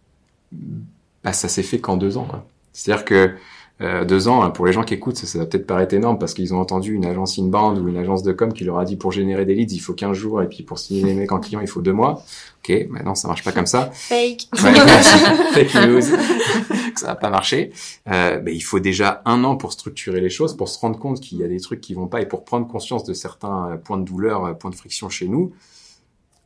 Bah, 1.25 1.33
ça 1.33 1.49
s'est 1.49 1.63
fait 1.63 1.79
qu'en 1.79 1.97
deux 1.97 2.17
ans. 2.17 2.29
C'est-à-dire 2.73 3.05
que 3.05 3.35
euh, 3.83 4.05
deux 4.05 4.29
ans, 4.29 4.43
hein, 4.43 4.51
pour 4.51 4.67
les 4.67 4.73
gens 4.73 4.85
qui 4.85 4.95
écoutent, 4.95 5.17
ça, 5.17 5.27
ça 5.27 5.39
va 5.39 5.47
peut-être 5.47 5.67
paraître 5.67 5.95
énorme 5.95 6.19
parce 6.19 6.35
qu'ils 6.35 6.55
ont 6.55 6.61
entendu 6.61 6.95
une 6.95 7.05
agence 7.05 7.39
inbound 7.39 7.79
ou 7.79 7.89
une 7.89 7.97
agence 7.97 8.23
de 8.23 8.33
com 8.33 8.53
qui 8.53 8.65
leur 8.65 8.79
a 8.79 8.85
dit 8.85 8.97
pour 8.97 9.11
générer 9.11 9.45
des 9.45 9.55
leads, 9.55 9.75
il 9.75 9.81
faut 9.81 9.93
15 9.93 10.17
jours 10.17 10.41
et 10.41 10.49
puis 10.49 10.63
pour 10.63 10.79
signer 10.79 11.03
les 11.03 11.15
mecs 11.15 11.33
en 11.33 11.41
client, 11.41 11.61
il 11.61 11.67
faut 11.67 11.83
deux 11.83 11.93
mois. 11.93 12.23
Ok, 12.61 12.87
maintenant 12.91 13.17
ça 13.17 13.27
marche 13.27 13.43
pas 13.43 13.51
comme 13.51 13.67
ça. 13.67 13.91
Fake. 13.93 14.49
fake 14.55 15.75
news. 15.87 16.01
ça 16.97 17.09
va 17.09 17.15
pas 17.17 17.31
marcher. 17.31 17.73
Euh, 18.09 18.41
mais 18.43 18.55
il 18.55 18.61
faut 18.61 18.79
déjà 18.79 19.21
un 19.25 19.43
an 19.43 19.57
pour 19.57 19.73
structurer 19.73 20.21
les 20.21 20.31
choses, 20.31 20.57
pour 20.57 20.69
se 20.69 20.79
rendre 20.79 20.99
compte 20.99 21.21
qu'il 21.21 21.39
y 21.39 21.45
a 21.45 21.49
des 21.49 21.61
trucs 21.61 21.81
qui 21.81 21.95
vont 21.95 22.07
pas 22.07 22.21
et 22.21 22.27
pour 22.27 22.45
prendre 22.45 22.69
conscience 22.69 23.05
de 23.05 23.15
certains 23.15 23.81
points 23.85 23.99
de 23.99 24.05
douleur, 24.05 24.57
points 24.59 24.71
de 24.71 24.77
friction 24.77 25.09
chez 25.09 25.27
nous. 25.27 25.53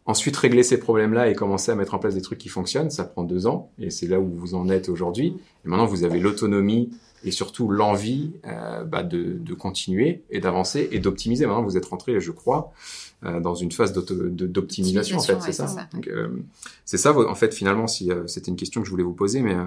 Ensuite, 0.07 0.37
régler 0.37 0.62
ces 0.62 0.78
problèmes-là 0.78 1.28
et 1.28 1.34
commencer 1.34 1.72
à 1.72 1.74
mettre 1.74 1.95
en 1.95 1.99
place 1.99 2.14
des 2.14 2.22
trucs 2.22 2.39
qui 2.39 2.49
fonctionnent, 2.49 2.91
ça 2.91 3.05
prend 3.05 3.24
deux 3.24 3.49
ans, 3.49 3.70
et 3.80 3.91
c'est 3.91 4.07
là 4.07 4.20
où 4.20 4.30
vous 4.37 4.55
en 4.55 4.68
êtes 4.68 4.89
aujourd'hui. 4.89 5.37
Et 5.64 5.68
maintenant, 5.68 5.87
vous 5.87 6.05
avez 6.05 6.20
l'autonomie 6.20 6.91
et 7.27 7.33
surtout 7.33 7.68
l'envie 7.68 8.31
euh, 8.47 8.85
bah, 8.85 9.03
de, 9.03 9.37
de, 9.39 9.55
continuer 9.55 10.22
et 10.31 10.39
d'avancer 10.41 10.89
et 10.93 11.01
d'optimiser. 11.01 11.45
Maintenant, 11.45 11.64
vous 11.64 11.77
êtes 11.77 11.85
rentré, 11.85 12.20
je 12.20 12.31
crois, 12.31 12.72
euh, 13.24 13.41
dans 13.41 13.57
une 13.57 13.72
phase 13.72 13.93
d'optimisation, 13.93 15.18
en 15.18 15.22
fait, 15.22 15.43
c'est 15.43 15.53
ça. 15.53 15.66
ça. 15.66 15.89
Euh, 16.07 16.29
c'est 16.85 16.99
ça, 16.99 17.18
en 17.18 17.35
fait, 17.35 17.53
finalement, 17.53 17.89
si 17.89 18.12
euh, 18.12 18.29
c'était 18.29 18.53
une 18.53 18.57
question 18.57 18.81
que 18.81 18.87
je 18.87 18.93
voulais 18.93 19.03
vous 19.03 19.12
poser, 19.12 19.43
mais 19.43 19.55
euh, 19.55 19.64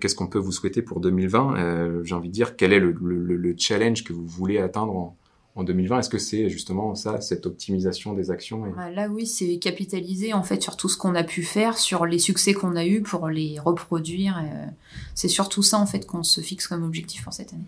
qu'est-ce 0.00 0.16
qu'on 0.16 0.26
peut 0.26 0.40
vous 0.40 0.50
souhaiter 0.50 0.82
pour 0.82 1.00
2020 1.00 2.02
J'ai 2.02 2.14
envie 2.16 2.28
de 2.28 2.34
dire, 2.34 2.56
quel 2.56 2.72
est 2.72 2.80
le, 2.80 2.92
le, 3.00 3.36
le, 3.36 3.54
challenge 3.56 4.02
que 4.02 4.12
vous 4.12 4.26
voulez 4.26 4.58
atteindre 4.58 4.96
en, 4.96 5.16
en 5.58 5.64
2020 5.64 5.98
Est-ce 5.98 6.08
que 6.08 6.18
c'est 6.18 6.48
justement 6.48 6.94
ça, 6.94 7.20
cette 7.20 7.44
optimisation 7.44 8.12
des 8.12 8.30
actions 8.30 8.64
et... 8.66 8.94
Là, 8.94 9.08
oui, 9.08 9.26
c'est 9.26 9.58
capitaliser 9.58 10.32
en 10.32 10.42
fait 10.42 10.62
sur 10.62 10.76
tout 10.76 10.88
ce 10.88 10.96
qu'on 10.96 11.14
a 11.14 11.24
pu 11.24 11.42
faire, 11.42 11.76
sur 11.76 12.06
les 12.06 12.18
succès 12.18 12.54
qu'on 12.54 12.76
a 12.76 12.86
eus 12.86 13.02
pour 13.02 13.28
les 13.28 13.58
reproduire. 13.58 14.38
Euh, 14.38 14.66
c'est 15.14 15.28
surtout 15.28 15.62
ça 15.62 15.78
en 15.78 15.86
fait 15.86 16.06
qu'on 16.06 16.22
se 16.22 16.40
fixe 16.40 16.68
comme 16.68 16.84
objectif 16.84 17.24
pour 17.24 17.32
cette 17.32 17.52
année. 17.52 17.64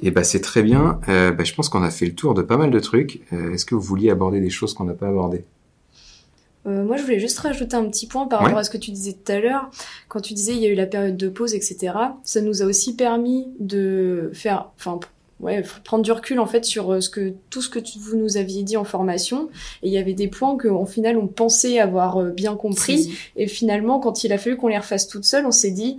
Et 0.00 0.08
eh 0.08 0.10
ben 0.10 0.22
c'est 0.22 0.40
très 0.40 0.62
bien. 0.62 1.00
Euh, 1.08 1.32
bah, 1.32 1.44
je 1.44 1.54
pense 1.54 1.68
qu'on 1.68 1.82
a 1.82 1.90
fait 1.90 2.06
le 2.06 2.14
tour 2.14 2.34
de 2.34 2.42
pas 2.42 2.58
mal 2.58 2.70
de 2.70 2.80
trucs. 2.80 3.22
Euh, 3.32 3.54
est-ce 3.54 3.64
que 3.64 3.74
vous 3.74 3.80
vouliez 3.80 4.10
aborder 4.10 4.40
des 4.40 4.50
choses 4.50 4.74
qu'on 4.74 4.84
n'a 4.84 4.94
pas 4.94 5.08
abordées? 5.08 5.44
Moi, 6.66 6.96
je 6.96 7.02
voulais 7.02 7.20
juste 7.20 7.38
rajouter 7.40 7.76
un 7.76 7.84
petit 7.90 8.06
point 8.06 8.26
par 8.26 8.40
rapport 8.40 8.56
à 8.56 8.64
ce 8.64 8.70
que 8.70 8.78
tu 8.78 8.90
disais 8.90 9.12
tout 9.12 9.30
à 9.30 9.38
l'heure. 9.38 9.70
Quand 10.08 10.22
tu 10.22 10.32
disais 10.32 10.54
il 10.54 10.60
y 10.60 10.66
a 10.66 10.70
eu 10.70 10.74
la 10.74 10.86
période 10.86 11.18
de 11.18 11.28
pause, 11.28 11.52
etc. 11.52 11.92
Ça 12.22 12.40
nous 12.40 12.62
a 12.62 12.64
aussi 12.64 12.96
permis 12.96 13.48
de 13.60 14.30
faire, 14.32 14.70
enfin, 14.78 14.98
ouais, 15.40 15.62
faut 15.62 15.80
prendre 15.82 16.02
du 16.02 16.12
recul 16.12 16.38
en 16.40 16.46
fait 16.46 16.64
sur 16.64 16.92
euh, 16.92 17.00
ce 17.00 17.10
que 17.10 17.34
tout 17.50 17.62
ce 17.62 17.68
que 17.68 17.78
vous 17.98 18.16
nous 18.16 18.36
aviez 18.36 18.62
dit 18.62 18.76
en 18.76 18.84
formation. 18.84 19.48
Et 19.82 19.88
il 19.88 19.92
y 19.92 19.98
avait 19.98 20.14
des 20.14 20.28
points 20.28 20.56
que, 20.56 20.68
en 20.68 20.86
final, 20.86 21.16
on 21.16 21.26
pensait 21.26 21.78
avoir 21.78 22.18
euh, 22.18 22.30
bien 22.30 22.56
compris. 22.56 23.16
Et 23.36 23.46
finalement, 23.46 24.00
quand 24.00 24.24
il 24.24 24.32
a 24.32 24.38
fallu 24.38 24.56
qu'on 24.56 24.68
les 24.68 24.78
refasse 24.78 25.08
toutes 25.08 25.24
seules, 25.24 25.46
on 25.46 25.52
s'est 25.52 25.70
dit, 25.70 25.98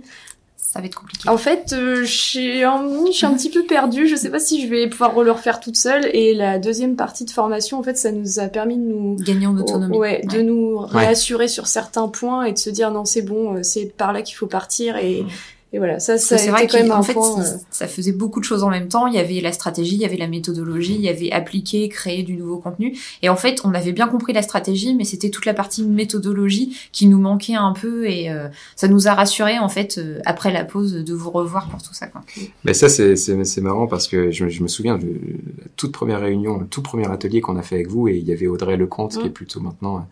ça 0.56 0.80
va 0.80 0.86
être 0.86 0.94
compliqué. 0.94 1.28
En 1.28 1.38
fait, 1.38 1.72
euh, 1.72 2.04
je 2.04 2.20
suis 2.20 2.62
un, 2.64 2.74
un 2.74 3.34
petit 3.34 3.50
peu 3.50 3.64
perdue. 3.64 4.08
Je 4.08 4.16
sais 4.16 4.30
pas 4.30 4.40
si 4.40 4.62
je 4.62 4.68
vais 4.68 4.88
pouvoir 4.88 5.18
le 5.22 5.30
refaire 5.30 5.60
toute 5.60 5.76
seule. 5.76 6.06
Et 6.12 6.34
la 6.34 6.58
deuxième 6.58 6.96
partie 6.96 7.24
de 7.24 7.30
formation, 7.30 7.78
en 7.78 7.82
fait, 7.82 7.96
ça 7.96 8.12
nous 8.12 8.40
a 8.40 8.48
permis 8.48 8.76
de 8.76 8.82
nous 8.82 9.16
gagner 9.16 9.46
en 9.46 9.56
autonomie. 9.56 9.96
Ouais, 9.96 10.22
de 10.30 10.42
nous 10.42 10.78
réassurer 10.78 11.48
sur 11.48 11.66
certains 11.66 12.08
points 12.08 12.44
et 12.44 12.52
de 12.52 12.58
se 12.58 12.70
dire 12.70 12.90
non, 12.90 13.04
c'est 13.04 13.22
bon, 13.22 13.62
c'est 13.62 13.86
par 13.96 14.12
là 14.12 14.22
qu'il 14.22 14.36
faut 14.36 14.46
partir 14.46 14.96
et, 14.96 15.24
et 15.72 15.78
voilà, 15.78 15.98
ça, 15.98 16.16
ça 16.16 16.38
c'est 16.38 16.50
vrai 16.50 16.68
quand 16.68 16.78
même 16.78 16.92
en 16.92 17.02
fait, 17.02 17.16
euh, 17.16 17.42
ça 17.70 17.88
faisait 17.88 18.12
beaucoup 18.12 18.38
de 18.38 18.44
choses 18.44 18.62
en 18.62 18.70
même 18.70 18.86
temps. 18.86 19.08
Il 19.08 19.14
y 19.14 19.18
avait 19.18 19.40
la 19.40 19.50
stratégie, 19.50 19.96
il 19.96 20.00
y 20.00 20.04
avait 20.04 20.16
la 20.16 20.28
méthodologie, 20.28 20.94
il 20.94 21.00
y 21.00 21.08
avait 21.08 21.32
appliquer, 21.32 21.88
créer 21.88 22.22
du 22.22 22.36
nouveau 22.36 22.58
contenu. 22.58 22.96
Et 23.22 23.28
en 23.28 23.34
fait, 23.34 23.62
on 23.64 23.74
avait 23.74 23.90
bien 23.90 24.06
compris 24.06 24.32
la 24.32 24.42
stratégie, 24.42 24.94
mais 24.94 25.02
c'était 25.02 25.28
toute 25.28 25.44
la 25.44 25.54
partie 25.54 25.82
méthodologie 25.82 26.78
qui 26.92 27.08
nous 27.08 27.18
manquait 27.18 27.56
un 27.56 27.72
peu 27.72 28.08
et 28.08 28.30
euh, 28.30 28.46
ça 28.76 28.86
nous 28.86 29.08
a 29.08 29.14
rassuré 29.14 29.58
en 29.58 29.68
fait 29.68 29.98
euh, 29.98 30.20
après 30.24 30.52
la 30.52 30.64
pause 30.64 30.92
de 30.92 31.14
vous 31.14 31.30
revoir 31.30 31.68
pour 31.68 31.82
tout 31.82 31.94
ça. 31.94 32.06
Quoi. 32.06 32.22
Mais 32.64 32.72
ça, 32.72 32.88
c'est 32.88 33.16
c'est 33.16 33.60
marrant 33.60 33.88
parce 33.88 34.06
que 34.06 34.30
je, 34.30 34.48
je, 34.48 34.62
me 34.62 34.68
souviens 34.68 34.98
de 34.98 35.06
la 35.06 35.64
toute 35.76 35.90
première 35.90 36.20
réunion, 36.20 36.58
le 36.58 36.66
tout 36.66 36.82
premier 36.82 37.10
atelier 37.10 37.40
qu'on 37.40 37.56
a 37.56 37.62
fait 37.62 37.74
avec 37.74 37.88
vous 37.88 38.06
et 38.06 38.16
il 38.16 38.24
y 38.24 38.32
avait 38.32 38.46
Audrey 38.46 38.76
Lecomte 38.76 39.16
mmh. 39.16 39.20
qui 39.20 39.26
est 39.26 39.30
plutôt 39.30 39.60
maintenant 39.60 40.06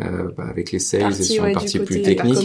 euh, 0.00 0.28
bah, 0.36 0.44
avec 0.48 0.72
les 0.72 0.78
sales 0.78 1.12
et 1.18 1.22
sur 1.22 1.46
une 1.46 1.54
partie 1.54 1.78
plus 1.78 2.02
technique. 2.02 2.36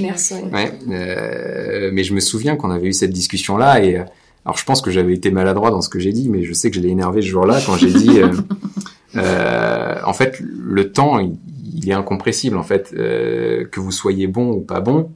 ouais. 0.54 0.72
Euh, 0.90 1.90
mais 1.92 2.04
je 2.04 2.14
me 2.14 2.22
souviens 2.22 2.56
qu'on 2.56 2.72
avait 2.72 2.88
eu 2.88 2.94
cette 2.94 3.12
discussion 3.12 3.58
là 3.58 3.84
et 3.84 3.98
euh, 3.98 4.04
alors 4.46 4.58
je 4.58 4.64
pense 4.64 4.82
que 4.82 4.90
j'avais 4.90 5.14
été 5.14 5.32
maladroit 5.32 5.70
dans 5.70 5.82
ce 5.82 5.90
que 5.90 6.00
j'ai 6.00 6.14
dit, 6.14 6.30
mais 6.30 6.44
je 6.44 6.54
sais 6.54 6.70
que 6.70 6.78
je 6.78 6.82
l'ai 6.82 6.90
énervé 6.90 7.22
ce 7.22 7.28
jour-là 7.28 7.60
quand 7.66 7.76
j'ai 7.76 7.92
dit 7.92 8.20
euh, 8.20 8.32
euh, 9.18 9.98
en 10.06 10.14
fait 10.14 10.40
le 10.42 10.92
temps 10.92 11.20
il, 11.20 11.36
il, 11.76 11.90
est 11.90 11.94
incompressible 11.94 12.58
en 12.58 12.64
fait 12.64 12.92
que 12.92 13.80
vous 13.80 13.92
soyez 13.92 14.28
bon 14.28 14.52
ou 14.52 14.62
pas 14.62 14.80
bon 14.80 15.12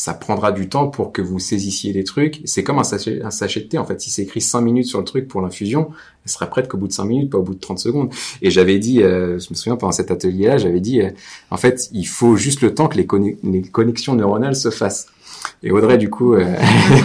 ça 0.00 0.14
prendra 0.14 0.50
du 0.50 0.70
temps 0.70 0.88
pour 0.88 1.12
que 1.12 1.20
vous 1.20 1.38
saisissiez 1.38 1.92
les 1.92 2.04
trucs. 2.04 2.40
C'est 2.46 2.64
comme 2.64 2.78
un 2.78 2.84
sachet, 2.84 3.20
un 3.22 3.30
sachet 3.30 3.60
de 3.60 3.66
thé, 3.66 3.76
en 3.76 3.84
fait. 3.84 4.00
Si 4.00 4.08
c'est 4.08 4.22
écrit 4.22 4.40
5 4.40 4.62
minutes 4.62 4.86
sur 4.86 4.98
le 4.98 5.04
truc 5.04 5.28
pour 5.28 5.42
l'infusion, 5.42 5.90
elle 6.24 6.30
sera 6.30 6.46
prête 6.46 6.68
qu'au 6.68 6.78
bout 6.78 6.88
de 6.88 6.92
5 6.94 7.04
minutes, 7.04 7.30
pas 7.30 7.36
au 7.36 7.42
bout 7.42 7.52
de 7.52 7.60
30 7.60 7.78
secondes. 7.78 8.08
Et 8.40 8.50
j'avais 8.50 8.78
dit, 8.78 9.02
euh, 9.02 9.38
je 9.38 9.48
me 9.50 9.54
souviens 9.54 9.76
pendant 9.76 9.92
cet 9.92 10.10
atelier-là, 10.10 10.56
j'avais 10.56 10.80
dit, 10.80 11.02
euh, 11.02 11.10
en 11.50 11.58
fait, 11.58 11.90
il 11.92 12.06
faut 12.06 12.34
juste 12.34 12.62
le 12.62 12.74
temps 12.74 12.88
que 12.88 12.96
les, 12.96 13.06
connexions 13.70 14.14
neuronales 14.14 14.56
se 14.56 14.70
fassent. 14.70 15.08
Et 15.62 15.70
Audrey, 15.70 15.98
du 15.98 16.08
coup, 16.08 16.32
euh, 16.32 16.50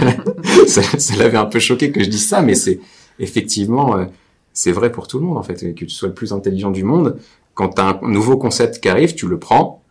ça, 0.65 0.81
l'avait 1.17 1.35
un 1.35 1.47
peu 1.47 1.59
choqué 1.59 1.91
que 1.91 2.01
je 2.01 2.09
dise 2.09 2.25
ça, 2.25 2.41
mais 2.41 2.55
c'est 2.55 2.79
effectivement, 3.19 4.07
c'est 4.53 4.71
vrai 4.71 4.89
pour 4.89 5.09
tout 5.09 5.19
le 5.19 5.25
monde, 5.25 5.37
en 5.37 5.43
fait. 5.43 5.75
Que 5.75 5.83
tu 5.83 5.89
sois 5.89 6.07
le 6.07 6.13
plus 6.13 6.31
intelligent 6.31 6.71
du 6.71 6.85
monde, 6.85 7.17
quand 7.55 7.73
tu 7.75 7.81
as 7.81 7.99
un 8.01 8.07
nouveau 8.07 8.37
concept 8.37 8.79
qui 8.79 8.87
arrive, 8.87 9.15
tu 9.15 9.27
le 9.27 9.37
prends, 9.37 9.83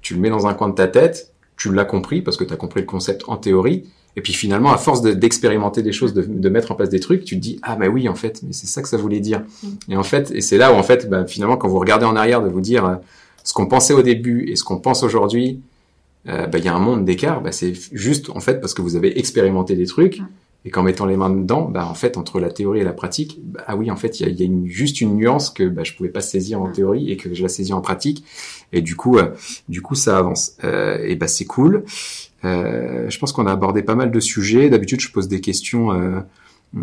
tu 0.00 0.14
le 0.14 0.20
mets 0.20 0.30
dans 0.30 0.46
un 0.46 0.54
coin 0.54 0.68
de 0.68 0.74
ta 0.74 0.86
tête, 0.86 1.33
tu 1.56 1.72
l'as 1.72 1.84
compris 1.84 2.22
parce 2.22 2.36
que 2.36 2.44
tu 2.44 2.52
as 2.52 2.56
compris 2.56 2.80
le 2.80 2.86
concept 2.86 3.22
en 3.26 3.36
théorie. 3.36 3.84
Et 4.16 4.20
puis 4.20 4.32
finalement, 4.32 4.72
à 4.72 4.78
force 4.78 5.02
d'expérimenter 5.02 5.82
des 5.82 5.92
choses, 5.92 6.14
de, 6.14 6.22
de, 6.22 6.48
mettre 6.48 6.70
en 6.70 6.76
place 6.76 6.88
des 6.88 7.00
trucs, 7.00 7.24
tu 7.24 7.34
te 7.34 7.40
dis 7.40 7.58
ah 7.62 7.74
bah 7.74 7.88
oui 7.88 8.08
en 8.08 8.14
fait, 8.14 8.42
mais 8.44 8.52
c'est 8.52 8.68
ça 8.68 8.80
que 8.80 8.88
ça 8.88 8.96
voulait 8.96 9.20
dire. 9.20 9.42
Mm. 9.62 9.68
Et 9.90 9.96
en 9.96 10.04
fait, 10.04 10.30
et 10.30 10.40
c'est 10.40 10.56
là 10.56 10.72
où 10.72 10.76
en 10.76 10.84
fait, 10.84 11.08
bah, 11.10 11.26
finalement, 11.26 11.56
quand 11.56 11.68
vous 11.68 11.80
regardez 11.80 12.06
en 12.06 12.14
arrière, 12.14 12.40
de 12.40 12.48
vous 12.48 12.60
dire 12.60 12.84
euh, 12.84 12.94
ce 13.42 13.52
qu'on 13.52 13.66
pensait 13.66 13.92
au 13.92 14.02
début 14.02 14.48
et 14.48 14.56
ce 14.56 14.62
qu'on 14.62 14.78
pense 14.78 15.02
aujourd'hui, 15.02 15.60
euh, 16.28 16.46
bah, 16.46 16.58
il 16.58 16.64
y 16.64 16.68
a 16.68 16.74
un 16.74 16.78
monde 16.78 17.04
d'écart. 17.04 17.42
Bah, 17.42 17.50
c'est 17.50 17.72
juste 17.92 18.30
en 18.30 18.40
fait 18.40 18.60
parce 18.60 18.72
que 18.72 18.82
vous 18.82 18.94
avez 18.94 19.18
expérimenté 19.18 19.74
des 19.74 19.86
trucs. 19.86 20.20
Mm 20.20 20.26
et 20.64 20.70
qu'en 20.70 20.82
mettant 20.82 21.04
les 21.06 21.16
mains 21.16 21.30
dedans, 21.30 21.68
bah 21.68 21.86
en 21.86 21.94
fait 21.94 22.16
entre 22.16 22.40
la 22.40 22.50
théorie 22.50 22.80
et 22.80 22.84
la 22.84 22.92
pratique, 22.92 23.38
ah 23.66 23.76
oui 23.76 23.90
en 23.90 23.96
fait 23.96 24.20
il 24.20 24.26
y 24.26 24.30
a, 24.30 24.32
y 24.32 24.42
a 24.42 24.46
une, 24.46 24.66
juste 24.66 25.00
une 25.00 25.14
nuance 25.16 25.50
que 25.50 25.64
bah, 25.68 25.84
je 25.84 25.92
pouvais 25.92 26.08
pas 26.08 26.22
saisir 26.22 26.62
en 26.62 26.70
théorie 26.70 27.10
et 27.10 27.16
que 27.16 27.34
je 27.34 27.42
la 27.42 27.48
saisis 27.48 27.74
en 27.74 27.82
pratique 27.82 28.24
et 28.74 28.82
du 28.82 28.96
coup 28.96 29.18
euh, 29.18 29.30
du 29.68 29.80
coup 29.80 29.94
ça 29.94 30.18
avance 30.18 30.56
euh, 30.64 30.98
et 31.04 31.16
bah 31.16 31.28
c'est 31.28 31.46
cool. 31.46 31.84
Euh, 32.44 33.08
je 33.08 33.18
pense 33.18 33.32
qu'on 33.32 33.46
a 33.46 33.52
abordé 33.52 33.82
pas 33.82 33.94
mal 33.94 34.10
de 34.10 34.20
sujets. 34.20 34.68
D'habitude 34.68 35.00
je 35.00 35.10
pose 35.10 35.28
des 35.28 35.40
questions 35.40 35.92
euh, 35.92 36.20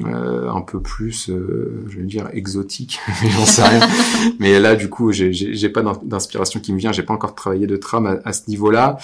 euh, 0.05 0.49
un 0.49 0.61
peu 0.61 0.79
plus, 0.79 1.29
euh, 1.29 1.83
je 1.89 1.97
vais 1.97 2.03
dire 2.03 2.29
exotique, 2.31 2.99
mais 3.21 3.29
j'en 3.29 3.45
sais 3.45 3.63
rien. 3.63 3.87
mais 4.39 4.57
là, 4.59 4.75
du 4.75 4.89
coup, 4.89 5.11
j'ai 5.11 5.69
pas 5.69 5.83
d'inspiration 6.03 6.61
qui 6.61 6.71
me 6.71 6.77
vient. 6.77 6.93
J'ai 6.93 7.03
pas 7.03 7.13
encore 7.13 7.35
travaillé 7.35 7.67
de 7.67 7.75
trame 7.75 8.21
à, 8.23 8.31
ce 8.31 8.43
niveau-là. 8.47 8.97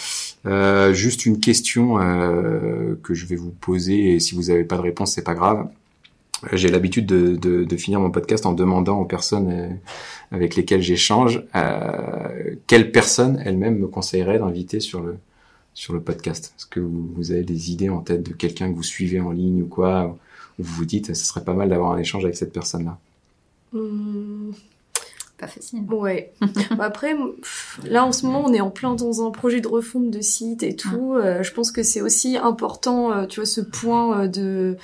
Euh, 0.46 0.94
juste 0.94 1.26
une 1.26 1.40
question 1.42 2.00
euh, 2.00 2.96
que 3.04 3.14
je 3.14 3.26
vais 3.26 3.36
vous 3.36 3.52
poser, 3.52 4.14
et 4.14 4.20
si 4.22 4.34
vous 4.34 4.44
n'avez 4.44 4.64
pas 4.64 4.78
de 4.78 4.82
réponse, 4.82 5.14
c'est 5.14 5.24
pas 5.24 5.34
grave. 5.34 5.68
J'ai 6.54 6.70
l'habitude 6.70 7.06
de, 7.06 7.36
de, 7.36 7.64
de, 7.64 7.78
finir 7.78 8.00
mon 8.00 8.12
podcast 8.12 8.46
en 8.46 8.54
demandant 8.54 9.00
aux 9.00 9.06
personnes 9.06 9.52
euh, 9.52 9.70
avec 10.32 10.56
lesquelles 10.56 10.82
j'échange 10.82 11.44
quelle 12.68 12.92
personne 12.92 13.42
elle-même 13.44 13.80
me 13.80 13.88
conseillerait 13.88 14.40
d'inviter 14.40 14.80
sur 14.80 15.02
le 15.02 15.18
sur 15.74 15.94
le 15.94 16.02
podcast. 16.02 16.54
Est-ce 16.58 16.66
que 16.66 16.80
vous, 16.80 17.08
vous, 17.16 17.32
avez 17.32 17.44
des 17.44 17.72
idées 17.72 17.90
en 17.90 18.02
tête 18.02 18.24
de 18.24 18.34
quelqu'un 18.34 18.72
que 18.72 18.76
vous 18.76 18.84
suivez 18.84 19.20
en 19.20 19.32
ligne 19.32 19.62
ou 19.62 19.68
quoi 19.68 20.18
vous 20.58 20.74
vous 20.74 20.86
dites, 20.86 21.14
ce 21.14 21.26
serait 21.26 21.44
pas 21.44 21.54
mal 21.54 21.70
d'avoir 21.70 21.92
un 21.92 22.00
échange 22.00 22.26
avec 22.26 22.36
cette 22.36 22.52
personne-là? 22.52 22.98
Mmh. 23.74 24.52
Pas 25.38 25.48
facile. 25.48 25.84
Ouais. 25.92 26.34
Après, 26.80 27.16
là 27.84 28.06
en 28.06 28.12
ce 28.12 28.26
moment, 28.26 28.44
on 28.46 28.54
est 28.54 28.62
en 28.62 28.72
plein 28.72 28.96
dans 28.96 29.26
un 29.26 29.30
projet 29.30 29.62
de 29.62 29.68
refonte 29.68 30.10
de 30.10 30.22
site 30.22 30.64
et 30.64 30.76
tout. 30.76 31.14
Euh, 31.14 31.44
je 31.44 31.54
pense 31.54 31.72
que 31.72 31.84
c'est 31.84 32.02
aussi 32.02 32.38
important, 32.38 33.12
euh, 33.12 33.26
tu 33.28 33.40
vois, 33.40 33.46
ce 33.46 33.62
point 33.62 34.22
euh, 34.22 34.28
de 34.28 34.78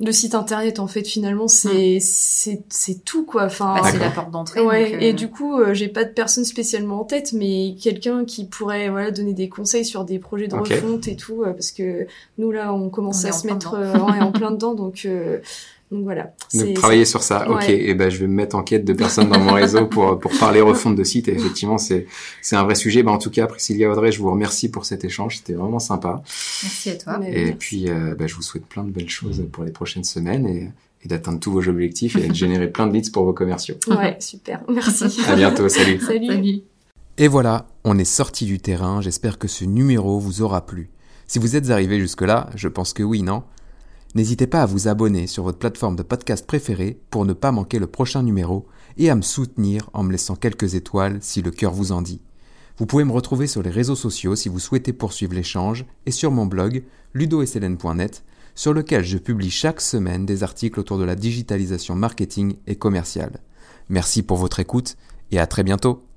le 0.00 0.12
site 0.12 0.34
internet 0.34 0.80
en 0.80 0.86
fait 0.86 1.06
finalement 1.06 1.46
c'est 1.46 1.96
mm. 1.96 2.00
c'est 2.00 2.62
c'est 2.70 3.04
tout 3.04 3.24
quoi. 3.24 3.44
Enfin 3.44 3.76
bah, 3.80 3.88
c'est 3.90 3.98
la 3.98 4.10
porte 4.10 4.30
d'entrée 4.30 4.60
ouais 4.60 5.04
et 5.04 5.12
du 5.12 5.28
coup 5.28 5.60
j'ai 5.72 5.88
pas 5.88 6.04
de 6.04 6.10
personne 6.10 6.44
spécialement 6.44 7.00
en 7.00 7.04
tête 7.04 7.32
mais 7.32 7.76
quelqu'un 7.80 8.24
qui 8.24 8.46
pourrait 8.46 8.88
voilà 8.88 9.10
donner 9.10 9.34
des 9.34 9.48
conseils 9.48 9.84
sur 9.84 10.04
des 10.04 10.18
projets 10.18 10.48
de 10.48 10.56
refonte 10.56 11.06
et 11.08 11.16
tout 11.16 11.42
parce 11.44 11.70
que 11.70 12.06
nous 12.38 12.50
là 12.50 12.72
on 12.72 12.88
commence 12.88 13.24
à 13.24 13.32
se 13.32 13.46
mettre 13.46 13.74
en 13.74 14.32
plein 14.32 14.50
dedans 14.50 14.74
donc 14.74 15.06
donc 15.90 16.04
voilà. 16.04 16.34
Donc 16.54 16.74
travailler 16.74 17.04
sur 17.04 17.22
ça. 17.22 17.50
Ok. 17.50 17.68
Et 17.68 17.90
eh 17.90 17.94
ben 17.94 18.10
je 18.10 18.18
vais 18.18 18.28
me 18.28 18.34
mettre 18.34 18.54
en 18.54 18.62
quête 18.62 18.84
de 18.84 18.92
personnes 18.92 19.28
dans 19.28 19.40
mon 19.40 19.54
réseau 19.54 19.86
pour 19.86 20.20
pour 20.20 20.30
parler 20.38 20.60
refonte 20.60 20.94
de 20.94 21.02
site. 21.02 21.26
Et 21.26 21.32
effectivement 21.32 21.78
c'est 21.78 22.06
c'est 22.42 22.54
un 22.54 22.62
vrai 22.62 22.76
sujet. 22.76 23.02
Ben 23.02 23.10
en 23.12 23.18
tout 23.18 23.30
cas 23.30 23.46
Priscilla 23.46 23.90
Audrey, 23.90 24.12
je 24.12 24.20
vous 24.20 24.30
remercie 24.30 24.70
pour 24.70 24.84
cet 24.84 25.04
échange. 25.04 25.38
C'était 25.38 25.54
vraiment 25.54 25.80
sympa. 25.80 26.22
Merci 26.62 26.90
à 26.90 26.94
toi. 26.94 27.20
Et 27.26 27.52
puis 27.52 27.90
euh, 27.90 28.14
ben, 28.14 28.28
je 28.28 28.36
vous 28.36 28.42
souhaite 28.42 28.66
plein 28.66 28.84
de 28.84 28.90
belles 28.90 29.10
choses 29.10 29.44
pour 29.50 29.64
les 29.64 29.72
prochaines 29.72 30.04
semaines 30.04 30.46
et 30.46 30.70
et 31.02 31.08
d'atteindre 31.08 31.40
tous 31.40 31.52
vos 31.52 31.66
objectifs 31.66 32.16
et 32.16 32.28
de 32.28 32.34
générer 32.34 32.68
plein 32.68 32.86
de 32.86 32.92
leads 32.92 33.10
pour 33.10 33.24
vos 33.24 33.32
commerciaux. 33.32 33.76
Ouais, 33.86 34.16
super. 34.20 34.62
Merci. 34.68 35.04
À 35.26 35.34
bientôt. 35.34 35.68
Salut. 35.68 35.98
Salut. 35.98 36.26
Salut. 36.26 36.60
Et 37.16 37.28
voilà, 37.28 37.66
on 37.84 37.98
est 37.98 38.04
sorti 38.04 38.44
du 38.44 38.58
terrain. 38.58 39.00
J'espère 39.00 39.38
que 39.38 39.48
ce 39.48 39.64
numéro 39.64 40.18
vous 40.18 40.42
aura 40.42 40.66
plu. 40.66 40.90
Si 41.26 41.38
vous 41.38 41.56
êtes 41.56 41.70
arrivé 41.70 41.98
jusque-là, 42.00 42.50
je 42.54 42.68
pense 42.68 42.92
que 42.92 43.02
oui, 43.02 43.22
non? 43.22 43.44
N'hésitez 44.14 44.48
pas 44.48 44.62
à 44.62 44.66
vous 44.66 44.88
abonner 44.88 45.28
sur 45.28 45.44
votre 45.44 45.58
plateforme 45.58 45.94
de 45.94 46.02
podcast 46.02 46.44
préférée 46.44 47.00
pour 47.10 47.24
ne 47.24 47.32
pas 47.32 47.52
manquer 47.52 47.78
le 47.78 47.86
prochain 47.86 48.24
numéro 48.24 48.66
et 48.96 49.08
à 49.08 49.14
me 49.14 49.22
soutenir 49.22 49.88
en 49.92 50.02
me 50.02 50.10
laissant 50.10 50.34
quelques 50.34 50.74
étoiles 50.74 51.18
si 51.20 51.42
le 51.42 51.52
cœur 51.52 51.72
vous 51.72 51.92
en 51.92 52.02
dit. 52.02 52.20
Vous 52.76 52.86
pouvez 52.86 53.04
me 53.04 53.12
retrouver 53.12 53.46
sur 53.46 53.62
les 53.62 53.70
réseaux 53.70 53.94
sociaux 53.94 54.34
si 54.34 54.48
vous 54.48 54.58
souhaitez 54.58 54.92
poursuivre 54.92 55.34
l'échange 55.34 55.84
et 56.06 56.10
sur 56.10 56.32
mon 56.32 56.46
blog 56.46 56.82
ludosln.net 57.14 58.24
sur 58.56 58.72
lequel 58.72 59.04
je 59.04 59.18
publie 59.18 59.50
chaque 59.50 59.80
semaine 59.80 60.26
des 60.26 60.42
articles 60.42 60.80
autour 60.80 60.98
de 60.98 61.04
la 61.04 61.14
digitalisation 61.14 61.94
marketing 61.94 62.56
et 62.66 62.76
commerciale. 62.76 63.40
Merci 63.88 64.22
pour 64.22 64.38
votre 64.38 64.60
écoute 64.60 64.96
et 65.30 65.38
à 65.38 65.46
très 65.46 65.62
bientôt. 65.62 66.09